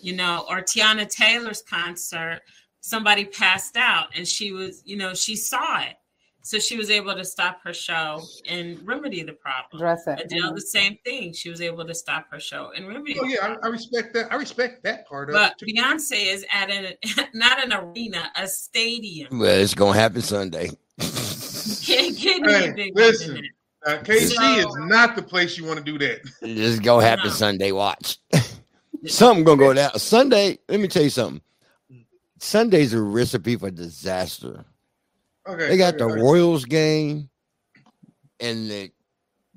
you 0.00 0.14
know, 0.14 0.44
or 0.48 0.60
Teyana 0.60 1.08
Taylor's 1.08 1.62
concert, 1.62 2.42
somebody 2.80 3.24
passed 3.24 3.76
out 3.76 4.08
and 4.14 4.26
she 4.26 4.52
was, 4.52 4.82
you 4.84 4.96
know, 4.96 5.14
she 5.14 5.36
saw 5.36 5.80
it. 5.80 5.94
So 6.42 6.58
she 6.58 6.76
was 6.76 6.90
able 6.90 7.14
to 7.14 7.24
stop 7.24 7.62
her 7.64 7.72
show 7.72 8.22
and 8.46 8.78
remedy 8.86 9.22
the 9.22 9.32
problem. 9.32 9.80
Dress 9.80 10.06
it. 10.06 10.20
Adele, 10.26 10.48
mm-hmm. 10.48 10.54
the 10.54 10.60
same 10.60 10.98
thing. 11.02 11.32
She 11.32 11.48
was 11.48 11.62
able 11.62 11.86
to 11.86 11.94
stop 11.94 12.26
her 12.30 12.38
show 12.38 12.70
and 12.76 12.86
remedy. 12.86 13.18
Oh 13.18 13.24
yeah, 13.24 13.56
I, 13.62 13.66
I, 13.66 13.68
respect 13.70 14.12
that. 14.12 14.30
I 14.30 14.36
respect 14.36 14.82
that 14.82 15.08
part 15.08 15.30
of 15.30 15.34
but 15.34 15.52
it. 15.52 15.60
But 15.60 15.68
Beyonce 15.68 16.26
is 16.34 16.44
at 16.52 16.70
an 16.70 16.92
not 17.32 17.64
an 17.64 17.72
arena, 17.72 18.30
a 18.36 18.46
stadium. 18.46 19.38
Well, 19.38 19.58
it's 19.58 19.72
gonna 19.72 19.98
happen 19.98 20.20
Sunday. 20.20 20.68
Can't 21.86 22.16
get 22.16 22.76
hey, 22.76 22.92
listen, 22.94 23.42
uh, 23.84 23.98
KC 23.98 24.62
so, 24.62 24.68
is 24.68 24.76
not 24.88 25.16
the 25.16 25.22
place 25.22 25.58
you 25.58 25.64
want 25.64 25.78
to 25.78 25.84
do 25.84 25.98
that. 25.98 26.20
It's 26.40 26.78
gonna 26.80 27.04
happen 27.04 27.26
no. 27.26 27.32
Sunday. 27.32 27.72
Watch. 27.72 28.18
something 29.06 29.44
gonna 29.44 29.58
go 29.58 29.74
down 29.74 29.98
Sunday. 29.98 30.58
Let 30.68 30.80
me 30.80 30.88
tell 30.88 31.02
you 31.02 31.10
something. 31.10 31.42
Sunday's 32.38 32.94
a 32.94 33.00
recipe 33.00 33.56
for 33.56 33.70
disaster. 33.70 34.64
Okay. 35.46 35.68
They 35.68 35.76
got 35.76 35.94
okay, 35.94 36.04
the 36.04 36.10
okay. 36.10 36.22
Royals 36.22 36.64
game 36.64 37.28
and 38.40 38.70
the 38.70 38.90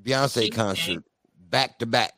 Beyonce 0.01 0.53
concert 0.53 1.03
back 1.49 1.79
to 1.79 1.85
back. 1.85 2.13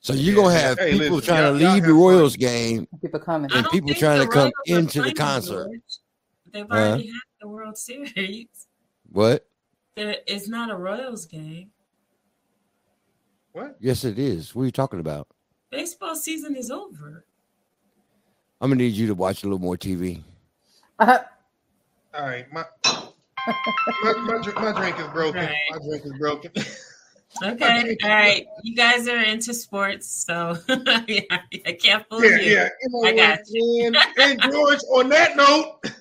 So 0.00 0.14
you're 0.14 0.34
yeah, 0.34 0.42
gonna 0.42 0.58
have 0.58 0.78
hey, 0.78 0.92
people 0.92 1.16
listen, 1.16 1.34
trying 1.34 1.58
to 1.58 1.72
leave 1.72 1.84
the 1.84 1.92
Royals 1.92 2.34
fun. 2.34 2.40
game, 2.40 2.88
people 3.02 3.20
coming, 3.20 3.50
and 3.52 3.68
people 3.68 3.94
trying 3.94 4.22
to 4.22 4.28
come 4.28 4.50
into 4.64 5.02
the 5.02 5.12
concert. 5.12 5.68
They've 6.52 6.64
already 6.64 7.10
uh, 7.10 7.12
had 7.12 7.29
the 7.40 7.48
World 7.48 7.76
Series. 7.78 8.48
What? 9.10 9.46
It's 9.96 10.48
not 10.48 10.70
a 10.70 10.76
Royals 10.76 11.26
game. 11.26 11.70
What? 13.52 13.76
Yes, 13.80 14.04
it 14.04 14.18
is. 14.18 14.54
What 14.54 14.62
are 14.62 14.66
you 14.66 14.70
talking 14.70 15.00
about? 15.00 15.26
Baseball 15.70 16.14
season 16.14 16.54
is 16.56 16.70
over. 16.70 17.24
I'm 18.60 18.70
gonna 18.70 18.82
need 18.82 18.92
you 18.92 19.06
to 19.08 19.14
watch 19.14 19.42
a 19.42 19.46
little 19.46 19.58
more 19.58 19.76
TV. 19.76 20.22
Uh, 20.98 21.18
all 22.14 22.26
right, 22.26 22.50
my 22.52 22.64
my, 22.84 23.54
my, 24.02 24.42
my 24.54 24.72
drink 24.72 24.98
is 25.00 25.06
broken. 25.08 25.40
Right. 25.40 25.56
My 25.70 25.78
drink 25.78 26.04
is 26.04 26.12
broken. 26.18 26.52
Okay, 27.42 27.96
all 28.04 28.10
right. 28.10 28.46
You 28.62 28.76
guys 28.76 29.08
are 29.08 29.22
into 29.22 29.54
sports, 29.54 30.08
so 30.08 30.56
yeah, 31.08 31.20
I 31.66 31.72
can't 31.72 32.06
fool 32.08 32.22
yeah, 32.22 32.40
you. 32.40 32.52
Yeah, 32.52 32.68
you 32.82 32.88
know 32.90 33.08
I 33.08 33.16
got 33.16 33.38
you. 33.48 33.86
And, 33.86 33.96
and 34.18 34.42
George, 34.52 34.80
on 34.92 35.08
that 35.08 35.36
note. 35.36 35.92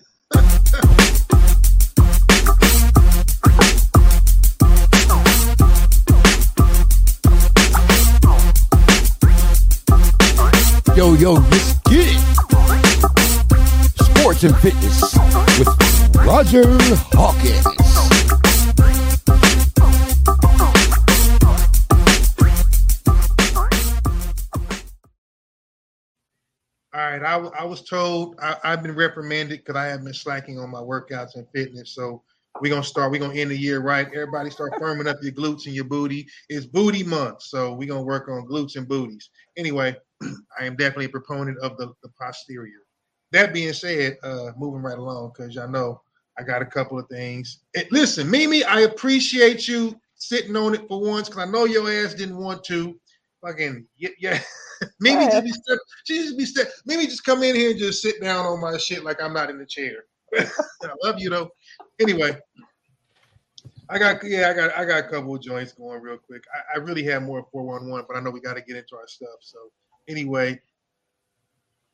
Yo, 11.00 11.14
yo, 11.14 11.32
let's 11.32 11.80
get 11.84 12.08
it. 12.10 12.20
Sports 14.04 14.44
and 14.44 14.54
fitness 14.58 15.02
with 15.58 15.70
Roger 16.26 16.64
Hawkins. 17.14 17.66
All 26.94 27.00
right, 27.00 27.24
I, 27.24 27.38
I 27.58 27.64
was 27.64 27.82
told 27.86 28.36
I, 28.42 28.58
have 28.66 28.84
been 28.84 28.94
reprimanded 28.94 29.60
because 29.60 29.78
I 29.78 29.86
have 29.86 30.04
been 30.04 30.14
slacking 30.14 30.60
on 30.60 30.70
my 30.70 30.82
workouts 30.82 31.36
and 31.36 31.48
fitness. 31.56 31.96
So 31.96 32.24
we're 32.60 32.72
gonna 32.72 32.84
start. 32.84 33.14
We're 33.14 33.20
gonna 33.20 33.36
end 33.36 33.52
the 33.52 33.58
year 33.58 33.80
right. 33.80 34.08
Everybody 34.08 34.50
start 34.50 34.74
firming 34.74 35.08
up 35.08 35.20
your 35.22 35.32
glutes 35.32 35.66
and 35.66 35.74
your 35.74 35.86
booty. 35.86 36.28
It's 36.50 36.66
booty 36.66 37.04
month, 37.04 37.42
so 37.42 37.72
we're 37.72 37.88
gonna 37.88 38.04
work 38.04 38.28
on 38.28 38.46
glutes 38.46 38.76
and 38.76 38.86
booties. 38.86 39.30
Anyway, 39.56 39.96
I 40.22 40.66
am 40.66 40.76
definitely 40.76 41.06
a 41.06 41.10
proponent 41.10 41.58
of 41.60 41.78
the, 41.78 41.94
the 42.04 42.10
posterior. 42.20 42.82
That 43.32 43.54
being 43.54 43.74
said, 43.74 44.18
uh, 44.24 44.52
moving 44.58 44.82
right 44.82 44.98
along 44.98 45.34
because 45.36 45.56
y'all 45.56 45.70
know 45.70 46.02
I 46.38 46.44
got 46.44 46.62
a 46.62 46.66
couple 46.66 46.98
of 46.98 47.08
things. 47.10 47.60
Listen, 47.92 48.30
Mimi, 48.30 48.64
I 48.64 48.82
appreciate 48.82 49.68
you 49.68 50.00
sitting 50.16 50.56
on 50.56 50.74
it 50.74 50.88
for 50.88 51.02
once 51.02 51.30
because 51.30 51.48
I 51.48 51.52
know 51.52 51.66
your 51.66 51.92
ass 51.92 52.14
didn't 52.14 52.38
want 52.38 52.64
to. 52.66 53.00
Fucking 53.46 53.86
yeah, 53.98 54.10
yeah. 54.20 54.42
Mimi 55.00 55.26
just 55.26 55.44
be 55.44 55.78
she 56.06 56.36
just 56.36 56.56
be. 56.56 56.64
Mimi 56.86 57.06
just 57.06 57.24
come 57.24 57.44
in 57.44 57.56
here 57.56 57.72
and 57.72 57.80
just 57.80 58.02
sit 58.02 58.22
down 58.22 58.46
on 58.46 58.62
my 58.62 58.78
shit 58.78 59.04
like 59.04 59.22
I'm 59.22 59.34
not 59.34 59.50
in 59.50 59.58
the 59.58 59.66
chair. 59.66 60.06
I 60.38 60.48
love 61.04 61.20
you 61.20 61.30
though. 61.30 61.50
Anyway, 62.00 62.38
I 63.90 63.98
got 63.98 64.24
yeah, 64.24 64.50
I 64.50 64.54
got 64.54 64.76
I 64.76 64.86
got 64.86 65.06
a 65.06 65.10
couple 65.10 65.36
of 65.36 65.42
joints 65.42 65.74
going 65.74 66.02
real 66.02 66.18
quick. 66.18 66.44
I, 66.54 66.80
I 66.80 66.84
really 66.84 67.04
have 67.04 67.24
more 67.24 67.46
411, 67.52 68.06
but 68.08 68.18
I 68.18 68.22
know 68.22 68.30
we 68.30 68.40
got 68.40 68.56
to 68.56 68.62
get 68.62 68.78
into 68.78 68.96
our 68.96 69.08
stuff. 69.08 69.40
So 69.42 69.58
anyway, 70.10 70.60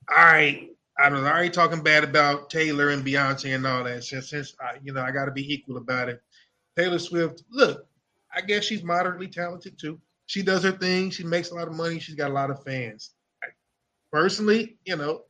all 0.09 0.23
right. 0.23 0.71
I 0.97 1.09
was 1.09 1.21
already 1.21 1.49
talking 1.49 1.83
bad 1.83 2.05
about 2.05 2.49
Taylor 2.49 2.89
and 2.89 3.05
Beyonce 3.05 3.53
and 3.53 3.67
all 3.67 3.83
that. 3.83 4.05
Since, 4.05 4.29
since 4.29 4.55
I, 4.61 4.77
you 4.81 4.93
know, 4.93 5.01
I 5.01 5.11
got 5.11 5.25
to 5.25 5.31
be 5.31 5.53
equal 5.53 5.77
about 5.77 6.07
it. 6.07 6.21
Taylor 6.77 6.99
Swift, 6.99 7.43
look, 7.51 7.85
I 8.33 8.41
guess 8.41 8.63
she's 8.63 8.83
moderately 8.83 9.27
talented 9.27 9.77
too. 9.77 9.99
She 10.27 10.41
does 10.41 10.63
her 10.63 10.71
thing. 10.71 11.09
She 11.09 11.23
makes 11.23 11.51
a 11.51 11.55
lot 11.55 11.67
of 11.67 11.73
money. 11.73 11.99
She's 11.99 12.15
got 12.15 12.31
a 12.31 12.33
lot 12.33 12.49
of 12.49 12.63
fans. 12.63 13.11
I, 13.43 13.47
personally, 14.11 14.77
you 14.85 14.95
know, 14.95 15.23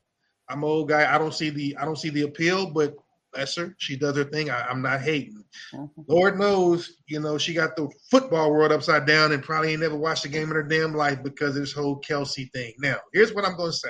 I'm 0.50 0.60
an 0.60 0.70
old 0.70 0.90
guy. 0.90 1.14
I 1.14 1.18
don't 1.18 1.34
see 1.34 1.50
the 1.50 1.76
I 1.78 1.86
don't 1.86 1.98
see 1.98 2.10
the 2.10 2.24
appeal, 2.24 2.68
but 2.68 2.96
bless 3.36 3.56
her. 3.58 3.76
She 3.78 3.96
does 3.96 4.18
her 4.18 4.24
thing. 4.24 4.50
I, 4.50 4.70
am 4.72 4.82
not 4.82 5.02
hating. 5.02 5.44
Mm-hmm. 5.74 6.02
Lord 6.08 6.40
knows, 6.40 7.02
you 7.08 7.20
know, 7.20 7.38
she 7.38 7.54
got 7.54 7.76
the 7.76 7.90
football 8.10 8.52
world 8.52 8.72
upside 8.72 9.06
down 9.06 9.32
and 9.32 9.44
probably 9.44 9.72
ain't 9.72 9.82
never 9.82 9.96
watched 9.96 10.26
a 10.26 10.30
game 10.30 10.50
in 10.50 10.56
her 10.56 10.64
damn 10.64 10.96
life 10.96 11.22
because 11.24 11.50
of 11.50 11.62
this 11.62 11.74
whole 11.74 12.02
Kelce 12.02 12.52
thing. 12.52 12.74
Now, 12.80 12.98
here's 13.14 13.34
what 13.34 13.46
I'm 13.46 13.58
gonna 13.58 13.72
say. 13.72 13.90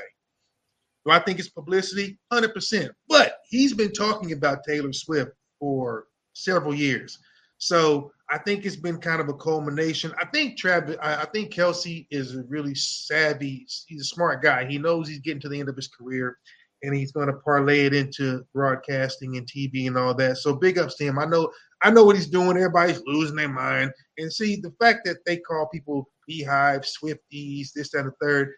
Do 1.06 1.12
I 1.12 1.20
think 1.20 1.40
it's 1.40 1.50
publicity? 1.50 2.18
100%. 2.34 2.90
But 3.08 3.38
he's 3.48 3.74
been 3.74 3.92
talking 3.92 4.32
about 4.32 4.64
Taylor 4.68 4.92
Swift 4.92 5.32
for 5.60 6.08
several 6.34 6.74
years. 6.74 7.20
So 7.58 8.12
I 8.30 8.40
think 8.40 8.66
it's 8.66 8.76
been 8.76 8.98
kind 8.98 9.22
of 9.22 9.30
a 9.30 9.34
culmination. 9.34 10.14
I 10.20 10.26
think 10.26 10.58
Travis, 10.58 10.98
I, 11.02 11.26
think 11.26 11.54
Kelce 11.54 12.08
is 12.10 12.36
a 12.36 12.44
really 12.44 12.76
savvy, 12.76 13.68
he's 13.88 14.02
a 14.02 14.06
smart 14.06 14.42
guy. 14.42 14.66
He 14.66 14.80
knows 14.80 15.08
he's 15.08 15.20
getting 15.20 15.42
to 15.42 15.50
the 15.50 15.60
end 15.60 15.70
of 15.70 15.76
his 15.76 15.88
career 15.88 16.38
and 16.86 16.96
he's 16.96 17.12
going 17.12 17.28
to 17.28 17.34
parlay 17.34 17.86
it 17.86 17.94
into 17.94 18.46
broadcasting 18.54 19.38
and 19.38 19.48
TV 19.48 19.88
and 19.88 19.98
all 19.98 20.14
that. 20.16 20.38
So 20.38 20.56
big 20.56 20.78
ups 20.78 20.96
to 20.96 21.06
him. 21.06 21.20
I 21.20 21.26
know 21.26 21.52
I 21.82 21.92
know 21.92 22.04
what 22.04 22.16
he's 22.16 22.28
doing. 22.28 22.58
Everybody's 22.58 23.02
losing 23.06 23.36
their 23.36 23.50
mind. 23.50 23.92
And 24.18 24.32
see 24.32 24.56
the 24.56 24.74
fact 24.80 25.02
that 25.06 25.18
they 25.26 25.38
call 25.38 25.68
people 25.68 26.10
BeyHive, 26.30 26.86
Swifties, 26.86 27.74
this, 27.74 27.92
that, 27.92 28.00
and 28.00 28.08
the 28.08 28.14
third. 28.22 28.54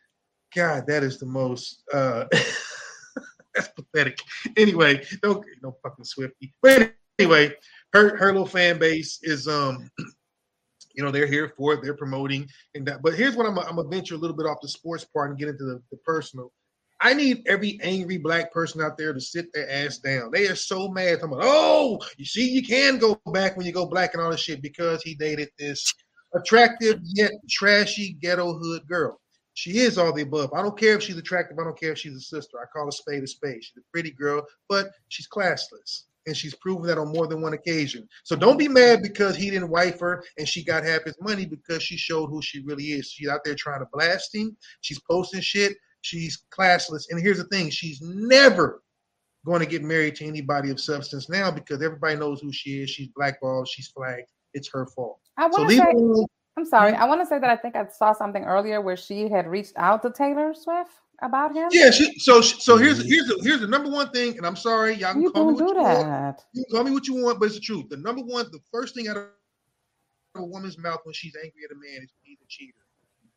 God, 0.55 0.85
that 0.87 1.03
is 1.03 1.19
the 1.19 1.25
most 1.25 1.83
uh 1.93 2.25
that's 3.55 3.69
pathetic. 3.69 4.17
Anyway, 4.55 5.05
don't 5.21 5.43
no 5.61 5.75
fucking 5.83 6.05
Swifty. 6.05 6.53
But 6.61 6.93
anyway, 7.19 7.55
her 7.93 8.17
her 8.17 8.27
little 8.27 8.47
fan 8.47 8.77
base 8.77 9.19
is 9.23 9.47
um 9.47 9.89
You 10.97 11.03
know, 11.03 11.11
they're 11.11 11.27
here 11.27 11.53
for 11.55 11.73
it. 11.73 11.83
They're 11.83 11.93
promoting 11.93 12.49
and 12.73 12.85
that. 12.87 13.03
But 13.03 13.13
here's 13.13 13.35
what 13.35 13.45
I'm. 13.45 13.57
I'm 13.59 13.75
gonna 13.75 13.87
venture 13.87 14.15
a 14.15 14.17
little 14.17 14.35
bit 14.35 14.47
off 14.47 14.57
the 14.61 14.67
sports 14.67 15.05
part 15.05 15.29
and 15.29 15.37
get 15.37 15.47
into 15.47 15.63
the, 15.63 15.81
the 15.91 15.97
personal. 15.97 16.51
I 17.07 17.13
need 17.13 17.47
every 17.47 17.79
angry 17.81 18.17
black 18.17 18.51
person 18.51 18.81
out 18.81 18.97
there 18.97 19.13
to 19.13 19.21
sit 19.21 19.53
their 19.53 19.71
ass 19.71 19.97
down. 19.99 20.29
They 20.29 20.47
are 20.47 20.57
so 20.57 20.89
mad. 20.89 21.19
I'm 21.23 21.31
like, 21.31 21.39
oh, 21.41 21.99
you 22.17 22.25
see, 22.25 22.49
you 22.49 22.61
can 22.61 22.97
go 22.97 23.17
back 23.31 23.55
when 23.55 23.65
you 23.65 23.71
go 23.71 23.85
black 23.85 24.13
and 24.13 24.21
all 24.21 24.29
this 24.29 24.41
shit 24.41 24.61
because 24.61 25.01
he 25.03 25.15
dated 25.15 25.47
this 25.57 25.93
attractive 26.35 26.99
yet 27.03 27.31
trashy 27.49 28.17
ghetto 28.21 28.59
hood 28.59 28.85
girl. 28.89 29.21
She 29.53 29.77
is 29.77 29.97
all 29.97 30.11
the 30.11 30.23
above. 30.23 30.51
I 30.53 30.61
don't 30.61 30.77
care 30.77 30.97
if 30.97 31.01
she's 31.01 31.15
attractive. 31.15 31.57
I 31.57 31.63
don't 31.63 31.79
care 31.79 31.93
if 31.93 31.97
she's 31.97 32.13
a 32.13 32.19
sister. 32.19 32.57
I 32.61 32.65
call 32.77 32.89
a 32.89 32.91
spade 32.91 33.23
a 33.23 33.27
spade. 33.27 33.63
She's 33.63 33.77
a 33.77 33.91
pretty 33.93 34.11
girl, 34.11 34.45
but 34.67 34.89
she's 35.07 35.29
classless. 35.29 36.03
And 36.25 36.35
she's 36.35 36.55
proven 36.55 36.87
that 36.87 36.97
on 36.97 37.13
more 37.13 37.27
than 37.27 37.41
one 37.41 37.53
occasion. 37.53 38.05
So 38.25 38.35
don't 38.35 38.59
be 38.59 38.67
mad 38.67 39.01
because 39.01 39.37
he 39.37 39.49
didn't 39.49 39.69
wife 39.69 40.01
her 40.01 40.25
and 40.37 40.45
she 40.45 40.61
got 40.61 40.83
half 40.83 41.05
his 41.05 41.15
money 41.21 41.45
because 41.45 41.81
she 41.81 41.95
showed 41.95 42.27
who 42.27 42.41
she 42.41 42.65
really 42.65 42.83
is. 42.87 43.07
She's 43.09 43.29
out 43.29 43.45
there 43.45 43.55
trying 43.55 43.79
to 43.79 43.87
blast 43.93 44.35
him. 44.35 44.57
She's 44.81 44.99
posting 45.09 45.39
shit. 45.39 45.77
She's 46.07 46.45
classless. 46.57 47.07
And 47.09 47.21
here's 47.21 47.37
the 47.37 47.43
thing 47.45 47.69
she's 47.69 48.01
never 48.01 48.81
going 49.45 49.59
to 49.59 49.65
get 49.65 49.83
married 49.83 50.15
to 50.15 50.25
anybody 50.25 50.71
of 50.71 50.79
substance 50.79 51.29
now 51.29 51.51
because 51.51 51.81
everybody 51.81 52.15
knows 52.15 52.39
who 52.39 52.51
she 52.53 52.81
is. 52.81 52.89
She's 52.89 53.09
blackballed. 53.09 53.67
She's 53.67 53.89
flagged. 53.89 54.29
It's 54.53 54.69
her 54.71 54.85
fault. 54.85 55.19
I 55.37 55.47
want 55.47 55.69
to 55.69 55.75
so 55.75 55.83
say, 55.83 56.25
I'm 56.57 56.65
sorry. 56.65 56.93
I 56.93 57.05
want 57.05 57.21
to 57.21 57.25
say 57.25 57.39
that 57.39 57.49
I 57.49 57.57
think 57.57 57.75
I 57.75 57.87
saw 57.89 58.13
something 58.13 58.43
earlier 58.45 58.79
where 58.79 58.95
she 58.95 59.27
had 59.27 59.47
reached 59.47 59.73
out 59.75 60.01
to 60.03 60.09
Taylor 60.09 60.53
Swift 60.53 60.91
about 61.21 61.53
him. 61.53 61.67
Yeah, 61.71 61.91
she, 61.91 62.17
so 62.19 62.39
so 62.39 62.77
here's 62.77 63.03
mm. 63.03 63.07
here's 63.07 63.27
the, 63.27 63.39
here's 63.43 63.59
the 63.59 63.67
number 63.67 63.89
one 63.89 64.09
thing, 64.11 64.37
and 64.37 64.45
I'm 64.45 64.55
sorry, 64.55 64.93
y'all 64.95 65.13
can 65.13 65.23
You 65.23 65.31
call 65.31 65.51
me 65.51 65.61
what 65.61 65.73
do 65.73 65.79
you 65.79 65.83
that. 65.83 66.07
want. 66.07 66.41
You 66.53 66.63
can 66.63 66.75
call 66.75 66.83
me 66.85 66.91
what 66.91 67.07
you 67.07 67.15
want, 67.23 67.39
but 67.39 67.47
it's 67.47 67.55
the 67.55 67.61
truth. 67.61 67.89
The 67.89 67.97
number 67.97 68.21
one, 68.21 68.45
the 68.51 68.59
first 68.71 68.95
thing 68.95 69.09
out 69.09 69.17
of 69.17 69.25
a 70.35 70.45
woman's 70.45 70.77
mouth 70.77 70.99
when 71.03 71.13
she's 71.13 71.35
angry 71.35 71.61
at 71.65 71.75
a 71.75 71.79
man 71.79 72.03
is 72.03 72.09
he's 72.23 72.39
a 72.41 72.47
cheater. 72.47 72.86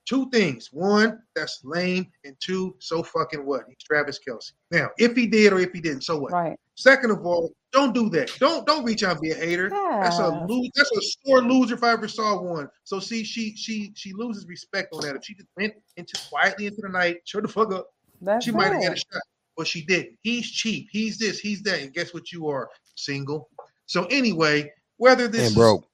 Two 0.06 0.28
things. 0.31 0.68
One, 0.72 1.20
that's 1.36 1.60
lame, 1.62 2.06
and 2.24 2.35
two, 2.40 2.74
so 2.81 3.02
fucking 3.02 3.44
what? 3.47 3.62
He's 3.68 3.77
Travis 3.82 4.18
Kelce. 4.27 4.52
Now, 4.70 4.89
if 4.98 5.14
he 5.14 5.27
did 5.27 5.52
or 5.52 5.60
if 5.60 5.70
he 5.72 5.81
didn't, 5.81 6.02
so 6.02 6.18
what? 6.18 6.32
Right. 6.32 6.59
Second 6.74 7.10
of 7.10 7.24
all, 7.24 7.52
don't 7.72 7.94
do 7.94 8.09
that. 8.10 8.32
Don't 8.40 8.66
don't 8.66 8.85
reach 8.85 9.05
out 9.05 9.12
and 9.12 9.20
be 9.20 9.31
a 9.31 9.35
hater. 9.35 9.68
That's 9.68 10.18
a 10.18 10.22
Yeah. 10.22 10.47
lose. 10.48 10.70
That's 10.74 10.90
a 10.93 11.01
sore 11.27 11.43
loser 11.43 11.74
if 11.74 11.85
I 11.85 11.93
ever 11.93 12.09
saw 12.09 12.40
one. 12.43 12.68
So 12.85 12.98
see, 12.98 13.22
she 13.22 13.55
she 13.55 13.93
she 13.94 14.12
loses 14.14 14.47
respect 14.47 14.89
on 14.94 15.02
that. 15.02 15.14
If 15.14 15.24
she 15.24 15.35
just 15.35 15.48
went 15.56 15.74
into 15.97 16.18
quietly 16.31 16.66
into 16.66 16.81
the 16.82 16.89
night, 16.89 17.18
shut 17.24 17.43
the 17.43 17.48
fuck 17.48 17.72
up. 17.72 17.89
That's 18.22 18.44
she 18.44 18.51
might 18.52 18.72
have 18.72 18.82
had 18.82 18.93
a 18.94 18.97
shot, 18.97 19.22
but 19.56 19.66
she 19.66 19.85
didn't. 19.85 20.18
He's 20.22 20.51
cheap. 20.51 20.89
He's 20.90 21.18
this. 21.18 21.39
He's 21.39 21.62
that. 21.62 21.81
And 21.81 21.93
guess 21.93 22.12
what? 22.14 22.32
You 22.32 22.48
are 22.48 22.68
single. 22.97 23.48
So 23.86 24.06
anyway, 24.06 24.72
whether 24.97 25.28
this 25.28 25.48
And 25.48 25.55
broke. 25.55 25.86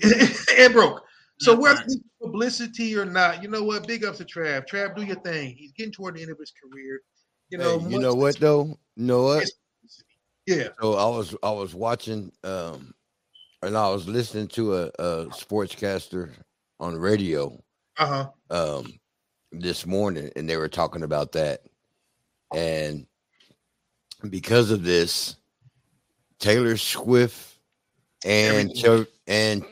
is, 0.00 0.46
and 0.58 0.72
broke. 0.72 1.02
So 1.40 1.54
whether 1.54 1.80
it's 1.82 1.98
publicity 2.20 2.96
or 2.96 3.04
not, 3.04 3.42
you 3.42 3.48
know 3.48 3.62
what? 3.62 3.86
Big 3.86 4.04
ups 4.04 4.18
to 4.18 4.24
Trav. 4.24 4.66
Trav, 4.66 4.96
do 4.96 5.02
your 5.02 5.20
thing. 5.20 5.54
He's 5.56 5.72
getting 5.72 5.92
toward 5.92 6.16
the 6.16 6.22
end 6.22 6.32
of 6.32 6.38
his 6.38 6.52
career. 6.52 7.00
You 7.50 7.58
know, 7.58 7.78
Hey, 7.78 7.90
you 7.90 7.98
know 7.98 8.14
what 8.14 8.38
though? 8.38 8.76
You 8.96 9.04
know 9.04 9.22
what? 9.22 9.48
Yeah. 10.46 10.68
So 10.80 10.94
I 10.94 11.04
was 11.16 11.36
I 11.42 11.50
was 11.50 11.74
watching 11.74 12.32
um 12.42 12.94
and 13.62 13.76
I 13.76 13.88
was 13.88 14.08
listening 14.08 14.48
to 14.48 14.76
a, 14.76 14.86
a 14.98 15.26
sportscaster 15.26 16.30
on 16.80 16.96
radio 16.96 17.60
Uh-huh. 17.98 18.28
um 18.50 18.98
this 19.52 19.86
morning 19.86 20.30
and 20.36 20.48
they 20.48 20.56
were 20.56 20.68
talking 20.68 21.02
about 21.02 21.32
that. 21.32 21.62
And 22.54 23.06
because 24.28 24.70
of 24.70 24.82
this, 24.82 25.36
Taylor 26.38 26.76
Swift 26.76 27.58
and 28.24 28.70
and 29.26 29.64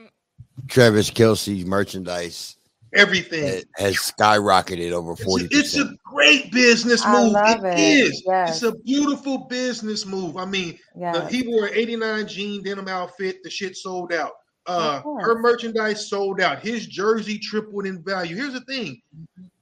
Travis 0.68 1.10
Kelce's 1.10 1.64
merchandise 1.64 2.56
Everything. 2.94 3.62
ha- 3.76 3.82
has 3.84 3.96
skyrocketed 3.96 4.92
over 4.92 5.16
40 5.16 5.48
It's 5.50 5.76
a 5.76 5.90
great 6.04 6.50
business 6.52 7.02
I 7.04 7.24
move. 7.24 7.32
love 7.32 7.64
it 7.64 7.78
it. 7.78 7.80
is. 7.80 8.22
Yes. 8.26 8.62
It's 8.62 8.62
a 8.62 8.76
beautiful 8.80 9.38
business 9.48 10.06
move. 10.06 10.36
I 10.36 10.44
mean, 10.46 10.78
the, 10.94 11.00
Yes. 11.00 11.30
he 11.30 11.46
wore 11.46 11.66
an 11.66 11.74
89 11.74 12.26
jean 12.28 12.62
denim 12.62 12.88
outfit. 12.88 13.42
The 13.42 13.50
shit 13.50 13.76
sold 13.76 14.12
out. 14.12 14.32
Uh, 14.66 15.00
her 15.20 15.38
merchandise 15.38 16.08
sold 16.08 16.40
out. 16.40 16.60
His 16.60 16.86
jersey 16.86 17.38
tripled 17.38 17.86
in 17.86 18.02
value. 18.02 18.34
Here's 18.34 18.52
the 18.54 18.62
thing. 18.62 19.00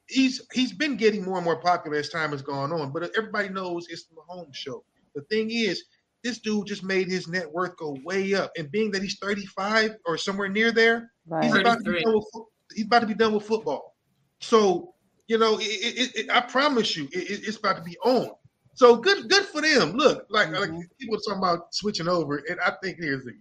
He's 0.06 0.40
he's 0.52 0.72
been 0.72 0.96
getting 0.96 1.24
more 1.24 1.36
and 1.36 1.44
more 1.44 1.60
popular 1.60 1.96
as 1.98 2.08
time 2.08 2.30
has 2.30 2.40
gone 2.42 2.72
on, 2.72 2.90
but 2.92 3.10
everybody 3.16 3.48
knows 3.50 3.86
it's 3.90 4.04
the 4.04 4.14
Mahomes 4.14 4.54
show. 4.54 4.82
The 5.14 5.22
thing 5.22 5.50
is, 5.50 5.84
this 6.24 6.40
dude 6.40 6.66
just 6.66 6.82
made 6.82 7.06
his 7.06 7.28
net 7.28 7.48
worth 7.52 7.76
go 7.76 7.96
way 8.02 8.34
up, 8.34 8.50
and 8.58 8.72
being 8.72 8.90
that 8.90 9.02
he's 9.02 9.18
35 9.18 9.96
or 10.06 10.18
somewhere 10.18 10.48
near 10.48 10.72
there, 10.72 11.12
he's 11.42 11.54
about 11.54 11.84
to 11.84 11.92
be 11.92 12.02
done 12.02 12.14
with, 12.14 12.44
he's 12.74 12.86
about 12.86 13.00
to 13.00 13.06
be 13.06 13.14
done 13.14 13.34
with 13.34 13.46
football. 13.46 13.94
So 14.40 14.94
you 15.26 15.38
know, 15.38 15.58
it, 15.58 15.62
it, 15.62 16.16
it, 16.16 16.30
I 16.30 16.40
promise 16.40 16.96
you, 16.96 17.04
it, 17.12 17.30
it- 17.30 17.46
it's 17.46 17.58
about 17.58 17.76
to 17.76 17.82
be 17.82 17.96
on. 18.04 18.30
So 18.74 18.96
good, 18.96 19.28
good 19.28 19.44
for 19.44 19.60
them. 19.62 19.92
Look, 19.92 20.26
like 20.30 20.50
like 20.50 20.70
mm-hmm. 20.70 20.80
people 20.98 21.18
talking 21.18 21.38
about 21.38 21.72
switching 21.72 22.08
over, 22.08 22.42
and 22.48 22.58
I 22.60 22.72
think 22.82 22.98
here's 22.98 23.24
the, 23.24 23.32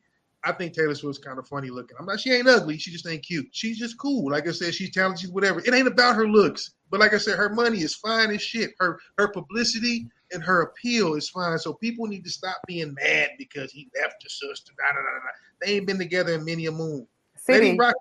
I 0.44 0.52
think 0.52 0.74
Taylor 0.74 0.94
Swift's 0.94 1.24
kind 1.24 1.40
of 1.40 1.48
funny 1.48 1.70
looking. 1.70 1.98
I'm 2.00 2.06
not, 2.06 2.20
she 2.20 2.32
ain't 2.32 2.48
ugly. 2.48 2.78
She 2.78 2.92
just 2.92 3.08
ain't 3.08 3.26
cute. 3.26 3.48
She's 3.52 3.80
just 3.80 3.98
cool. 3.98 4.30
Like 4.30 4.48
I 4.48 4.52
said, 4.52 4.76
she's 4.76 4.92
talented. 4.92 5.22
She's 5.22 5.32
whatever. 5.32 5.60
It 5.62 5.74
ain't 5.74 5.88
about 5.88 6.16
her 6.16 6.28
looks, 6.28 6.76
but 6.92 7.00
like 7.00 7.14
I 7.14 7.18
said, 7.18 7.38
her 7.38 7.50
money 7.50 7.80
is 7.80 7.96
fine 7.96 8.30
as 8.30 8.44
shit. 8.44 8.72
Her 8.80 9.00
her 9.18 9.30
publicity 9.30 10.08
and 10.34 10.44
her 10.44 10.64
appeal 10.64 11.16
is 11.16 11.30
fine. 11.30 11.58
So 11.60 11.74
people 11.74 12.08
need 12.08 12.24
to 12.24 12.30
stop 12.30 12.58
being 12.68 12.94
mad 12.96 13.30
because 13.38 13.72
he 13.72 13.90
left 14.02 14.22
his 14.22 14.40
sister. 14.40 14.74
Da, 14.78 14.96
da, 14.96 15.02
da, 15.02 15.02
da. 15.02 15.30
They 15.62 15.78
ain't 15.78 15.88
been 15.88 15.98
together 15.98 16.34
in 16.34 16.46
many 16.46 16.66
a 16.66 16.72
moon. 16.72 17.08
Lady 17.48 17.74
CB, 17.74 17.80
Rock, 17.80 17.96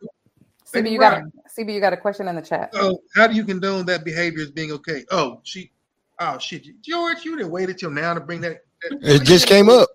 CB, 0.66 0.74
Lady 0.74 0.90
you 0.90 0.98
got 0.98 1.18
a 1.18 1.24
CB, 1.48 1.74
you 1.74 1.80
got 1.80 1.92
a 1.92 1.96
question 1.96 2.28
in 2.28 2.36
the 2.36 2.42
chat. 2.42 2.70
Oh, 2.74 2.98
how 3.14 3.26
do 3.26 3.34
you 3.34 3.44
condone 3.44 3.86
that 3.86 4.04
behavior 4.04 4.42
as 4.42 4.50
being 4.50 4.72
okay? 4.72 5.04
Oh, 5.10 5.40
she, 5.42 5.72
oh 6.20 6.38
shit, 6.38 6.64
George, 6.82 7.24
you 7.24 7.36
didn't 7.36 7.52
wait 7.52 7.68
until 7.68 7.90
now 7.90 8.14
to 8.14 8.20
bring 8.20 8.40
that. 8.42 8.62
that 8.82 8.98
It 9.02 9.24
just 9.24 9.46
came 9.46 9.68
up. 9.68 9.88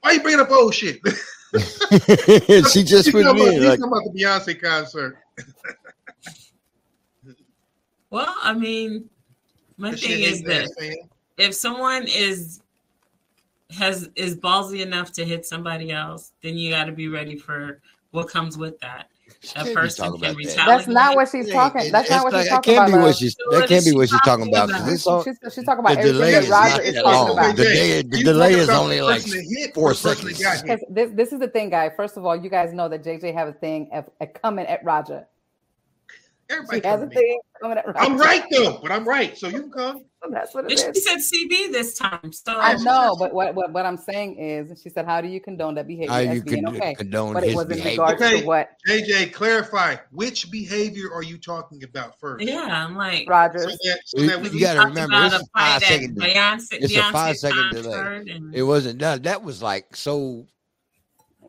Why 0.00 0.12
you 0.12 0.20
bringing 0.20 0.40
up 0.40 0.50
old 0.50 0.74
shit? 0.74 1.00
she 1.54 2.82
just 2.82 3.06
You 3.06 3.12
put 3.12 3.24
talking 3.24 3.46
it 3.46 3.54
in 3.54 3.62
you 3.62 3.68
like 3.68 3.78
talking 3.78 3.92
about 3.92 4.04
the 4.04 4.22
Beyonce 4.22 4.60
concert. 4.60 5.18
Well, 8.08 8.34
I 8.42 8.52
mean, 8.52 9.08
my 9.76 9.94
thing 9.94 10.20
is 10.20 10.42
that 10.42 10.64
this: 10.64 10.74
fan? 10.78 10.94
If 11.42 11.54
someone 11.54 12.06
is 12.06 12.60
has 13.70 14.08
is 14.16 14.36
ballsy 14.36 14.80
enough 14.80 15.12
to 15.12 15.24
hit 15.24 15.46
somebody 15.46 15.90
else, 15.90 16.32
then 16.42 16.56
you 16.56 16.70
got 16.70 16.84
to 16.84 16.92
be 16.92 17.08
ready 17.08 17.36
for 17.36 17.80
what 18.10 18.28
comes 18.28 18.58
with 18.58 18.78
that. 18.80 19.08
That 19.54 19.74
person 19.74 20.04
can 20.04 20.14
about 20.14 20.20
that. 20.20 20.36
retaliate. 20.36 20.66
That's 20.66 20.86
not 20.86 21.16
what 21.16 21.28
she's 21.28 21.50
talking. 21.50 21.90
That's 21.90 22.10
not 22.10 22.24
what 22.24 22.34
It's 22.34 22.42
she's 22.42 22.50
talking 22.50 22.74
that 22.74 22.78
can't 22.78 22.88
about. 22.90 22.98
be 22.98 23.02
what 23.02 23.16
she's 23.16 23.34
that 23.50 23.68
can't 23.68 23.84
be 23.84 23.92
what 23.92 24.08
she's 24.08 24.20
talking 24.20 24.48
about 24.48 24.68
because 24.68 25.04
talking 25.04 25.12
all 25.12 25.24
She's, 25.24 25.54
she's 25.54 25.64
talking 25.64 25.80
about 25.80 25.94
the 25.94 26.00
everything 26.00 26.14
delay 26.14 26.32
that 26.32 26.42
is 26.44 26.48
Roger 26.50 26.76
not 26.76 26.84
is 26.84 26.94
that 26.94 27.02
talking 27.02 27.32
about. 27.32 27.56
The, 27.56 27.62
day, 27.64 28.02
the 28.02 28.22
delay 28.22 28.52
is 28.54 28.68
only 28.68 29.00
like 29.00 29.22
hit 29.24 29.74
four 29.74 29.90
or 29.90 29.94
the 29.94 29.94
seconds. 29.94 30.40
got 30.40 30.56
hit? 30.58 30.62
Because 30.62 30.84
this, 30.90 31.10
this 31.14 31.32
is 31.32 31.40
the 31.40 31.48
thing, 31.48 31.70
guy. 31.70 31.90
First 31.90 32.16
of 32.16 32.24
all, 32.26 32.36
you 32.36 32.50
guys 32.50 32.72
know 32.72 32.88
that 32.88 33.02
JJ 33.02 33.34
have 33.34 33.48
a 33.48 33.52
thing 33.52 33.90
at, 33.92 34.12
at 34.20 34.40
coming 34.40 34.66
at 34.66 34.84
Roger. 34.84 35.26
Everybody 36.52 36.80
She 36.80 36.86
has 36.86 37.00
a 37.00 37.04
to 37.04 37.08
me. 37.08 37.14
thing 37.14 37.40
coming 37.60 37.78
at 37.78 37.86
Roger. 37.86 37.98
I'm 37.98 38.18
right 38.18 38.44
though, 38.50 38.78
but 38.82 38.92
I'm 38.92 39.04
right. 39.06 39.36
So 39.36 39.48
you 39.48 39.62
can 39.62 39.70
come. 39.72 40.04
That's 40.30 40.54
what 40.54 40.70
it 40.70 40.78
she 40.78 40.84
is. 40.84 41.04
said 41.04 41.16
CB 41.18 41.72
this 41.72 41.98
time. 41.98 42.32
So 42.32 42.58
I 42.58 42.74
know, 42.74 43.16
but 43.18 43.34
what, 43.34 43.54
what 43.54 43.72
what 43.72 43.84
I'm 43.84 43.96
saying 43.96 44.38
is, 44.38 44.80
she 44.82 44.88
said, 44.88 45.04
"How 45.04 45.20
do 45.20 45.28
you 45.28 45.40
condone 45.40 45.74
that 45.74 45.88
behavior 45.88 46.12
How 46.12 46.18
as 46.20 46.36
you 46.36 46.42
being 46.42 46.66
okay?" 46.68 46.94
condone 46.94 47.34
but 47.34 47.42
it 47.42 47.46
his 47.48 47.56
was 47.56 47.70
in 47.70 47.84
regards 47.84 48.22
Okay, 48.22 48.40
to 48.40 48.46
what 48.46 48.70
JJ, 48.88 49.32
clarify 49.32 49.96
which 50.12 50.50
behavior 50.50 51.12
are 51.12 51.22
you 51.24 51.38
talking 51.38 51.82
about 51.82 52.18
first? 52.20 52.44
Yeah, 52.44 52.86
I'm 52.86 52.96
like 52.96 53.24
So 53.24 53.30
Rogers. 53.30 53.66
that, 53.66 54.00
so 54.04 54.20
You, 54.20 54.28
that 54.28 54.40
we 54.42 54.50
you 54.50 54.60
got 54.60 54.74
to 54.74 54.86
remember, 54.86 55.16
it's 55.24 55.34
a 55.34 55.38
a 55.38 55.44
fight 55.58 55.82
five 55.82 56.00
delay. 56.14 56.34
Beyonce, 56.34 56.66
It's 56.72 56.96
a 56.96 57.02
five 57.04 57.34
Beyonce 57.34 57.38
second 57.38 57.70
delay. 57.72 58.32
and 58.32 58.54
It 58.54 58.62
wasn't 58.62 58.98
done. 58.98 59.22
That 59.22 59.42
was 59.42 59.60
like 59.60 59.96
so 59.96 60.46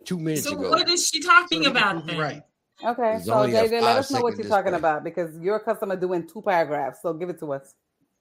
two 0.06 0.18
minutes 0.18 0.48
so 0.48 0.54
ago. 0.54 0.72
what 0.72 0.90
is 0.90 1.08
she 1.08 1.22
talking 1.22 1.64
so 1.64 1.70
about 1.72 2.08
then? 2.08 2.18
right. 2.18 2.42
Okay, 2.86 3.16
It's 3.16 3.26
so 3.26 3.36
only 3.36 3.52
JJ, 3.54 3.82
let 3.82 3.98
us 3.98 4.12
know 4.12 4.22
what 4.22 4.38
you're 4.38 4.48
talking 4.50 4.72
display. 4.74 4.78
about 4.78 5.04
because 5.04 5.38
you're 5.40 5.56
accustomed 5.56 5.92
to 5.92 5.98
doing 5.98 6.28
two 6.28 6.42
paragraphs. 6.42 7.00
So 7.02 7.14
give 7.14 7.30
it 7.30 7.40
to 7.40 7.54
us. 7.54 7.74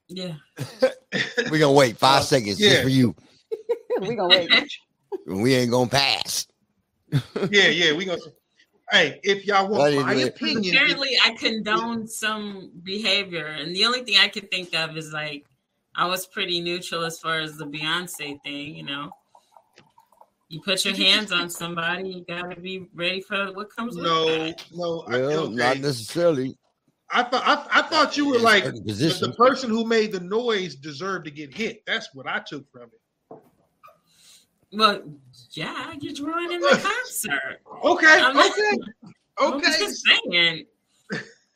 Yeah. 0.08 0.34
We're 1.50 1.58
gonna 1.58 1.72
wait 1.72 1.96
five 1.96 2.20
Uh, 2.20 2.24
seconds 2.24 2.60
yeah. 2.60 2.70
just 2.70 2.82
for 2.82 2.88
you. 2.88 3.14
we 4.00 4.14
gonna 4.14 4.28
wait. 4.28 4.50
We 5.26 5.54
ain't 5.54 5.70
gonna 5.70 5.88
pass. 5.90 6.46
Yeah, 7.50 7.68
yeah, 7.68 7.92
we 7.94 8.04
gonna. 8.06 8.18
Hey, 8.90 9.20
if 9.22 9.46
y'all 9.46 9.68
want 9.68 9.82
Right, 9.94 10.04
my 10.04 10.12
anyway. 10.12 10.28
opinion, 10.28 10.74
Apparently, 10.74 11.16
I 11.22 11.30
condone 11.34 12.08
some 12.08 12.72
behavior, 12.82 13.46
and 13.46 13.74
the 13.76 13.84
only 13.84 14.02
thing 14.04 14.16
I 14.18 14.28
can 14.28 14.46
think 14.48 14.74
of 14.74 14.96
is 14.96 15.12
like 15.12 15.44
I 15.94 16.06
was 16.06 16.26
pretty 16.26 16.60
neutral 16.60 17.04
as 17.04 17.18
far 17.18 17.38
as 17.40 17.56
the 17.56 17.66
Beyonce 17.66 18.42
thing. 18.42 18.74
You 18.74 18.84
know, 18.84 19.10
you 20.52 20.60
put 20.60 20.84
your 20.84 20.94
hands 20.94 21.32
on 21.32 21.48
somebody, 21.48 22.10
you 22.10 22.24
gotta 22.28 22.60
be 22.60 22.86
ready 22.94 23.22
for 23.22 23.52
what 23.54 23.74
comes 23.74 23.96
with 23.96 24.04
no, 24.04 24.26
that. 24.26 24.62
no, 24.74 25.00
I, 25.08 25.12
Well, 25.12 25.44
okay. 25.44 25.54
not 25.54 25.78
necessarily. 25.78 26.58
I 27.10 27.22
thought 27.22 27.42
I, 27.46 27.80
I 27.80 27.82
thought 27.88 28.18
you 28.18 28.28
were 28.28 28.36
In 28.36 28.42
like 28.42 28.64
the, 28.64 28.70
the 28.72 29.34
person 29.34 29.70
who 29.70 29.86
made 29.86 30.12
the 30.12 30.20
noise 30.20 30.74
deserved 30.74 31.24
to 31.24 31.30
get 31.30 31.54
hit. 31.54 31.82
That's 31.86 32.14
what 32.14 32.26
I 32.26 32.40
took 32.40 32.70
from 32.70 32.90
it. 32.92 33.38
Well, 34.74 35.02
yeah, 35.52 35.94
you're 35.98 36.26
ruining 36.26 36.60
the 36.60 36.68
concert. 36.68 37.60
Okay, 37.82 38.06
I'm 38.06 38.36
not- 38.36 38.50
okay. 38.50 38.78
Okay. 39.40 39.54
I'm 39.54 39.60
just 39.62 40.04
saying 40.06 40.66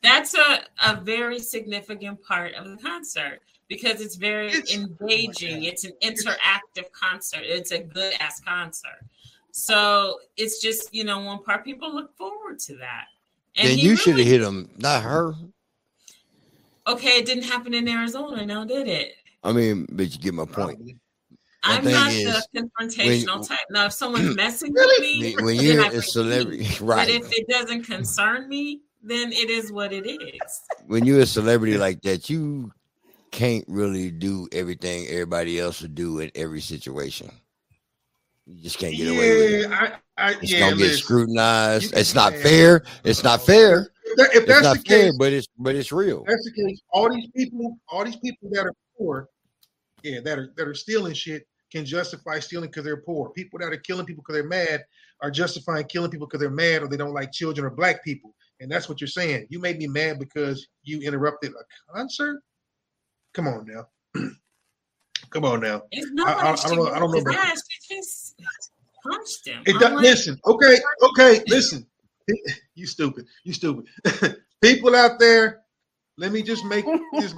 that's 0.02 0.34
a, 0.34 0.60
a 0.86 0.96
very 1.02 1.38
significant 1.38 2.22
part 2.22 2.54
of 2.54 2.64
the 2.64 2.78
concert 2.78 3.42
because 3.68 4.00
it's 4.00 4.16
very 4.16 4.48
it's, 4.48 4.74
engaging. 4.74 5.64
Oh 5.64 5.68
it's 5.68 5.84
an 5.84 5.92
interactive 6.02 6.90
concert. 6.92 7.42
It's 7.42 7.72
a 7.72 7.80
good 7.80 8.14
ass 8.20 8.40
concert. 8.40 9.04
So 9.50 10.18
it's 10.36 10.60
just, 10.60 10.94
you 10.94 11.04
know, 11.04 11.18
one 11.20 11.42
part 11.42 11.64
people 11.64 11.94
look 11.94 12.14
forward 12.16 12.58
to 12.60 12.76
that. 12.76 13.06
And 13.56 13.70
then 13.70 13.78
you 13.78 13.90
really, 13.90 13.96
should 13.96 14.18
have 14.18 14.26
hit 14.26 14.42
him, 14.42 14.70
not 14.76 15.02
her. 15.02 15.34
Okay, 16.86 17.18
it 17.18 17.26
didn't 17.26 17.44
happen 17.44 17.72
in 17.74 17.88
Arizona, 17.88 18.44
now 18.44 18.64
did 18.64 18.86
it? 18.86 19.14
I 19.42 19.52
mean, 19.52 19.86
but 19.90 20.12
you 20.12 20.18
get 20.18 20.34
my 20.34 20.44
point. 20.44 20.78
I'm 21.62 21.84
not 21.84 22.12
is, 22.12 22.46
the 22.52 22.60
confrontational 22.60 23.38
when, 23.38 23.44
type. 23.44 23.58
Now, 23.70 23.86
if 23.86 23.92
someone's 23.92 24.36
messing 24.36 24.72
with 24.72 25.00
me, 25.00 25.34
when 25.40 25.56
you're 25.60 25.84
a 25.84 26.02
celebrity, 26.02 26.68
right? 26.80 27.06
But 27.06 27.08
if 27.08 27.32
it 27.32 27.48
doesn't 27.48 27.84
concern 27.84 28.48
me, 28.48 28.82
then 29.02 29.32
it 29.32 29.50
is 29.50 29.72
what 29.72 29.92
it 29.92 30.06
is. 30.06 30.62
When 30.86 31.04
you're 31.04 31.20
a 31.20 31.26
celebrity 31.26 31.78
like 31.78 32.02
that, 32.02 32.28
you 32.28 32.72
can't 33.36 33.64
really 33.68 34.10
do 34.10 34.48
everything 34.50 35.06
everybody 35.08 35.60
else 35.60 35.82
would 35.82 35.94
do 35.94 36.20
in 36.20 36.30
every 36.34 36.62
situation. 36.62 37.30
You 38.46 38.62
just 38.62 38.78
can't 38.78 38.96
get 38.96 39.08
away 39.08 39.36
with 39.36 39.64
it. 39.64 39.70
I, 39.70 39.92
I, 40.16 40.30
it's 40.40 40.52
yeah, 40.52 40.60
gonna 40.60 40.76
get 40.76 40.94
scrutinized. 40.94 41.92
It's 41.94 42.14
not 42.14 42.32
fair. 42.32 42.82
It's 43.04 43.22
not 43.22 43.42
fair. 43.42 43.90
If 44.04 44.46
that's 44.46 44.78
the 44.78 44.82
case, 44.82 45.02
fair, 45.02 45.12
but 45.18 45.34
it's 45.34 45.48
but 45.58 45.74
it's 45.74 45.92
real. 45.92 46.24
That's 46.26 46.44
the 46.44 46.62
case. 46.62 46.80
All 46.90 47.12
these 47.12 47.28
people, 47.36 47.78
all 47.88 48.06
these 48.06 48.16
people 48.16 48.48
that 48.52 48.64
are 48.64 48.72
poor, 48.96 49.28
yeah, 50.02 50.20
that 50.24 50.38
are 50.38 50.54
that 50.56 50.66
are 50.66 50.74
stealing 50.74 51.12
shit 51.12 51.46
can 51.70 51.84
justify 51.84 52.38
stealing 52.38 52.70
because 52.70 52.84
they're 52.84 53.02
poor. 53.02 53.30
People 53.30 53.58
that 53.58 53.70
are 53.70 53.76
killing 53.76 54.06
people 54.06 54.22
because 54.22 54.40
they're 54.40 54.48
mad 54.48 54.82
are 55.20 55.30
justifying 55.30 55.84
killing 55.84 56.10
people 56.10 56.26
because 56.26 56.40
they're 56.40 56.48
mad 56.48 56.82
or 56.82 56.88
they 56.88 56.96
don't 56.96 57.12
like 57.12 57.32
children 57.32 57.66
or 57.66 57.70
black 57.70 58.02
people. 58.02 58.34
And 58.60 58.70
that's 58.70 58.88
what 58.88 59.02
you're 59.02 59.08
saying. 59.08 59.46
You 59.50 59.58
made 59.58 59.76
me 59.76 59.88
mad 59.88 60.18
because 60.18 60.66
you 60.84 61.00
interrupted 61.02 61.52
a 61.52 61.92
concert. 61.92 62.40
Come 63.36 63.48
on 63.48 63.66
now. 63.66 63.86
Come 65.30 65.44
on 65.44 65.60
now. 65.60 65.82
I, 65.92 66.32
I, 66.32 66.52
I, 66.52 66.68
don't 66.68 66.76
know. 66.76 66.90
I 66.90 66.98
don't 66.98 67.10
know. 67.10 67.18
About 67.18 67.54
she 67.70 67.94
just 67.96 68.34
punched 69.04 69.46
him. 69.46 69.62
It 69.66 69.74
like, 69.78 69.92
listen. 69.92 70.40
Okay. 70.46 70.78
Okay. 71.02 71.42
Listen. 71.48 71.86
You 72.74 72.86
stupid. 72.86 73.26
You 73.44 73.52
stupid. 73.54 73.86
People 74.62 74.96
out 74.96 75.18
there, 75.18 75.62
let 76.18 76.32
me 76.32 76.42
just 76.42 76.64
make 76.64 76.84
this 77.12 77.34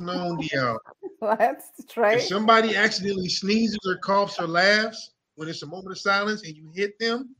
known 0.00 0.38
to 0.38 0.48
y'all. 0.52 0.78
Let's 1.20 1.70
try. 1.88 2.14
If 2.14 2.22
somebody 2.22 2.74
accidentally 2.74 3.28
sneezes 3.28 3.78
or 3.86 3.98
coughs 3.98 4.40
or 4.40 4.48
laughs 4.48 5.10
when 5.34 5.48
it's 5.48 5.62
a 5.62 5.66
moment 5.66 5.92
of 5.92 5.98
silence 5.98 6.42
and 6.44 6.56
you 6.56 6.72
hit 6.74 6.98
them, 6.98 7.36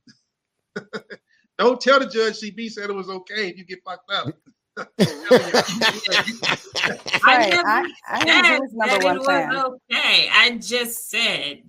don't 1.59 1.81
tell 1.81 1.99
the 1.99 2.07
judge 2.07 2.41
CB 2.41 2.71
said 2.71 2.91
it 2.91 2.95
was 2.95 3.09
okay 3.09 3.49
if 3.49 3.57
you 3.57 3.65
get 3.65 3.83
fucked 3.85 4.11
up. 4.13 4.29
I, 4.79 4.87
never 7.51 7.67
I, 7.67 7.93
I, 8.09 8.23
said 8.23 8.71
that 8.79 9.01
it 9.01 9.19
was 9.19 9.27
fan. 9.27 9.57
okay. 9.57 10.31
I 10.33 10.59
just 10.59 11.11
said 11.11 11.63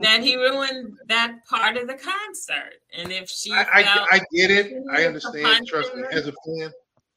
that 0.00 0.22
he 0.22 0.36
ruined 0.36 0.98
that 1.08 1.38
part 1.48 1.76
of 1.76 1.86
the 1.86 1.94
concert. 1.94 2.74
And 2.96 3.10
if 3.10 3.30
she, 3.30 3.52
I, 3.52 3.62
I, 3.62 4.06
I 4.12 4.18
get 4.32 4.50
it. 4.50 4.74
I 4.92 5.04
understand. 5.04 5.66
Trust 5.66 5.94
me, 5.94 6.02
as 6.12 6.26
a 6.26 6.32
fan. 6.44 6.70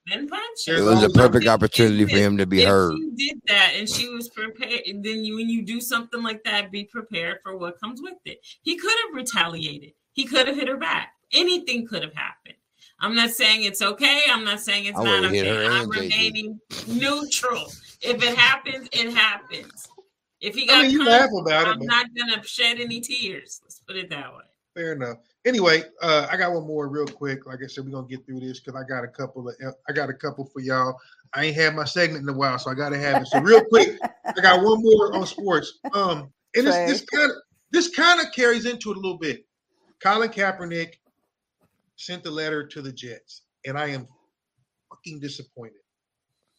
Then 0.07 0.27
punch 0.27 0.67
It 0.67 0.81
was 0.81 1.03
a 1.03 1.09
perfect 1.09 1.45
opportunity 1.45 2.05
for 2.05 2.17
him 2.17 2.37
to 2.37 2.45
be 2.45 2.61
if 2.61 2.67
heard. 2.67 2.95
She 2.97 3.27
did 3.27 3.41
that, 3.47 3.73
and 3.75 3.87
she 3.87 4.09
was 4.09 4.29
prepared. 4.29 4.81
And 4.87 5.03
then 5.03 5.23
you, 5.23 5.35
when 5.35 5.49
you 5.49 5.61
do 5.61 5.79
something 5.79 6.23
like 6.23 6.43
that, 6.45 6.71
be 6.71 6.85
prepared 6.85 7.39
for 7.43 7.57
what 7.57 7.79
comes 7.79 8.01
with 8.01 8.17
it. 8.25 8.39
He 8.61 8.77
could 8.77 8.95
have 9.05 9.15
retaliated. 9.15 9.93
He 10.13 10.25
could 10.25 10.47
have 10.47 10.55
hit 10.55 10.67
her 10.67 10.77
back. 10.77 11.13
Anything 11.31 11.87
could 11.87 12.01
have 12.01 12.13
happened. 12.13 12.55
I'm 13.01 13.15
not 13.15 13.29
saying 13.31 13.63
it's 13.63 13.81
okay. 13.81 14.23
I'm 14.29 14.43
not 14.43 14.59
saying 14.59 14.85
it's 14.85 14.99
I 14.99 15.03
not 15.03 15.25
okay. 15.25 15.67
I'm 15.67 15.89
remaining 15.89 16.59
neutral. 16.87 17.71
If 18.01 18.23
it 18.23 18.37
happens, 18.37 18.89
it 18.91 19.13
happens. 19.13 19.87
If 20.41 20.55
he 20.55 20.65
got, 20.65 20.79
I 20.79 20.81
mean, 20.83 20.91
you 20.91 21.05
laugh 21.05 21.29
about 21.37 21.67
I'm 21.67 21.81
it. 21.81 21.81
I'm 21.81 21.85
not 21.85 22.07
gonna 22.15 22.43
shed 22.43 22.79
any 22.79 23.01
tears. 23.01 23.61
Let's 23.63 23.81
put 23.85 23.95
it 23.95 24.09
that 24.09 24.31
way. 24.33 24.43
Fair 24.73 24.93
enough. 24.93 25.17
Anyway, 25.45 25.83
uh, 26.01 26.27
I 26.29 26.37
got 26.37 26.53
one 26.53 26.67
more 26.67 26.87
real 26.87 27.07
quick. 27.07 27.45
Like 27.45 27.59
I 27.63 27.67
said, 27.67 27.85
we're 27.85 27.91
gonna 27.91 28.07
get 28.07 28.25
through 28.25 28.39
this 28.41 28.59
because 28.59 28.79
I 28.79 28.87
got 28.87 29.03
a 29.03 29.07
couple 29.07 29.49
of 29.49 29.55
I 29.87 29.93
got 29.93 30.09
a 30.09 30.13
couple 30.13 30.45
for 30.45 30.59
y'all. 30.59 30.97
I 31.33 31.45
ain't 31.45 31.55
had 31.55 31.75
my 31.75 31.85
segment 31.85 32.23
in 32.23 32.29
a 32.33 32.37
while, 32.37 32.57
so 32.57 32.71
I 32.71 32.73
gotta 32.73 32.97
have 32.97 33.21
it. 33.21 33.27
So 33.27 33.39
real 33.41 33.63
quick, 33.65 33.97
I 34.25 34.41
got 34.41 34.63
one 34.63 34.81
more 34.81 35.15
on 35.15 35.25
sports. 35.25 35.79
Um, 35.93 36.31
and 36.55 36.67
this 36.67 36.75
this 36.89 37.05
kind 37.05 37.31
of 37.31 37.37
this 37.71 37.89
kind 37.89 38.21
of 38.21 38.33
carries 38.33 38.65
into 38.65 38.91
it 38.91 38.97
a 38.97 38.99
little 38.99 39.17
bit. 39.17 39.45
Colin 40.01 40.29
Kaepernick 40.29 40.93
sent 41.99 42.23
the 42.23 42.31
letter 42.31 42.65
to 42.65 42.81
the 42.81 42.93
Jets, 42.93 43.43
and 43.65 43.77
I 43.77 43.87
am 43.87 44.07
fucking 44.89 45.19
disappointed. 45.19 45.81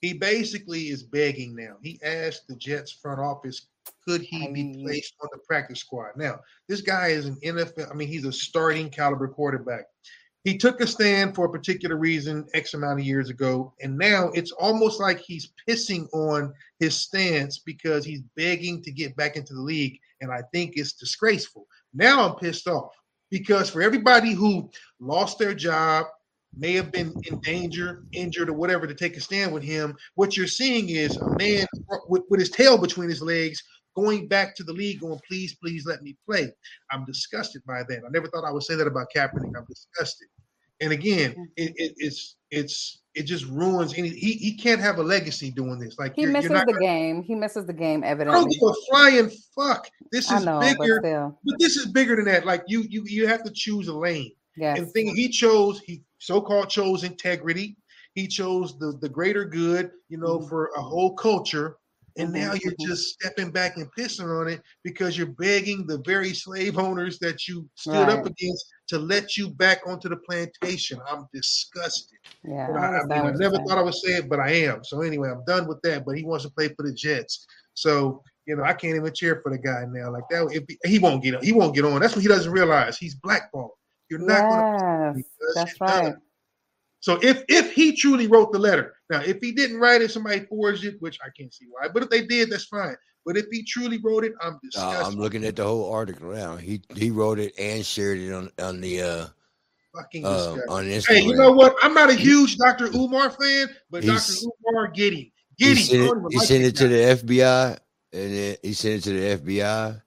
He 0.03 0.13
basically 0.13 0.89
is 0.89 1.03
begging 1.03 1.57
now. 1.57 1.77
He 1.83 1.99
asked 2.05 2.47
the 2.47 2.57
Jets 2.57 2.93
front 2.93 3.21
office, 3.21 3.69
could 4.07 4.21
he 4.21 4.49
be 4.49 4.83
placed 4.83 5.15
on 5.23 5.29
the 5.33 5.39
practice 5.39 5.81
squad? 5.81 6.11
Now, 6.17 6.41
this 6.69 6.83
guy 6.83 7.09
is 7.09 7.25
an 7.27 7.37
NFL, 7.43 7.91
I 7.91 7.95
mean, 7.95 8.09
he's 8.09 8.27
a 8.27 8.33
starting 8.33 8.91
caliber 8.91 9.29
quarterback. 9.29 9.87
He 10.45 10.59
took 10.59 10.81
a 10.81 10.87
stand 10.87 11.35
for 11.35 11.47
a 11.47 11.53
particular 11.53 11.97
reason 11.97 12.47
X 12.55 12.75
amount 12.75 13.01
of 13.01 13.07
years 13.07 13.31
ago, 13.31 13.75
and 13.81 13.97
now 13.97 14.31
it's 14.35 14.53
almost 14.53 15.01
like 15.01 15.21
he's 15.21 15.53
pissing 15.69 16.07
on 16.15 16.53
his 16.79 16.97
stance 16.97 17.59
because 17.59 18.05
he's 18.05 18.23
begging 18.37 18.83
to 18.83 18.93
get 18.93 19.17
back 19.17 19.37
into 19.37 19.55
the 19.55 19.61
league, 19.61 19.99
and 20.21 20.31
I 20.31 20.43
think 20.53 20.75
it's 20.77 20.93
disgraceful. 20.93 21.67
Now 21.95 22.29
I'm 22.29 22.37
pissed 22.37 22.69
off 22.69 22.93
because 23.31 23.71
for 23.71 23.83
everybody 23.83 24.33
who 24.33 24.71
lost 25.01 25.39
their 25.39 25.55
job, 25.55 26.07
may 26.57 26.73
have 26.73 26.91
been 26.91 27.15
in 27.31 27.39
danger, 27.41 28.03
injured, 28.13 28.49
or 28.49 28.55
whatever 28.55 28.87
to 28.87 28.95
take 28.95 29.17
a 29.17 29.21
stand 29.21 29.53
with 29.53 29.63
him. 29.63 29.97
What 30.17 30.37
you're 30.37 30.49
seeing 30.49 30.89
is 30.89 31.17
a 31.17 31.37
man 31.37 31.67
with, 32.09 32.23
with, 32.29 32.41
his 32.41 32.51
tail 32.51 32.77
between 32.77 33.09
his 33.09 33.23
legs 33.23 33.63
going 33.97 34.29
back 34.29 34.55
to 34.57 34.65
the 34.65 34.73
league, 34.73 35.01
going, 35.01 35.21
please, 35.27 35.55
please 35.55 35.85
let 35.87 36.03
me 36.03 36.17
play. 36.27 36.53
I'm 36.91 37.05
disgusted 37.05 37.63
by 37.67 37.83
that. 37.89 37.99
I 37.99 38.11
never 38.11 38.29
thought 38.29 38.45
I 38.45 38.53
would 38.53 38.63
say 38.63 38.75
that 38.75 38.87
about 38.87 39.09
Kaepernick. 39.15 39.57
I'm 39.57 39.67
disgusted. 39.69 40.29
And 40.81 40.93
again, 40.93 41.51
it, 41.57 41.73
it, 41.77 41.95
it's 41.99 42.37
it's 42.51 43.01
it 43.15 43.25
just 43.25 43.45
ruins 43.47 43.95
any. 43.95 44.09
He, 44.09 44.33
he 44.35 44.57
can't 44.57 44.81
have 44.81 44.99
a 44.99 45.03
legacy 45.03 45.51
doing 45.51 45.79
this. 45.79 45.99
Like 45.99 46.15
he 46.15 46.23
you're, 46.23 46.31
misses 46.31 46.51
you're 46.51 46.65
the 46.65 46.79
game. 46.81 47.23
He 47.23 47.35
misses 47.35 47.67
the 47.67 47.73
game. 47.73 48.03
Evidently, 48.05 48.39
I 48.39 48.41
don't 48.41 48.51
give 48.51 48.63
a 48.63 48.75
flying 48.89 49.31
fuck. 49.55 49.91
This 50.13 50.31
is 50.31 50.45
know, 50.45 50.61
bigger. 50.61 51.01
But, 51.03 51.35
but, 51.45 51.59
this 51.59 51.77
is 51.77 51.87
bigger 51.87 52.17
than 52.17 52.25
that. 52.27 52.47
Like 52.47 52.63
you 52.67 52.85
you 52.89 53.05
you 53.07 53.27
have 53.27 53.43
to 53.45 53.51
choose 53.51 53.89
a 53.89 53.95
lane. 53.95 54.33
Yes. 54.57 54.79
And 54.79 54.87
the 54.87 54.91
thing 54.91 55.15
he 55.15 55.29
chose, 55.29 55.81
he 55.81 56.03
so-called 56.19 56.69
chose 56.69 57.05
integrity. 57.05 57.77
He 58.15 58.27
chose 58.27 58.79
the 58.79 58.97
the 59.01 59.09
greater 59.09 59.45
good, 59.45 59.91
you 60.09 60.19
know, 60.19 60.39
mm-hmm. 60.39 60.49
for 60.49 60.71
a 60.77 60.81
whole 60.81 61.15
culture. 61.15 61.77
And 62.17 62.33
now 62.33 62.55
you're 62.55 62.75
just 62.81 63.15
stepping 63.15 63.51
back 63.51 63.77
and 63.77 63.89
pissing 63.97 64.41
on 64.41 64.49
it 64.49 64.63
because 64.83 65.17
you're 65.17 65.35
begging 65.39 65.87
the 65.87 66.03
very 66.05 66.35
slave 66.35 66.79
owners 66.79 67.19
that 67.21 67.47
you 67.47 67.69
stood 67.77 67.93
right. 67.93 68.09
up 68.09 68.27
against 68.27 68.65
to 68.89 68.99
let 68.99 69.37
you 69.37 69.51
back 69.51 69.81
onto 69.87 70.09
the 70.09 70.17
plantation. 70.17 70.99
I'm 71.09 71.27
disgusted. 71.33 72.19
Yeah, 72.45 72.69
I, 72.71 72.99
I, 72.99 73.23
mean, 73.23 73.35
I 73.35 73.37
never 73.37 73.57
thought 73.59 73.79
I 73.79 73.83
would 73.83 73.95
say 73.95 74.17
it, 74.17 74.29
but 74.29 74.41
I 74.41 74.51
am. 74.51 74.83
So 74.85 75.03
anyway, 75.03 75.31
I'm 75.31 75.45
done 75.47 75.69
with 75.69 75.81
that. 75.83 76.05
But 76.05 76.17
he 76.17 76.25
wants 76.25 76.45
to 76.45 76.51
play 76.51 76.69
for 76.69 76.87
the 76.87 76.93
Jets. 76.93 77.47
So 77.75 78.23
you 78.47 78.57
know, 78.57 78.65
I 78.65 78.73
can't 78.73 78.97
even 78.97 79.13
cheer 79.15 79.41
for 79.43 79.53
the 79.53 79.59
guy 79.59 79.85
now. 79.89 80.11
Like 80.11 80.25
that, 80.31 80.49
if 80.53 80.65
he, 80.69 80.79
he 80.85 80.99
won't 80.99 81.23
get 81.23 81.37
on. 81.37 81.43
he 81.45 81.53
won't 81.53 81.75
get 81.75 81.85
on. 81.85 82.01
That's 82.01 82.17
what 82.17 82.23
he 82.23 82.29
doesn't 82.29 82.51
realize. 82.51 82.99
He's 82.99 83.15
blackballed. 83.15 83.71
You're 84.11 84.19
not 84.19 84.43
yes, 84.43 84.81
going 84.83 85.15
to. 85.15 85.25
That's 85.55 85.81
right. 85.81 86.03
Done. 86.03 86.23
So 87.01 87.19
if 87.23 87.45
if 87.49 87.73
he 87.73 87.95
truly 87.95 88.27
wrote 88.27 88.53
the 88.53 88.59
letter, 88.59 88.95
now 89.11 89.21
if 89.21 89.39
he 89.41 89.53
didn't 89.53 89.79
write 89.79 90.03
it, 90.03 90.11
somebody 90.11 90.41
forged 90.47 90.85
it, 90.85 90.97
which 91.01 91.19
I 91.25 91.29
can't 91.37 91.53
see 91.53 91.67
why. 91.69 91.89
But 91.89 92.05
if 92.05 92.11
they 92.11 92.27
did, 92.27 92.51
that's 92.51 92.65
fine. 92.65 92.97
But 93.27 93.37
if 93.37 93.47
he 93.51 93.63
truly 93.65 93.99
wrote 94.03 94.25
it, 94.25 94.33
I'm 94.41 94.59
disgusted. 94.63 95.03
Uh, 95.03 95.07
I'm 95.07 95.17
looking 95.17 95.45
at 95.45 95.57
the 95.57 95.65
whole 95.65 95.93
article 95.93 96.33
now. 96.33 96.57
He 96.57 96.81
he 96.95 97.11
wrote 97.11 97.39
it 97.39 97.53
and 97.59 97.85
shared 97.85 98.19
it 98.19 98.33
on 98.33 98.51
on 98.59 98.81
the 98.81 99.03
uh 99.03 99.27
fucking 99.95 100.25
uh, 100.25 100.57
on 100.69 100.87
Instagram. 100.87 101.09
Hey, 101.09 101.23
you 101.23 101.35
know 101.35 101.53
what? 101.53 101.75
I'm 101.83 101.95
not 101.95 102.11
a 102.11 102.15
huge 102.15 102.57
Dr. 102.57 102.87
Umar 102.87 103.31
fan, 103.31 103.69
but 103.91 104.03
He's, 104.03 104.41
Dr. 104.43 104.53
Umar 104.71 104.89
get 104.89 105.13
him. 105.13 105.31
Get 105.59 105.77
he 105.77 105.97
him. 105.99 106.09
Sent, 106.09 106.27
he 106.31 106.39
like 106.39 106.47
sent 106.47 106.65
it 106.65 106.77
to 106.77 106.89
the 106.89 106.97
FBI, 106.97 107.79
and 108.13 108.35
then 108.35 108.57
he 108.63 108.73
sent 108.73 108.95
it 108.95 109.03
to 109.03 109.13
the 109.13 109.37
FBI. 109.39 110.03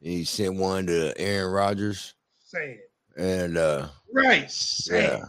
he 0.00 0.24
sent 0.24 0.54
one 0.54 0.86
to 0.86 1.18
Aaron 1.18 1.52
Rodgers. 1.52 2.14
Say 2.40 2.72
it. 2.72 2.90
And 3.16 3.56
uh 3.56 3.88
right, 4.12 4.50
yeah. 4.90 5.24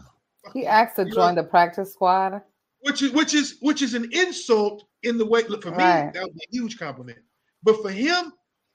He 0.53 0.65
asked 0.65 0.97
to 0.97 1.05
join 1.05 1.35
the 1.35 1.43
practice 1.43 1.93
squad. 1.93 2.41
Which 2.83 3.01
is 3.01 3.11
which 3.11 3.33
is 3.33 3.57
which 3.61 3.81
is 3.81 3.93
an 3.93 4.09
insult 4.11 4.83
in 5.03 5.17
the 5.17 5.25
way. 5.25 5.43
Look 5.47 5.63
for 5.63 5.71
me, 5.71 5.77
that 5.77 6.13
would 6.15 6.33
be 6.33 6.41
a 6.43 6.51
huge 6.51 6.77
compliment. 6.77 7.19
But 7.63 7.81
for 7.81 7.89
him, 7.89 8.33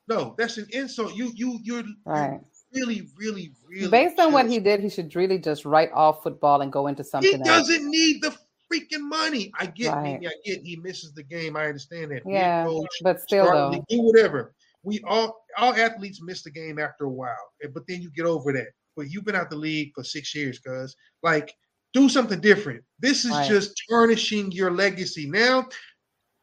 no, 0.09 0.35
that's 0.39 0.56
an 0.56 0.66
insult. 0.72 1.14
You 1.14 1.30
you 1.35 1.59
you're 1.62 1.85
right. 2.06 2.40
really, 2.74 3.09
really, 3.18 3.52
really. 3.68 3.90
Based 3.90 4.18
on 4.18 4.32
what 4.32 4.48
he 4.48 4.60
did, 4.60 4.80
he 4.80 4.89
should 4.89 5.14
really 5.14 5.39
just 5.39 5.66
write 5.66 5.93
off 5.93 6.22
football 6.22 6.62
and 6.62 6.72
go 6.72 6.86
into 6.86 7.05
something. 7.05 7.30
He 7.30 7.43
doesn't 7.43 7.82
else. 7.82 7.85
need 7.85 8.22
the 8.22 8.35
freaking 8.72 9.06
money. 9.09 9.52
I 9.59 9.66
get, 9.66 9.93
right. 9.93 10.02
maybe 10.02 10.28
I 10.28 10.32
get 10.44 10.62
he 10.62 10.76
misses 10.76 11.12
the 11.12 11.22
game. 11.22 11.56
I 11.56 11.66
understand 11.66 12.10
that. 12.12 12.22
Yeah, 12.26 12.64
coach, 12.64 12.86
but 13.02 13.20
still, 13.20 13.44
though, 13.44 13.85
do 13.90 14.02
whatever. 14.02 14.55
We 14.85 15.02
all 15.06 15.44
all 15.59 15.74
athletes 15.74 16.22
miss 16.22 16.43
the 16.43 16.51
game 16.51 16.78
after 16.78 17.05
a 17.05 17.10
while, 17.10 17.52
but 17.74 17.86
then 17.86 18.01
you 18.01 18.10
get 18.10 18.24
over 18.24 18.52
that. 18.55 18.68
but 18.97 19.10
you've 19.10 19.24
been 19.24 19.36
out 19.36 19.51
the 19.51 19.56
league 19.56 19.93
for 19.94 20.02
six 20.02 20.35
years, 20.35 20.59
cuz 20.59 20.97
like 21.22 21.55
do 21.94 22.09
something 22.09 22.40
different. 22.40 22.82
This 22.98 23.24
is 23.24 23.32
Right. 23.32 23.48
just 23.48 23.81
tarnishing 23.89 24.52
your 24.52 24.70
legacy. 24.70 25.28
Now 25.28 25.69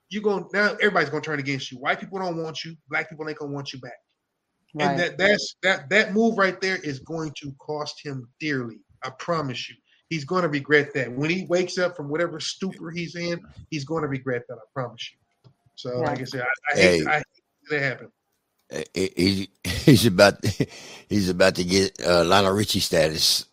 you're 0.10 0.24
going 0.24 0.46
now 0.54 0.74
everybody's 0.76 1.10
gonna 1.10 1.22
turn 1.22 1.40
against 1.40 1.72
you. 1.72 1.78
White 1.80 2.00
people 2.00 2.20
don't 2.20 2.42
want 2.42 2.64
you, 2.64 2.76
black 2.90 3.10
people 3.10 3.28
ain't 3.28 3.38
gonna 3.40 3.52
want 3.52 3.74
you 3.74 3.80
back. 3.80 3.94
Right. 4.74 4.90
And 4.92 5.00
that 5.00 5.18
that's 5.18 5.56
that 5.64 5.90
that 5.90 6.14
move 6.14 6.38
right 6.38 6.60
there 6.60 6.78
is 6.78 7.00
going 7.00 7.32
to 7.42 7.52
cost 7.60 8.02
him 8.04 8.28
dearly. 8.40 8.80
I 9.04 9.10
promise 9.12 9.70
you. 9.70 9.76
He's 10.10 10.24
going 10.26 10.44
to 10.44 10.50
regret 10.50 10.94
that. 10.94 11.12
When 11.12 11.30
he 11.32 11.46
wakes 11.48 11.78
up 11.80 11.96
from 11.96 12.10
whatever 12.10 12.40
stupor 12.40 12.92
he's 12.92 13.16
in, 13.16 13.42
he's 13.72 13.86
going 13.86 14.04
to 14.04 14.08
regret 14.08 14.44
that. 14.48 14.56
I 14.56 14.66
promise 14.74 15.12
you. 15.12 15.50
So, 15.76 16.00
like 16.02 16.22
I 16.22 16.24
said, 16.26 16.42
I, 16.42 16.46
I 16.46 16.78
hate, 16.78 17.02
Hey. 17.04 17.06
I 17.08 17.16
hate 17.16 17.24
that 17.72 17.82
happen. 17.82 18.12
He, 18.94 19.12
he- 19.16 19.50
he's 19.64 20.06
about 20.06 20.44
he's 21.10 21.30
about 21.30 21.56
to 21.56 21.64
get 21.64 22.00
uh, 22.06 22.24
Lionel 22.24 22.54
Richie 22.54 22.80
status. 22.82 23.46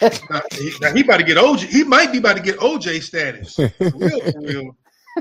Now, 0.00 0.42
he, 0.52 0.72
now, 0.80 0.92
he 0.94 1.00
about 1.02 1.18
to 1.18 1.24
get 1.24 1.36
OJ. 1.36 1.60
He 1.66 1.84
might 1.84 2.10
be 2.12 2.18
about 2.18 2.36
to 2.36 2.42
get 2.42 2.58
OJ 2.58 3.02
status. 3.02 3.54
For 3.56 3.70
real, 3.94 4.20
for 4.32 4.40
real. 4.40 4.76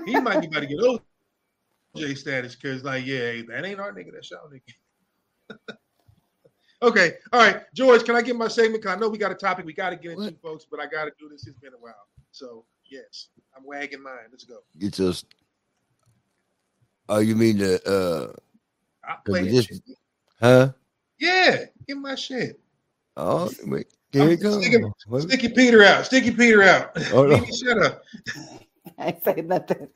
He 0.06 0.20
might 0.20 0.42
be 0.42 0.48
about 0.48 0.62
to 0.62 0.68
get 0.68 0.80
OJ 1.96 2.18
status 2.18 2.56
because, 2.56 2.84
like, 2.84 3.06
yeah, 3.06 3.42
that 3.50 3.66
ain't 3.66 3.80
our 3.80 3.92
nigga. 3.94 4.12
That's 4.14 4.32
y'all 4.32 4.50
nigga. 4.50 4.74
okay, 6.82 7.14
all 7.34 7.40
right, 7.42 7.62
George. 7.76 8.04
Can 8.04 8.16
I 8.16 8.22
get 8.22 8.36
my 8.36 8.48
segment? 8.48 8.84
Cause 8.84 8.96
I 8.96 9.00
know 9.00 9.10
we 9.10 9.18
got 9.18 9.32
a 9.32 9.36
topic 9.36 9.66
we 9.66 9.74
got 9.74 9.92
to 9.92 9.96
get 9.98 10.12
into, 10.14 10.34
folks. 10.42 10.66
But 10.70 10.80
I 10.80 10.88
got 10.88 11.06
to 11.06 11.12
do 11.20 11.30
this. 11.30 11.46
It's 11.48 11.60
been 11.60 11.74
a 11.74 11.78
while. 11.78 11.94
So 12.32 12.66
yes, 12.90 13.28
I'm 13.56 13.66
wagging 13.66 14.02
mine. 14.02 14.30
Let's 14.32 14.46
go. 14.46 14.60
Get 14.80 15.00
us. 15.00 15.26
Oh, 17.10 17.20
you 17.20 17.36
mean 17.36 17.58
the 17.58 17.82
uh? 17.86 18.34
I 19.04 19.16
'cause 19.16 19.22
we 19.28 19.40
play 19.42 19.52
just- 19.52 19.82
huh? 20.40 20.72
Yeah, 21.20 21.66
get 21.88 21.98
my 21.98 22.16
shit. 22.16 22.60
Oh, 23.18 23.52
wait, 23.66 23.88
here 24.12 24.30
it 24.30 24.42
goes. 24.42 24.64
Sticky, 24.66 24.84
Sticky 25.20 25.50
Peter 25.50 25.84
out. 25.84 26.06
Sticky 26.06 26.32
Peter 26.32 26.64
out. 26.64 26.98
Hold 27.08 27.34
on. 27.34 27.42
Mimi, 27.42 27.56
Shut 27.58 27.82
up. 27.84 28.04
I 28.98 29.18
say 29.24 29.42
nothing. 29.42 29.88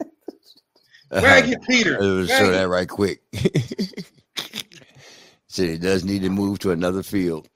Wag 1.12 1.50
it, 1.50 1.62
Peter. 1.68 1.96
I 2.02 2.06
was 2.06 2.30
show 2.30 2.52
that 2.52 2.68
right 2.70 2.88
quick. 2.90 3.22
Said 5.48 5.70
he 5.70 5.78
does 5.78 6.04
need 6.04 6.22
to 6.24 6.30
move 6.30 6.60
to 6.60 6.72
another 6.72 7.02
field. 7.04 7.48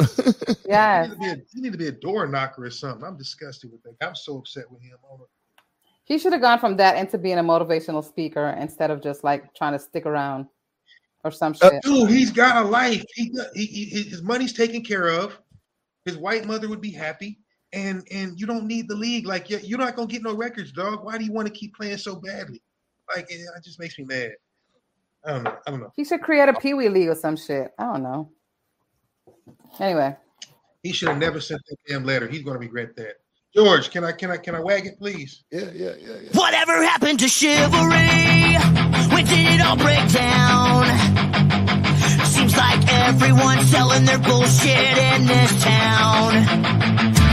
Yes. 0.65 1.09
You 1.09 1.17
need, 1.17 1.17
to 1.17 1.17
be 1.19 1.27
a, 1.27 1.61
need 1.61 1.71
to 1.73 1.77
be 1.77 1.87
a 1.87 1.91
door 1.91 2.27
knocker 2.27 2.63
or 2.65 2.69
something. 2.69 3.03
I'm 3.05 3.17
disgusted 3.17 3.71
with 3.71 3.83
that. 3.83 3.95
I'm 4.07 4.15
so 4.15 4.37
upset 4.37 4.71
with 4.71 4.81
him. 4.81 4.95
Oh, 5.03 5.27
He 6.05 6.17
should 6.17 6.31
have 6.31 6.41
gone 6.41 6.59
from 6.59 6.77
that 6.77 6.95
into 6.97 7.17
being 7.17 7.39
a 7.39 7.43
motivational 7.43 8.03
speaker 8.07 8.55
instead 8.59 8.89
of 8.91 9.01
just 9.03 9.23
like 9.25 9.53
trying 9.53 9.73
to 9.73 9.79
stick 9.79 10.05
around 10.05 10.45
or 11.25 11.31
some 11.31 11.53
Uh, 11.61 11.71
shit. 11.71 11.81
dude, 11.83 12.09
he's 12.09 12.31
got 12.31 12.63
a 12.63 12.69
life. 12.69 13.03
He, 13.15 13.33
he, 13.53 13.65
he 13.65 13.85
his 14.03 14.21
money's 14.21 14.53
taken 14.53 14.81
care 14.83 15.09
of. 15.09 15.37
His 16.09 16.17
white 16.17 16.45
mother 16.45 16.67
would 16.67 16.81
be 16.81 16.91
happy, 16.91 17.39
and 17.71 18.05
and 18.11 18.39
you 18.39 18.47
don't 18.47 18.65
need 18.65 18.87
the 18.87 18.95
league. 18.95 19.27
Like 19.27 19.49
you're, 19.49 19.59
you're 19.59 19.77
not 19.77 19.95
gonna 19.95 20.07
get 20.07 20.23
no 20.23 20.35
records, 20.35 20.71
dog. 20.71 21.05
Why 21.05 21.17
do 21.19 21.23
you 21.23 21.31
want 21.31 21.47
to 21.47 21.53
keep 21.53 21.75
playing 21.75 21.97
so 21.97 22.15
badly? 22.15 22.61
Like 23.15 23.31
it, 23.31 23.35
it 23.35 23.63
just 23.63 23.79
makes 23.79 23.97
me 23.99 24.05
mad. 24.05 24.31
I 25.23 25.31
don't 25.33 25.43
know. 25.43 25.57
I 25.67 25.71
don't 25.71 25.79
know. 25.81 25.93
He 25.95 26.03
should 26.03 26.21
create 26.21 26.49
a 26.49 26.53
Pee 26.53 26.73
Wee 26.73 26.89
League 26.89 27.09
or 27.09 27.15
some 27.15 27.35
shit. 27.37 27.71
I 27.77 27.83
don't 27.83 28.01
know. 28.01 28.31
Anyway, 29.79 30.15
He 30.81 30.91
should 30.91 31.09
have 31.09 31.19
never 31.19 31.39
sent 31.39 31.61
that 31.69 31.77
damn 31.87 32.03
letter. 32.05 32.27
He's 32.27 32.41
gonna 32.41 32.59
regret 32.59 32.95
that. 32.95 33.17
George, 33.55 33.91
can 33.91 34.03
I 34.03 34.11
can 34.13 34.31
I 34.31 34.37
can 34.37 34.55
I 34.55 34.61
wag 34.61 34.87
it, 34.87 34.97
please? 34.97 35.43
Yeah, 35.51 35.69
yeah, 35.73 35.93
yeah, 35.99 36.15
yeah. 36.23 36.29
Whatever 36.33 36.83
happened 36.83 37.19
to 37.19 37.27
chivalry? 37.27 38.55
When 39.13 39.25
did 39.25 39.55
it 39.55 39.61
all 39.61 39.77
break 39.77 40.11
down? 40.11 41.28
Everyone's 43.09 43.67
selling 43.71 44.05
their 44.05 44.19
bullshit 44.19 44.97
in 45.09 45.25
this 45.25 45.63
town. 45.63 46.31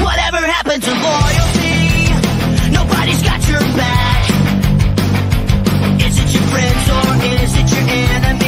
Whatever 0.06 0.38
happened 0.38 0.82
to 0.82 0.90
loyalty? 0.90 2.72
Nobody's 2.72 3.22
got 3.22 3.46
your 3.46 3.60
back. 3.76 4.30
Is 6.00 6.18
it 6.18 6.32
your 6.32 6.46
friends 6.52 6.88
or 6.96 7.08
is 7.26 7.56
it 7.60 7.68
your 7.74 7.86
enemies 7.90 8.45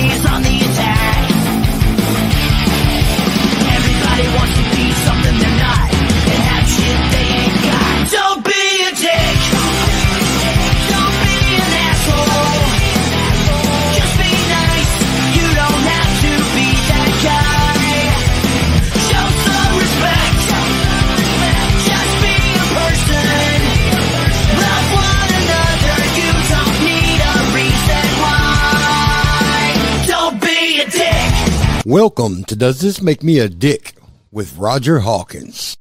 Welcome 31.88 32.44
to 32.44 32.54
Does 32.54 32.82
This 32.82 33.00
Make 33.00 33.22
Me 33.22 33.38
a 33.38 33.48
Dick 33.48 33.94
with 34.30 34.58
Roger 34.58 34.98
Hawkins. 34.98 35.78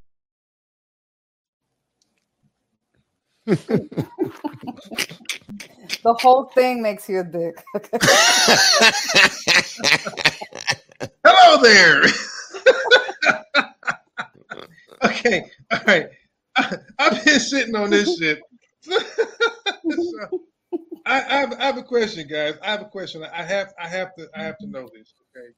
the 3.46 4.08
whole 6.06 6.46
thing 6.46 6.82
makes 6.82 7.10
you 7.10 7.20
a 7.20 7.26
dick. 7.26 7.62
Hello 11.26 11.62
there. 11.62 12.04
okay, 15.04 15.44
all 15.72 15.80
right. 15.88 16.08
I, 16.56 16.78
I've 17.00 17.26
been 17.26 17.40
sitting 17.42 17.76
on 17.76 17.90
this 17.90 18.18
shit. 18.18 18.40
So, 18.80 18.98
I, 21.06 21.06
I, 21.06 21.40
have, 21.40 21.54
I 21.60 21.66
have 21.66 21.78
a 21.78 21.84
question, 21.84 22.26
guys. 22.30 22.56
I 22.64 22.72
have 22.72 22.82
a 22.82 22.86
question. 22.86 23.26
I 23.26 23.44
have 23.44 23.74
I 23.78 23.90
have 23.90 24.16
to 24.16 24.30
I 24.34 24.44
have 24.44 24.58
to 24.60 24.68
know 24.68 24.88
this, 24.94 25.14
okay? 25.36 25.50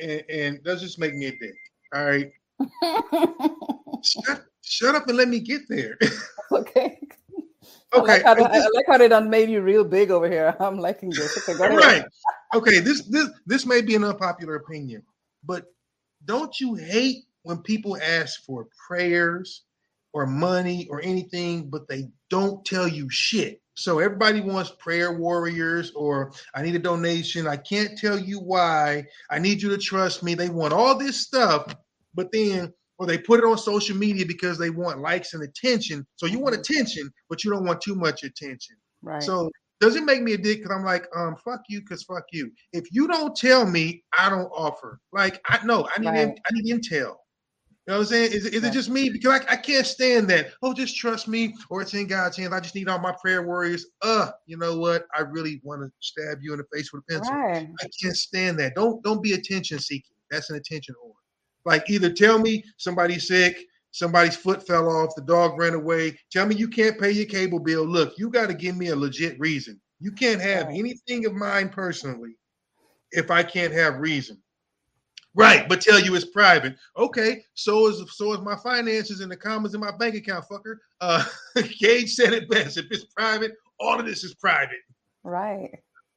And, 0.00 0.24
and 0.30 0.64
does 0.64 0.80
this 0.80 0.98
make 0.98 1.14
me 1.14 1.26
a 1.26 1.32
dick? 1.32 1.54
All 1.94 2.04
right. 2.04 2.30
shut, 4.02 4.44
shut 4.62 4.94
up 4.94 5.08
and 5.08 5.16
let 5.16 5.28
me 5.28 5.40
get 5.40 5.62
there. 5.68 5.98
okay. 6.52 6.98
Okay. 7.92 8.22
I 8.22 8.34
like, 8.34 8.52
how, 8.52 8.58
I 8.60 8.68
like 8.72 8.86
how 8.86 8.98
they 8.98 9.08
done 9.08 9.28
made 9.28 9.50
you 9.50 9.62
real 9.62 9.82
big 9.82 10.12
over 10.12 10.30
here. 10.30 10.54
I'm 10.60 10.78
liking 10.78 11.10
this. 11.10 11.36
Okay, 11.36 11.54
right. 11.54 12.04
Okay, 12.54 12.78
this 12.78 13.02
this 13.06 13.28
this 13.46 13.66
may 13.66 13.80
be 13.80 13.96
an 13.96 14.04
unpopular 14.04 14.54
opinion, 14.54 15.02
but 15.44 15.64
don't 16.24 16.58
you 16.60 16.76
hate 16.76 17.24
when 17.42 17.58
people 17.58 17.96
ask 18.00 18.44
for 18.44 18.68
prayers 18.86 19.64
or 20.12 20.24
money 20.24 20.86
or 20.88 21.02
anything, 21.02 21.68
but 21.68 21.88
they 21.88 22.08
don't 22.28 22.64
tell 22.64 22.86
you 22.86 23.10
shit? 23.10 23.60
So 23.80 23.98
everybody 23.98 24.40
wants 24.40 24.70
prayer 24.78 25.12
warriors 25.12 25.90
or 25.92 26.32
I 26.54 26.62
need 26.62 26.74
a 26.74 26.78
donation. 26.78 27.46
I 27.46 27.56
can't 27.56 27.96
tell 27.96 28.18
you 28.18 28.38
why. 28.38 29.06
I 29.30 29.38
need 29.38 29.62
you 29.62 29.70
to 29.70 29.78
trust 29.78 30.22
me. 30.22 30.34
They 30.34 30.50
want 30.50 30.74
all 30.74 30.98
this 30.98 31.18
stuff, 31.20 31.74
but 32.14 32.30
then 32.30 32.72
or 32.98 33.06
they 33.06 33.16
put 33.16 33.40
it 33.40 33.46
on 33.46 33.56
social 33.56 33.96
media 33.96 34.26
because 34.26 34.58
they 34.58 34.68
want 34.68 35.00
likes 35.00 35.32
and 35.32 35.42
attention. 35.42 36.06
So 36.16 36.26
you 36.26 36.38
want 36.38 36.54
attention, 36.54 37.10
but 37.30 37.42
you 37.42 37.50
don't 37.50 37.64
want 37.64 37.80
too 37.80 37.94
much 37.94 38.22
attention. 38.22 38.76
Right. 39.00 39.22
So 39.22 39.50
does 39.80 39.96
it 39.96 40.04
make 40.04 40.22
me 40.22 40.34
a 40.34 40.36
dick? 40.36 40.58
Because 40.58 40.76
I'm 40.76 40.84
like, 40.84 41.06
um, 41.16 41.34
fuck 41.36 41.62
you, 41.70 41.80
because 41.80 42.02
fuck 42.02 42.24
you. 42.32 42.52
If 42.74 42.92
you 42.92 43.08
don't 43.08 43.34
tell 43.34 43.64
me, 43.64 44.04
I 44.16 44.28
don't 44.28 44.50
offer. 44.54 45.00
Like, 45.10 45.40
I 45.48 45.64
know 45.64 45.88
I 45.96 46.00
need 46.00 46.08
in, 46.08 46.30
I 46.32 46.52
need 46.52 46.66
intel. 46.66 47.14
You 47.86 47.92
know 47.94 47.98
what 47.98 48.04
I'm 48.04 48.08
saying? 48.10 48.32
Is, 48.32 48.46
it- 48.46 48.54
is 48.54 48.62
it 48.62 48.72
just 48.72 48.90
me? 48.90 49.08
Because 49.10 49.40
I, 49.40 49.52
I 49.54 49.56
can't 49.56 49.86
stand 49.86 50.28
that. 50.28 50.52
Oh, 50.62 50.72
just 50.74 50.96
trust 50.96 51.26
me, 51.26 51.54
or 51.70 51.80
it's 51.82 51.94
in 51.94 52.06
God's 52.06 52.36
hands. 52.36 52.52
I 52.52 52.60
just 52.60 52.74
need 52.74 52.88
all 52.88 52.98
my 52.98 53.14
prayer 53.20 53.42
warriors. 53.42 53.86
Uh, 54.02 54.30
you 54.46 54.56
know 54.58 54.78
what? 54.78 55.06
I 55.16 55.22
really 55.22 55.60
want 55.64 55.82
to 55.82 55.90
stab 56.00 56.38
you 56.42 56.52
in 56.52 56.58
the 56.58 56.66
face 56.72 56.92
with 56.92 57.02
a 57.08 57.12
pencil. 57.12 57.34
Right. 57.34 57.68
I 57.80 57.86
can't 58.02 58.16
stand 58.16 58.58
that. 58.60 58.74
Don't 58.74 59.02
don't 59.02 59.22
be 59.22 59.32
attention 59.32 59.78
seeking. 59.78 60.14
That's 60.30 60.50
an 60.50 60.56
attention 60.56 60.94
whore. 61.04 61.14
Like 61.64 61.88
either 61.90 62.12
tell 62.12 62.38
me 62.38 62.62
somebody's 62.76 63.26
sick, 63.26 63.58
somebody's 63.90 64.36
foot 64.36 64.66
fell 64.66 64.88
off, 64.88 65.14
the 65.16 65.22
dog 65.22 65.58
ran 65.58 65.74
away. 65.74 66.18
Tell 66.30 66.46
me 66.46 66.54
you 66.54 66.68
can't 66.68 66.98
pay 67.00 67.10
your 67.10 67.26
cable 67.26 67.58
bill. 67.58 67.84
Look, 67.84 68.14
you 68.18 68.30
got 68.30 68.46
to 68.48 68.54
give 68.54 68.76
me 68.76 68.88
a 68.88 68.96
legit 68.96 69.38
reason. 69.40 69.80
You 70.00 70.12
can't 70.12 70.40
have 70.40 70.68
anything 70.68 71.26
of 71.26 71.34
mine 71.34 71.68
personally 71.70 72.36
if 73.12 73.30
I 73.30 73.42
can't 73.42 73.72
have 73.72 73.98
reason. 73.98 74.40
Right, 75.34 75.68
but 75.68 75.80
tell 75.80 76.00
you 76.00 76.14
it's 76.16 76.24
private. 76.24 76.74
Okay, 76.96 77.44
so 77.54 77.86
is 77.88 78.02
so 78.12 78.32
is 78.32 78.40
my 78.40 78.56
finances 78.56 79.20
and 79.20 79.30
the 79.30 79.36
commas 79.36 79.74
in 79.74 79.80
my 79.80 79.96
bank 79.96 80.16
account, 80.16 80.44
fucker. 80.50 80.76
Uh 81.00 81.24
Gage 81.78 82.12
said 82.12 82.32
it 82.32 82.50
best. 82.50 82.78
If 82.78 82.86
it's 82.90 83.04
private, 83.04 83.52
all 83.78 83.98
of 83.98 84.06
this 84.06 84.24
is 84.24 84.34
private. 84.34 84.80
Right. 85.22 85.70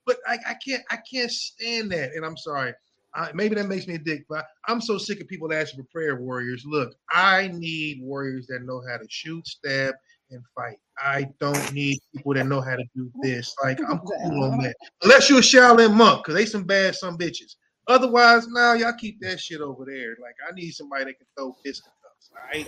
But 0.06 0.18
I, 0.28 0.38
I 0.48 0.56
can't 0.66 0.84
I 0.90 0.98
can't 0.98 1.32
stand 1.32 1.92
that. 1.92 2.14
And 2.16 2.26
I'm 2.26 2.38
sorry. 2.38 2.74
I, 3.16 3.30
maybe 3.36 3.54
that 3.56 3.68
makes 3.68 3.86
me 3.86 3.94
a 3.94 4.00
dick, 4.00 4.26
but 4.28 4.46
I'm 4.68 4.82
so 4.82 4.98
sick 4.98 5.22
of 5.22 5.28
people 5.28 5.54
asking 5.54 5.84
for 5.84 5.88
prayer 5.92 6.16
warriors. 6.20 6.64
Look, 6.66 6.96
I 7.12 7.52
need 7.54 8.02
warriors 8.02 8.48
that 8.48 8.64
know 8.64 8.82
how 8.90 8.98
to 8.98 9.06
shoot, 9.08 9.46
stab, 9.46 9.94
and 10.32 10.44
fight. 10.56 10.78
I 10.98 11.28
don't 11.40 11.74
need 11.74 12.00
people 12.14 12.34
that 12.34 12.48
know 12.48 12.60
how 12.60 12.76
to 12.76 12.84
do 12.96 13.12
this. 13.22 13.54
Like 13.64 13.80
I'm 13.88 14.00
cool 14.00 14.44
on 14.44 14.60
that. 14.64 14.76
Unless 15.04 15.30
you're 15.30 15.40
a 15.40 15.42
Shaolin 15.42 15.94
monk, 15.94 16.24
because 16.24 16.34
they 16.36 16.46
some 16.46 16.64
bad 16.64 16.96
some 16.96 17.18
bitches. 17.18 17.56
Otherwise, 17.88 18.48
now 18.48 18.74
y'all 18.74 18.94
keep 18.94 19.20
that 19.22 19.40
shit 19.40 19.62
over 19.62 19.86
there. 19.86 20.16
Like 20.22 20.36
I 20.48 20.54
need 20.54 20.72
somebody 20.72 21.06
that 21.06 21.18
can 21.18 21.28
throw 21.38 21.54
fisticuffs. 21.64 22.32
All 22.32 22.42
right. 22.52 22.68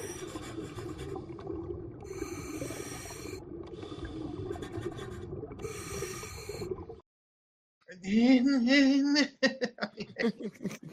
it 8.04 9.30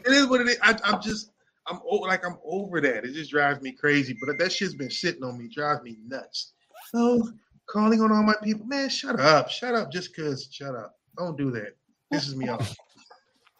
is 0.05 0.27
what 0.27 0.41
it 0.41 0.47
is. 0.47 0.57
I, 0.61 0.77
I'm 0.83 1.01
just, 1.01 1.31
I'm 1.67 1.79
like, 1.83 2.25
I'm 2.25 2.37
over 2.43 2.81
that. 2.81 3.05
It 3.05 3.13
just 3.13 3.31
drives 3.31 3.61
me 3.61 3.71
crazy. 3.73 4.17
But 4.19 4.37
that 4.39 4.51
shit's 4.51 4.75
been 4.75 4.89
sitting 4.89 5.23
on 5.23 5.37
me, 5.37 5.47
drives 5.53 5.83
me 5.83 5.97
nuts. 6.07 6.53
So 6.91 7.29
calling 7.67 8.01
on 8.01 8.11
all 8.11 8.23
my 8.23 8.35
people, 8.43 8.65
man, 8.65 8.89
shut 8.89 9.19
up, 9.19 9.49
shut 9.49 9.75
up, 9.75 9.91
just 9.91 10.15
cause, 10.15 10.47
shut 10.51 10.75
up. 10.75 10.95
Don't 11.17 11.37
do 11.37 11.51
that. 11.51 11.75
This 12.09 12.27
is 12.27 12.35
me 12.35 12.47
off. 12.47 12.75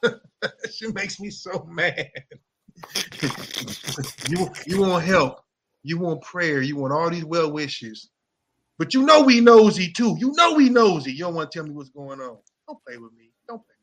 shit 0.72 0.94
makes 0.94 1.20
me 1.20 1.30
so 1.30 1.68
mad. 1.70 2.10
you, 4.28 4.50
you 4.66 4.82
want 4.82 5.04
help, 5.04 5.42
you 5.84 6.00
want 6.00 6.22
prayer, 6.22 6.62
you 6.62 6.76
want 6.76 6.94
all 6.94 7.10
these 7.10 7.26
well 7.26 7.52
wishes, 7.52 8.10
but 8.78 8.94
you 8.94 9.04
know 9.04 9.24
we 9.24 9.42
nosy 9.42 9.92
too. 9.92 10.16
You 10.20 10.34
know 10.36 10.54
we 10.54 10.70
nosy. 10.70 11.12
You 11.12 11.20
don't 11.20 11.36
want 11.36 11.52
to 11.52 11.58
tell 11.58 11.66
me 11.66 11.74
what's 11.74 11.90
going 11.90 12.20
on. 12.20 12.38
Don't 12.68 12.84
play 12.86 12.98
with 12.98 13.14
me. 13.14 13.30
Don't 13.48 13.62
play. 13.66 13.74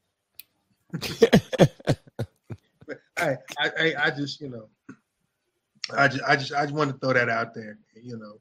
I, 3.16 3.36
I, 3.58 3.70
I, 3.78 3.94
I 4.04 4.10
just, 4.10 4.40
you 4.40 4.48
know, 4.48 4.68
I 5.96 6.08
just, 6.08 6.24
I 6.24 6.36
just, 6.36 6.52
I 6.52 6.62
just 6.62 6.74
want 6.74 6.90
to 6.90 6.98
throw 6.98 7.12
that 7.12 7.28
out 7.28 7.54
there, 7.54 7.78
you 7.94 8.16
know. 8.16 8.40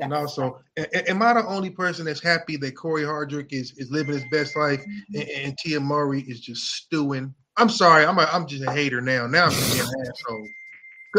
And 0.00 0.14
also, 0.14 0.60
am 0.76 1.22
I 1.22 1.34
the 1.34 1.46
only 1.46 1.70
person 1.70 2.04
that's 2.04 2.22
happy 2.22 2.56
that 2.58 2.76
Cory 2.76 3.02
Hardrict 3.02 3.52
is 3.52 3.72
is 3.78 3.90
living 3.90 4.14
his 4.14 4.24
best 4.30 4.56
life 4.56 4.84
and, 5.14 5.28
and 5.28 5.58
Tia 5.58 5.80
Mowry 5.80 6.22
is 6.22 6.40
just 6.40 6.72
stewing? 6.74 7.34
I'm 7.56 7.68
sorry, 7.68 8.04
I'm 8.04 8.18
a, 8.18 8.28
I'm 8.32 8.46
just 8.46 8.62
a 8.62 8.70
hater 8.70 9.00
now. 9.00 9.26
Now 9.26 9.46
I'm 9.46 9.50
just 9.50 9.80
an 9.80 10.06
asshole. 10.08 10.48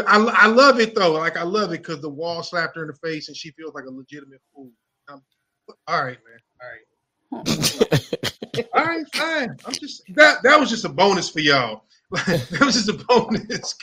I, 0.06 0.44
I 0.44 0.46
love 0.46 0.80
it 0.80 0.94
though. 0.94 1.12
Like 1.12 1.36
I 1.36 1.42
love 1.42 1.72
it 1.72 1.82
because 1.82 2.00
the 2.00 2.08
wall 2.08 2.42
slapped 2.42 2.76
her 2.76 2.82
in 2.82 2.88
the 2.88 2.94
face 2.94 3.28
and 3.28 3.36
she 3.36 3.50
feels 3.50 3.74
like 3.74 3.84
a 3.84 3.90
legitimate 3.90 4.40
fool. 4.54 4.70
Um, 5.08 5.22
all 5.86 6.04
right, 6.04 6.18
man. 6.24 6.40
All 6.62 6.68
right. 6.70 6.80
all 8.74 8.84
right, 8.84 9.06
fine. 9.14 9.56
I'm 9.66 9.72
just 9.74 10.02
that 10.14 10.42
that 10.42 10.58
was 10.58 10.70
just 10.70 10.84
a 10.84 10.88
bonus 10.88 11.28
for 11.28 11.40
y'all. 11.40 11.84
that 12.26 12.60
was 12.60 12.74
just 12.74 12.88
a 12.88 13.04
bonus. 13.06 13.76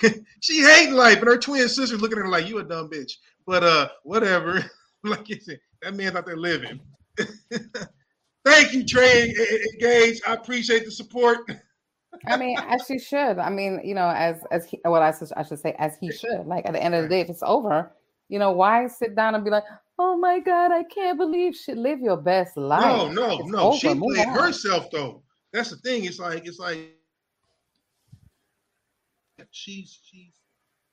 she 0.40 0.62
hating 0.62 0.94
life, 0.94 1.18
and 1.18 1.26
her 1.26 1.38
twin 1.38 1.68
sister 1.68 1.96
looking 1.96 2.18
at 2.18 2.24
her 2.24 2.30
like 2.30 2.48
you 2.48 2.58
a 2.58 2.64
dumb 2.64 2.88
bitch. 2.90 3.12
But 3.46 3.64
uh, 3.64 3.88
whatever. 4.04 4.64
like 5.04 5.28
you 5.28 5.40
said, 5.40 5.60
that 5.82 5.94
man's 5.94 6.14
out 6.14 6.26
there 6.26 6.36
living. 6.36 6.80
Thank 8.44 8.72
you, 8.72 8.84
Trey 8.84 9.30
and 9.30 9.80
Gage. 9.80 10.20
I 10.26 10.34
appreciate 10.34 10.84
the 10.84 10.90
support. 10.90 11.38
I 12.26 12.36
mean, 12.36 12.58
as 12.58 12.84
she 12.86 12.98
should. 12.98 13.38
I 13.38 13.48
mean, 13.50 13.80
you 13.84 13.94
know, 13.94 14.08
as 14.08 14.42
as 14.50 14.66
he, 14.66 14.80
well, 14.84 15.02
I 15.02 15.12
should, 15.12 15.32
I 15.36 15.42
should 15.42 15.58
say, 15.60 15.74
as 15.78 15.96
he 15.98 16.12
should. 16.12 16.46
Like 16.46 16.66
at 16.66 16.72
the 16.72 16.82
end 16.82 16.94
of 16.94 17.02
the 17.02 17.08
day, 17.08 17.20
if 17.20 17.30
it's 17.30 17.42
over, 17.42 17.90
you 18.28 18.38
know, 18.38 18.52
why 18.52 18.86
sit 18.86 19.16
down 19.16 19.34
and 19.34 19.44
be 19.44 19.50
like, 19.50 19.64
"Oh 19.98 20.16
my 20.16 20.38
God, 20.40 20.72
I 20.72 20.82
can't 20.84 21.16
believe 21.18 21.56
she 21.56 21.74
live 21.74 22.00
your 22.00 22.16
best 22.18 22.56
life." 22.56 22.82
No, 22.82 23.08
no, 23.10 23.38
It's 23.40 23.48
no. 23.50 23.58
over, 23.68 23.76
She 23.78 23.94
move 23.94 24.14
played 24.14 24.28
on. 24.28 24.34
herself 24.38 24.90
though. 24.90 25.22
That's 25.52 25.70
the 25.70 25.76
thing. 25.76 26.04
It's 26.04 26.18
like 26.18 26.46
it's 26.46 26.58
like 26.58 26.96
she's 29.50 30.00
she's 30.04 30.32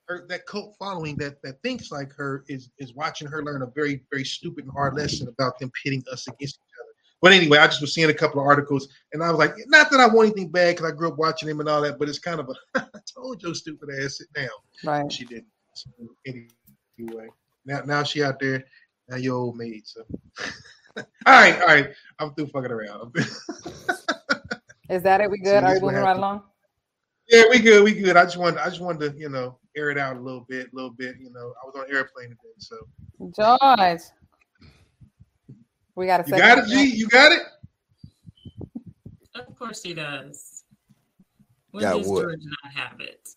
her 0.10 0.26
that 0.28 0.46
cult 0.46 0.76
following 0.78 1.16
that 1.18 1.42
that 1.44 1.62
thinks 1.62 1.92
like 1.92 2.12
her 2.14 2.44
is 2.50 2.70
is 2.80 2.94
watching 2.94 3.28
her 3.28 3.44
learn 3.44 3.62
a 3.62 3.68
very 3.68 4.04
very 4.12 4.26
stupid 4.26 4.66
and 4.66 4.74
hard 4.74 4.96
lesson 4.96 5.28
about 5.28 5.58
them 5.60 5.72
pitting 5.82 6.04
us 6.12 6.28
against 6.28 6.56
each 6.56 6.74
other. 6.82 6.92
But 7.22 7.32
anyway, 7.34 7.60
I 7.60 7.68
just 7.68 7.82
was 7.82 7.94
seeing 7.94 8.10
a 8.10 8.14
couple 8.14 8.42
of 8.42 8.48
articles 8.48 8.90
and 9.14 9.24
I 9.24 9.30
was 9.30 9.38
like, 9.38 9.54
not 9.68 9.92
that 9.92 10.00
I 10.00 10.08
want 10.08 10.32
anything 10.32 10.50
bad 10.50 10.76
because 10.76 10.92
I 10.92 10.96
grew 10.96 11.10
up 11.10 11.18
watching 11.18 11.48
him 11.48 11.60
and 11.60 11.70
all 11.70 11.82
that, 11.82 12.00
but 12.00 12.10
it's 12.10 12.20
kind 12.20 12.40
of 12.40 12.50
a 12.50 12.80
I 12.96 13.00
told 13.14 13.42
your 13.42 13.54
stupid 13.54 13.90
ass 14.02 14.18
sit 14.18 14.34
down. 14.34 14.50
Right. 14.84 15.12
She 15.12 15.26
didn't. 15.26 15.48
So 15.76 15.90
anyway, 16.26 17.28
now 17.66 17.82
now 17.86 18.04
she 18.04 18.24
out 18.24 18.40
there. 18.40 18.66
Now 19.08 19.18
your 19.18 19.38
old 19.38 19.58
maid. 19.58 19.88
So 19.88 20.04
all 20.98 21.04
right, 21.28 21.60
all 21.62 21.68
right. 21.68 21.90
I'm 22.20 22.34
through 22.34 22.48
fucking 22.48 22.72
around. 22.72 23.16
Is 24.90 25.04
that 25.04 25.22
it? 25.22 25.30
We 25.30 25.38
good? 25.38 25.64
Are 25.64 25.76
we 25.76 25.80
moving 25.80 25.98
right 25.98 26.18
along? 26.18 26.42
Yeah, 27.30 27.44
we 27.48 27.60
good, 27.60 27.84
we 27.84 27.94
good. 27.94 28.18
I 28.18 28.24
just 28.24 28.38
wanted, 28.38 28.60
I 28.60 28.70
just 28.70 28.82
wanted 28.82 29.14
to, 29.14 29.20
you 29.20 29.30
know, 29.30 29.59
air 29.76 29.90
it 29.92 29.98
out 29.98 30.18
a 30.18 30.20
little 30.20 30.46
bit, 30.48 30.72
a 30.72 30.76
little 30.76 30.92
bit. 30.92 31.16
You 31.20 31.32
know, 31.32 31.54
I 31.62 31.66
was 31.66 31.76
on 31.76 31.86
an 31.90 31.96
airplane 31.96 32.30
today, 32.30 32.54
so 32.58 32.78
George, 33.36 34.02
we 35.96 36.06
got 36.06 36.26
to. 36.26 36.32
you 36.32 36.38
got 36.38 36.58
it, 36.60 36.68
G. 36.68 36.96
You 36.96 37.08
got 37.08 37.32
it. 37.32 37.42
Of 39.36 39.58
course 39.58 39.82
he 39.84 39.94
does. 39.94 40.64
When 41.72 41.84
Got 41.84 41.98
does 41.98 42.08
what? 42.08 42.24
George 42.24 42.40
not 42.64 42.74
have 42.74 43.00
it? 43.00 43.30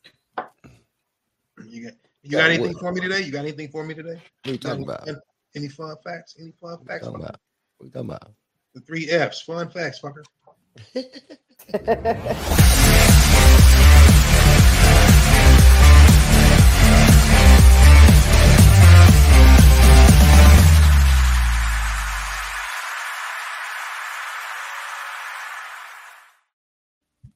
You 1.67 1.85
got, 1.85 1.93
you 2.23 2.31
Got 2.31 2.39
got 2.39 2.51
anything 2.51 2.73
what? 2.73 2.81
for 2.81 2.93
me 2.93 3.01
today? 3.01 3.21
You 3.21 3.33
got 3.33 3.41
anything 3.41 3.69
for 3.69 3.85
me 3.85 3.95
today? 3.95 4.15
What 4.15 4.21
are 4.47 4.51
you 4.53 4.59
talking 4.59 4.77
Any 4.77 4.85
about? 4.85 5.09
Any 5.55 5.69
fun 5.69 5.97
facts? 6.05 6.37
Any 6.41 6.53
fun 6.61 6.79
facts? 6.87 7.05
Talking 7.05 7.21
fucker? 7.21 7.25
about? 7.25 7.37
What 7.79 7.87
you 7.87 7.91
talking 7.91 8.11
about? 8.11 8.33
The 8.75 8.81
three 8.81 9.11
F's. 9.11 9.43
Fun 9.43 9.71
facts, 9.71 10.01
fucker. 10.01 10.25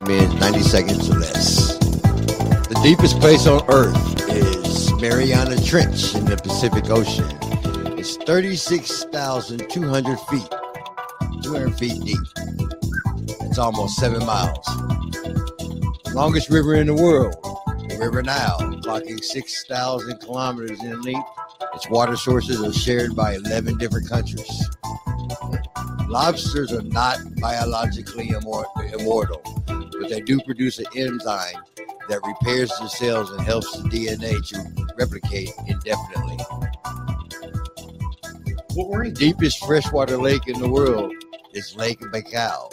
minutes, 0.06 0.34
90 0.34 0.60
seconds 0.60 1.10
or 1.10 1.18
less. 1.18 1.78
The 1.78 2.78
deepest 2.82 3.18
place 3.18 3.46
on 3.46 3.62
Earth 3.68 4.30
is 4.30 4.92
Mariana 5.00 5.60
Trench 5.62 6.14
in 6.14 6.24
the 6.24 6.36
Pacific 6.36 6.88
Ocean. 6.90 7.26
It's 7.98 8.16
36,200 8.18 10.20
feet, 10.20 10.48
200 11.42 11.74
feet 11.76 12.04
deep. 12.04 12.18
It's 13.42 13.58
almost 13.58 13.96
seven 13.96 14.24
miles. 14.24 14.66
Longest 16.12 16.50
river 16.50 16.74
in 16.74 16.86
the 16.86 16.94
world, 16.94 17.34
the 17.88 17.96
River 17.98 18.22
Nile, 18.22 18.58
clocking 18.82 19.22
6,000 19.22 20.18
kilometers 20.20 20.80
in 20.82 21.02
length. 21.02 21.28
Its 21.74 21.88
water 21.90 22.16
sources 22.16 22.62
are 22.62 22.72
shared 22.72 23.16
by 23.16 23.34
11 23.34 23.78
different 23.78 24.08
countries. 24.08 24.68
Lobsters 26.08 26.72
are 26.72 26.82
not 26.82 27.18
biologically 27.40 28.28
immortal, 28.28 29.42
but 30.00 30.08
they 30.10 30.20
do 30.20 30.40
produce 30.40 30.78
an 30.78 30.86
enzyme 30.94 31.62
that 32.08 32.20
repairs 32.24 32.70
the 32.80 32.88
cells 32.88 33.30
and 33.30 33.40
helps 33.40 33.70
the 33.76 33.88
DNA 33.88 34.46
to 34.48 34.86
replicate 34.96 35.50
indefinitely. 35.66 36.38
The 38.70 39.12
deepest 39.14 39.64
freshwater 39.64 40.16
lake 40.16 40.46
in 40.46 40.60
the 40.60 40.68
world 40.68 41.12
is 41.54 41.74
Lake 41.76 42.00
Baikal, 42.00 42.70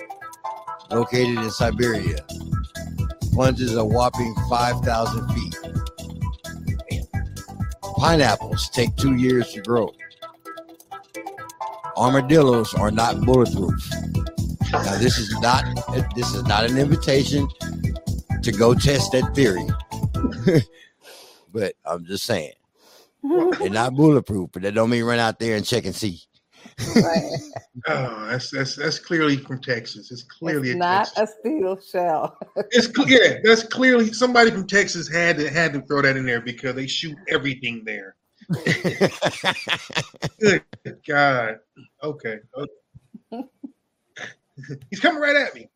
located 0.91 1.37
in 1.37 1.49
Siberia. 1.49 2.25
Plunges 3.31 3.75
a 3.75 3.85
whopping 3.85 4.35
5,000 4.49 5.29
feet. 5.33 5.55
Pineapples 7.97 8.69
take 8.69 8.95
two 8.97 9.15
years 9.15 9.53
to 9.53 9.61
grow. 9.61 9.93
Armadillos 11.95 12.73
are 12.73 12.91
not 12.91 13.21
bulletproof. 13.21 13.89
Now, 14.73 14.97
this 14.97 15.19
is 15.19 15.31
not 15.39 15.63
this 16.15 16.33
is 16.33 16.43
not 16.45 16.65
an 16.65 16.79
invitation 16.79 17.47
to 18.41 18.51
go 18.51 18.73
test 18.73 19.11
that 19.11 19.35
theory, 19.35 19.67
but 21.53 21.75
I'm 21.85 22.05
just 22.05 22.25
saying 22.25 22.53
they're 23.59 23.69
not 23.69 23.93
bulletproof. 23.93 24.49
But 24.51 24.63
that 24.63 24.73
don't 24.73 24.89
mean 24.89 25.03
run 25.03 25.19
out 25.19 25.37
there 25.37 25.55
and 25.55 25.65
check 25.65 25.85
and 25.85 25.95
see. 25.95 26.21
Oh, 27.87 28.27
that's 28.29 28.51
that's 28.51 28.75
that's 28.75 28.99
clearly 28.99 29.35
from 29.35 29.59
Texas. 29.59 30.11
It's 30.11 30.23
clearly 30.23 30.69
It's 30.69 30.75
a 30.75 30.77
not 30.77 31.05
Texas. 31.05 31.35
a 31.35 31.39
steel 31.39 31.81
shell. 31.81 32.37
It's 32.69 32.87
yeah, 33.07 33.39
that's 33.43 33.63
clearly 33.63 34.13
somebody 34.13 34.51
from 34.51 34.67
Texas 34.67 35.11
had 35.11 35.37
to 35.39 35.49
had 35.49 35.73
to 35.73 35.81
throw 35.81 36.03
that 36.03 36.15
in 36.15 36.25
there 36.25 36.39
because 36.39 36.75
they 36.75 36.87
shoot 36.87 37.17
everything 37.27 37.83
there. 37.83 38.15
Good 40.39 40.63
God. 41.05 41.57
Okay. 42.03 42.39
okay. 42.55 42.71
He's 44.89 44.99
coming 44.99 45.21
right 45.21 45.35
at 45.35 45.55
me. 45.55 45.69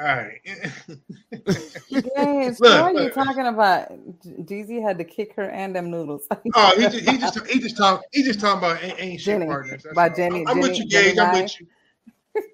All 0.00 0.06
right. 0.06 0.40
Yes, 0.44 0.88
Look, 2.60 2.60
what 2.60 2.64
are 2.64 2.92
you 2.92 3.10
talking 3.10 3.46
about? 3.46 3.90
DZ 4.22 4.82
had 4.82 4.98
to 4.98 5.04
kick 5.04 5.34
her 5.34 5.50
and 5.50 5.74
them 5.74 5.90
noodles. 5.90 6.26
Oh, 6.54 6.72
he 6.76 6.82
just 6.82 6.98
he 6.98 7.18
just 7.18 7.46
he 7.46 7.60
just 7.60 7.76
talk 7.76 8.02
he 8.12 8.22
just 8.22 8.40
talking 8.40 8.58
about 8.58 8.82
ain't, 8.82 9.20
shit 9.20 9.20
Jenny, 9.20 9.46
partners. 9.46 9.82
That's 9.82 9.94
by. 9.94 10.08
Jenny- 10.08 10.44
I'm 10.46 10.60
with 10.60 10.78
you, 10.78 10.84
Gage. 10.84 11.16
Jenny 11.16 11.20
I'm 11.20 11.42
with 11.42 11.60
you. 11.60 11.66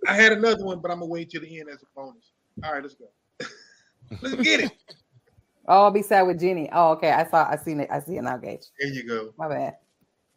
I 0.06 0.14
had 0.14 0.32
another 0.32 0.64
one, 0.64 0.80
but 0.80 0.90
I'm 0.90 0.98
gonna 0.98 1.10
wait 1.10 1.30
till 1.30 1.40
the 1.40 1.60
end 1.60 1.68
as 1.70 1.82
a 1.82 1.86
bonus. 1.94 2.32
All 2.64 2.72
right, 2.72 2.82
let's 2.82 2.94
go. 2.94 3.06
let's 4.20 4.34
get 4.36 4.60
it. 4.60 4.72
Oh, 5.68 5.84
I'll 5.84 5.90
be 5.90 6.02
sad 6.02 6.22
with 6.22 6.40
Jenny. 6.40 6.68
Oh, 6.72 6.92
okay. 6.92 7.10
I 7.10 7.26
saw. 7.26 7.48
I 7.48 7.56
seen 7.56 7.80
it. 7.80 7.88
I 7.90 8.00
see 8.00 8.16
it 8.16 8.22
now, 8.22 8.36
Gage. 8.36 8.66
There 8.78 8.88
you 8.88 9.06
go. 9.06 9.32
My 9.38 9.48
bad. 9.48 9.76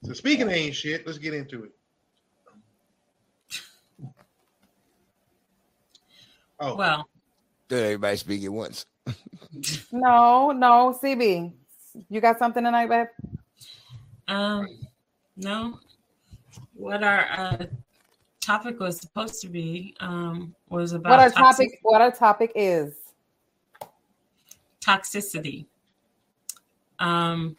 So 0.03 0.13
speaking 0.13 0.47
of 0.47 0.53
ain't 0.53 0.75
shit, 0.75 1.05
let's 1.05 1.17
get 1.19 1.33
into 1.33 1.63
it. 1.63 1.71
Oh, 6.59 6.75
Well, 6.75 7.07
Did 7.67 7.83
everybody 7.83 8.17
speak 8.17 8.43
at 8.43 8.51
once. 8.51 8.85
no, 9.91 10.51
no, 10.51 10.97
CB, 11.01 11.53
you 12.09 12.21
got 12.21 12.37
something 12.37 12.63
tonight, 12.63 12.87
babe? 12.87 13.07
Um, 14.27 14.67
no. 15.37 15.79
What 16.73 17.03
our 17.03 17.25
uh, 17.31 17.65
topic 18.41 18.79
was 18.79 18.99
supposed 18.99 19.41
to 19.41 19.47
be 19.49 19.95
um, 19.99 20.53
was 20.69 20.93
about 20.93 21.09
What 21.11 21.19
our 21.19 21.29
toxic- 21.29 21.69
topic? 21.69 21.79
What 21.83 22.01
our 22.01 22.11
topic 22.11 22.51
is? 22.55 22.93
toxicity. 24.81 25.65
Um, 26.99 27.55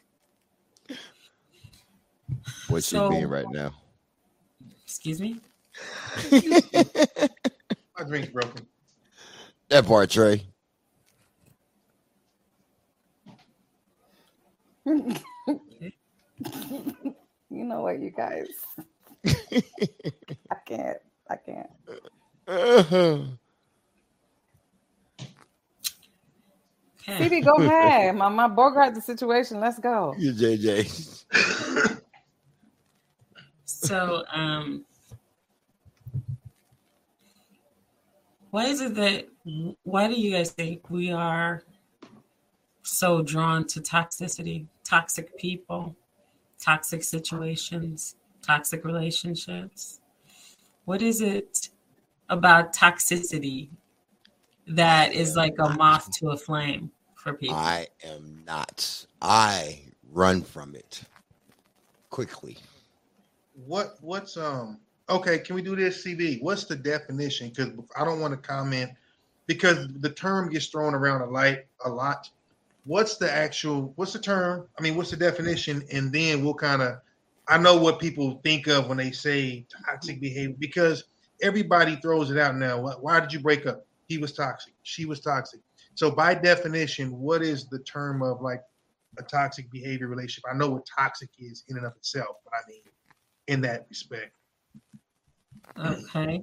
What's 2.69 2.87
So- 2.87 3.09
she 3.11 3.17
being 3.17 3.29
right 3.29 3.47
now? 3.51 3.73
excuse 4.85 5.21
me. 5.21 5.41
My 6.33 8.05
drink's 8.07 8.29
broken. 8.29 8.67
That 9.71 9.87
part, 9.87 10.11
Trey. 10.11 10.47
you 14.87 15.15
know 17.51 17.83
what, 17.83 18.01
you 18.01 18.11
guys? 18.11 18.49
I 20.51 20.57
can't. 20.67 20.99
I 21.31 21.37
can't. 21.37 21.71
CB, 27.21 27.45
go 27.45 27.59
ahead. 27.63 28.17
My 28.17 28.29
my 28.29 28.49
Bogart 28.49 28.95
the 28.95 29.01
situation. 29.03 29.61
Let's 29.61 29.79
go. 29.81 30.19
You 30.19 30.33
JJ. 30.33 31.25
So, 33.67 34.25
um, 34.33 34.85
why 38.51 38.67
is 38.67 38.81
it 38.81 38.95
that? 38.97 39.29
Why 39.85 40.09
do 40.09 40.15
you 40.15 40.33
guys 40.33 40.51
think 40.51 40.91
we 40.91 41.13
are 41.13 41.63
so 42.83 43.23
drawn 43.23 43.67
to 43.69 43.81
toxicity, 43.81 44.67
toxic 44.85 45.37
people, 45.39 45.97
toxic 46.59 47.05
situations, 47.05 48.17
toxic 48.43 48.85
relationships? 48.85 50.01
What 50.85 51.03
is 51.03 51.21
it 51.21 51.71
about 52.29 52.75
toxicity 52.75 53.69
that 54.67 55.15
is 55.15 55.37
like 55.37 55.55
a 55.59 55.69
moth 55.71 56.11
to 56.19 56.31
a 56.31 56.37
flame 56.37 56.91
for 57.15 57.33
people? 57.35 57.57
I 57.57 57.87
am 58.05 58.43
not. 58.45 59.07
I 59.23 59.83
run 60.11 60.43
from 60.43 60.75
it 60.75 61.03
quickly. 62.11 62.59
What 63.55 63.97
what's 64.01 64.37
um 64.37 64.81
okay, 65.11 65.39
can 65.39 65.55
we 65.55 65.63
do 65.63 65.77
this 65.77 66.05
CB? 66.05 66.43
What's 66.43 66.65
the 66.65 66.77
definition? 66.77 67.51
Because 67.51 67.73
I 67.97 68.05
don't 68.05 68.21
want 68.21 68.33
to 68.33 68.49
comment 68.49 68.93
because 69.47 69.89
the 69.99 70.11
term 70.11 70.49
gets 70.49 70.67
thrown 70.67 70.95
around 70.95 71.23
a 71.23 71.27
light 71.27 71.67
a 71.85 71.91
lot. 71.91 72.31
What's 72.85 73.17
the 73.17 73.31
actual 73.31 73.93
what's 73.97 74.13
the 74.13 74.19
term? 74.19 74.67
I 74.79 74.83
mean, 74.83 74.97
what's 74.97 75.11
the 75.11 75.17
definition? 75.17 75.83
And 75.93 76.13
then 76.13 76.45
we'll 76.45 76.55
kind 76.55 76.83
of 76.83 77.01
I 77.49 77.59
know 77.59 77.77
what 77.77 77.99
people 77.99 78.41
think 78.45 78.69
of 78.69 78.89
when 78.89 78.97
they 78.97 79.11
say 79.11 79.67
toxic 79.87 80.21
behavior 80.21 80.55
because 80.59 81.05
everybody 81.43 81.97
throws 81.97 82.31
it 82.31 82.39
out 82.39 82.57
now. 82.57 82.81
Why 83.01 83.19
did 83.19 83.33
you 83.33 83.41
break 83.41 83.67
up? 83.67 83.85
He 84.07 84.19
was 84.19 84.33
toxic. 84.33 84.73
She 84.85 85.05
was 85.05 85.21
toxic. 85.21 85.61
So 85.95 86.11
by 86.11 86.35
definition, 86.35 87.11
what 87.19 87.43
is 87.43 87.67
the 87.67 87.81
term 87.81 88.23
of 88.23 88.41
like 88.41 88.63
a 89.19 89.23
toxic 89.23 89.71
behavior 89.71 90.07
relationship? 90.07 90.45
I 90.51 90.57
know 90.57 90.71
what 90.71 90.87
toxic 90.87 91.31
is 91.39 91.65
in 91.69 91.77
and 91.77 91.87
of 91.87 91.97
itself, 91.97 92.37
but 92.45 92.55
I 92.55 92.69
mean 92.69 92.83
in 93.49 93.61
that 93.63 93.87
respect. 93.89 94.33
Okay. 95.79 96.43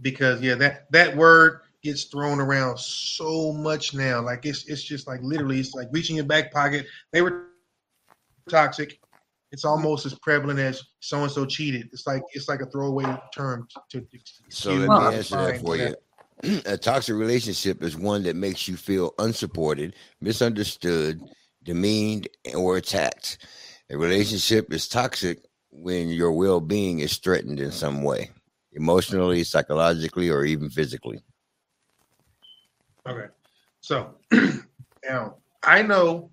Because 0.00 0.40
yeah, 0.42 0.54
that 0.56 0.90
that 0.92 1.16
word 1.16 1.60
gets 1.82 2.04
thrown 2.04 2.40
around 2.40 2.78
so 2.78 3.52
much 3.52 3.94
now. 3.94 4.20
Like 4.20 4.44
it's 4.44 4.66
it's 4.66 4.82
just 4.82 5.06
like 5.06 5.20
literally 5.22 5.60
it's 5.60 5.74
like 5.74 5.88
reaching 5.92 6.16
your 6.16 6.26
back 6.26 6.52
pocket. 6.52 6.86
They 7.12 7.22
were 7.22 7.46
toxic. 8.50 9.00
It's 9.52 9.64
almost 9.64 10.04
as 10.06 10.14
prevalent 10.14 10.58
as 10.58 10.82
so 11.00 11.22
and 11.22 11.30
so 11.30 11.46
cheated. 11.46 11.88
It's 11.92 12.06
like 12.06 12.22
it's 12.32 12.48
like 12.48 12.60
a 12.60 12.66
throwaway 12.66 13.16
term 13.34 13.68
to, 13.90 14.00
to 14.00 14.06
So 14.48 14.74
excuse 14.74 14.88
let 14.88 15.00
me 15.00 15.16
answer 15.16 15.36
that 15.36 15.60
for 15.60 15.76
you. 15.76 15.94
A 16.66 16.76
toxic 16.76 17.14
relationship 17.14 17.82
is 17.82 17.96
one 17.96 18.22
that 18.24 18.36
makes 18.36 18.68
you 18.68 18.76
feel 18.76 19.14
unsupported, 19.18 19.94
misunderstood, 20.20 21.22
demeaned, 21.64 22.28
or 22.54 22.76
attacked. 22.76 23.38
A 23.88 23.96
relationship 23.96 24.70
is 24.70 24.86
toxic 24.86 25.38
when 25.78 26.08
your 26.08 26.32
well 26.32 26.60
being 26.60 27.00
is 27.00 27.16
threatened 27.18 27.60
in 27.60 27.70
some 27.70 28.02
way, 28.02 28.30
emotionally, 28.72 29.44
psychologically, 29.44 30.30
or 30.30 30.44
even 30.44 30.70
physically. 30.70 31.20
Okay. 33.06 33.26
So 33.80 34.14
now 35.04 35.36
I 35.62 35.82
know. 35.82 36.30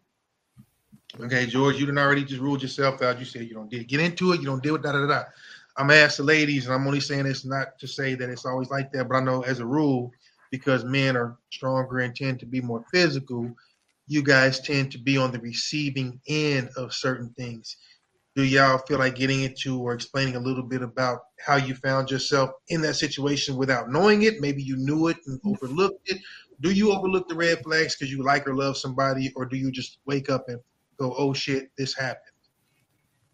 Okay, 1.20 1.46
George, 1.46 1.78
you 1.78 1.86
done 1.86 2.00
already 2.00 2.24
just 2.24 2.42
ruled 2.42 2.64
yourself 2.64 3.04
out. 3.04 3.20
You 3.20 3.26
said 3.26 3.44
you 3.44 3.54
don't 3.54 3.70
get 3.70 3.88
get 3.88 4.00
into 4.00 4.32
it. 4.32 4.40
You 4.40 4.48
don't 4.48 4.64
deal 4.64 4.74
with 4.74 4.84
da 4.84 4.94
da 4.94 5.06
da. 5.06 5.24
I'm 5.78 5.88
gonna 5.88 6.00
ask 6.00 6.18
the 6.18 6.24
ladies, 6.24 6.66
and 6.66 6.74
I'm 6.74 6.88
only 6.88 7.00
saying 7.00 7.24
this 7.24 7.46
not 7.46 7.78
to 7.80 7.88
say 7.88 8.16
that 8.16 8.30
it's 8.30 8.46
always 8.46 8.70
like 8.70 8.92
that, 8.94 9.08
but 9.08 9.16
I 9.16 9.20
know 9.20 9.42
as 9.42 9.60
a 9.60 9.66
rule, 9.66 10.12
because 10.52 10.86
men 10.86 11.18
are 11.18 11.38
stronger 11.52 12.00
and 12.00 12.16
tend 12.16 12.40
to 12.40 12.46
be 12.46 12.62
more 12.62 12.86
physical, 12.92 13.52
you 14.08 14.22
guys 14.22 14.60
tend 14.60 14.92
to 14.92 14.98
be 14.98 15.18
on 15.18 15.32
the 15.32 15.40
receiving 15.40 16.20
end 16.28 16.70
of 16.78 16.94
certain 16.94 17.30
things. 17.38 17.78
Do 18.36 18.44
y'all 18.44 18.80
feel 18.80 18.98
like 18.98 19.16
getting 19.16 19.44
into 19.44 19.80
or 19.80 19.94
explaining 19.94 20.36
a 20.36 20.40
little 20.40 20.64
bit 20.64 20.82
about 20.82 21.20
how 21.40 21.56
you 21.56 21.76
found 21.76 22.10
yourself 22.10 22.50
in 22.70 22.82
that 22.82 22.96
situation 22.96 23.56
without 23.56 23.92
knowing 23.92 24.24
it? 24.24 24.42
Maybe 24.42 24.64
you 24.64 24.76
knew 24.76 25.08
it 25.08 25.18
and 25.28 25.40
overlooked 25.46 26.10
it. 26.10 26.18
Do 26.62 26.72
you 26.72 26.92
overlook 26.92 27.28
the 27.28 27.36
red 27.36 27.62
flags 27.62 27.96
because 27.96 28.12
you 28.12 28.24
like 28.24 28.48
or 28.48 28.56
love 28.56 28.76
somebody, 28.76 29.32
or 29.36 29.46
do 29.46 29.56
you 29.56 29.72
just 29.72 30.00
wake 30.06 30.30
up 30.32 30.46
and 30.48 30.60
go, 30.98 31.14
"Oh 31.16 31.34
shit, 31.34 31.70
this 31.78 31.96
happened"? 31.96 32.34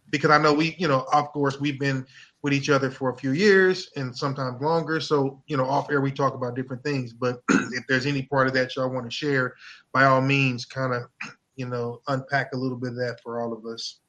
Because 0.09 0.31
I 0.31 0.37
know 0.37 0.53
we, 0.53 0.75
you 0.77 0.87
know, 0.87 1.05
of 1.13 1.29
course, 1.29 1.59
we've 1.59 1.79
been 1.79 2.05
with 2.41 2.53
each 2.53 2.69
other 2.69 2.89
for 2.89 3.09
a 3.09 3.17
few 3.17 3.31
years 3.31 3.89
and 3.95 4.15
sometimes 4.15 4.61
longer. 4.61 4.99
So, 4.99 5.41
you 5.47 5.55
know, 5.57 5.65
off 5.65 5.91
air 5.91 6.01
we 6.01 6.11
talk 6.11 6.33
about 6.33 6.55
different 6.55 6.83
things. 6.83 7.13
But 7.13 7.41
if 7.49 7.85
there's 7.87 8.05
any 8.05 8.23
part 8.23 8.47
of 8.47 8.53
that 8.53 8.75
y'all 8.75 8.89
want 8.89 9.05
to 9.05 9.15
share, 9.15 9.55
by 9.93 10.05
all 10.05 10.21
means, 10.21 10.65
kind 10.65 10.93
of, 10.93 11.03
you 11.55 11.67
know, 11.67 12.01
unpack 12.07 12.51
a 12.53 12.57
little 12.57 12.77
bit 12.77 12.91
of 12.91 12.95
that 12.95 13.19
for 13.23 13.41
all 13.41 13.53
of 13.53 13.65
us. 13.65 13.99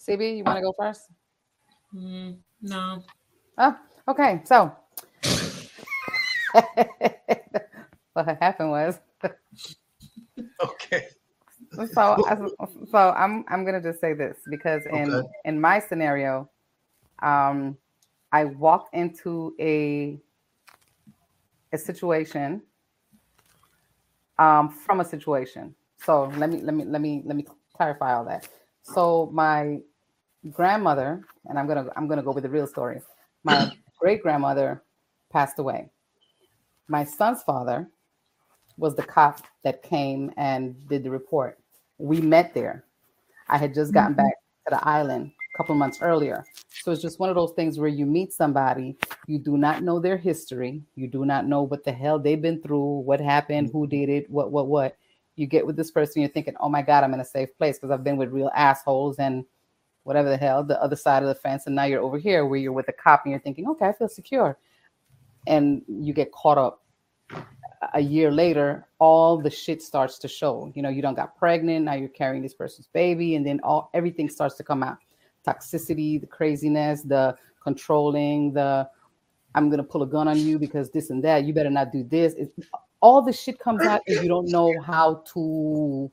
CB, 0.00 0.38
you 0.38 0.44
want 0.44 0.56
to 0.56 0.62
go 0.62 0.74
first? 0.78 1.10
Mm, 1.94 2.38
no. 2.62 3.04
Oh, 3.58 3.76
okay. 4.08 4.40
So 4.44 4.72
what 8.12 8.26
happened 8.40 8.70
was 8.70 8.98
okay. 10.62 11.06
So 11.92 12.16
so 12.90 12.98
I'm 13.16 13.44
I'm 13.48 13.64
gonna 13.64 13.82
just 13.82 14.00
say 14.00 14.12
this 14.14 14.38
because 14.48 14.86
in 14.86 15.10
Okay. 15.10 15.28
in 15.44 15.60
my 15.60 15.78
scenario, 15.78 16.50
um, 17.22 17.76
I 18.32 18.44
walked 18.44 18.94
into 18.94 19.54
a 19.60 20.18
a 21.72 21.78
situation 21.78 22.62
um, 24.38 24.68
from 24.70 25.00
a 25.00 25.04
situation. 25.04 25.74
So 25.98 26.24
let 26.36 26.50
me 26.50 26.60
let 26.62 26.74
me 26.74 26.84
let 26.84 27.00
me 27.00 27.22
let 27.24 27.36
me 27.36 27.46
clarify 27.76 28.14
all 28.14 28.24
that. 28.24 28.48
So 28.82 29.30
my 29.32 29.80
grandmother, 30.50 31.22
and 31.46 31.58
I'm 31.58 31.66
gonna 31.66 31.88
I'm 31.96 32.08
gonna 32.08 32.22
go 32.22 32.32
with 32.32 32.44
the 32.44 32.50
real 32.50 32.66
story. 32.66 33.00
My 33.44 33.70
great 34.00 34.22
grandmother 34.22 34.82
passed 35.30 35.58
away. 35.58 35.90
My 36.88 37.04
son's 37.04 37.42
father 37.42 37.88
was 38.76 38.96
the 38.96 39.02
cop 39.02 39.42
that 39.62 39.82
came 39.82 40.32
and 40.36 40.74
did 40.88 41.04
the 41.04 41.10
report. 41.10 41.58
We 41.98 42.20
met 42.20 42.54
there. 42.54 42.84
I 43.48 43.58
had 43.58 43.74
just 43.74 43.92
gotten 43.92 44.14
mm-hmm. 44.14 44.24
back 44.24 44.34
to 44.68 44.76
the 44.76 44.88
island 44.88 45.32
a 45.54 45.56
couple 45.56 45.74
months 45.74 45.98
earlier. 46.00 46.44
So 46.82 46.90
it's 46.90 47.02
just 47.02 47.20
one 47.20 47.28
of 47.28 47.34
those 47.34 47.52
things 47.52 47.78
where 47.78 47.88
you 47.88 48.06
meet 48.06 48.32
somebody, 48.32 48.96
you 49.26 49.38
do 49.38 49.58
not 49.58 49.82
know 49.82 49.98
their 49.98 50.16
history, 50.16 50.82
you 50.94 51.08
do 51.08 51.24
not 51.26 51.46
know 51.46 51.62
what 51.62 51.84
the 51.84 51.92
hell 51.92 52.18
they've 52.18 52.40
been 52.40 52.62
through, 52.62 53.00
what 53.00 53.20
happened, 53.20 53.70
who 53.72 53.82
mm-hmm. 53.82 53.90
did 53.90 54.08
it, 54.08 54.30
what, 54.30 54.50
what, 54.50 54.68
what. 54.68 54.96
You 55.36 55.46
get 55.46 55.66
with 55.66 55.76
this 55.76 55.90
person, 55.90 56.22
you're 56.22 56.30
thinking, 56.30 56.54
oh 56.60 56.68
my 56.68 56.82
God, 56.82 57.04
I'm 57.04 57.14
in 57.14 57.20
a 57.20 57.24
safe 57.24 57.56
place 57.58 57.78
because 57.78 57.90
I've 57.90 58.04
been 58.04 58.16
with 58.16 58.30
real 58.30 58.50
assholes 58.54 59.18
and 59.18 59.44
whatever 60.04 60.28
the 60.28 60.36
hell, 60.36 60.64
the 60.64 60.80
other 60.82 60.96
side 60.96 61.22
of 61.22 61.28
the 61.28 61.34
fence. 61.34 61.66
And 61.66 61.74
now 61.74 61.84
you're 61.84 62.02
over 62.02 62.18
here 62.18 62.46
where 62.46 62.58
you're 62.58 62.72
with 62.72 62.88
a 62.88 62.92
cop 62.92 63.22
and 63.24 63.30
you're 63.30 63.40
thinking, 63.40 63.68
okay, 63.68 63.86
I 63.86 63.92
feel 63.92 64.08
secure. 64.08 64.58
And 65.46 65.82
you 65.88 66.12
get 66.12 66.32
caught 66.32 66.58
up 66.58 66.82
a 67.94 68.00
year 68.00 68.30
later, 68.30 68.86
all 68.98 69.38
the 69.38 69.50
shit 69.50 69.82
starts 69.82 70.18
to 70.18 70.28
show. 70.28 70.70
You 70.74 70.82
know, 70.82 70.88
you 70.88 71.02
don't 71.02 71.14
got 71.14 71.36
pregnant, 71.38 71.84
now 71.84 71.94
you're 71.94 72.08
carrying 72.08 72.42
this 72.42 72.54
person's 72.54 72.88
baby, 72.88 73.36
and 73.36 73.46
then 73.46 73.60
all 73.62 73.90
everything 73.94 74.28
starts 74.28 74.56
to 74.56 74.64
come 74.64 74.82
out. 74.82 74.98
Toxicity, 75.46 76.20
the 76.20 76.26
craziness, 76.26 77.02
the 77.02 77.36
controlling, 77.62 78.52
the 78.52 78.88
I'm 79.54 79.70
gonna 79.70 79.84
pull 79.84 80.02
a 80.02 80.06
gun 80.06 80.28
on 80.28 80.38
you 80.38 80.58
because 80.58 80.90
this 80.90 81.10
and 81.10 81.24
that. 81.24 81.44
You 81.44 81.52
better 81.52 81.70
not 81.70 81.90
do 81.92 82.04
this. 82.04 82.34
It, 82.34 82.52
all 83.00 83.22
the 83.22 83.32
shit 83.32 83.58
comes 83.58 83.82
out, 83.82 84.02
and 84.06 84.22
you 84.22 84.28
don't 84.28 84.48
know 84.48 84.78
how 84.80 85.24
to. 85.32 86.10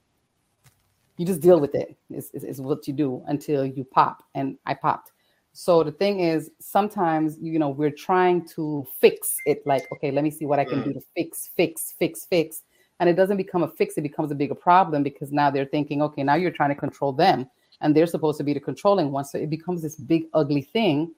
You 1.17 1.25
just 1.25 1.41
deal 1.41 1.59
with 1.59 1.75
it. 1.75 1.97
it. 2.09 2.15
Is 2.15 2.43
is 2.43 2.61
what 2.61 2.87
you 2.87 2.93
do 2.93 3.23
until 3.27 3.65
you 3.65 3.83
pop, 3.83 4.23
and 4.35 4.57
I 4.65 4.75
popped. 4.75 5.11
So 5.53 5.83
the 5.83 5.91
thing 5.91 6.19
is, 6.19 6.51
sometimes 6.59 7.37
you 7.41 7.57
know 7.57 7.69
we're 7.69 7.89
trying 7.91 8.47
to 8.49 8.85
fix 8.99 9.37
it. 9.47 9.65
Like, 9.65 9.91
okay, 9.93 10.11
let 10.11 10.23
me 10.23 10.29
see 10.29 10.45
what 10.45 10.59
I 10.59 10.65
can 10.65 10.83
do 10.83 10.93
to 10.93 10.99
mm. 10.99 11.05
fix, 11.15 11.49
fix, 11.55 11.95
fix, 11.97 12.25
fix, 12.25 12.61
and 12.99 13.09
it 13.09 13.15
doesn't 13.15 13.37
become 13.37 13.63
a 13.63 13.67
fix. 13.67 13.97
It 13.97 14.01
becomes 14.01 14.31
a 14.31 14.35
bigger 14.35 14.55
problem 14.55 15.01
because 15.01 15.31
now 15.31 15.49
they're 15.49 15.65
thinking, 15.65 16.03
okay, 16.03 16.23
now 16.23 16.35
you're 16.35 16.51
trying 16.51 16.69
to 16.69 16.75
control 16.75 17.11
them, 17.11 17.49
and 17.81 17.95
they're 17.95 18.05
supposed 18.05 18.37
to 18.37 18.43
be 18.43 18.53
the 18.53 18.59
controlling 18.59 19.11
one. 19.11 19.25
So 19.25 19.39
it 19.39 19.49
becomes 19.49 19.81
this 19.81 19.95
big 19.95 20.25
ugly 20.35 20.61
thing, 20.61 21.15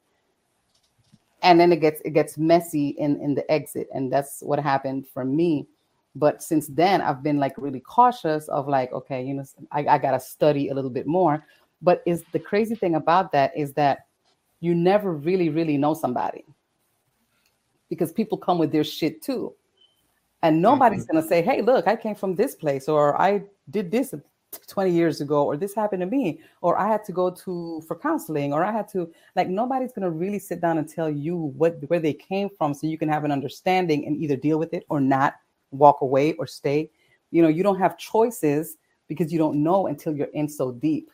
and 1.41 1.59
then 1.59 1.73
it 1.73 1.81
gets 1.81 2.01
it 2.05 2.11
gets 2.11 2.38
messy 2.38 2.89
in 2.89 3.19
in 3.21 3.35
the 3.35 3.49
exit, 3.51 3.89
and 3.93 4.11
that's 4.11 4.41
what 4.41 4.59
happened 4.59 5.07
for 5.13 5.26
me. 5.26 5.67
But 6.15 6.41
since 6.41 6.68
then, 6.68 7.02
I've 7.02 7.23
been 7.23 7.38
like 7.38 7.53
really 7.57 7.80
cautious 7.80 8.48
of 8.48 8.68
like, 8.68 8.91
okay, 8.91 9.23
you 9.23 9.36
know, 9.36 9.45
I, 9.72 9.86
I 9.86 9.98
gotta 9.98 10.19
study 10.19 10.69
a 10.69 10.73
little 10.73 10.90
bit 10.90 11.07
more. 11.07 11.45
But 11.81 12.02
is 12.06 12.23
the 12.31 12.40
crazy 12.40 12.76
thing 12.76 12.95
about 12.95 13.31
that 13.31 13.56
is 13.56 13.73
that 13.73 14.07
you 14.60 14.76
never 14.76 15.14
really, 15.14 15.49
really 15.49 15.77
know 15.77 15.94
somebody 15.94 16.44
because 17.90 18.11
people 18.11 18.38
come 18.38 18.57
with 18.57 18.72
their 18.72 18.84
shit 18.84 19.22
too. 19.22 19.53
And 20.41 20.61
nobody's 20.61 21.03
Mm-hmm. 21.03 21.11
going 21.11 21.22
to 21.23 21.27
say, 21.27 21.41
hey, 21.41 21.61
look, 21.61 21.88
I 21.88 21.95
came 21.95 22.15
from 22.15 22.36
this 22.36 22.56
place, 22.56 22.88
or 22.88 23.19
I 23.19 23.44
did 23.69 23.91
this 23.91 24.14
20 24.68 24.90
years 24.90 25.19
ago, 25.19 25.44
or 25.44 25.57
this 25.57 25.76
happened 25.76 26.02
to 26.02 26.06
me, 26.06 26.40
or 26.61 26.77
I 26.80 26.88
had 26.88 27.03
to 27.06 27.11
go 27.11 27.30
to 27.30 27.81
for 27.88 27.98
counseling, 27.98 28.53
or 28.53 28.64
I 28.64 28.72
had 28.72 28.88
to, 28.90 29.11
like, 29.36 29.49
nobody's 29.49 29.91
going 29.91 30.03
to 30.03 30.11
really 30.11 30.40
sit 30.40 30.61
down 30.61 30.77
and 30.77 30.88
tell 30.88 31.10
you 31.10 31.36
what 31.36 31.77
where 31.90 31.99
they 31.99 32.14
came 32.14 32.49
from 32.49 32.73
so 32.73 32.88
you 32.88 32.98
can 32.98 33.10
have 33.10 33.26
an 33.26 33.31
understanding 33.31 34.06
and 34.07 34.15
either 34.15 34.38
deal 34.38 34.57
with 34.60 34.73
it 34.73 34.86
or 34.90 35.02
not, 35.02 35.36
walk 35.71 36.01
away 36.01 36.33
or 36.33 36.47
stay. 36.47 36.89
You 37.31 37.41
know, 37.41 37.47
you 37.47 37.63
don't 37.63 37.79
have 37.79 37.97
choices 37.97 38.77
because 39.07 39.31
you 39.31 39.39
don't 39.39 39.61
know 39.61 39.87
until 39.87 40.15
you're 40.15 40.27
in 40.33 40.47
so 40.47 40.71
deep. 40.71 41.09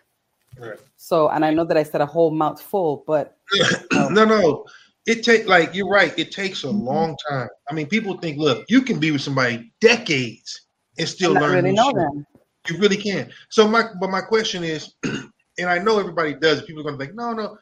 Right. 0.58 0.80
So, 0.96 1.30
and 1.30 1.44
I 1.44 1.52
know 1.52 1.66
that 1.66 1.78
I 1.78 1.84
said 1.84 2.02
a 2.02 2.06
whole 2.06 2.32
mouth 2.32 2.62
full, 2.62 3.04
but 3.08 3.38
um, 3.98 4.14
no, 4.14 4.26
no. 4.26 4.66
It 5.06 5.24
take 5.24 5.48
like 5.48 5.76
you're 5.76 5.90
right. 5.90 6.18
It 6.18 6.32
takes 6.32 6.64
a 6.64 6.68
mm-hmm. 6.68 6.80
long 6.80 7.18
time. 7.30 7.48
I 7.70 7.74
mean, 7.74 7.88
people 7.88 8.18
think, 8.18 8.38
look, 8.38 8.66
you 8.70 8.82
can 8.82 9.00
be 9.00 9.12
with 9.12 9.22
somebody 9.22 9.72
decades 9.80 10.62
and 10.98 11.08
still 11.08 11.34
learn 11.34 11.64
really 11.64 11.74
know 11.74 11.90
shit. 11.90 11.96
them. 11.96 12.28
You 12.70 12.78
really 12.80 12.98
can. 12.98 13.32
So 13.50 13.68
my, 13.68 13.84
but 14.00 14.10
my 14.10 14.22
question 14.22 14.64
is, 14.64 14.96
and 15.04 15.70
I 15.70 15.78
know 15.78 16.00
everybody 16.00 16.34
does. 16.34 16.64
People 16.64 16.82
are 16.82 16.86
going 16.86 16.98
to 16.98 17.06
think, 17.06 17.16
no, 17.16 17.34
no. 17.34 17.58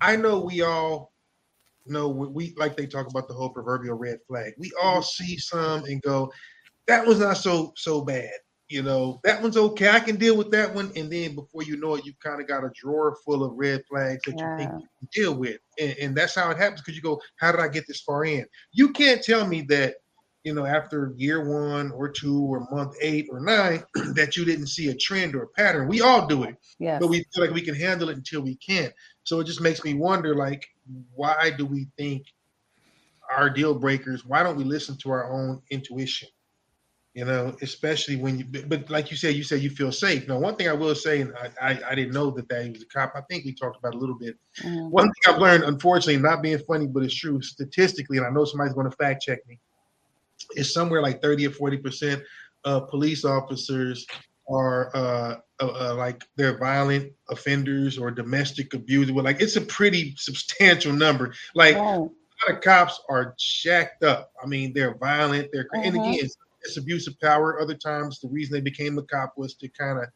I 0.00 0.16
know 0.16 0.38
we 0.38 0.62
all 0.62 1.12
know 1.88 2.08
we, 2.08 2.28
we 2.28 2.54
like 2.56 2.76
they 2.76 2.86
talk 2.86 3.08
about 3.08 3.28
the 3.28 3.34
whole 3.34 3.50
proverbial 3.50 3.96
red 3.96 4.18
flag. 4.26 4.52
We 4.58 4.72
all 4.82 5.00
mm-hmm. 5.00 5.24
see 5.24 5.38
some 5.38 5.84
and 5.84 6.02
go, 6.02 6.32
that 6.86 7.06
was 7.06 7.20
not 7.20 7.36
so 7.36 7.72
so 7.76 8.02
bad. 8.02 8.30
You 8.68 8.82
know, 8.82 9.18
that 9.24 9.40
one's 9.40 9.56
okay. 9.56 9.88
I 9.88 10.00
can 10.00 10.16
deal 10.16 10.36
with 10.36 10.50
that 10.50 10.74
one. 10.74 10.92
And 10.94 11.10
then 11.10 11.34
before 11.34 11.62
you 11.62 11.78
know 11.78 11.94
it, 11.94 12.04
you've 12.04 12.20
kind 12.20 12.38
of 12.38 12.46
got 12.46 12.64
a 12.64 12.70
drawer 12.74 13.16
full 13.24 13.42
of 13.42 13.54
red 13.54 13.82
flags 13.88 14.20
that 14.26 14.38
you 14.38 14.56
think 14.58 14.70
you 14.82 14.88
can 14.98 15.08
deal 15.10 15.34
with. 15.34 15.58
And, 15.80 15.96
and 15.98 16.16
that's 16.16 16.34
how 16.34 16.50
it 16.50 16.58
happens 16.58 16.82
because 16.82 16.94
you 16.94 17.00
go, 17.00 17.18
how 17.36 17.50
did 17.50 17.62
I 17.62 17.68
get 17.68 17.86
this 17.86 18.02
far 18.02 18.26
in? 18.26 18.44
You 18.72 18.90
can't 18.92 19.22
tell 19.22 19.46
me 19.46 19.62
that, 19.70 19.94
you 20.44 20.52
know, 20.52 20.66
after 20.66 21.14
year 21.16 21.48
one 21.48 21.90
or 21.92 22.10
two 22.10 22.42
or 22.42 22.68
month 22.70 22.94
eight 23.00 23.28
or 23.30 23.40
nine, 23.40 23.84
that 24.14 24.36
you 24.36 24.44
didn't 24.44 24.66
see 24.66 24.88
a 24.88 24.94
trend 24.94 25.34
or 25.34 25.44
a 25.44 25.48
pattern. 25.48 25.88
We 25.88 26.02
all 26.02 26.26
do 26.26 26.42
it. 26.42 26.56
Yes. 26.78 27.00
But 27.00 27.08
we 27.08 27.24
feel 27.34 27.46
like 27.46 27.54
we 27.54 27.62
can 27.62 27.74
handle 27.74 28.10
it 28.10 28.18
until 28.18 28.42
we 28.42 28.56
can't. 28.56 28.92
So 29.24 29.40
it 29.40 29.44
just 29.44 29.62
makes 29.62 29.82
me 29.82 29.94
wonder, 29.94 30.34
like, 30.34 30.68
why 31.14 31.50
do 31.56 31.66
we 31.66 31.88
think 31.96 32.24
our 33.36 33.50
deal 33.50 33.74
breakers? 33.74 34.24
Why 34.24 34.42
don't 34.42 34.56
we 34.56 34.64
listen 34.64 34.96
to 34.98 35.10
our 35.10 35.30
own 35.30 35.60
intuition? 35.70 36.28
You 37.14 37.24
know, 37.24 37.56
especially 37.62 38.16
when 38.16 38.38
you, 38.38 38.44
but- 38.66 38.88
like 38.90 39.10
you 39.10 39.16
said, 39.16 39.34
you 39.34 39.42
said 39.42 39.60
you 39.60 39.70
feel 39.70 39.90
safe. 39.90 40.28
Now, 40.28 40.38
one 40.38 40.54
thing 40.56 40.68
I 40.68 40.72
will 40.72 40.94
say, 40.94 41.22
and 41.22 41.34
I, 41.36 41.70
I, 41.70 41.80
I 41.90 41.94
didn't 41.94 42.12
know 42.14 42.30
that 42.32 42.48
that 42.48 42.64
he 42.64 42.70
was 42.70 42.82
a 42.82 42.86
cop. 42.86 43.12
I 43.16 43.22
think 43.28 43.44
we 43.44 43.54
talked 43.54 43.78
about 43.78 43.94
a 43.94 43.98
little 43.98 44.14
bit. 44.18 44.36
Mhm. 44.62 44.90
One 44.90 45.06
thing 45.06 45.34
I've 45.34 45.40
learned, 45.40 45.64
unfortunately, 45.64 46.22
not 46.22 46.42
being 46.42 46.58
funny, 46.60 46.86
but 46.86 47.02
it's 47.02 47.14
true 47.14 47.40
statistically, 47.42 48.18
and 48.18 48.26
I 48.26 48.30
know 48.30 48.44
somebody's 48.44 48.74
going 48.74 48.88
to 48.88 48.96
fact 48.96 49.22
check 49.22 49.40
me, 49.48 49.58
is 50.54 50.72
somewhere 50.72 51.02
like 51.02 51.20
30 51.20 51.46
or 51.46 51.50
40 51.50 51.78
percent 51.78 52.22
of 52.64 52.88
police 52.88 53.24
officers 53.24 54.06
are 54.48 54.94
uh, 54.94 55.36
uh, 55.60 55.66
uh, 55.66 55.94
like 55.94 56.24
they're 56.36 56.56
violent 56.56 57.12
offenders 57.30 57.98
or 57.98 58.10
domestic 58.10 58.74
abusers. 58.74 59.12
Well, 59.12 59.24
like 59.24 59.40
it's 59.40 59.56
a 59.56 59.60
pretty 59.60 60.14
substantial 60.16 60.92
number. 60.92 61.34
Like 61.54 61.76
a 61.76 61.80
lot 61.80 62.08
of 62.50 62.60
cops 62.60 63.00
are 63.08 63.34
jacked 63.38 64.04
up. 64.04 64.32
I 64.42 64.46
mean, 64.46 64.72
they're 64.72 64.96
violent. 64.96 65.48
They're 65.52 65.68
and 65.72 65.94
Mhm. 65.94 66.00
again, 66.00 66.18
it's, 66.24 66.36
it's 66.62 66.76
abuse 66.76 67.06
of 67.06 67.18
power. 67.20 67.60
Other 67.60 67.74
times, 67.74 68.20
the 68.20 68.28
reason 68.28 68.54
they 68.54 68.60
became 68.60 68.98
a 68.98 69.02
cop 69.02 69.32
was 69.36 69.54
to 69.54 69.68
kind 69.68 69.98
of 69.98 70.08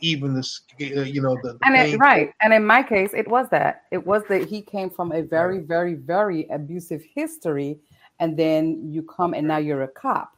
even 0.00 0.34
the 0.34 0.40
uh, 0.80 1.02
you 1.02 1.20
know 1.20 1.36
the, 1.42 1.54
the 1.54 1.58
and 1.64 1.76
it, 1.76 1.98
right 1.98 2.32
and 2.42 2.52
in 2.54 2.64
my 2.64 2.80
case 2.80 3.10
it 3.12 3.26
was 3.26 3.48
that 3.50 3.82
it 3.90 4.06
was 4.06 4.22
that 4.28 4.48
he 4.48 4.62
came 4.62 4.88
from 4.88 5.10
a 5.10 5.20
very 5.20 5.58
very 5.58 5.94
very 5.94 6.46
abusive 6.50 7.02
history 7.12 7.76
and 8.20 8.36
then 8.36 8.80
you 8.92 9.02
come 9.02 9.34
and 9.34 9.48
now 9.48 9.56
you're 9.56 9.82
a 9.82 9.88
cop 9.88 10.30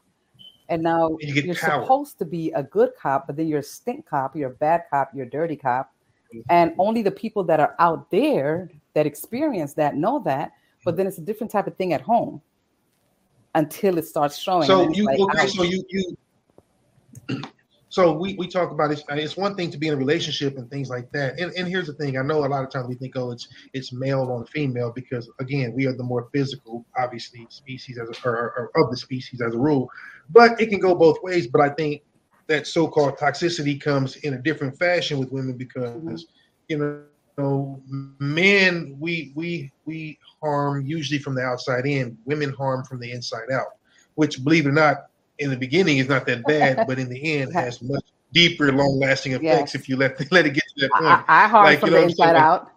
and 0.73 0.83
now 0.83 1.17
you 1.21 1.35
get 1.35 1.45
you're 1.45 1.55
power. 1.55 1.83
supposed 1.83 2.19
to 2.19 2.25
be 2.25 2.51
a 2.53 2.63
good 2.63 2.91
cop 3.01 3.27
but 3.27 3.37
then 3.37 3.47
you're 3.47 3.61
a 3.61 3.63
stink 3.63 4.07
cop 4.07 4.35
you're 4.35 4.51
a 4.51 4.55
bad 4.55 4.85
cop 4.91 5.11
you're 5.15 5.27
a 5.27 5.31
dirty 5.31 5.57
cop 5.57 5.93
mm-hmm. 6.35 6.41
and 6.49 6.75
only 6.79 7.03
the 7.03 7.11
people 7.11 7.45
that 7.45 7.61
are 7.61 7.75
out 7.79 8.11
there 8.11 8.71
that 8.95 9.07
experience 9.07 9.75
that 9.75 9.97
know 9.97 10.19
that 10.25 10.53
but 10.85 10.93
mm-hmm. 10.93 10.99
then 10.99 11.07
it's 11.07 11.19
a 11.19 11.21
different 11.21 11.51
type 11.51 11.67
of 11.67 11.77
thing 11.77 11.93
at 11.93 12.01
home 12.01 12.41
until 13.55 13.99
it 13.99 14.07
starts 14.07 14.39
showing 14.39 14.67
So 14.67 14.91
you 14.91 15.05
like, 15.05 15.21
okay? 15.21 15.47
So 15.47 15.63
you 15.63 15.85
you. 15.91 16.17
So 17.93 18.15
we, 18.15 18.33
we 18.39 18.49
talk 18.49 18.71
about 18.71 18.91
it. 18.91 19.05
It's 19.11 19.37
one 19.37 19.55
thing 19.55 19.71
to 19.71 19.77
be 19.77 19.89
in 19.89 19.93
a 19.93 19.99
relationship 19.99 20.57
and 20.57 20.71
things 20.71 20.89
like 20.89 21.13
that. 21.13 21.39
And, 21.39 21.53
and 21.59 21.69
here's 21.69 21.89
the 21.89 21.93
thing: 21.93 22.17
I 22.17 22.23
know 22.23 22.43
a 22.43 22.47
lot 22.47 22.65
of 22.65 22.71
times 22.71 22.89
we 22.89 22.95
think, 22.95 23.15
oh, 23.17 23.33
it's 23.33 23.49
it's 23.75 23.93
male 23.93 24.23
on 24.33 24.47
female 24.47 24.91
because 24.95 25.31
again, 25.41 25.75
we 25.75 25.87
are 25.87 25.93
the 25.93 26.03
more 26.03 26.31
physical, 26.33 26.87
obviously, 26.97 27.47
species 27.51 27.99
as 27.99 28.09
a, 28.09 28.29
or, 28.29 28.71
or 28.75 28.83
of 28.83 28.91
the 28.91 28.97
species 28.97 29.43
as 29.43 29.55
a 29.55 29.59
rule. 29.59 29.91
But 30.31 30.59
it 30.59 30.71
can 30.71 30.81
go 30.81 30.95
both 30.95 31.19
ways. 31.23 31.49
But 31.49 31.61
I 31.61 31.69
think 31.69 32.01
that 32.47 32.67
so-called 32.67 33.19
toxicity 33.19 33.79
comes 33.79 34.17
in 34.17 34.33
a 34.33 34.39
different 34.39 34.79
fashion 34.79 35.19
with 35.19 35.31
women 35.31 35.59
because 35.59 36.27
you 36.69 36.79
know 36.79 37.03
know, 37.37 37.83
men 38.19 38.97
we 38.99 39.33
we 39.35 39.71
we 39.85 40.19
harm 40.43 40.87
usually 40.87 41.19
from 41.19 41.35
the 41.35 41.43
outside 41.43 41.85
in. 41.85 42.17
Women 42.25 42.53
harm 42.53 42.85
from 42.85 43.01
the 43.01 43.13
inside 43.13 43.51
out, 43.53 43.77
which 44.15 44.43
believe 44.43 44.65
it 44.65 44.71
or 44.71 44.73
not, 44.73 45.09
in 45.43 45.51
the 45.51 45.57
beginning 45.57 45.99
is 45.99 46.09
not 46.09 46.27
that 46.27 46.45
bad, 46.45 46.87
but 46.87 46.99
in 46.99 47.09
the 47.09 47.41
end 47.41 47.53
has 47.53 47.83
much 47.83 48.05
deeper, 48.33 48.73
long-lasting 48.73 49.33
effects 49.33 49.75
Yes. 49.75 49.75
if 49.75 49.89
you 49.89 49.97
let 49.97 50.13
let 50.33 50.47
it 50.47 50.51
get 50.55 50.65
to 50.77 50.81
that 50.89 50.91
point. 50.93 51.05
I, 51.29 51.45
I 51.45 51.47
harm 51.49 51.77
from 51.79 51.89
you 51.89 51.95
know 51.95 52.01
what 52.03 52.11
inside 52.11 52.37
out 52.37 52.71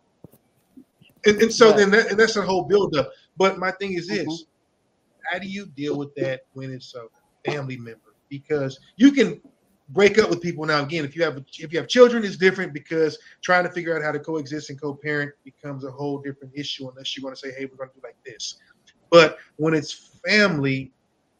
and, 1.26 1.42
and 1.42 1.54
so 1.54 1.72
But- 1.72 1.78
then 1.78 1.92
that, 1.92 2.12
and 2.12 2.20
that's 2.20 2.34
the 2.36 2.42
whole 2.42 2.64
buildup. 2.64 3.10
But 3.38 3.58
my 3.58 3.72
thing 3.72 3.94
is 3.94 4.08
this: 4.08 4.26
Mm-hmm. 4.26 5.34
how 5.34 5.40
do 5.40 5.48
you 5.48 5.66
deal 5.68 5.98
with 5.98 6.14
that 6.16 6.42
when 6.54 6.72
it's 6.72 6.94
a 6.96 7.06
family 7.50 7.78
member? 7.78 8.14
Because 8.30 8.80
you 8.98 9.12
can 9.12 9.42
break 9.90 10.18
up 10.18 10.30
with 10.30 10.42
people 10.42 10.66
now. 10.66 10.82
Again, 10.84 11.06
if 11.06 11.16
you 11.16 11.24
have 11.24 11.38
if 11.60 11.72
you 11.72 11.80
have 11.80 11.88
children, 11.88 12.24
it's 12.24 12.38
different 12.38 12.74
because 12.74 13.18
trying 13.42 13.64
to 13.66 13.72
figure 13.72 13.96
out 13.96 14.04
how 14.04 14.12
to 14.12 14.20
coexist 14.20 14.70
and 14.70 14.80
co-parent 14.82 15.32
becomes 15.44 15.84
a 15.86 15.92
whole 15.92 16.20
different 16.20 16.54
issue. 16.56 16.88
Unless 16.90 17.16
you're 17.16 17.22
going 17.24 17.36
to 17.36 17.40
say, 17.40 17.52
"Hey, 17.58 17.66
we're 17.66 17.78
going 17.78 17.90
to 17.90 17.96
do 17.96 18.02
like 18.04 18.18
this." 18.26 18.58
But 19.12 19.38
when 19.58 19.74
it's 19.74 20.10
family, 20.28 20.92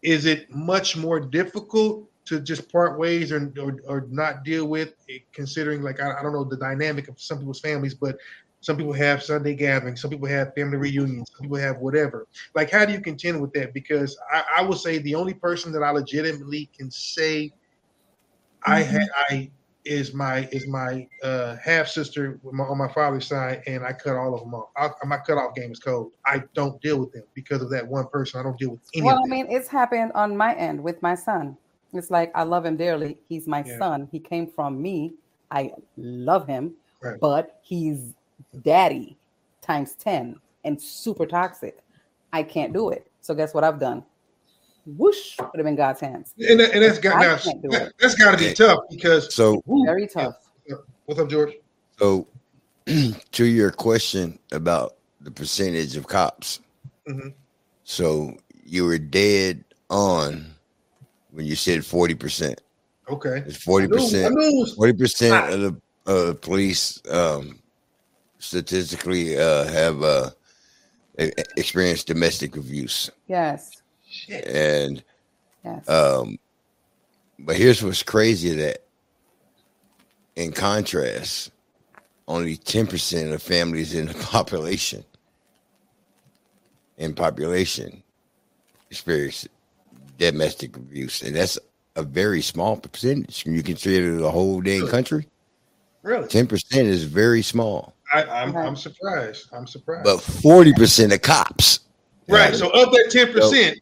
is 0.06 0.26
it 0.26 0.50
much 0.54 0.96
more 0.96 1.20
difficult 1.20 2.08
to 2.26 2.40
just 2.40 2.72
part 2.72 2.98
ways 3.00 3.32
or 3.32 3.52
or, 3.60 3.80
or 3.88 4.08
not 4.10 4.44
deal 4.44 4.68
with? 4.68 4.94
It, 5.08 5.24
considering, 5.34 5.82
like 5.82 6.00
I, 6.00 6.20
I 6.20 6.22
don't 6.22 6.34
know 6.34 6.44
the 6.44 6.58
dynamic 6.58 7.08
of 7.08 7.20
some 7.20 7.40
people's 7.40 7.60
families, 7.60 7.96
but 7.96 8.18
some 8.62 8.78
people 8.78 8.94
have 8.94 9.22
Sunday 9.22 9.56
gatherings, 9.56 10.02
some 10.02 10.12
people 10.12 10.28
have 10.28 10.54
family 10.56 10.78
reunions, 10.78 11.32
some 11.36 11.44
people 11.44 11.58
have 11.58 11.78
whatever. 11.78 12.28
Like, 12.56 12.72
how 12.72 12.86
do 12.86 12.94
you 12.94 13.02
contend 13.02 13.42
with 13.42 13.54
that? 13.54 13.74
Because 13.74 14.18
I, 14.32 14.44
I 14.58 14.62
will 14.64 14.76
say 14.76 15.00
the 15.00 15.16
only 15.16 15.34
person 15.34 15.72
that 15.74 15.84
I 15.84 15.92
legitimately 15.92 16.70
can 16.76 16.90
say 16.90 17.52
I 18.64 18.82
mm-hmm. 18.82 18.96
had 18.96 19.08
I 19.30 19.52
is 19.86 20.14
my 20.14 20.48
is 20.52 20.68
my 20.68 21.08
uh, 21.24 21.56
half 21.64 21.88
sister 21.88 22.40
on 22.44 22.78
my 22.78 22.92
father's 22.92 23.28
side, 23.28 23.62
and 23.68 23.86
I 23.86 23.94
cut 23.94 24.16
all 24.16 24.34
of 24.34 24.42
them 24.42 24.54
off. 24.54 24.70
I, 24.78 24.90
my 25.06 25.18
cutoff 25.18 25.56
game 25.56 25.72
is 25.72 25.80
cold. 25.80 26.12
I 26.26 26.44
don't 26.54 26.82
deal 26.82 27.00
with 27.00 27.12
them 27.14 27.24
because 27.34 27.62
of 27.62 27.70
that 27.72 27.88
one 27.88 28.08
person. 28.08 28.40
I 28.40 28.44
don't 28.44 28.58
deal 28.58 28.72
with 28.72 28.82
any 28.96 29.06
well, 29.06 29.20
I 29.24 29.28
mean, 29.28 29.48
it's 29.50 29.68
happened 29.68 30.12
on 30.16 30.36
my 30.36 30.54
end 30.56 30.82
with 30.84 31.02
my 31.02 31.16
son. 31.16 31.58
It's 31.94 32.12
like 32.12 32.32
I 32.36 32.44
love 32.44 32.66
him 32.66 32.76
dearly. 32.76 33.18
He's 33.30 33.48
my 33.48 33.64
Yeah. 33.66 33.78
son. 33.78 34.10
He 34.12 34.20
came 34.20 34.48
from 34.48 34.82
me. 34.82 35.14
I 35.52 35.72
love 35.98 36.48
him, 36.48 36.74
Right. 37.02 37.20
but 37.20 37.60
he's 37.62 38.14
daddy 38.64 39.18
times 39.62 39.94
10 39.96 40.40
and 40.64 40.82
super 40.82 41.26
toxic. 41.26 41.80
I 42.34 42.44
can't 42.44 42.74
do 42.74 42.90
it. 42.90 43.10
So 43.22 43.34
guess 43.34 43.54
what 43.54 43.64
I've 43.64 43.80
done? 43.80 44.04
Whoosh, 44.86 45.38
put 45.38 45.60
him 45.60 45.68
in 45.68 45.76
God's 45.76 46.00
hands. 46.00 46.34
And, 46.48 46.60
that, 46.60 46.74
and 46.74 46.84
that's 46.84 47.00
got 47.00 47.16
I 47.16 47.22
now, 47.28 47.38
can't 47.38 47.62
do 47.62 47.70
that, 47.70 47.88
it. 47.88 47.94
has 48.02 48.16
got 48.16 48.32
to 48.32 48.38
be 48.38 48.54
tough 48.54 48.80
because 48.90 49.34
So 49.34 49.64
Very 49.86 50.08
tough. 50.08 50.36
What's 51.06 51.20
up, 51.20 51.30
George? 51.30 51.54
So, 52.00 52.28
to 53.32 53.46
your 53.46 53.72
question 53.72 54.40
about 54.52 54.96
the 55.22 55.32
percentage 55.32 55.96
of 55.96 56.08
cops, 56.08 56.60
Mhm. 57.08 57.34
so 57.84 58.36
you 58.64 58.86
were 58.86 58.98
dead 58.98 59.64
on 59.90 60.48
when 61.32 61.46
you 61.46 61.56
said 61.56 61.86
forty 61.86 62.16
percent. 62.16 62.62
Okay, 63.10 63.44
It's 63.46 63.58
forty 63.64 63.86
I 63.86 63.88
knew- 63.88 63.96
I 63.98 64.00
percent. 64.00 64.36
knew 64.36 64.48
it 64.48 64.60
was 64.60 64.74
Forty 64.74 64.94
percent 64.94 65.54
of 65.54 65.62
the 65.62 65.82
uh, 66.08 66.34
police 66.36 67.00
um, 67.10 67.60
statistically 68.40 69.38
uh, 69.38 69.66
have 69.66 70.02
uh, 70.04 70.30
experienced 71.58 72.08
domestic 72.08 72.56
abuse. 72.58 73.10
Yes. 73.28 73.75
And 74.46 75.04
Yes. 75.64 75.90
um, 75.90 76.38
but 77.40 77.56
here's 77.56 77.84
what's 77.84 78.04
crazy 78.04 78.54
that 78.54 78.84
in 80.36 80.52
contrast, 80.52 81.52
only 82.28 82.56
10% 82.58 83.34
of 83.34 83.42
families 83.42 83.96
in 83.96 84.06
the 84.08 84.14
population 84.32 85.04
in 86.98 87.14
population 87.14 88.02
experience 88.90 89.48
domestic 90.18 90.78
abuse. 90.78 91.22
And 91.24 91.36
that's 91.36 91.58
a 91.96 92.04
very 92.04 92.42
small 92.42 92.78
percentage. 92.78 93.44
When 93.46 93.56
you 93.56 93.64
consider 93.64 94.16
the 94.18 94.30
whole 94.32 94.62
dang 94.62 94.88
country, 94.88 95.28
Really? 96.04 96.28
10% 96.28 96.64
is 96.86 97.04
very 97.06 97.42
small. 97.42 97.96
I, 98.14 98.24
I'm 98.26 98.56
I'm 98.56 98.76
surprised. 98.76 99.50
I'm 99.52 99.66
surprised. 99.66 100.04
But 100.04 100.18
40% 100.20 101.12
of 101.12 101.22
cops. 101.24 101.80
right. 102.30 102.42
have 102.52 102.56
So 102.58 102.70
it. 102.72 102.76
of 102.88 102.92
that 102.94 103.10
ten 103.10 103.34
percent, 103.34 103.80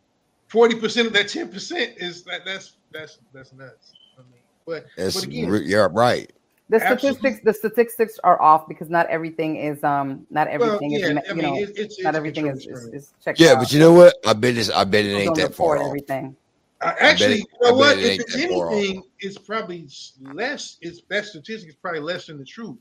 forty 0.54 0.76
percent 0.80 1.08
of 1.08 1.14
that 1.14 1.28
ten 1.28 1.50
percent 1.50 1.94
is 1.98 2.24
that 2.26 2.46
that's 2.46 2.78
that's 2.92 3.18
that's 3.34 3.52
nuts. 3.54 3.94
I 4.18 4.22
mean, 4.22 4.42
but 4.68 4.86
That's 4.96 5.16
but 5.16 5.24
again, 5.26 5.50
re- 5.50 5.66
yeah, 5.66 5.88
right. 5.92 6.32
The 6.70 6.82
Absolutely. 6.82 7.32
statistics, 7.32 7.44
the 7.44 7.54
statistics 7.54 8.20
are 8.24 8.42
off 8.42 8.68
because 8.68 8.90
not 8.90 9.08
everything 9.08 9.58
is 9.58 9.84
um 9.84 10.26
not 10.30 10.48
everything 10.48 10.92
yeah, 10.92 11.08
is 11.08 11.18
I 11.18 11.30
you 11.30 11.34
mean, 11.36 11.44
know 11.44 11.56
it- 11.60 11.70
it's- 11.78 11.98
not 12.04 12.10
it's 12.12 12.18
everything 12.18 12.48
is, 12.48 12.66
control 12.66 12.94
is, 12.94 13.04
is 13.04 13.14
checked 13.24 13.40
Yeah, 13.40 13.54
out. 13.54 13.60
but 13.60 13.74
you 13.74 13.80
know 13.80 13.94
what? 13.94 14.16
I 14.26 14.34
bet 14.34 14.56
it's 14.56 14.70
I 14.70 14.84
bet 14.84 15.06
it 15.06 15.10
ain't 15.16 15.36
that 15.36 15.56
far 15.56 15.78
off. 15.78 15.88
everything. 15.88 16.36
Bet 16.80 16.98
actually, 17.02 17.34
it- 17.36 17.48
you 17.62 17.72
know 17.72 17.74
what? 17.76 17.98
it 17.98 18.04
If 18.06 18.20
it's 18.22 18.36
that 18.36 18.50
far 18.50 18.68
off. 18.68 18.74
anything, 18.74 19.04
it's 19.20 19.38
probably 19.40 19.90
less. 20.22 20.78
It's 20.82 21.02
that 21.10 21.26
statistic 21.26 21.70
is 21.70 21.76
probably 21.76 22.02
less 22.02 22.28
than 22.28 22.38
the 22.38 22.46
truth. 22.46 22.78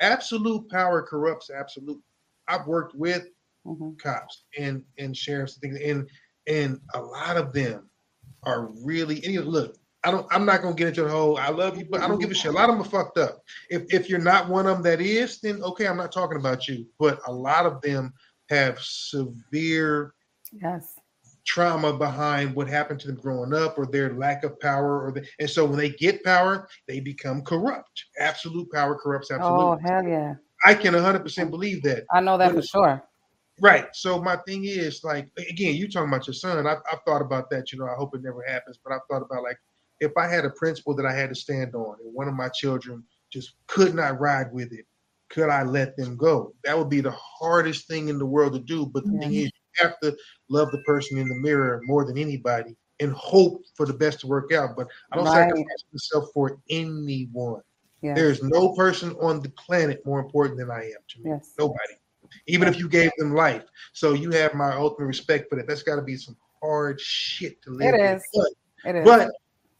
Absolute 0.00 0.68
power 0.68 1.02
corrupts 1.02 1.50
absolute. 1.50 2.00
I've 2.48 2.66
worked 2.66 2.94
with 2.94 3.26
Mm-hmm. 3.66 3.92
cops 3.94 4.44
and 4.58 4.82
and 4.98 5.16
sheriffs 5.16 5.54
and 5.54 5.62
things, 5.62 5.80
and 5.82 6.06
and 6.46 6.80
a 6.94 7.00
lot 7.00 7.36
of 7.36 7.52
them 7.52 7.88
are 8.44 8.68
really. 8.84 9.24
And 9.24 9.46
look, 9.46 9.76
I 10.04 10.10
don't. 10.10 10.26
I'm 10.30 10.44
not 10.44 10.62
gonna 10.62 10.74
get 10.74 10.88
into 10.88 11.02
the 11.04 11.08
whole. 11.10 11.38
I 11.38 11.48
love 11.48 11.78
you, 11.78 11.86
but 11.90 12.00
I 12.02 12.08
don't 12.08 12.18
give 12.20 12.30
a 12.30 12.34
shit. 12.34 12.50
A 12.52 12.54
lot 12.54 12.68
of 12.68 12.76
them 12.76 12.82
are 12.86 12.90
fucked 12.90 13.18
up. 13.18 13.42
If 13.70 13.84
if 13.92 14.08
you're 14.08 14.18
not 14.18 14.48
one 14.48 14.66
of 14.66 14.74
them 14.76 14.82
that 14.84 15.00
is, 15.00 15.40
then 15.40 15.62
okay, 15.62 15.86
I'm 15.86 15.96
not 15.96 16.12
talking 16.12 16.38
about 16.38 16.68
you. 16.68 16.86
But 16.98 17.20
a 17.26 17.32
lot 17.32 17.66
of 17.66 17.80
them 17.80 18.12
have 18.50 18.78
severe 18.80 20.12
Yes. 20.52 20.94
trauma 21.46 21.92
behind 21.96 22.54
what 22.54 22.68
happened 22.68 23.00
to 23.00 23.06
them 23.08 23.16
growing 23.16 23.52
up 23.54 23.78
or 23.78 23.86
their 23.86 24.14
lack 24.14 24.44
of 24.44 24.58
power 24.60 25.04
or 25.04 25.12
the, 25.12 25.26
and 25.40 25.48
so 25.50 25.64
when 25.64 25.78
they 25.78 25.88
get 25.90 26.22
power 26.22 26.68
they 26.86 27.00
become 27.00 27.42
corrupt 27.42 28.04
absolute 28.20 28.70
power 28.70 28.94
corrupts 28.96 29.30
Oh 29.32 29.34
absolutely 29.36 29.82
hell 29.90 30.04
yeah! 30.04 30.34
i 30.64 30.74
can 30.74 30.94
100% 30.94 31.50
believe 31.50 31.82
that 31.82 32.04
I 32.12 32.20
know 32.20 32.38
that 32.38 32.54
But- 32.54 32.60
for 32.62 32.66
sure. 32.66 33.02
Right 33.60 33.86
so 33.92 34.20
my 34.20 34.36
thing 34.46 34.64
is 34.64 35.04
like 35.04 35.28
again 35.50 35.74
you 35.74 35.88
talking 35.88 36.08
about 36.08 36.26
your 36.26 36.34
son 36.34 36.66
I, 36.66 36.72
i've 36.92 37.02
thought 37.06 37.22
about 37.22 37.50
that 37.50 37.72
you 37.72 37.78
know 37.78 37.86
i 37.86 37.94
hope 37.94 38.14
it 38.14 38.22
never 38.22 38.42
happens 38.46 38.78
but 38.82 38.92
i've 38.92 39.00
thought 39.08 39.22
about 39.22 39.42
like 39.44 39.58
if 40.00 40.12
i 40.16 40.26
had 40.28 40.44
a 40.44 40.50
principle 40.50 40.94
that 40.96 41.06
i 41.06 41.12
had 41.12 41.28
to 41.28 41.34
stand 41.34 41.74
on 41.74 41.96
and 42.04 42.12
one 42.12 42.28
of 42.28 42.34
my 42.34 42.48
children 42.48 43.04
just 43.32 43.54
could 43.66 43.94
not 43.94 44.20
ride 44.20 44.52
with 44.52 44.72
it 44.72 44.86
could 45.30 45.48
i 45.50 45.62
let 45.62 45.96
them 45.96 46.16
go 46.16 46.52
that 46.64 46.76
would 46.76 46.88
be 46.88 47.00
the 47.00 47.12
hardest 47.12 47.86
thing 47.86 48.08
in 48.08 48.18
the 48.18 48.26
world 48.26 48.52
to 48.52 48.58
do 48.60 48.86
but 48.86 49.04
the 49.04 49.18
thing 49.18 49.34
is 49.34 49.44
you 49.44 49.86
have 49.86 49.98
to 50.00 50.16
love 50.48 50.70
the 50.72 50.82
person 50.82 51.16
in 51.18 51.28
the 51.28 51.34
mirror 51.36 51.80
more 51.84 52.04
than 52.04 52.18
anybody 52.18 52.76
and 53.00 53.12
hope 53.12 53.62
for 53.76 53.86
the 53.86 53.92
best 53.94 54.20
to 54.20 54.26
work 54.26 54.52
out 54.52 54.70
but 54.76 54.88
i 55.12 55.16
don't 55.16 55.26
Right. 55.26 55.34
sacrifice 55.34 55.84
myself 55.92 56.30
for 56.34 56.58
anyone 56.70 57.60
Yeah. 58.02 58.14
there's 58.14 58.42
no 58.42 58.74
person 58.74 59.12
on 59.20 59.40
the 59.40 59.50
planet 59.50 60.04
more 60.04 60.18
important 60.20 60.58
than 60.58 60.70
i 60.72 60.84
am 60.84 60.98
to 61.08 61.20
me 61.20 61.30
Yes. 61.30 61.54
nobody 61.56 61.94
even 62.46 62.68
if 62.68 62.78
you 62.78 62.88
gave 62.88 63.10
them 63.18 63.34
life 63.34 63.64
so 63.92 64.12
you 64.12 64.30
have 64.30 64.54
my 64.54 64.74
ultimate 64.74 65.06
respect 65.06 65.48
for 65.48 65.56
that 65.56 65.66
that's 65.66 65.82
got 65.82 65.96
to 65.96 66.02
be 66.02 66.16
some 66.16 66.36
hard 66.62 67.00
shit 67.00 67.60
to 67.62 67.70
live 67.70 67.94
It 67.94 68.00
with. 68.00 68.16
is. 68.16 68.22
But, 68.34 68.90
It 68.90 68.96
is. 68.96 69.04
but 69.04 69.30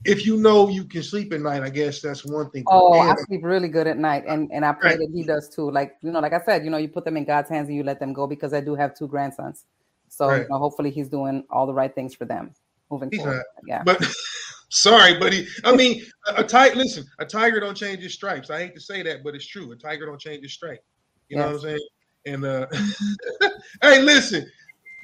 if 0.05 0.27
you 0.27 0.37
know 0.37 0.69
you 0.69 0.85
can 0.85 1.03
sleep 1.03 1.33
at 1.33 1.41
night 1.41 1.63
i 1.63 1.71
guess 1.71 2.01
that's 2.01 2.25
one 2.27 2.51
thing 2.51 2.65
Oh, 2.67 2.99
I 3.01 3.15
sleep 3.27 3.43
really 3.45 3.69
good 3.69 3.87
at 3.87 3.99
night, 3.99 4.25
and 4.27 4.51
and 4.53 4.65
I 4.65 4.73
pray 4.73 4.91
Right. 4.91 4.99
that 4.99 5.11
he 5.15 5.23
does 5.23 5.49
too. 5.49 5.71
Like 5.71 5.97
you 6.03 6.11
know, 6.11 6.21
like 6.21 6.33
I 6.33 6.41
said, 6.45 6.65
you 6.65 6.71
know, 6.71 6.79
you 6.79 6.89
put 6.89 7.05
them 7.05 7.17
in 7.17 7.25
God's 7.25 7.51
hands 7.51 7.69
and 7.69 7.77
you 7.77 7.83
let 7.83 8.01
them 8.01 8.13
go 8.15 8.27
because 8.27 8.55
I 8.55 8.61
do 8.61 8.75
have 8.75 8.97
two 8.97 9.07
grandsons. 9.07 9.67
So 10.09 10.29
Right. 10.29 10.43
you 10.43 10.49
know, 10.49 10.59
hopefully 10.59 10.91
he's 10.91 11.09
doing 11.09 11.45
all 11.51 11.67
the 11.67 11.75
right 11.75 11.95
things 11.95 12.15
for 12.15 12.25
them 12.25 12.55
moving 12.91 13.11
He's 13.11 13.21
forward. 13.21 13.37
not. 13.37 13.45
Yeah. 13.67 13.83
But 13.85 14.03
sorry, 14.71 15.19
buddy. 15.19 15.47
I 15.65 15.75
mean, 15.77 16.05
a, 16.29 16.43
a 16.43 16.45
tiger. 16.45 16.77
Listen, 16.77 17.05
a 17.19 17.27
tiger 17.27 17.61
don't 17.61 17.77
change 17.77 18.01
his 18.03 18.15
stripes. 18.15 18.49
I 18.51 18.61
hate 18.61 18.75
to 18.75 18.81
say 18.81 19.03
that, 19.03 19.23
but 19.25 19.35
it's 19.35 19.47
true. 19.47 19.71
A 19.73 19.77
tiger 19.77 20.07
don't 20.07 20.21
change 20.21 20.43
his 20.43 20.53
stripe. 20.55 20.83
You 21.29 21.37
know 21.37 21.47
what 21.47 21.55
I'm 21.57 21.61
saying? 21.61 21.89
And 22.27 22.45
uh, 22.45 22.67
hey, 23.83 24.01
listen, 24.01 24.51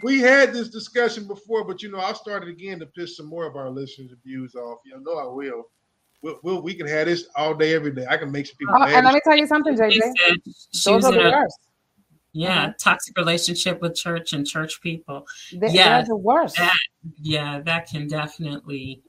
we 0.03 0.21
had 0.21 0.53
this 0.53 0.69
discussion 0.69 1.27
before, 1.27 1.65
but 1.65 1.83
you 1.83 1.91
know, 1.91 2.01
I 2.01 2.13
started 2.13 2.49
again 2.49 2.79
to 2.81 2.87
piss 2.87 3.17
some 3.17 3.27
more 3.27 3.47
of 3.47 3.57
our 3.57 3.69
listeners' 3.71 4.13
views 4.25 4.55
off. 4.55 4.79
You 4.85 5.01
know, 5.01 5.19
I 5.19 5.27
will. 5.27 5.65
We'll, 6.23 6.39
we'll, 6.43 6.63
we 6.63 6.75
can 6.75 6.87
have 6.87 7.07
this 7.07 7.27
all 7.35 7.55
day, 7.55 7.75
every 7.75 7.93
day. 7.93 8.07
I 8.09 8.17
can 8.19 8.31
make 8.31 8.47
some 8.47 8.57
people. 8.57 8.75
Oh, 8.77 8.81
mad 8.81 8.95
and 8.95 9.05
let 9.07 9.15
me 9.15 9.21
tell 9.25 9.37
you 9.37 9.47
something, 9.47 9.75
JJ. 9.77 10.01
She 10.73 10.91
Those 10.91 11.03
was 11.03 11.05
are 11.07 11.13
in 11.13 11.19
the 11.19 11.29
a- 11.29 11.31
worst. 11.33 11.59
Yeah, 12.33 12.69
Mhm. 12.69 12.79
toxic 12.79 13.17
relationship 13.19 13.81
with 13.81 13.97
church 13.97 14.33
and 14.35 14.47
church 14.47 14.81
people. 14.81 15.27
They- 15.53 15.71
yeah, 15.71 16.03
the 16.03 16.15
worst. 16.17 16.57
That, 16.57 16.77
yeah, 17.21 17.61
that 17.61 17.89
can 17.89 18.07
definitely. 18.07 19.03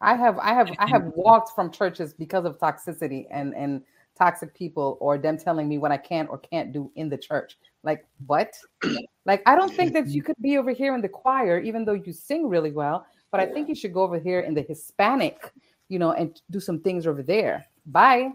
I 0.00 0.14
have 0.14 0.38
I 0.38 0.52
have 0.54 0.70
I 0.78 0.86
have 0.88 1.04
walked 1.16 1.54
from 1.56 1.72
churches 1.72 2.12
because 2.12 2.44
of 2.44 2.58
toxicity 2.58 3.26
and 3.30 3.54
and 3.54 3.82
toxic 4.16 4.54
people 4.54 4.96
or 5.00 5.18
them 5.18 5.36
telling 5.36 5.68
me 5.68 5.78
what 5.78 5.92
I 5.92 5.96
can 5.96 6.26
or 6.28 6.38
can't 6.38 6.72
do 6.72 6.90
in 6.96 7.08
the 7.08 7.18
church. 7.18 7.58
Like 7.82 8.06
what? 8.26 8.54
Like 9.26 9.42
I 9.44 9.56
don't 9.56 9.74
think 9.74 9.92
that 9.94 10.06
you 10.06 10.22
could 10.22 10.36
be 10.40 10.56
over 10.56 10.70
here 10.70 10.94
in 10.94 11.00
the 11.00 11.08
choir 11.08 11.58
even 11.58 11.84
though 11.84 11.94
you 11.94 12.12
sing 12.12 12.48
really 12.48 12.70
well, 12.70 13.04
but 13.32 13.40
I 13.40 13.46
think 13.46 13.68
you 13.68 13.74
should 13.74 13.92
go 13.92 14.02
over 14.02 14.20
here 14.20 14.38
in 14.38 14.54
the 14.54 14.62
Hispanic, 14.62 15.52
you 15.88 15.98
know, 15.98 16.12
and 16.12 16.40
do 16.48 16.60
some 16.60 16.78
things 16.78 17.08
over 17.08 17.24
there. 17.24 17.66
Bye. 17.86 18.30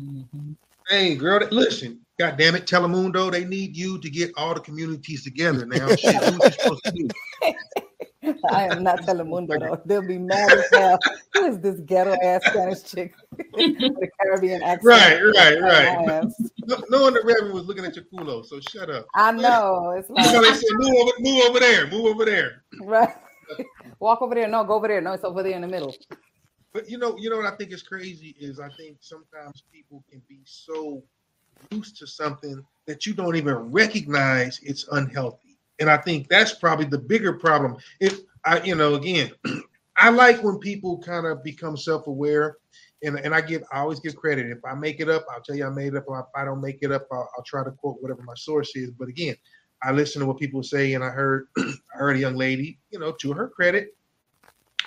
Mm-hmm. 0.00 0.54
Hey, 0.88 1.14
girl, 1.14 1.46
listen. 1.52 2.00
God 2.18 2.36
damn 2.36 2.56
it, 2.56 2.66
Telemundo, 2.66 3.30
they 3.30 3.44
need 3.44 3.76
you 3.76 4.00
to 4.00 4.10
get 4.10 4.32
all 4.36 4.52
the 4.52 4.60
communities 4.60 5.22
together 5.22 5.64
now. 5.64 5.94
Shit, 5.94 6.20
who's 8.32 8.42
you 8.42 8.48
supposed 8.48 8.66
to 8.66 8.66
do? 8.66 8.72
I 8.72 8.76
am 8.76 8.82
not 8.82 9.00
Telemundo 9.00 9.58
though. 9.60 9.82
They'll 9.84 10.06
be 10.06 10.18
mad 10.18 10.52
as 10.52 10.70
hell. 10.72 10.98
Who 11.34 11.46
is 11.46 11.60
this 11.60 11.80
ghetto 11.80 12.16
ass 12.24 12.44
Spanish 12.46 12.82
chick 12.82 13.14
with 13.52 14.02
a 14.02 14.08
Caribbean 14.20 14.62
accent? 14.62 14.84
Right, 14.84 15.20
right, 15.36 15.60
right. 15.60 16.24
No, 16.66 16.76
no 16.90 17.02
one 17.02 17.14
the 17.14 17.22
Reverend 17.24 17.54
was 17.54 17.66
looking 17.66 17.84
at 17.84 17.94
your 17.94 18.04
culo, 18.06 18.44
so 18.44 18.60
shut 18.60 18.90
up. 18.90 19.06
I 19.14 19.32
know. 19.32 19.94
It's 19.96 20.08
You 20.08 20.14
know, 20.14 20.40
like 20.40 20.54
they 20.54 20.58
said, 20.58 20.68
move 20.72 20.94
over, 21.00 21.12
move 21.20 21.44
over 21.48 21.60
there, 21.60 21.86
move 21.86 22.06
over 22.06 22.24
there. 22.24 22.64
right. 22.82 23.14
Walk 24.00 24.22
over 24.22 24.34
there. 24.34 24.48
No, 24.48 24.64
go 24.64 24.74
over 24.74 24.88
there. 24.88 25.00
No, 25.00 25.12
it's 25.12 25.24
over 25.24 25.42
there 25.42 25.54
in 25.54 25.62
the 25.62 25.68
middle. 25.68 25.94
But 26.72 26.88
you 26.88 26.98
know, 26.98 27.16
you 27.18 27.30
know 27.30 27.36
what 27.36 27.52
I 27.52 27.56
think 27.56 27.72
is 27.72 27.82
crazy 27.82 28.36
is 28.38 28.60
I 28.60 28.68
think 28.70 28.98
sometimes 29.00 29.64
people 29.72 30.04
can 30.10 30.22
be 30.28 30.40
so 30.44 31.02
used 31.70 31.96
to 31.98 32.06
something 32.06 32.64
that 32.86 33.06
you 33.06 33.14
don't 33.14 33.36
even 33.36 33.54
recognize 33.54 34.60
it's 34.62 34.86
unhealthy. 34.92 35.49
And 35.80 35.90
I 35.90 35.96
think 35.96 36.28
that's 36.28 36.54
probably 36.54 36.84
the 36.84 36.98
bigger 36.98 37.32
problem. 37.32 37.76
If 38.00 38.20
I, 38.44 38.60
you 38.62 38.74
know, 38.74 38.94
again, 38.94 39.32
I 39.96 40.10
like 40.10 40.42
when 40.42 40.58
people 40.58 40.98
kind 40.98 41.26
of 41.26 41.42
become 41.42 41.76
self-aware, 41.76 42.56
and 43.02 43.18
and 43.18 43.34
I 43.34 43.40
give, 43.40 43.62
I 43.72 43.80
always 43.80 44.00
give 44.00 44.16
credit. 44.16 44.46
If 44.46 44.64
I 44.64 44.74
make 44.74 45.00
it 45.00 45.08
up, 45.08 45.24
I'll 45.32 45.42
tell 45.42 45.56
you 45.56 45.66
I 45.66 45.70
made 45.70 45.94
it 45.94 45.96
up. 45.96 46.04
If 46.08 46.26
I 46.34 46.44
don't 46.44 46.60
make 46.60 46.78
it 46.82 46.92
up, 46.92 47.06
I'll, 47.10 47.28
I'll 47.36 47.44
try 47.44 47.64
to 47.64 47.70
quote 47.70 47.96
whatever 48.00 48.22
my 48.22 48.34
source 48.36 48.76
is. 48.76 48.90
But 48.90 49.08
again, 49.08 49.34
I 49.82 49.92
listen 49.92 50.20
to 50.20 50.26
what 50.26 50.38
people 50.38 50.62
say, 50.62 50.94
and 50.94 51.02
I 51.02 51.08
heard, 51.08 51.48
I 51.58 51.72
heard 51.92 52.16
a 52.16 52.20
young 52.20 52.36
lady, 52.36 52.78
you 52.90 52.98
know, 52.98 53.12
to 53.12 53.32
her 53.32 53.48
credit, 53.48 53.96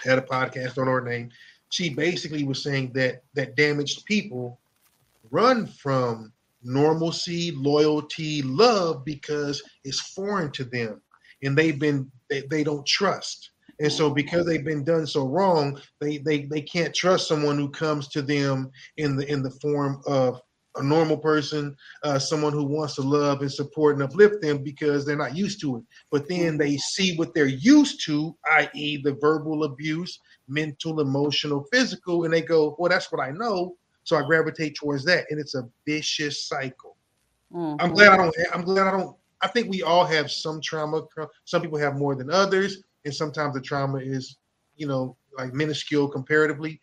had 0.03 0.19
a 0.19 0.21
podcast, 0.21 0.75
don't 0.75 0.87
her 0.87 1.01
name. 1.01 1.29
She 1.69 1.89
basically 1.89 2.43
was 2.43 2.61
saying 2.61 2.93
that 2.93 3.23
that 3.33 3.55
damaged 3.55 4.05
people 4.05 4.59
run 5.31 5.65
from 5.65 6.31
normalcy, 6.63 7.51
loyalty, 7.51 8.41
love 8.41 9.05
because 9.05 9.61
it's 9.83 9.99
foreign 10.11 10.51
to 10.51 10.63
them, 10.63 11.01
and 11.43 11.57
they've 11.57 11.79
been 11.79 12.11
they, 12.29 12.41
they 12.49 12.63
don't 12.63 12.85
trust. 12.85 13.51
And 13.79 13.91
so 13.91 14.09
because 14.09 14.45
they've 14.45 14.63
been 14.63 14.83
done 14.83 15.07
so 15.07 15.27
wrong, 15.27 15.79
they, 15.99 16.19
they 16.19 16.45
they 16.45 16.61
can't 16.61 16.93
trust 16.93 17.27
someone 17.27 17.57
who 17.57 17.69
comes 17.69 18.07
to 18.09 18.21
them 18.21 18.71
in 18.97 19.15
the 19.15 19.29
in 19.31 19.43
the 19.43 19.51
form 19.61 20.01
of 20.05 20.41
a 20.75 20.83
normal 20.83 21.17
person, 21.17 21.75
uh, 22.03 22.17
someone 22.17 22.53
who 22.53 22.63
wants 22.63 22.95
to 22.95 23.01
love 23.01 23.41
and 23.41 23.51
support 23.51 23.95
and 23.95 24.03
uplift 24.03 24.41
them 24.41 24.63
because 24.63 25.05
they're 25.05 25.15
not 25.15 25.35
used 25.35 25.61
to 25.61 25.77
it. 25.77 25.83
But 26.11 26.27
then 26.27 26.57
they 26.57 26.77
see 26.77 27.15
what 27.15 27.33
they're 27.33 27.45
used 27.45 28.03
to, 28.05 28.35
i.e., 28.45 29.01
the 29.03 29.13
verbal 29.21 29.65
abuse, 29.65 30.19
mental, 30.47 30.99
emotional, 30.99 31.65
physical, 31.71 32.23
and 32.23 32.33
they 32.33 32.41
go, 32.41 32.75
"Well, 32.79 32.89
that's 32.89 33.11
what 33.11 33.21
I 33.21 33.31
know." 33.31 33.75
So 34.03 34.17
I 34.17 34.23
gravitate 34.23 34.75
towards 34.75 35.05
that, 35.05 35.25
and 35.29 35.39
it's 35.39 35.55
a 35.55 35.67
vicious 35.85 36.45
cycle. 36.45 36.97
I'm 37.79 37.93
glad 37.93 38.13
I 38.13 38.17
don't. 38.17 38.35
I'm 38.53 38.63
glad 38.63 38.87
I 38.87 38.91
don't. 38.91 39.15
I 39.41 39.47
think 39.47 39.69
we 39.69 39.83
all 39.83 40.05
have 40.05 40.31
some 40.31 40.59
trauma. 40.61 41.01
Some 41.45 41.61
people 41.61 41.77
have 41.77 41.95
more 41.95 42.15
than 42.15 42.31
others, 42.31 42.83
and 43.05 43.13
sometimes 43.13 43.53
the 43.53 43.61
trauma 43.61 43.99
is, 43.99 44.37
you 44.75 44.87
know, 44.87 45.15
like 45.37 45.53
minuscule 45.53 46.07
comparatively. 46.07 46.79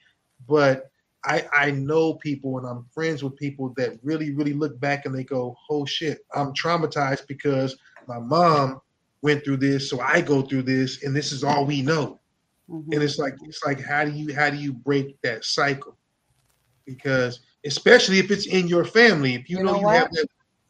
But 0.48 0.90
I 1.24 1.44
I 1.52 1.70
know 1.72 2.14
people 2.14 2.59
and 2.59 2.66
I'm 2.66 2.86
friends 2.92 3.22
with 3.22 3.36
people 3.36 3.74
that 3.76 3.98
really 4.02 4.32
really 4.32 4.52
look 4.52 4.78
back 4.80 5.06
and 5.06 5.14
they 5.14 5.24
go, 5.24 5.56
"Oh 5.68 5.84
shit, 5.84 6.24
I'm 6.34 6.52
traumatized 6.55 7.26
because 7.26 7.76
my 8.06 8.18
mom 8.18 8.80
went 9.22 9.44
through 9.44 9.59
this, 9.59 9.90
so 9.90 10.01
I 10.01 10.20
go 10.20 10.42
through 10.42 10.62
this, 10.62 11.02
and 11.02 11.14
this 11.14 11.32
is 11.32 11.44
all 11.44 11.66
we 11.66 11.82
know." 11.82 12.20
Mm-hmm. 12.70 12.92
And 12.92 13.02
it's 13.02 13.18
like 13.18 13.34
it's 13.42 13.64
like 13.64 13.80
how 13.80 14.05
do 14.05 14.12
you 14.12 14.34
how 14.34 14.51
do 14.51 14.56
you 14.56 14.72
break 14.72 15.20
that 15.22 15.44
cycle? 15.44 15.97
Because 16.85 17.40
especially 17.65 18.19
if 18.19 18.31
it's 18.31 18.47
in 18.47 18.66
your 18.66 18.85
family, 18.85 19.35
if 19.35 19.48
you, 19.48 19.59
You 19.59 19.65
know, 19.65 19.73
know 19.73 19.78
you 19.78 19.85
what? 19.86 19.97
have 19.97 20.11
that, 20.12 20.27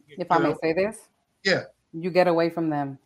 If 0.09 0.31
I 0.31 0.39
may 0.39 0.55
say 0.61 0.73
this, 0.73 1.09
yeah, 1.45 1.62
you 1.93 2.11
get 2.11 2.27
away 2.28 2.51
from 2.51 2.70
them. 2.70 2.99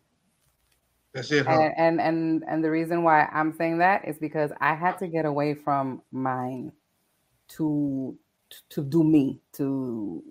that's 1.13 1.31
it. 1.31 1.45
Huh? 1.45 1.51
And, 1.51 1.73
and 1.77 2.01
and 2.01 2.43
and 2.47 2.63
the 2.63 2.71
reason 2.71 3.03
why 3.03 3.29
I'm 3.31 3.53
saying 3.53 3.77
that 3.79 4.07
is 4.07 4.17
because 4.17 4.51
I 4.59 4.73
had 4.73 4.97
to 4.99 5.07
get 5.07 5.25
away 5.25 5.53
from 5.53 6.01
mine 6.11 6.71
to 7.49 8.17
to 8.69 8.83
do 8.83 9.03
me 9.03 9.39
to 9.53 10.23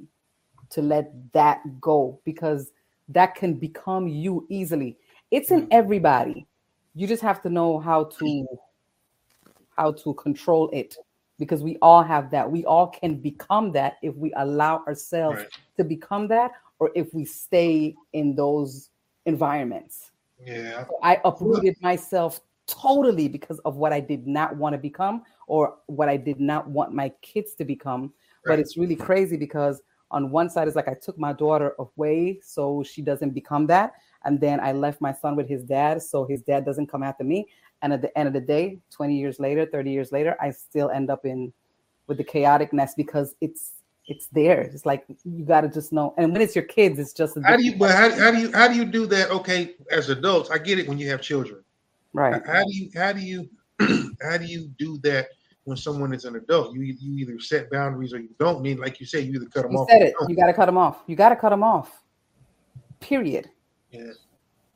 to 0.71 0.83
let 0.83 1.13
that 1.33 1.81
go 1.81 2.21
because 2.25 2.73
that 3.09 3.35
can 3.35 3.55
become 3.55 4.09
you 4.09 4.47
easily. 4.51 4.97
It's 5.31 5.51
in 5.51 5.67
mm. 5.67 5.69
everybody. 5.71 6.47
You 6.95 7.07
just 7.07 7.23
have 7.23 7.43
to 7.43 7.51
know 7.51 7.79
how 7.79 8.05
to 8.05 8.47
how 9.77 9.93
to 9.93 10.15
control 10.15 10.71
it 10.73 10.97
because 11.39 11.63
we 11.63 11.77
all 11.83 12.03
have 12.03 12.31
that. 12.31 12.51
We 12.51 12.65
all 12.65 12.89
can 12.89 13.17
become 13.17 13.73
that 13.73 13.97
if 14.03 14.15
we 14.17 14.33
allow 14.37 14.85
ourselves 14.87 15.41
Right. 15.41 15.49
to 15.79 15.85
become 15.85 16.29
that 16.29 16.53
or 16.79 16.91
if 16.95 17.13
we 17.15 17.25
stay 17.25 17.95
in 18.13 18.35
those 18.35 18.91
environments. 19.27 20.13
Yeah. 20.45 20.87
So 20.87 20.99
I 21.03 21.21
uprooted 21.25 21.77
myself 21.81 22.41
totally 22.67 23.29
because 23.29 23.59
of 23.61 23.77
what 23.77 23.93
I 23.93 24.01
did 24.01 24.27
not 24.27 24.57
want 24.57 24.75
to 24.75 24.79
become 24.79 25.23
or 25.47 25.77
what 25.87 26.09
I 26.09 26.17
did 26.17 26.41
not 26.41 26.69
want 26.69 26.93
my 26.93 27.11
kids 27.23 27.55
to 27.55 27.65
become. 27.65 28.13
But 28.47 28.59
it's 28.59 28.77
really 28.77 28.97
crazy 28.97 29.37
because 29.39 29.83
on 30.11 30.31
one 30.31 30.51
side 30.51 30.69
it's 30.69 30.77
like 30.77 30.89
I 30.89 30.95
took 30.95 31.19
my 31.19 31.33
daughter 31.33 31.75
away 31.79 32.39
so 32.43 32.83
she 32.83 33.01
doesn't 33.03 33.31
become 33.31 33.67
that. 33.69 33.95
And 34.25 34.41
then 34.41 34.61
I 34.61 34.73
left 34.73 35.01
my 35.01 35.13
son 35.13 35.35
with 35.35 35.49
his 35.49 35.63
dad 35.63 36.03
so 36.03 36.25
his 36.27 36.43
dad 36.43 36.65
doesn't 36.65 36.87
come 36.87 37.03
after 37.03 37.25
me. 37.25 37.49
And 37.85 37.93
at 37.93 38.01
the 38.01 38.17
end 38.19 38.27
of 38.27 38.33
the 38.33 38.41
day, 38.41 38.79
20 38.93 39.15
years 39.15 39.39
later, 39.39 39.67
30 39.67 39.91
years 39.91 40.11
later, 40.11 40.35
I 40.41 40.51
still 40.53 40.89
end 40.89 41.11
up 41.11 41.27
in 41.27 41.53
with 42.07 42.17
the 42.17 42.25
chaoticness 42.25 42.93
because 42.97 43.35
it's 43.43 43.73
it's 44.07 44.27
there. 44.29 44.63
It's 44.63 44.87
like 44.87 45.05
you 45.25 45.45
gotta 45.45 45.69
just 45.69 45.93
know. 45.93 46.15
And 46.17 46.33
when 46.33 46.41
it's 46.41 46.57
your 46.57 46.65
kids, 46.65 46.99
it's 46.99 47.13
just 47.13 47.37
How 47.45 47.57
do 47.59 47.63
you 47.65 47.77
but 47.77 47.91
how, 47.91 48.11
how 48.19 48.31
do 48.31 48.39
you 48.39 48.51
how 48.53 48.69
do 48.69 48.75
you 48.75 48.87
do 48.87 49.05
that? 49.09 49.31
Okay, 49.31 49.75
as 49.91 50.09
adults, 50.09 50.49
I 50.51 50.57
get 50.57 50.79
it 50.79 50.89
when 50.89 50.97
you 50.99 51.11
have 51.11 51.21
children. 51.21 51.63
right. 52.15 52.41
How 52.47 52.63
do 52.65 52.73
you 52.75 52.91
how 52.95 53.13
do 53.13 53.21
you 53.21 53.51
how 54.23 54.39
do 54.39 54.47
you 54.47 54.69
do 54.79 54.97
that 55.03 55.27
when 55.65 55.77
someone 55.77 56.15
is 56.15 56.25
an 56.25 56.37
adult? 56.37 56.75
You 56.75 56.81
you 56.83 57.19
either 57.19 57.39
set 57.39 57.71
boundaries 57.71 58.15
or 58.15 58.19
you 58.19 58.31
don't. 58.39 58.63
Mean 58.63 58.79
like 58.79 58.99
you 58.99 59.05
said, 59.05 59.25
you 59.27 59.35
either 59.35 59.47
cut 59.47 59.65
them 59.65 59.73
You 59.73 59.79
off. 59.81 59.91
said 59.91 60.01
it. 60.01 60.15
You 60.27 60.35
got 60.37 60.47
to 60.47 60.55
cut 60.55 60.67
them 60.67 60.79
off. 60.79 61.03
You 61.07 61.17
got 61.17 61.29
to 61.31 61.37
cut 61.37 61.51
them 61.51 61.63
off. 61.63 62.03
Period. 63.01 63.51
Yeah. 63.91 64.13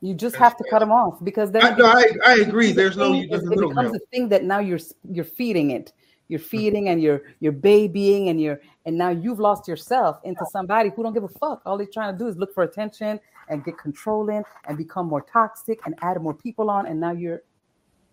You 0.01 0.13
just 0.13 0.35
have 0.37 0.55
to 0.57 0.63
cut 0.69 0.79
them 0.79 0.91
off 0.91 1.21
because 1.23 1.51
then 1.51 1.61
I, 1.63 1.71
it 1.71 1.77
no, 1.77 1.85
I, 1.85 2.05
I 2.25 2.33
agree. 2.35 2.71
There's 2.71 2.95
no 2.95 3.11
there's 3.11 3.43
is- 3.43 3.51
it 3.51 3.59
becomes 3.59 3.95
a 3.95 3.99
thing 4.11 4.29
that 4.29 4.43
now 4.43 4.59
you're 4.59 4.79
you're 5.09 5.25
feeding 5.25 5.71
it. 5.71 5.91
You're 6.29 6.39
feeding 6.39 6.89
and 6.89 7.01
you're 7.01 7.23
you're 7.39 7.51
babying 7.51 8.29
and 8.29 8.39
you're 8.39 8.61
and 8.85 8.97
now 8.97 9.09
you've 9.09 9.39
lost 9.39 9.67
yourself 9.67 10.19
into 10.23 10.45
somebody 10.51 10.89
who 10.95 11.03
don't 11.03 11.13
give 11.13 11.23
a 11.23 11.27
fuck. 11.27 11.61
All 11.65 11.77
they're 11.77 11.87
trying 11.87 12.13
to 12.13 12.17
do 12.19 12.27
is 12.27 12.37
look 12.37 12.53
for 12.53 12.63
attention 12.63 13.19
and 13.49 13.63
get 13.65 13.77
controlling 13.77 14.43
and 14.67 14.77
become 14.77 15.07
more 15.07 15.21
toxic 15.23 15.79
and 15.85 15.95
add 16.01 16.21
more 16.21 16.35
people 16.35 16.69
on, 16.69 16.85
and 16.85 16.99
now 16.99 17.11
you're 17.11 17.41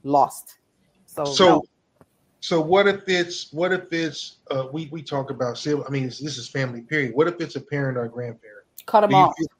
lost. 0.02 0.56
So, 1.04 1.24
So, 1.26 1.46
no. 1.48 1.62
so 2.40 2.60
what 2.60 2.88
if 2.88 3.02
it's 3.06 3.52
what 3.52 3.70
if 3.72 3.92
it's 3.92 4.38
uh, 4.50 4.66
we 4.72 4.88
we 4.90 5.02
talk 5.02 5.30
about 5.30 5.64
I 5.66 5.90
mean, 5.90 6.06
this 6.06 6.18
this 6.18 6.38
is 6.38 6.48
family. 6.48 6.80
Period. 6.80 7.14
What 7.14 7.28
if 7.28 7.40
it's 7.40 7.54
a 7.56 7.60
parent 7.60 7.96
or 7.96 8.04
a 8.04 8.08
grandparent? 8.08 8.64
cut 8.86 9.02
them 9.02 9.14
off. 9.14 9.34
feel- 9.36 9.42
you- 9.44 9.55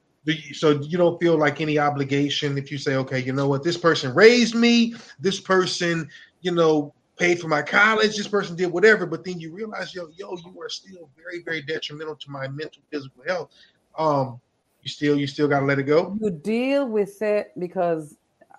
so 0.53 0.71
you 0.81 0.99
don't 0.99 1.21
feel 1.21 1.39
like 1.39 1.61
any 1.61 1.79
obligation 1.79 2.59
if 2.59 2.71
you 2.71 2.79
say, 2.79 2.97
okay, 2.97 3.21
you 3.21 3.33
know 3.33 3.49
what, 3.49 3.63
this 3.63 3.77
person 3.79 4.15
raised 4.15 4.55
me, 4.55 4.95
this 5.21 5.41
person, 5.41 6.09
you 6.41 6.51
know, 6.51 6.93
paid 7.17 7.41
for 7.41 7.49
my 7.49 7.63
college, 7.63 8.17
this 8.17 8.29
person 8.29 8.57
did 8.57 8.71
whatever, 8.71 9.07
but 9.07 9.25
then 9.25 9.41
you 9.41 9.53
realize, 9.53 9.95
yo, 9.95 10.09
yo, 10.17 10.37
you 10.37 10.61
are 10.61 10.69
still 10.69 11.09
very, 11.17 11.43
very 11.43 11.63
detrimental 11.63 12.17
to 12.17 12.31
my 12.31 12.49
mental, 12.49 12.83
physical 12.91 13.23
health. 13.27 13.51
Um, 13.97 14.41
you 14.83 14.91
still, 14.91 15.17
you 15.17 15.27
still 15.27 15.49
got 15.49 15.61
to 15.61 15.67
let 15.67 15.79
it 15.79 15.85
go. 15.85 16.17
you 16.21 16.31
deal 16.31 16.87
with 16.87 17.21
it 17.23 17.53
because 17.59 18.17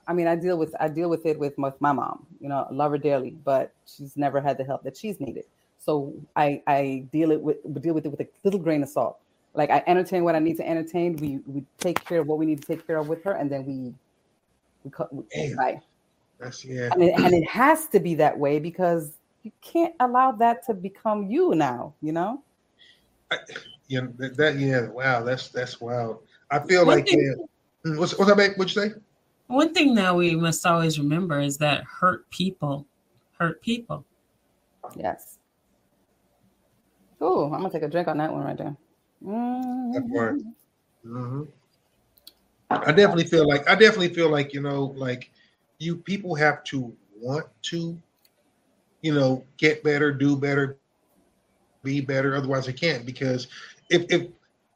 I 0.07 0.14
mean 0.14 0.27
I 0.27 0.35
deal 0.35 0.57
with 0.57 0.73
I 0.80 0.88
deal 0.88 1.10
with 1.10 1.26
it 1.26 1.38
with 1.38 1.57
my, 1.57 1.72
my 1.80 1.91
mom. 1.91 2.26
You 2.41 2.49
know, 2.49 2.68
love 2.72 2.91
her 2.91 2.98
dearly, 2.98 3.31
but 3.31 3.72
she's 3.85 4.18
never 4.18 4.41
had 4.41 4.57
the 4.57 4.64
help 4.64 4.84
that 4.84 4.98
she's 4.98 5.19
needed. 5.19 5.45
So 5.80 6.14
I 6.35 6.61
I 6.68 7.06
deal 7.14 7.31
it 7.31 7.41
with 7.41 7.57
deal 7.81 7.94
with 7.94 8.06
it 8.06 8.10
with 8.10 8.22
a 8.22 8.27
little 8.44 8.60
grain 8.60 8.84
of 8.84 8.89
salt. 8.89 9.19
Like 9.57 9.71
I 9.71 9.84
entertain 9.88 10.23
what 10.23 10.35
I 10.35 10.39
need 10.39 10.55
to 10.57 10.69
entertain. 10.69 11.15
We 11.17 11.39
we 11.47 11.65
take 11.79 12.05
care 12.05 12.19
of 12.19 12.27
what 12.27 12.38
we 12.38 12.45
need 12.45 12.61
to 12.61 12.67
take 12.67 12.85
care 12.85 12.97
of 12.97 13.09
with 13.09 13.23
her, 13.23 13.31
and 13.31 13.51
then 13.51 13.65
we 13.65 13.91
we 14.84 14.91
cut. 14.91 15.11
We, 15.11 15.23
Damn. 15.34 15.55
bye. 15.55 15.81
That's 16.39 16.63
yeah. 16.63 16.89
And 16.93 17.01
it, 17.01 17.19
and 17.19 17.34
it 17.34 17.49
has 17.49 17.88
to 17.88 17.99
be 17.99 18.13
that 18.15 18.38
way 18.38 18.59
because 18.59 19.13
you 19.41 19.51
can't 19.61 19.95
allow 19.99 20.31
that 20.34 20.63
to 20.67 20.75
become 20.75 21.25
you 21.25 21.55
now. 21.55 21.95
You 22.03 22.11
know. 22.11 22.43
Yeah, 23.88 24.01
that, 24.19 24.38
that 24.38 24.57
yeah, 24.57 24.89
wow, 24.89 25.23
that's 25.23 25.49
that's 25.49 25.81
wild. 25.81 26.19
I 26.51 26.59
feel 26.59 26.85
One 26.85 26.97
like 26.97 27.07
thing- 27.07 27.19
yeah. 27.19 27.91
Mm, 27.91 27.97
What's 27.97 28.15
what's 28.17 28.29
that? 28.29 28.38
babe? 28.38 28.51
What'd 28.57 28.75
you 28.75 28.81
say? 28.89 28.95
One 29.47 29.73
thing 29.73 29.95
that 29.95 30.15
we 30.15 30.35
must 30.35 30.65
always 30.67 30.99
remember 30.99 31.39
is 31.39 31.57
that 31.57 31.84
hurt 31.84 32.29
people 32.29 32.85
hurt 33.39 33.59
people. 33.63 34.05
Yes. 34.95 35.39
Oh, 37.19 37.45
I'm 37.45 37.61
gonna 37.61 37.71
take 37.71 37.81
a 37.81 37.88
drink 37.88 38.07
on 38.07 38.17
that 38.19 38.31
one 38.31 38.43
right 38.43 38.57
there. 38.57 38.75
That 39.22 40.10
part. 40.14 40.35
Mhm. 40.35 40.53
hmm 41.06 41.44
I 42.69 42.91
definitely 42.91 43.26
feel 43.26 43.48
like 43.48 43.68
I 43.69 43.76
definitely 43.76 44.14
feel 44.14 44.30
like 44.30 44.53
you 44.53 44.61
know, 44.61 44.94
like 44.98 45.31
you 45.80 45.95
people 45.95 46.35
have 46.35 46.64
to 46.65 46.94
want 47.19 47.45
to, 47.64 47.98
you 49.02 49.14
know, 49.14 49.44
get 49.57 49.84
better, 49.84 50.11
do 50.11 50.35
better, 50.35 50.77
be 51.84 52.02
better. 52.02 52.35
Otherwise, 52.35 52.65
they 52.65 52.73
can't. 52.73 53.06
Because 53.06 53.48
if 53.89 54.06
if 54.10 54.27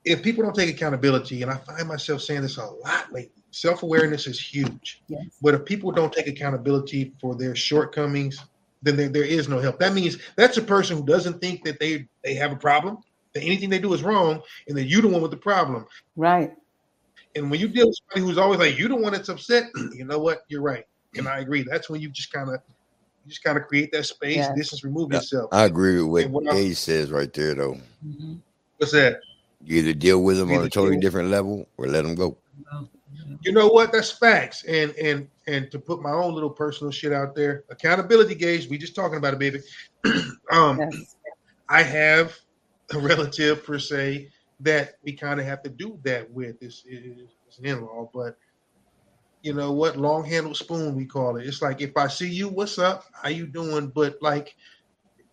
if 0.05 0.23
people 0.23 0.43
don't 0.43 0.55
take 0.55 0.69
accountability, 0.73 1.41
and 1.41 1.51
I 1.51 1.57
find 1.57 1.88
myself 1.88 2.22
saying 2.22 2.41
this 2.41 2.57
a 2.57 2.65
lot 2.65 3.11
lately, 3.11 3.43
self 3.51 3.84
awareness 3.84 4.27
is 4.27 4.39
huge. 4.39 5.01
Yes. 5.07 5.26
But 5.41 5.53
if 5.53 5.65
people 5.65 5.91
don't 5.91 6.11
take 6.13 6.27
accountability 6.27 7.13
for 7.19 7.35
their 7.35 7.55
shortcomings, 7.55 8.43
then 8.81 8.95
there, 8.95 9.09
there 9.09 9.23
is 9.23 9.47
no 9.47 9.59
help. 9.59 9.80
That 9.80 9.93
means 9.93 10.18
that's 10.35 10.57
a 10.57 10.61
person 10.61 10.97
who 10.97 11.05
doesn't 11.05 11.39
think 11.41 11.63
that 11.65 11.80
they 11.80 12.07
they 12.23 12.34
have 12.35 12.51
a 12.51 12.55
problem, 12.57 12.99
that 13.33 13.43
anything 13.43 13.69
they 13.69 13.79
do 13.79 13.93
is 13.93 14.03
wrong, 14.03 14.41
and 14.67 14.77
that 14.77 14.85
you're 14.85 15.01
the 15.01 15.07
one 15.07 15.21
with 15.21 15.31
the 15.31 15.37
problem. 15.37 15.85
Right. 16.15 16.53
And 17.35 17.49
when 17.49 17.59
you 17.59 17.67
deal 17.67 17.87
with 17.87 17.97
somebody 18.09 18.27
who's 18.29 18.37
always 18.37 18.59
like, 18.59 18.77
"You're 18.77 18.89
the 18.89 18.95
one 18.95 19.13
that's 19.13 19.29
upset," 19.29 19.65
you 19.93 20.05
know 20.05 20.19
what? 20.19 20.43
You're 20.49 20.61
right, 20.61 20.85
and 21.15 21.27
I 21.27 21.39
agree. 21.39 21.63
That's 21.63 21.89
when 21.89 22.01
you 22.01 22.09
just 22.09 22.31
kind 22.33 22.49
of, 22.49 22.55
you 23.25 23.29
just 23.29 23.43
kind 23.43 23.57
of 23.57 23.67
create 23.67 23.91
that 23.93 24.05
space, 24.05 24.35
Yeah. 24.37 24.53
distance, 24.55 24.83
remove 24.83 25.11
Yeah, 25.11 25.17
yourself. 25.19 25.49
I 25.53 25.63
agree 25.65 26.01
with 26.01 26.25
And 26.25 26.33
what 26.33 26.43
what 26.45 26.53
I- 26.55 26.57
Gage 26.61 26.77
says 26.77 27.11
right 27.11 27.31
there, 27.33 27.53
though. 27.53 27.77
What's 28.77 28.91
that? 28.93 29.21
You 29.63 29.77
either 29.77 29.93
deal 29.93 30.23
with 30.23 30.37
them 30.37 30.51
on 30.51 30.63
a 30.65 30.69
totally 30.69 30.95
deal- 30.95 31.01
different 31.01 31.29
level 31.29 31.67
or 31.77 31.87
let 31.87 32.03
them 32.03 32.15
go. 32.15 32.37
You 33.43 33.51
know 33.53 33.67
what? 33.69 33.91
That's 33.91 34.11
facts. 34.11 34.63
And 34.65 34.91
and 34.95 35.27
and 35.47 35.71
to 35.71 35.79
put 35.79 36.01
my 36.01 36.11
own 36.11 36.33
little 36.33 36.49
personal 36.49 36.91
shit 36.91 37.11
out 37.13 37.33
there, 37.33 37.63
accountability 37.69 38.35
gauge. 38.35 38.67
We 38.67 38.77
just 38.77 38.93
talking 38.93 39.17
about 39.17 39.33
it, 39.33 39.39
baby. 39.39 39.61
um, 40.51 40.79
I 41.69 41.81
have 41.81 42.37
a 42.93 42.99
relative 42.99 43.63
per 43.63 43.80
se 43.80 44.30
that 44.59 44.95
we 45.03 45.13
kind 45.13 45.39
of 45.39 45.45
have 45.45 45.63
to 45.63 45.69
do 45.69 45.99
that 46.03 46.30
with. 46.31 46.61
It's, 46.61 46.84
it's 46.88 47.59
an 47.59 47.65
in-law, 47.65 48.09
but 48.13 48.38
you 49.41 49.53
know 49.53 49.72
what? 49.72 49.97
Long 49.97 50.23
handled 50.23 50.57
spoon, 50.57 50.95
we 50.95 51.05
call 51.05 51.38
it. 51.38 51.47
It's 51.47 51.61
like 51.61 51.81
if 51.81 51.97
I 51.97 52.07
see 52.07 52.30
you, 52.30 52.47
what's 52.47 52.77
up? 52.77 53.05
How 53.11 53.30
you 53.30 53.47
doing? 53.47 53.88
But 53.88 54.18
like 54.22 54.55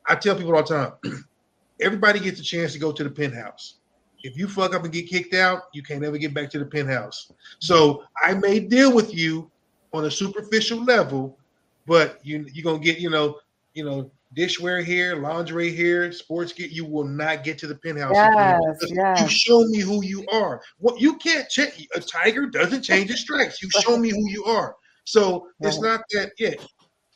I 0.06 0.14
tell 0.14 0.36
people 0.36 0.56
all 0.56 0.62
the 0.62 0.74
time, 1.05 1.24
everybody 1.80 2.20
gets 2.20 2.40
a 2.40 2.43
chance 2.43 2.72
to 2.72 2.78
go 2.78 2.93
to 2.93 3.05
the 3.05 3.10
penthouse. 3.10 3.74
If 4.22 4.36
you 4.36 4.48
fuck 4.48 4.74
up 4.74 4.82
and 4.85 4.93
get 4.93 5.09
kicked 5.09 5.35
out, 5.35 5.64
you 5.72 5.82
can't 5.82 6.02
ever 6.02 6.18
get 6.18 6.35
back 6.35 6.51
to 6.51 6.59
the 6.59 6.64
penthouse. 6.64 7.30
So 7.60 8.05
I 8.24 8.35
may 8.35 8.59
deal 8.59 8.93
with 8.93 9.14
you 9.14 9.51
on 9.93 10.06
a 10.06 10.10
superficial 10.10 10.82
level, 10.82 11.39
but 11.86 12.18
you 12.24 12.47
you're 12.52 12.64
gonna 12.64 12.82
get 12.82 12.98
you 12.98 13.10
know 13.10 13.39
you 13.74 13.85
know 13.85 14.10
dishware 14.36 14.84
here, 14.84 15.16
lingerie 15.16 15.70
here, 15.74 16.10
sports 16.12 16.52
get. 16.52 16.70
You 16.70 16.84
will 16.84 17.05
not 17.06 17.44
get 17.44 17.59
to 17.59 17.66
the 17.66 17.74
penthouse. 17.76 18.14
Yes, 18.14 18.90
yes. 18.90 19.20
You 19.22 19.28
show 19.28 19.64
me 19.68 19.78
who 19.80 20.05
you 20.05 20.24
are. 20.32 20.60
What 20.78 21.00
you 21.00 21.16
can't 21.16 21.48
change. 21.48 21.86
A 21.94 22.00
tiger 22.00 22.46
doesn't 22.46 22.82
change 22.82 23.10
its 23.10 23.20
stripes. 23.22 23.62
You 23.62 23.68
show 23.80 23.96
me 23.96 24.10
who 24.10 24.28
you 24.30 24.44
are. 24.44 24.74
So 25.05 25.48
it's 25.60 25.80
not 25.80 26.02
that. 26.12 26.32
Yeah, 26.38 26.55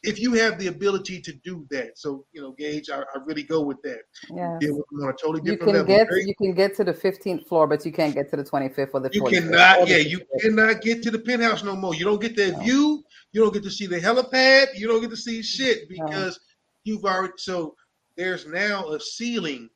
if 0.02 0.18
you 0.18 0.32
have 0.32 0.58
the 0.58 0.66
ability 0.66 1.20
to 1.20 1.32
do 1.44 1.64
that, 1.70 1.96
so 1.96 2.24
you 2.32 2.40
know, 2.40 2.52
Gage, 2.52 2.90
I, 2.90 3.00
I 3.00 3.18
really 3.24 3.42
go 3.44 3.60
with 3.60 3.80
that. 3.82 4.00
Yes. 4.34 4.58
Deal 4.60 4.76
with 4.76 4.86
them 4.90 5.04
on 5.04 5.10
a 5.10 5.12
totally 5.12 5.40
different 5.42 5.60
You 5.60 5.66
can 5.66 5.74
level. 5.74 5.86
get 5.86 6.08
Very- 6.08 6.24
you 6.26 6.34
can 6.34 6.54
get 6.54 6.74
to 6.76 6.84
the 6.84 6.92
15th 6.94 7.46
floor, 7.46 7.66
but 7.66 7.84
you 7.86 7.92
can't 7.92 8.14
get 8.14 8.28
to 8.30 8.36
the 8.36 8.42
25th 8.42 8.90
or 8.94 9.00
the 9.00 9.10
you 9.12 9.22
45th. 9.22 9.30
cannot, 9.30 9.88
yeah, 9.88 9.98
you 9.98 10.20
cannot 10.40 10.80
get 10.80 11.02
to 11.04 11.10
the 11.10 11.18
penthouse 11.18 11.62
no 11.62 11.76
more. 11.76 11.94
You 11.94 12.04
don't 12.04 12.20
get 12.20 12.34
that 12.36 12.60
view. 12.62 13.04
You 13.32 13.42
don't 13.42 13.52
get 13.54 13.62
to 13.62 13.70
see 13.70 13.86
the 13.86 14.00
helipad. 14.00 14.68
You 14.74 14.88
don't 14.88 15.00
get 15.00 15.10
to 15.10 15.16
see 15.16 15.40
shit 15.42 15.88
because 15.88 16.40
you've 16.84 17.04
already. 17.04 17.34
So 17.36 17.74
there's 18.16 18.46
now 18.46 18.88
a 18.90 19.00
ceiling 19.00 19.68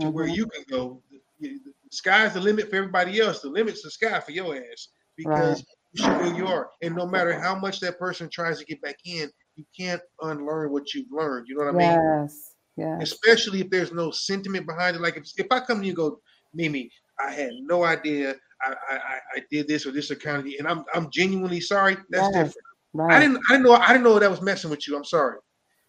to 0.00 0.10
where 0.10 0.26
mm-hmm. 0.26 0.34
you 0.34 0.46
can 0.46 0.64
go. 0.68 1.02
The 1.40 1.58
sky's 1.90 2.34
the 2.34 2.40
limit 2.40 2.70
for 2.70 2.76
everybody 2.76 3.20
else. 3.20 3.40
The 3.40 3.48
limit's 3.48 3.82
the 3.82 3.90
sky 3.90 4.20
for 4.20 4.32
your 4.32 4.56
ass 4.56 4.88
because 5.16 5.58
Right. 5.58 5.66
you 5.92 6.04
should 6.04 6.32
who 6.32 6.36
you 6.36 6.46
are. 6.46 6.70
And 6.82 6.94
no 6.94 7.06
matter 7.06 7.38
how 7.38 7.54
much 7.54 7.80
that 7.80 7.98
person 7.98 8.28
tries 8.28 8.58
to 8.58 8.64
get 8.64 8.80
back 8.82 8.98
in, 9.04 9.30
you 9.56 9.64
can't 9.76 10.02
unlearn 10.22 10.72
what 10.72 10.92
you've 10.94 11.10
learned. 11.12 11.46
You 11.48 11.56
know 11.56 11.64
what 11.64 11.74
I 11.74 11.78
mean? 11.78 12.20
Yes. 12.22 12.50
Yes. 12.76 13.02
especially 13.02 13.60
if 13.60 13.70
there's 13.70 13.92
no 13.92 14.10
sentiment 14.10 14.66
behind 14.66 14.96
it. 14.96 15.02
Like 15.02 15.16
if, 15.16 15.30
if 15.36 15.46
I 15.52 15.60
come 15.60 15.78
to 15.78 15.84
you 15.84 15.92
and 15.92 15.96
go, 15.96 16.20
Mimi, 16.54 16.90
I 17.24 17.30
had 17.30 17.52
no 17.60 17.84
idea 17.84 18.34
I, 18.62 18.74
I, 18.90 18.96
I- 18.96 19.20
I 19.36 19.42
did 19.50 19.68
this 19.68 19.86
or 19.86 19.92
this 19.92 20.10
account, 20.10 20.46
and 20.58 20.66
I'm 20.66 20.84
I'm 20.94 21.10
genuinely 21.10 21.60
sorry. 21.60 21.96
That's 22.10 22.34
Yes, 22.34 22.46
different. 22.46 22.56
right. 22.94 23.16
I 23.16 23.20
didn't 23.20 23.38
I 23.48 23.52
didn't 23.54 23.66
know 23.66 23.74
I 23.74 23.88
didn't 23.88 24.04
know 24.04 24.18
that 24.18 24.30
was 24.30 24.42
messing 24.42 24.70
with 24.70 24.86
you. 24.88 24.96
I'm 24.96 25.04
sorry. 25.04 25.38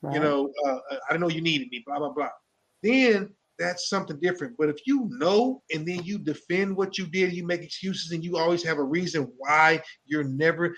Right. 0.05 0.13
You 0.13 0.19
know, 0.19 0.51
uh, 0.67 0.77
I 0.91 1.13
didn't 1.13 1.21
know 1.21 1.29
you 1.29 1.41
needed 1.41 1.69
me. 1.71 1.83
Blah 1.85 1.97
blah 1.97 2.11
blah. 2.11 2.29
Then 2.83 3.33
that's 3.57 3.89
something 3.89 4.19
different. 4.19 4.55
But 4.57 4.69
if 4.69 4.85
you 4.85 5.09
know 5.13 5.63
and 5.73 5.87
then 5.87 6.03
you 6.03 6.19
defend 6.19 6.75
what 6.75 6.99
you 6.99 7.07
did, 7.07 7.33
you 7.33 7.45
make 7.45 7.63
excuses, 7.63 8.11
and 8.11 8.23
you 8.23 8.37
always 8.37 8.63
have 8.63 8.77
a 8.77 8.83
reason 8.83 9.31
why 9.37 9.81
you're 10.05 10.23
never. 10.23 10.75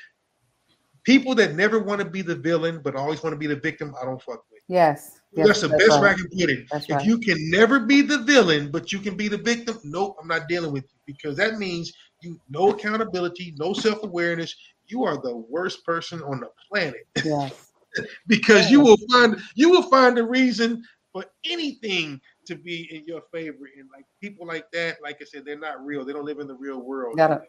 People 1.04 1.36
that 1.36 1.56
never 1.56 1.80
want 1.80 2.02
to 2.02 2.10
be 2.10 2.22
the 2.22 2.36
villain 2.36 2.82
but 2.84 2.96
always 2.96 3.24
want 3.24 3.34
to 3.34 3.38
be 3.38 3.48
the 3.48 3.56
victim, 3.56 3.94
I 4.02 4.06
don't 4.06 4.22
fuck 4.22 4.44
with. 4.52 4.62
Yes. 4.68 5.22
yes, 5.34 5.48
That's 5.48 5.62
the 5.62 5.70
best 5.70 6.02
way 6.02 6.10
I 6.10 6.14
can 6.14 6.28
put 6.38 6.50
it. 6.50 6.68
That's 6.70 6.90
if 6.90 6.98
right. 6.98 7.06
you 7.06 7.18
can 7.20 7.50
never 7.50 7.80
be 7.80 8.02
the 8.02 8.20
villain, 8.20 8.72
but 8.72 8.92
you 8.92 9.00
can 9.00 9.16
be 9.16 9.30
the 9.30 9.38
victim, 9.38 9.80
nope, 9.86 10.18
I'm 10.22 10.28
not 10.28 10.50
dealing 10.50 10.74
with 10.74 10.84
you 10.84 11.00
because 11.06 11.38
that 11.38 11.60
means 11.60 11.94
you 12.22 12.40
no 12.50 12.72
accountability, 12.72 13.56
no 13.58 13.72
self 13.72 14.04
awareness. 14.04 14.54
You 14.88 15.06
are 15.06 15.22
the 15.22 15.38
worst 15.38 15.86
person 15.86 16.22
on 16.24 16.42
the 16.42 16.50
planet 16.70 17.08
Yes. 17.24 17.67
Because 18.28 18.70
you 18.70 18.82
will 18.82 18.98
find 19.12 19.40
you 19.56 19.70
will 19.70 19.90
find 19.90 20.18
a 20.18 20.24
reason 20.24 20.84
for 21.12 21.26
anything 21.46 22.20
to 22.46 22.56
be 22.56 22.88
in 22.96 23.06
your 23.06 23.22
favor. 23.34 23.70
And 23.78 23.90
like 23.94 24.06
people 24.22 24.46
like 24.46 24.66
that, 24.74 24.98
like 25.02 25.18
I 25.22 25.26
said, 25.26 25.46
they're 25.46 25.58
not 25.58 25.84
real. 25.84 26.06
They 26.06 26.14
don't 26.14 26.26
live 26.26 26.40
in 26.40 26.48
the 26.48 26.56
real 26.56 26.82
world. 26.82 27.18
Gotta 27.18 27.42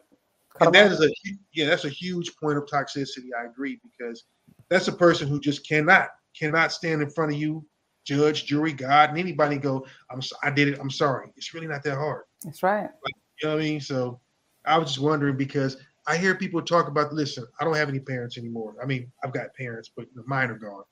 cut 0.57 0.67
and 0.67 0.75
that 0.75 0.91
is 0.91 1.01
a 1.01 1.09
yeah, 1.53 1.67
that's 1.67 1.85
a 1.85 1.89
huge 1.89 2.35
point 2.37 2.57
of 2.57 2.65
toxicity. 2.65 3.29
I 3.39 3.45
agree 3.45 3.79
because 3.83 4.25
that's 4.69 4.87
a 4.87 4.93
person 4.93 5.27
who 5.27 5.39
just 5.39 5.67
cannot 5.67 6.09
cannot 6.37 6.71
stand 6.71 7.01
in 7.01 7.09
front 7.09 7.33
of 7.33 7.39
you, 7.39 7.65
judge, 8.05 8.45
jury, 8.45 8.73
God, 8.73 9.09
and 9.09 9.17
anybody 9.17 9.57
go, 9.57 9.85
I'm 10.11 10.21
I 10.43 10.49
did 10.51 10.67
it. 10.67 10.79
I'm 10.79 10.91
sorry. 10.91 11.29
It's 11.37 11.53
really 11.53 11.67
not 11.67 11.83
that 11.83 11.95
hard. 11.95 12.23
That's 12.43 12.63
right. 12.63 12.83
Like, 12.83 13.13
you 13.41 13.47
know 13.47 13.55
what 13.55 13.61
I 13.61 13.65
mean? 13.65 13.81
So 13.81 14.19
I 14.65 14.77
was 14.77 14.89
just 14.89 14.99
wondering 14.99 15.37
because 15.37 15.77
I 16.09 16.17
hear 16.17 16.33
people 16.33 16.61
talk 16.63 16.87
about. 16.87 17.13
Listen, 17.13 17.45
I 17.61 17.63
don't 17.63 17.75
have 17.75 17.87
any 17.87 17.99
parents 17.99 18.37
anymore. 18.37 18.75
I 18.81 18.87
mean, 18.87 19.11
I've 19.23 19.31
got 19.31 19.53
parents, 19.53 19.91
but 19.95 20.07
mine 20.25 20.49
are 20.49 20.57
gone. 20.57 20.83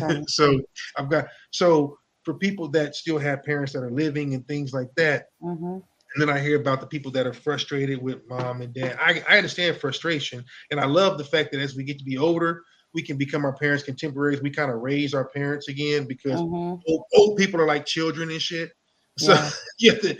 Right. 0.00 0.24
so 0.28 0.60
I've 0.98 1.08
got 1.08 1.28
so 1.52 1.96
for 2.24 2.34
people 2.34 2.68
that 2.70 2.96
still 2.96 3.18
have 3.18 3.44
parents 3.44 3.72
that 3.74 3.84
are 3.84 3.90
living 3.90 4.34
and 4.34 4.46
things 4.48 4.72
like 4.72 4.88
that. 4.96 5.26
Mm-hmm. 5.40 5.64
And 5.64 5.82
then 6.18 6.28
I 6.28 6.40
hear 6.40 6.60
about 6.60 6.80
the 6.80 6.88
people 6.88 7.12
that 7.12 7.26
are 7.26 7.32
frustrated 7.32 8.02
with 8.02 8.26
mom 8.28 8.62
and 8.62 8.74
dad. 8.74 8.96
I, 9.00 9.22
I 9.28 9.36
understand 9.36 9.76
frustration, 9.76 10.44
and 10.72 10.80
I 10.80 10.86
love 10.86 11.18
the 11.18 11.24
fact 11.24 11.52
that 11.52 11.60
as 11.60 11.76
we 11.76 11.84
get 11.84 11.98
to 11.98 12.04
be 12.04 12.18
older, 12.18 12.62
we 12.94 13.02
can 13.02 13.16
become 13.16 13.44
our 13.44 13.56
parents' 13.56 13.84
contemporaries. 13.84 14.42
We 14.42 14.50
kind 14.50 14.72
of 14.72 14.80
raise 14.80 15.14
our 15.14 15.28
parents 15.28 15.68
again 15.68 16.06
because 16.06 16.40
Mhm. 16.40 16.80
old, 16.86 17.02
old 17.14 17.38
people 17.38 17.60
are 17.60 17.66
like 17.66 17.86
children 17.86 18.30
and 18.30 18.42
shit. 18.42 18.72
So 19.18 19.34
Yeah. 19.78 20.00
have 20.02 20.18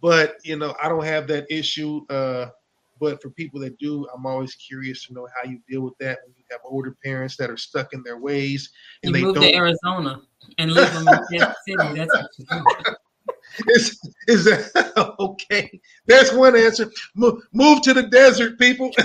but 0.00 0.36
you 0.42 0.56
know, 0.56 0.74
I 0.82 0.88
don't 0.88 1.04
have 1.04 1.28
that 1.28 1.46
issue. 1.48 2.04
Uh, 2.10 2.46
but 3.02 3.20
for 3.20 3.30
people 3.30 3.58
that 3.58 3.76
do, 3.78 4.06
I'm 4.14 4.26
always 4.26 4.54
curious 4.54 5.04
to 5.08 5.12
know 5.12 5.26
how 5.34 5.50
you 5.50 5.58
deal 5.68 5.80
with 5.80 5.94
that 5.98 6.20
when 6.24 6.34
you 6.38 6.44
have 6.52 6.60
older 6.64 6.96
parents 7.04 7.36
that 7.36 7.50
are 7.50 7.56
stuck 7.56 7.92
in 7.94 8.02
their 8.04 8.16
ways 8.16 8.70
and 9.02 9.10
You 9.10 9.18
they 9.20 9.24
move 9.24 9.34
don't. 9.34 9.42
to 9.44 9.54
Arizona 9.56 10.22
and 10.58 10.70
live 10.72 10.94
in 10.94 11.04
Kansas 11.04 11.56
City. 11.66 11.94
That's 11.98 12.14
what 12.14 12.30
you 12.38 12.44
do. 12.48 12.64
Is, 13.74 13.98
is 14.28 14.44
that 14.44 15.14
okay? 15.18 15.80
That's 16.06 16.32
one 16.32 16.54
answer. 16.56 16.92
Move, 17.16 17.42
move 17.52 17.82
to 17.82 17.92
the 17.92 18.04
desert, 18.04 18.56
people. 18.60 18.92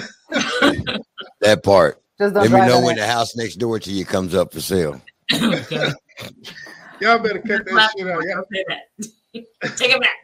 That 1.41 1.63
part. 1.63 2.01
Just 2.19 2.33
Let 2.35 2.51
me 2.51 2.59
know 2.67 2.81
when 2.81 2.97
it. 2.97 3.01
the 3.01 3.07
house 3.07 3.35
next 3.35 3.55
door 3.55 3.79
to 3.79 3.91
you 3.91 4.05
comes 4.05 4.33
up 4.35 4.51
for 4.53 4.59
sale. 4.59 4.99
Y'all 5.31 7.19
better 7.19 7.39
cut 7.41 7.63
that 7.65 7.91
shit 7.97 8.07
out. 8.07 8.23
Y'all, 8.23 8.43
Say 8.51 8.65
that. 8.67 9.77
Take 9.77 9.91
it 9.91 10.01
back. 10.01 10.17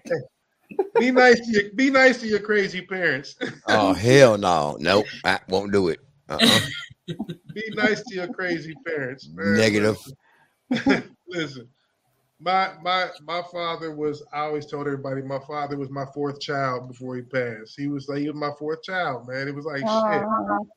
Be 0.99 1.11
nice 1.11 1.39
to 1.39 1.51
your 1.51 1.71
be 1.75 1.89
nice 1.89 2.19
to 2.21 2.27
your 2.27 2.39
crazy 2.39 2.81
parents. 2.81 3.35
Oh 3.67 3.93
hell 3.93 4.37
no, 4.37 4.77
nope, 4.79 5.05
I 5.23 5.39
won't 5.47 5.71
do 5.71 5.89
it. 5.89 5.99
Uh-uh. 6.29 6.59
be 7.53 7.63
nice 7.75 8.03
to 8.03 8.15
your 8.15 8.27
crazy 8.27 8.75
parents. 8.85 9.29
man. 9.33 9.57
Negative. 9.57 9.97
Listen, 11.27 11.67
my 12.39 12.73
my 12.81 13.09
my 13.23 13.41
father 13.51 13.95
was. 13.95 14.23
I 14.33 14.39
always 14.41 14.65
told 14.65 14.87
everybody 14.87 15.21
my 15.21 15.39
father 15.47 15.77
was 15.77 15.89
my 15.89 16.05
fourth 16.13 16.39
child 16.39 16.87
before 16.87 17.15
he 17.15 17.21
passed. 17.21 17.75
He 17.77 17.87
was 17.87 18.07
like 18.07 18.19
he 18.19 18.27
was 18.27 18.35
my 18.35 18.51
fourth 18.59 18.83
child, 18.83 19.27
man. 19.27 19.47
It 19.47 19.55
was 19.55 19.65
like 19.65 19.81
shit. 19.81 20.67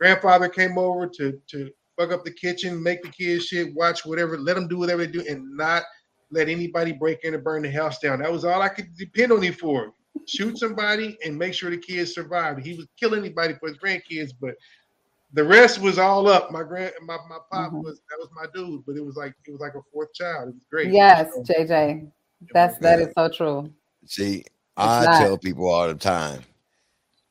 Grandfather 0.00 0.48
came 0.48 0.78
over 0.78 1.08
to 1.08 1.40
to 1.50 1.70
fuck 1.98 2.12
up 2.12 2.24
the 2.24 2.30
kitchen, 2.30 2.82
make 2.82 3.02
the 3.02 3.08
kids 3.08 3.46
shit, 3.46 3.74
watch 3.74 4.06
whatever, 4.06 4.38
let 4.38 4.54
them 4.54 4.68
do 4.68 4.78
whatever 4.78 5.04
they 5.04 5.10
do, 5.10 5.24
and 5.28 5.44
not 5.56 5.82
let 6.30 6.48
anybody 6.48 6.92
break 6.92 7.24
in 7.24 7.34
and 7.34 7.44
burn 7.44 7.62
the 7.62 7.70
house 7.70 7.98
down. 7.98 8.20
That 8.20 8.32
was 8.32 8.44
all 8.44 8.60
I 8.60 8.68
could 8.68 8.96
depend 8.96 9.32
on 9.32 9.42
him 9.42 9.54
for. 9.54 9.92
Shoot 10.26 10.58
somebody 10.58 11.16
and 11.24 11.38
make 11.38 11.54
sure 11.54 11.70
the 11.70 11.78
kids 11.78 12.14
survived. 12.14 12.64
He 12.64 12.74
would 12.76 12.88
kill 12.98 13.14
anybody 13.14 13.54
for 13.54 13.68
his 13.68 13.78
grandkids, 13.78 14.32
but 14.40 14.54
the 15.32 15.44
rest 15.44 15.80
was 15.80 15.98
all 15.98 16.28
up. 16.28 16.50
My 16.50 16.62
grand, 16.62 16.92
my 17.02 17.16
my 17.28 17.38
pop 17.50 17.68
Mm-hmm. 17.72 17.82
was 17.82 18.00
that 18.10 18.18
was 18.18 18.28
my 18.34 18.46
dude, 18.54 18.84
but 18.86 18.96
it 18.96 19.04
was 19.04 19.16
like 19.16 19.34
it 19.46 19.52
was 19.52 19.60
like 19.60 19.74
a 19.74 19.80
fourth 19.92 20.12
child. 20.14 20.48
It 20.48 20.54
was 20.54 20.64
great. 20.70 20.92
Yes, 20.92 21.30
JJ. 21.40 22.10
That's 22.52 22.78
that 22.78 23.00
is 23.00 23.12
so 23.16 23.28
true. 23.28 23.72
See, 24.06 24.44
I 24.76 25.04
not. 25.04 25.20
tell 25.20 25.38
people 25.38 25.68
all 25.68 25.88
the 25.88 25.94
time, 25.94 26.42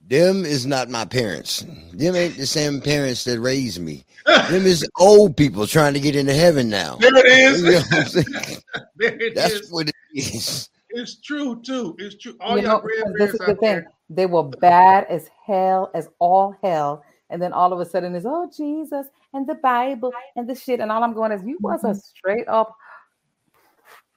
them 0.08 0.46
is 0.46 0.66
not 0.66 0.90
my 0.90 1.06
parents. 1.06 1.66
Them 1.94 2.16
ain't 2.16 2.38
the 2.38 2.48
same 2.48 2.82
parents 2.82 3.24
that 3.26 3.40
raised 3.40 3.82
me. 3.82 4.06
them 4.26 4.66
is 4.66 4.88
old 5.00 5.36
people 5.36 5.68
trying 5.68 5.94
to 5.94 6.00
get 6.00 6.16
into 6.16 6.34
heaven 6.34 6.70
now. 6.70 6.96
There 6.96 7.16
it 7.16 7.26
is. 7.26 7.62
You 7.62 7.72
know 7.72 7.80
what 7.92 8.64
There 8.96 9.22
it 9.22 9.36
That's 9.36 9.54
is. 9.54 9.72
what 9.72 9.90
it 9.90 9.96
is. 10.14 10.70
It's 10.90 11.20
true 11.22 11.62
too. 11.62 11.96
It's 12.00 12.16
true. 12.16 12.36
All 12.40 12.58
you 12.58 12.64
y'all 12.64 12.82
know, 12.82 12.88
this 13.18 13.32
grandparents 13.32 13.34
is 13.34 13.40
the 13.40 13.46
thing. 13.56 13.60
there. 13.62 13.92
They 14.10 14.26
were 14.26 14.44
bad 14.44 15.06
as 15.10 15.30
hell, 15.46 15.92
as 15.94 16.08
all 16.20 16.56
hell. 16.64 17.04
And 17.30 17.42
then 17.42 17.52
all 17.52 17.74
of 17.74 17.80
a 17.82 17.86
sudden 17.86 18.16
it's 18.16 18.26
oh 18.26 18.50
Jesus 18.56 19.08
and 19.34 19.46
the 19.46 19.56
Bible 19.56 20.14
and 20.38 20.48
the 20.50 20.56
shit. 20.56 20.80
And 20.80 20.92
all 20.92 21.04
I'm 21.04 21.14
going 21.14 21.34
is 21.34 21.44
you 21.44 21.58
was 21.62 21.82
Mm-hmm. 21.82 21.92
a 21.92 21.96
straight 21.96 22.48
up 22.48 22.74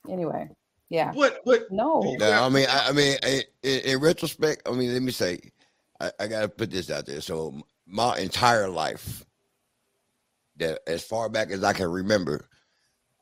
anyway. 0.09 0.49
Yeah. 0.89 1.13
But 1.15 1.41
but 1.45 1.71
no. 1.71 2.01
No, 2.19 2.31
I 2.31 2.49
mean, 2.49 2.67
I, 2.69 2.89
I 2.89 2.93
mean, 2.93 3.17
in, 3.25 3.43
in 3.65 3.81
in 3.81 4.01
retrospect, 4.01 4.63
I 4.67 4.73
mean, 4.73 4.93
let 4.93 5.03
me 5.03 5.13
say, 5.13 5.39
I, 6.01 6.11
I 6.21 6.27
got 6.27 6.41
to 6.43 6.49
put 6.49 6.71
this 6.71 6.91
out 6.91 7.07
there. 7.07 7.21
So, 7.21 7.61
my 7.87 8.17
entire 8.19 8.69
life, 8.69 9.25
that 10.57 10.81
as 10.87 11.03
far 11.03 11.29
back 11.29 11.51
as 11.51 11.63
I 11.65 11.73
can 11.73 11.89
remember, 11.91 12.47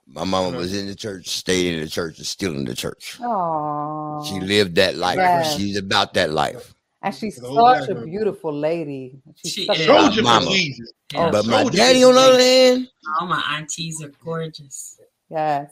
my 0.07 0.25
mama 0.25 0.57
was 0.57 0.75
in 0.77 0.87
the 0.87 0.95
church, 0.95 1.29
stayed 1.29 1.75
in 1.75 1.81
the 1.81 1.89
church, 1.89 2.19
and 2.19 2.27
still 2.27 2.55
in 2.55 2.65
the 2.65 2.75
church. 2.75 3.19
Oh. 3.21 4.25
She 4.27 4.41
lived 4.41 4.77
that 4.77 4.97
life. 4.97 5.17
Yes. 5.19 5.57
She's 5.57 5.77
about 5.77 6.15
that 6.15 6.31
life. 6.31 6.75
And 7.03 7.15
she's 7.15 7.37
The 7.37 7.47
such 7.47 7.89
a 7.91 7.95
girl. 7.95 8.05
beautiful 8.07 8.53
lady. 8.53 9.21
She's 9.37 9.53
She 9.53 9.67
such 9.67 9.79
a- 9.79 9.81
is. 9.83 9.87
Soldier 9.87 10.17
for 10.23 10.23
Mama. 10.25 10.51
Jesus. 10.51 10.93
But 11.13 11.47
my 11.47 11.65
daddy, 11.65 12.03
on 12.05 12.15
the 12.15 12.21
other 12.21 12.39
Jesus. 12.39 12.47
hand, 12.75 12.89
All 13.21 13.27
my 13.29 13.43
aunties 13.57 14.03
are 14.03 14.13
gorgeous. 14.25 14.99
Yes. 15.31 15.71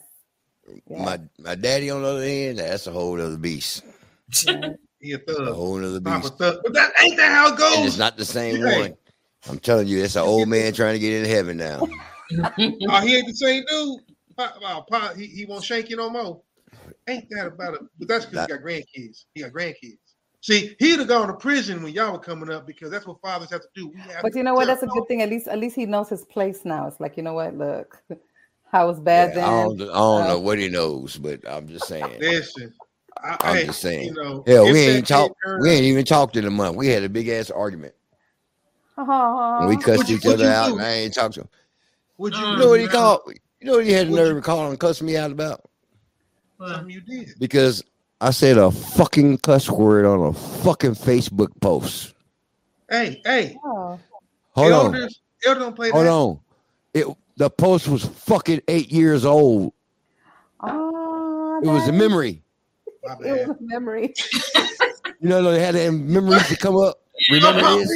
Yeah. 0.89 1.03
my 1.03 1.19
my 1.39 1.55
daddy 1.55 1.89
on 1.89 2.01
the 2.03 2.07
other 2.09 2.23
hand, 2.25 2.59
that's 2.59 2.87
a 2.87 2.91
whole 2.91 3.19
other 3.19 3.37
beast. 3.37 3.83
yeah. 4.45 4.73
He 4.99 5.13
a 5.13 5.19
A 5.27 5.53
whole 5.53 5.83
other 5.83 5.99
beast. 5.99 6.37
thug. 6.37 6.59
But 6.63 6.73
that 6.73 6.91
ain't 7.01 7.17
that 7.17 7.31
how 7.31 7.53
it 7.53 7.77
And 7.77 7.85
it's 7.85 7.97
not 7.97 8.17
the 8.17 8.25
same 8.25 8.59
Hey. 8.65 8.79
one. 8.79 8.97
I'm 9.47 9.59
telling 9.59 9.87
you, 9.87 10.03
it's 10.03 10.15
an 10.15 10.23
old 10.23 10.49
man 10.49 10.73
trying 10.73 10.93
to 10.93 10.99
get 10.99 11.13
into 11.13 11.29
heaven 11.29 11.57
now. 11.57 11.87
Oh, 12.59 12.99
he 12.99 13.15
ain't 13.15 13.27
the 13.27 13.33
same 13.33 13.63
dude. 13.67 13.99
Pop, 14.35 14.87
Pop, 14.89 15.15
he, 15.15 15.27
he 15.27 15.45
won't 15.45 15.63
shank 15.63 15.89
you 15.89 15.95
no 15.95 16.09
more. 16.09 16.41
Ain't 17.07 17.25
that 17.29 17.47
about 17.47 17.75
it? 17.75 17.81
But 17.97 18.07
that's 18.09 18.25
because 18.25 18.45
he 18.47 18.53
got 18.53 18.61
grandkids. 18.61 19.23
He 19.33 19.41
got 19.41 19.51
grandkids. 19.53 19.97
See, 20.41 20.75
he'd 20.79 20.99
have 20.99 21.07
gone 21.07 21.27
to 21.27 21.33
prison 21.33 21.81
when 21.81 21.93
y'all 21.93 22.11
were 22.11 22.19
coming 22.19 22.51
up 22.51 22.67
because 22.67 22.91
that's 22.91 23.07
what 23.07 23.21
fathers 23.21 23.49
have 23.51 23.61
to 23.61 23.67
do. 23.75 23.87
We 23.89 24.01
have 24.11 24.21
But 24.21 24.35
you 24.35 24.43
know 24.43 24.53
what? 24.55 24.65
tell- 24.65 24.75
That's 24.75 24.83
a 24.83 24.87
good 24.87 25.07
thing. 25.07 25.21
At 25.21 25.29
least 25.29 25.47
at 25.47 25.57
least 25.57 25.75
he 25.75 25.85
knows 25.85 26.09
his 26.09 26.25
place 26.25 26.65
now. 26.65 26.87
It's 26.87 26.99
like, 26.99 27.15
you 27.17 27.23
know 27.23 27.33
what, 27.33 27.55
look, 27.57 28.01
I 28.73 28.83
was 28.83 28.99
bad 28.99 29.33
Yeah, 29.35 29.47
I 29.47 29.49
then. 29.49 29.77
don't, 29.77 29.81
I 29.81 29.85
don't 29.93 30.23
Uh, 30.23 30.27
know 30.27 30.39
what 30.39 30.59
he 30.59 30.67
knows, 30.69 31.17
but 31.17 31.47
I'm 31.49 31.67
just 31.67 31.87
saying. 31.87 32.19
Listen, 32.19 32.73
I, 33.23 33.37
I'm 33.41 33.55
hey, 33.57 33.65
just 33.67 33.81
saying. 33.81 34.05
You 34.05 34.13
know, 34.13 34.43
Hell, 34.47 34.65
we 34.65 34.79
ain't 34.79 35.05
kid 35.05 35.13
talk. 35.13 35.31
turned- 35.45 35.61
We 35.63 35.69
ain't 35.71 35.83
even 35.85 36.05
talked 36.05 36.35
in 36.35 36.45
a 36.45 36.49
month. 36.51 36.75
We 36.75 36.87
had 36.87 37.03
a 37.03 37.09
big 37.09 37.27
ass 37.29 37.49
argument. 37.51 37.93
uh-huh. 38.97 39.57
And 39.59 39.69
we 39.69 39.75
cussed 39.77 39.97
What'd 39.97 40.09
you- 40.09 40.17
each 40.17 40.25
what'd 40.25 40.41
other 40.41 40.51
out, 40.51 40.67
do? 40.69 40.73
and 40.77 40.81
I 40.85 40.89
ain't 40.91 41.13
talked 41.13 41.35
to 41.35 41.41
him. 41.41 41.49
Would 42.17 42.33
you, 42.35 42.39
Uh, 42.43 42.51
You 42.53 42.57
know 42.57 42.69
what 42.69 42.79
he 42.79 42.87
called? 42.87 43.21
You 43.59 43.67
know 43.67 43.73
what 43.77 43.85
he 43.85 43.91
had 43.91 44.07
the 44.07 44.11
nerve 44.15 44.35
to 44.35 44.41
call 44.41 44.69
and 44.69 44.79
cuss 44.79 45.01
me 45.01 45.17
out 45.17 45.31
about? 45.31 45.61
Something 46.59 46.89
you 46.89 47.01
did. 47.01 47.33
Because 47.39 47.83
I 48.21 48.31
said 48.31 48.57
a 48.57 48.71
fucking 48.71 49.37
cuss 49.39 49.69
word 49.69 50.05
on 50.05 50.19
a 50.27 50.33
fucking 50.33 50.95
Facebook 50.95 51.49
post. 51.61 52.13
Hey, 52.89 53.21
hey, 53.25 53.55
Oh. 53.63 53.99
Hold 54.51 54.71
on. 54.73 54.85
elders, 54.95 55.21
elders 55.45 55.63
don't 55.63 55.75
play 55.75 55.91
Hold 55.91 56.05
that. 56.05 56.11
on. 56.11 56.39
It 56.95 57.07
the 57.35 57.49
post 57.51 57.87
was 57.87 58.03
fucking 58.05 58.61
eight 58.67 58.91
years 58.91 59.23
old. 59.25 59.73
Oh 60.61 61.59
It 61.63 61.67
was 61.67 61.87
a 61.87 61.91
bad. 61.91 61.99
memory. 61.99 62.41
It 63.23 63.47
was 63.47 63.57
a 63.57 63.61
memory. 63.61 64.13
You 65.19 65.29
know, 65.29 65.41
they 65.41 65.59
had 65.59 65.73
that 65.73 65.91
memories 65.91 66.47
to 66.49 66.55
come 66.55 66.77
up. 66.77 66.99
Remember 67.31 67.59
this? 67.79 67.91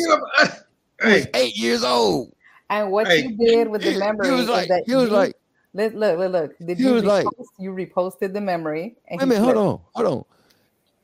Hey, 1.00 1.18
was 1.18 1.28
eight 1.36 1.56
years 1.56 1.84
old. 1.84 2.34
And 2.72 2.92
what 2.92 3.06
Hey, 3.08 3.28
you 3.28 3.38
did 3.38 3.68
with 3.68 3.84
the 3.84 3.92
he- 3.92 4.00
memory 4.00 4.30
he 4.30 4.34
was 4.34 4.50
like- 4.50 4.70
that 4.70 4.84
he 4.88 4.96
was 4.96 5.10
you- 5.10 5.16
like- 5.16 5.36
look, 5.76 5.94
look, 5.94 6.18
look, 6.18 6.32
look. 6.32 6.58
Did 6.58 6.78
he 6.80 6.84
you 6.84 6.94
was 6.94 7.04
like- 7.04 7.28
you 7.60 7.74
reposted 7.74 8.34
the 8.34 8.42
memory? 8.42 8.96
And 9.08 9.20
Wait 9.20 9.24
a 9.24 9.28
minute, 9.28 9.44
hold 9.44 9.58
on, 9.58 9.80
hold 9.94 10.08
on. 10.08 10.26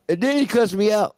And 0.09 0.19
then 0.23 0.37
he 0.37 0.47
cussed 0.47 0.73
me 0.73 0.91
out. 0.91 1.15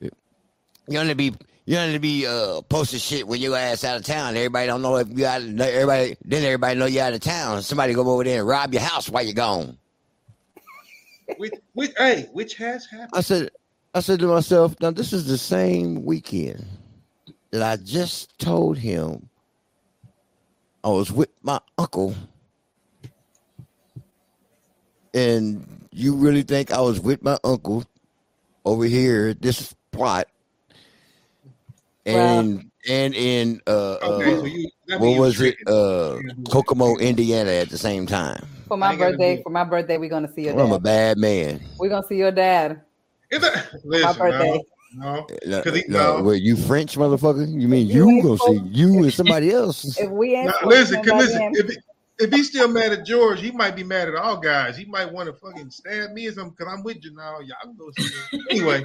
You 0.00 0.98
only 1.00 1.14
be 1.14 1.34
you 1.64 1.76
only 1.78 1.98
be 1.98 2.24
uh 2.28 2.60
posting 2.68 3.00
shit 3.00 3.26
when 3.26 3.40
your 3.40 3.56
ass 3.56 3.82
out 3.82 3.96
of 3.96 4.04
town. 4.04 4.36
Everybody 4.36 4.68
don't 4.68 4.82
know 4.82 4.94
if 4.98 5.08
you 5.10 5.26
out. 5.26 5.42
Of, 5.42 5.60
everybody 5.60 6.16
then 6.24 6.44
everybody 6.44 6.78
know 6.78 6.86
you 6.86 7.00
out 7.00 7.14
of 7.14 7.20
town. 7.20 7.62
Somebody 7.62 7.94
go 7.94 8.08
over 8.08 8.22
there 8.22 8.38
and 8.38 8.48
rob 8.48 8.72
your 8.72 8.82
house 8.82 9.08
while 9.10 9.24
you're 9.24 9.34
gone. 9.34 9.76
Which, 11.38 11.52
which, 11.74 11.92
hey, 11.96 12.28
which 12.32 12.54
has 12.54 12.86
happened? 12.86 13.10
I 13.14 13.20
said, 13.20 13.50
I 13.94 14.00
said 14.00 14.20
to 14.20 14.26
myself, 14.26 14.74
now 14.80 14.90
this 14.90 15.12
is 15.12 15.26
the 15.26 15.38
same 15.38 16.04
weekend 16.04 16.64
that 17.50 17.62
I 17.62 17.76
just 17.76 18.38
told 18.38 18.78
him 18.78 19.28
I 20.84 20.88
was 20.88 21.10
with 21.10 21.30
my 21.42 21.60
uncle. 21.78 22.14
And 25.14 25.86
you 25.90 26.14
really 26.14 26.42
think 26.42 26.70
I 26.70 26.80
was 26.80 27.00
with 27.00 27.22
my 27.22 27.38
uncle 27.42 27.84
over 28.64 28.84
here 28.84 29.34
this 29.34 29.74
plot? 29.90 30.28
And 32.06 32.70
and 32.88 33.14
in 33.14 33.60
uh, 33.66 33.98
Okay, 34.02 34.34
uh 34.34 34.38
so 34.40 34.44
you- 34.46 34.70
what 34.98 35.18
was 35.18 35.40
it? 35.40 35.56
Uh 35.66 36.18
Kokomo, 36.48 36.96
Indiana 36.98 37.50
at 37.50 37.68
the 37.70 37.78
same 37.78 38.06
time. 38.06 38.46
For 38.68 38.76
my 38.76 38.96
birthday, 38.96 39.42
for 39.42 39.50
my 39.50 39.64
birthday, 39.64 39.98
we're 39.98 40.10
gonna 40.10 40.32
see 40.32 40.42
your 40.42 40.54
Dad. 40.54 40.62
I'm 40.62 40.72
a 40.72 40.78
bad 40.78 41.18
man. 41.18 41.60
We're 41.78 41.88
gonna 41.88 42.06
see 42.06 42.16
your 42.16 42.32
dad. 42.32 42.82
Listen, 43.30 44.18
birthday. 44.18 44.60
No, 44.94 45.26
No, 45.46 45.62
Cause 45.62 45.74
he- 45.74 45.84
no, 45.88 46.18
no. 46.18 46.22
wait, 46.22 46.42
you 46.42 46.56
French 46.56 46.96
motherfucker? 46.96 47.46
You 47.48 47.68
mean 47.68 47.88
You 47.88 48.10
you, 48.10 48.22
gonna 48.22 48.38
see 48.38 48.60
you 48.72 49.02
and 49.02 49.12
somebody 49.12 49.50
else? 49.50 49.84
If 50.00 50.10
we 50.10 50.36
ain't 50.36 50.46
Now, 50.46 50.54
listen, 50.68 51.02
know 51.04 51.18
listen. 51.18 51.38
then- 51.38 51.54
If, 51.54 51.76
if 52.18 52.32
he's 52.32 52.48
still 52.48 52.68
mad 52.68 52.92
at 52.92 53.04
George, 53.04 53.40
he 53.40 53.50
might 53.50 53.76
be 53.76 53.84
mad 53.84 54.08
at 54.08 54.14
all 54.14 54.38
guys. 54.38 54.76
He 54.76 54.84
might 54.86 55.12
want 55.12 55.26
to 55.26 55.34
fucking 55.34 55.70
stab 55.70 56.12
me 56.12 56.28
or 56.28 56.32
something. 56.32 56.54
Cause 56.56 56.68
I'm 56.72 56.82
with 56.82 57.04
you 57.04 57.14
now. 57.14 57.40
Y'all 57.40 57.56
can 57.62 57.76
go 57.76 57.90
see. 57.90 58.08
Anyway, 58.48 58.84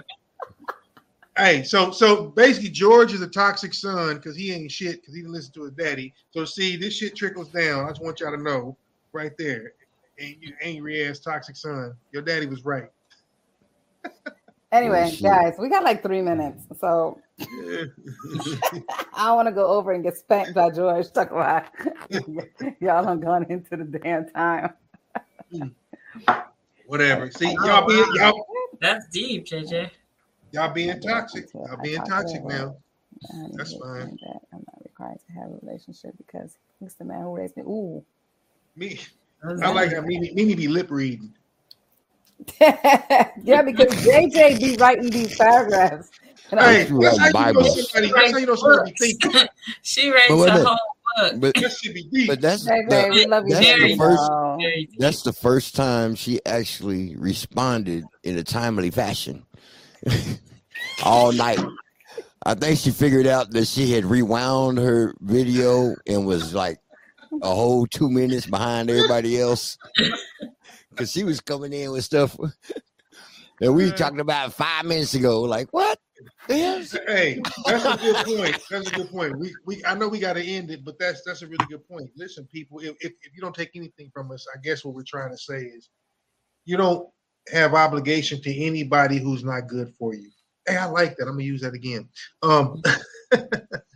hey, 1.42 1.64
so 1.64 1.92
so 1.92 2.28
basically, 2.28 2.70
George 2.70 3.14
is 3.14 3.22
a 3.22 3.28
toxic 3.28 3.74
son 3.74 4.16
because 4.16 4.36
he 4.36 4.54
ain't 4.54 4.72
shit 4.72 5.02
because 5.02 5.16
he 5.16 5.22
didn't 5.22 5.34
listen 5.34 5.54
to 5.54 5.64
his 5.64 5.74
daddy. 5.74 6.14
So 6.32 6.46
see, 6.46 6.78
this 6.78 6.96
shit 6.96 7.16
trickles 7.16 7.50
down. 7.50 7.86
I 7.86 7.90
just 7.90 8.02
want 8.02 8.20
y'all 8.20 8.36
to 8.36 8.42
know 8.42 8.78
right 9.12 9.32
there. 9.38 9.74
Ain't 10.20 10.42
you 10.42 10.54
angry 10.62 11.08
ass 11.08 11.20
toxic 11.20 11.56
son? 11.56 11.94
Your 12.12 12.22
daddy 12.22 12.46
was 12.46 12.64
right. 12.66 12.90
Anyway, 14.74 15.04
oh, 15.06 15.10
shit. 15.10 15.24
guys, 15.24 15.54
we 15.60 15.68
got 15.68 15.84
like 15.84 16.02
three 16.02 16.22
minutes, 16.22 16.64
so 16.80 17.20
I 19.14 19.34
want 19.34 19.50
to 19.50 19.52
go 19.52 19.68
over 19.68 19.92
and 19.92 20.02
get 20.02 20.16
spanked 20.16 20.54
by 20.54 20.70
George. 20.70 21.12
Talk 21.12 21.32
about 21.32 21.66
y'all 22.80 23.04
done 23.04 23.20
gone 23.20 23.46
into 23.50 23.76
the 23.76 24.00
damn 24.00 24.30
time. 24.30 24.72
Hmm. 25.54 25.68
Whatever. 26.88 27.30
See, 27.32 27.52
y'all 27.66 27.86
be 27.86 28.02
y'all 28.14 28.46
That's 28.80 29.10
deep, 29.10 29.46
JJ. 29.46 29.92
Y'all 30.52 30.74
being 30.74 31.00
toxic. 31.00 31.54
Y'all 31.54 31.78
being 31.82 32.02
toxic 32.04 32.44
now. 32.46 32.76
That's 33.54 33.74
fine. 33.74 34.18
I'm 34.54 34.64
not 34.66 34.84
required 34.84 35.20
to 35.28 35.34
have 35.34 35.52
a 35.52 35.66
relationship 35.66 36.14
because 36.18 36.58
he's 36.80 36.96
the 36.96 37.06
man 37.06 37.22
who 37.22 37.38
raised 37.38 37.58
me. 37.58 37.64
Ooh. 37.64 38.04
Me, 38.76 39.00
I 39.44 39.72
like 39.72 39.92
that. 39.92 40.06
Mimi, 40.06 40.32
Mimi 40.34 40.56
be 40.56 40.68
lip 40.68 40.90
reading. 40.90 41.34
yeah, 42.62 43.62
because 43.62 43.94
JJ 44.04 44.60
be 44.60 44.76
writing 44.78 45.10
these 45.10 45.38
paragraphs. 45.38 46.10
Hey, 46.50 46.86
that's 46.86 47.18
how 47.18 47.48
you 47.48 47.54
know 47.54 47.64
somebody. 47.64 48.12
That's 48.12 48.32
how 48.32 48.38
you 48.38 48.46
know 48.46 48.56
somebody 48.56 48.94
thinking. 49.00 49.48
she 49.84 50.10
writes 50.10 50.28
But 50.30 50.50
a 50.50 50.62
a 50.62 50.66
whole 50.66 50.78
book. 51.18 51.34
But, 51.40 51.56
That 51.56 51.72
should 51.72 51.94
be 51.94 52.04
deep. 52.04 52.28
but 52.28 52.42
that's 52.42 52.68
JJ, 52.68 52.90
the, 52.90 53.10
we 53.12 53.26
love 53.26 53.48
you, 53.48 53.54
that's 53.56 53.68
the 53.68 53.96
first 53.98 54.98
that's 54.98 55.22
the 55.22 55.34
first 55.34 55.76
time 55.76 56.16
she 56.16 56.44
actually 56.46 57.16
responded 57.16 58.06
in 58.24 58.38
a 58.38 58.44
timely 58.44 58.92
fashion. 58.92 59.46
All 61.04 61.32
night. 61.32 61.60
I 62.44 62.56
think 62.56 62.80
she 62.80 62.92
figured 62.92 63.28
out 63.28 63.52
that 63.52 63.68
she 63.68 63.92
had 63.92 64.06
rewound 64.06 64.80
her 64.80 65.14
video 65.22 65.96
and 66.08 66.26
was 66.26 66.54
like 66.54 66.80
a 67.42 67.54
whole 67.54 67.86
two 67.86 68.10
minutes 68.10 68.46
behind 68.48 68.90
everybody 68.90 69.40
else. 69.40 69.78
Cause 70.96 71.12
she 71.12 71.24
was 71.24 71.40
coming 71.40 71.72
in 71.72 71.92
with 71.92 72.04
stuff 72.04 72.36
that 73.60 73.72
we 73.72 73.92
talked 73.92 74.20
about 74.20 74.54
five 74.54 74.86
minutes 74.86 75.14
ago. 75.14 75.42
Like, 75.42 75.70
what? 75.72 75.98
Hey, 76.48 77.42
that's 77.66 77.86
a 77.86 77.98
good 77.98 78.26
point. 78.26 78.60
That's 78.70 78.92
a 78.92 78.96
good 78.96 79.10
point. 79.10 79.40
We, 79.40 79.54
we 79.66 79.84
I 79.86 79.96
know 79.96 80.08
we 80.08 80.20
got 80.20 80.34
to 80.34 80.44
end 80.44 80.70
it, 80.70 80.84
but 80.84 81.00
that's 81.00 81.22
that's 81.26 81.42
a 81.42 81.48
really 81.48 81.66
good 81.70 81.88
point. 81.88 82.10
Listen, 82.16 82.48
people, 82.52 82.80
if, 82.80 82.96
if 83.00 83.14
if 83.22 83.36
you 83.36 83.42
don't 83.42 83.56
take 83.56 83.72
anything 83.76 84.12
from 84.14 84.32
us, 84.32 84.46
I 84.54 84.60
guess 84.62 84.84
what 84.84 84.94
we're 84.94 85.04
trying 85.08 85.32
to 85.32 85.38
say 85.38 85.58
is 85.58 85.90
you 86.66 86.78
don't 86.78 87.08
have 87.52 87.74
obligation 87.74 88.42
to 88.42 88.56
anybody 88.56 89.18
who's 89.18 89.44
not 89.44 89.68
good 89.68 89.94
for 89.98 90.14
you. 90.14 90.30
Hey, 90.68 90.78
I 90.78 90.86
like 90.86 91.16
that. 91.18 91.24
I'm 91.24 91.34
gonna 91.34 91.44
use 91.44 91.62
that 91.62 91.74
again. 91.74 92.08
Um, 92.44 92.82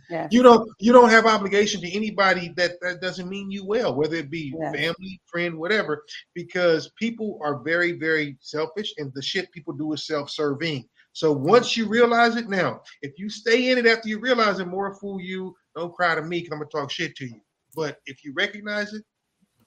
Yeah. 0.08 0.28
you 0.30 0.42
don't 0.42 0.70
you 0.78 0.92
don't 0.92 1.10
have 1.10 1.26
obligation 1.26 1.80
to 1.80 1.90
anybody 1.90 2.52
that 2.56 2.80
that 2.80 3.00
doesn't 3.00 3.28
mean 3.28 3.50
you 3.50 3.64
well, 3.66 3.94
whether 3.94 4.14
it 4.14 4.30
be 4.30 4.54
Yeah. 4.56 4.70
family, 4.72 5.20
friend, 5.26 5.58
whatever, 5.58 6.04
because 6.34 6.90
people 6.96 7.40
are 7.42 7.58
very 7.58 7.92
very 7.92 8.36
selfish, 8.40 8.94
and 8.98 9.12
the 9.14 9.22
shit 9.22 9.50
people 9.50 9.72
do 9.72 9.92
is 9.92 10.06
self-serving. 10.06 10.88
So 11.12 11.32
once 11.32 11.76
you 11.76 11.88
realize 11.88 12.36
it, 12.36 12.48
now 12.48 12.82
if 13.02 13.18
you 13.18 13.28
stay 13.28 13.70
in 13.70 13.78
it 13.78 13.86
after 13.86 14.08
you 14.08 14.20
realize 14.20 14.60
it, 14.60 14.66
more 14.68 14.94
fool 14.94 15.20
you. 15.20 15.56
Don't 15.74 15.92
cry 15.94 16.14
to 16.14 16.22
me 16.22 16.38
because 16.40 16.52
I'm 16.52 16.58
gonna 16.60 16.70
talk 16.70 16.90
shit 16.90 17.16
to 17.16 17.26
you. 17.26 17.40
But 17.74 17.98
if 18.06 18.24
you 18.24 18.32
recognize 18.34 18.94
it, 18.94 19.04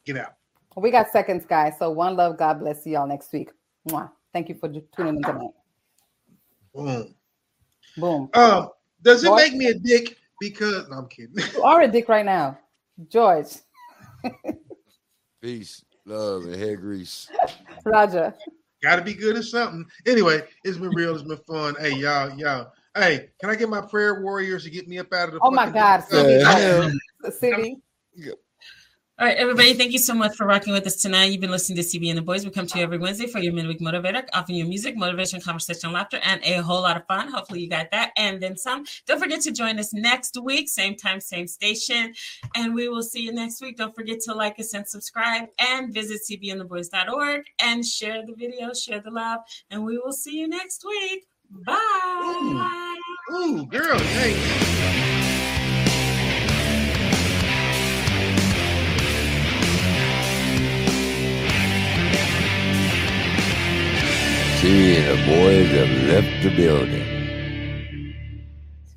get 0.05 0.15
out. 0.17 0.35
We 0.77 0.91
got 0.91 1.09
seconds, 1.11 1.45
guys. 1.45 1.73
So 1.77 1.89
one 1.91 2.15
love. 2.15 2.37
God 2.37 2.59
bless 2.59 2.85
you 2.85 2.97
all 2.97 3.07
next 3.07 3.33
week. 3.33 3.49
Mwah. 3.87 4.11
Thank 4.33 4.49
you 4.49 4.55
for 4.55 4.67
tuning 4.69 5.17
in 5.17 5.23
tonight. 5.23 5.49
Boom. 6.73 7.15
Boom. 7.97 8.29
Um, 8.33 8.69
does 9.01 9.23
it 9.23 9.27
George? 9.27 9.41
make 9.41 9.53
me 9.53 9.67
a 9.67 9.73
dick 9.73 10.17
because 10.39 10.87
no, 10.89 10.97
I'm 10.97 11.07
kidding. 11.07 11.35
You 11.53 11.63
are 11.63 11.81
a 11.81 11.87
dick 11.87 12.07
right 12.09 12.25
now, 12.25 12.57
George. 13.07 13.47
Peace, 15.41 15.83
love, 16.05 16.43
and 16.43 16.55
hair 16.55 16.75
grease. 16.75 17.29
Roger. 17.85 18.35
Got 18.81 18.97
to 18.97 19.01
be 19.01 19.13
good 19.13 19.35
at 19.35 19.43
something. 19.43 19.85
Anyway, 20.05 20.41
it's 20.63 20.77
been 20.77 20.93
real. 20.93 21.13
It's 21.13 21.23
been 21.23 21.37
fun. 21.47 21.75
Hey, 21.79 21.95
y'all, 21.95 22.37
y'all. 22.37 22.71
Hey, 22.95 23.29
can 23.39 23.49
I 23.49 23.55
get 23.55 23.69
my 23.69 23.81
prayer 23.81 24.21
warriors 24.21 24.63
to 24.63 24.69
get 24.69 24.87
me 24.87 24.99
up 24.99 25.11
out 25.13 25.29
of 25.29 25.33
the? 25.35 25.39
Oh 25.41 25.51
my 25.51 25.65
fucking- 25.65 25.81
God, 25.81 26.03
Yeah. 26.11 26.89
City. 27.29 27.77
City. 28.15 28.37
All 29.19 29.25
right, 29.25 29.35
everybody, 29.35 29.73
thank 29.73 29.91
you 29.91 29.99
so 29.99 30.13
much 30.13 30.37
for 30.37 30.45
rocking 30.45 30.71
with 30.71 30.87
us 30.87 30.95
tonight. 30.95 31.25
You've 31.25 31.41
been 31.41 31.51
listening 31.51 31.75
to 31.75 31.83
CB 31.83 32.07
and 32.07 32.17
the 32.17 32.21
Boys. 32.21 32.45
We 32.45 32.51
come 32.51 32.65
to 32.67 32.77
you 32.77 32.85
every 32.85 32.97
Wednesday 32.97 33.27
for 33.27 33.39
your 33.39 33.51
midweek 33.51 33.81
motivator, 33.81 34.25
offering 34.31 34.57
you 34.57 34.63
music, 34.63 34.95
motivation, 34.95 35.41
conversation, 35.41 35.91
laughter, 35.91 36.21
and 36.23 36.41
a 36.45 36.63
whole 36.63 36.83
lot 36.83 36.95
of 36.95 37.05
fun. 37.05 37.27
Hopefully, 37.27 37.59
you 37.59 37.69
got 37.69 37.91
that 37.91 38.13
and 38.15 38.41
then 38.41 38.55
some. 38.55 38.85
Don't 39.07 39.19
forget 39.19 39.41
to 39.41 39.51
join 39.51 39.77
us 39.77 39.93
next 39.93 40.41
week, 40.41 40.69
same 40.69 40.95
time, 40.95 41.19
same 41.19 41.47
station. 41.47 42.13
And 42.55 42.73
we 42.73 42.87
will 42.87 43.03
see 43.03 43.19
you 43.19 43.33
next 43.33 43.61
week. 43.61 43.75
Don't 43.75 43.93
forget 43.93 44.21
to 44.21 44.33
like 44.33 44.57
us 44.57 44.73
and 44.73 44.87
subscribe 44.87 45.49
and 45.59 45.93
visit 45.93 46.21
cbandtheboys.org 46.31 47.43
and 47.61 47.85
share 47.85 48.25
the 48.25 48.35
video, 48.35 48.73
share 48.73 49.01
the 49.01 49.11
love. 49.11 49.41
And 49.69 49.83
we 49.83 49.97
will 49.97 50.13
see 50.13 50.39
you 50.39 50.47
next 50.47 50.85
week. 50.85 51.27
Bye. 51.51 52.95
Ooh, 53.33 53.65
girl, 53.65 53.99
hey. 53.99 55.18
See, 64.61 64.99
the 64.99 65.15
boys 65.25 65.69
have 65.69 66.09
left 66.09 66.43
the 66.43 66.49
building. 66.49 67.18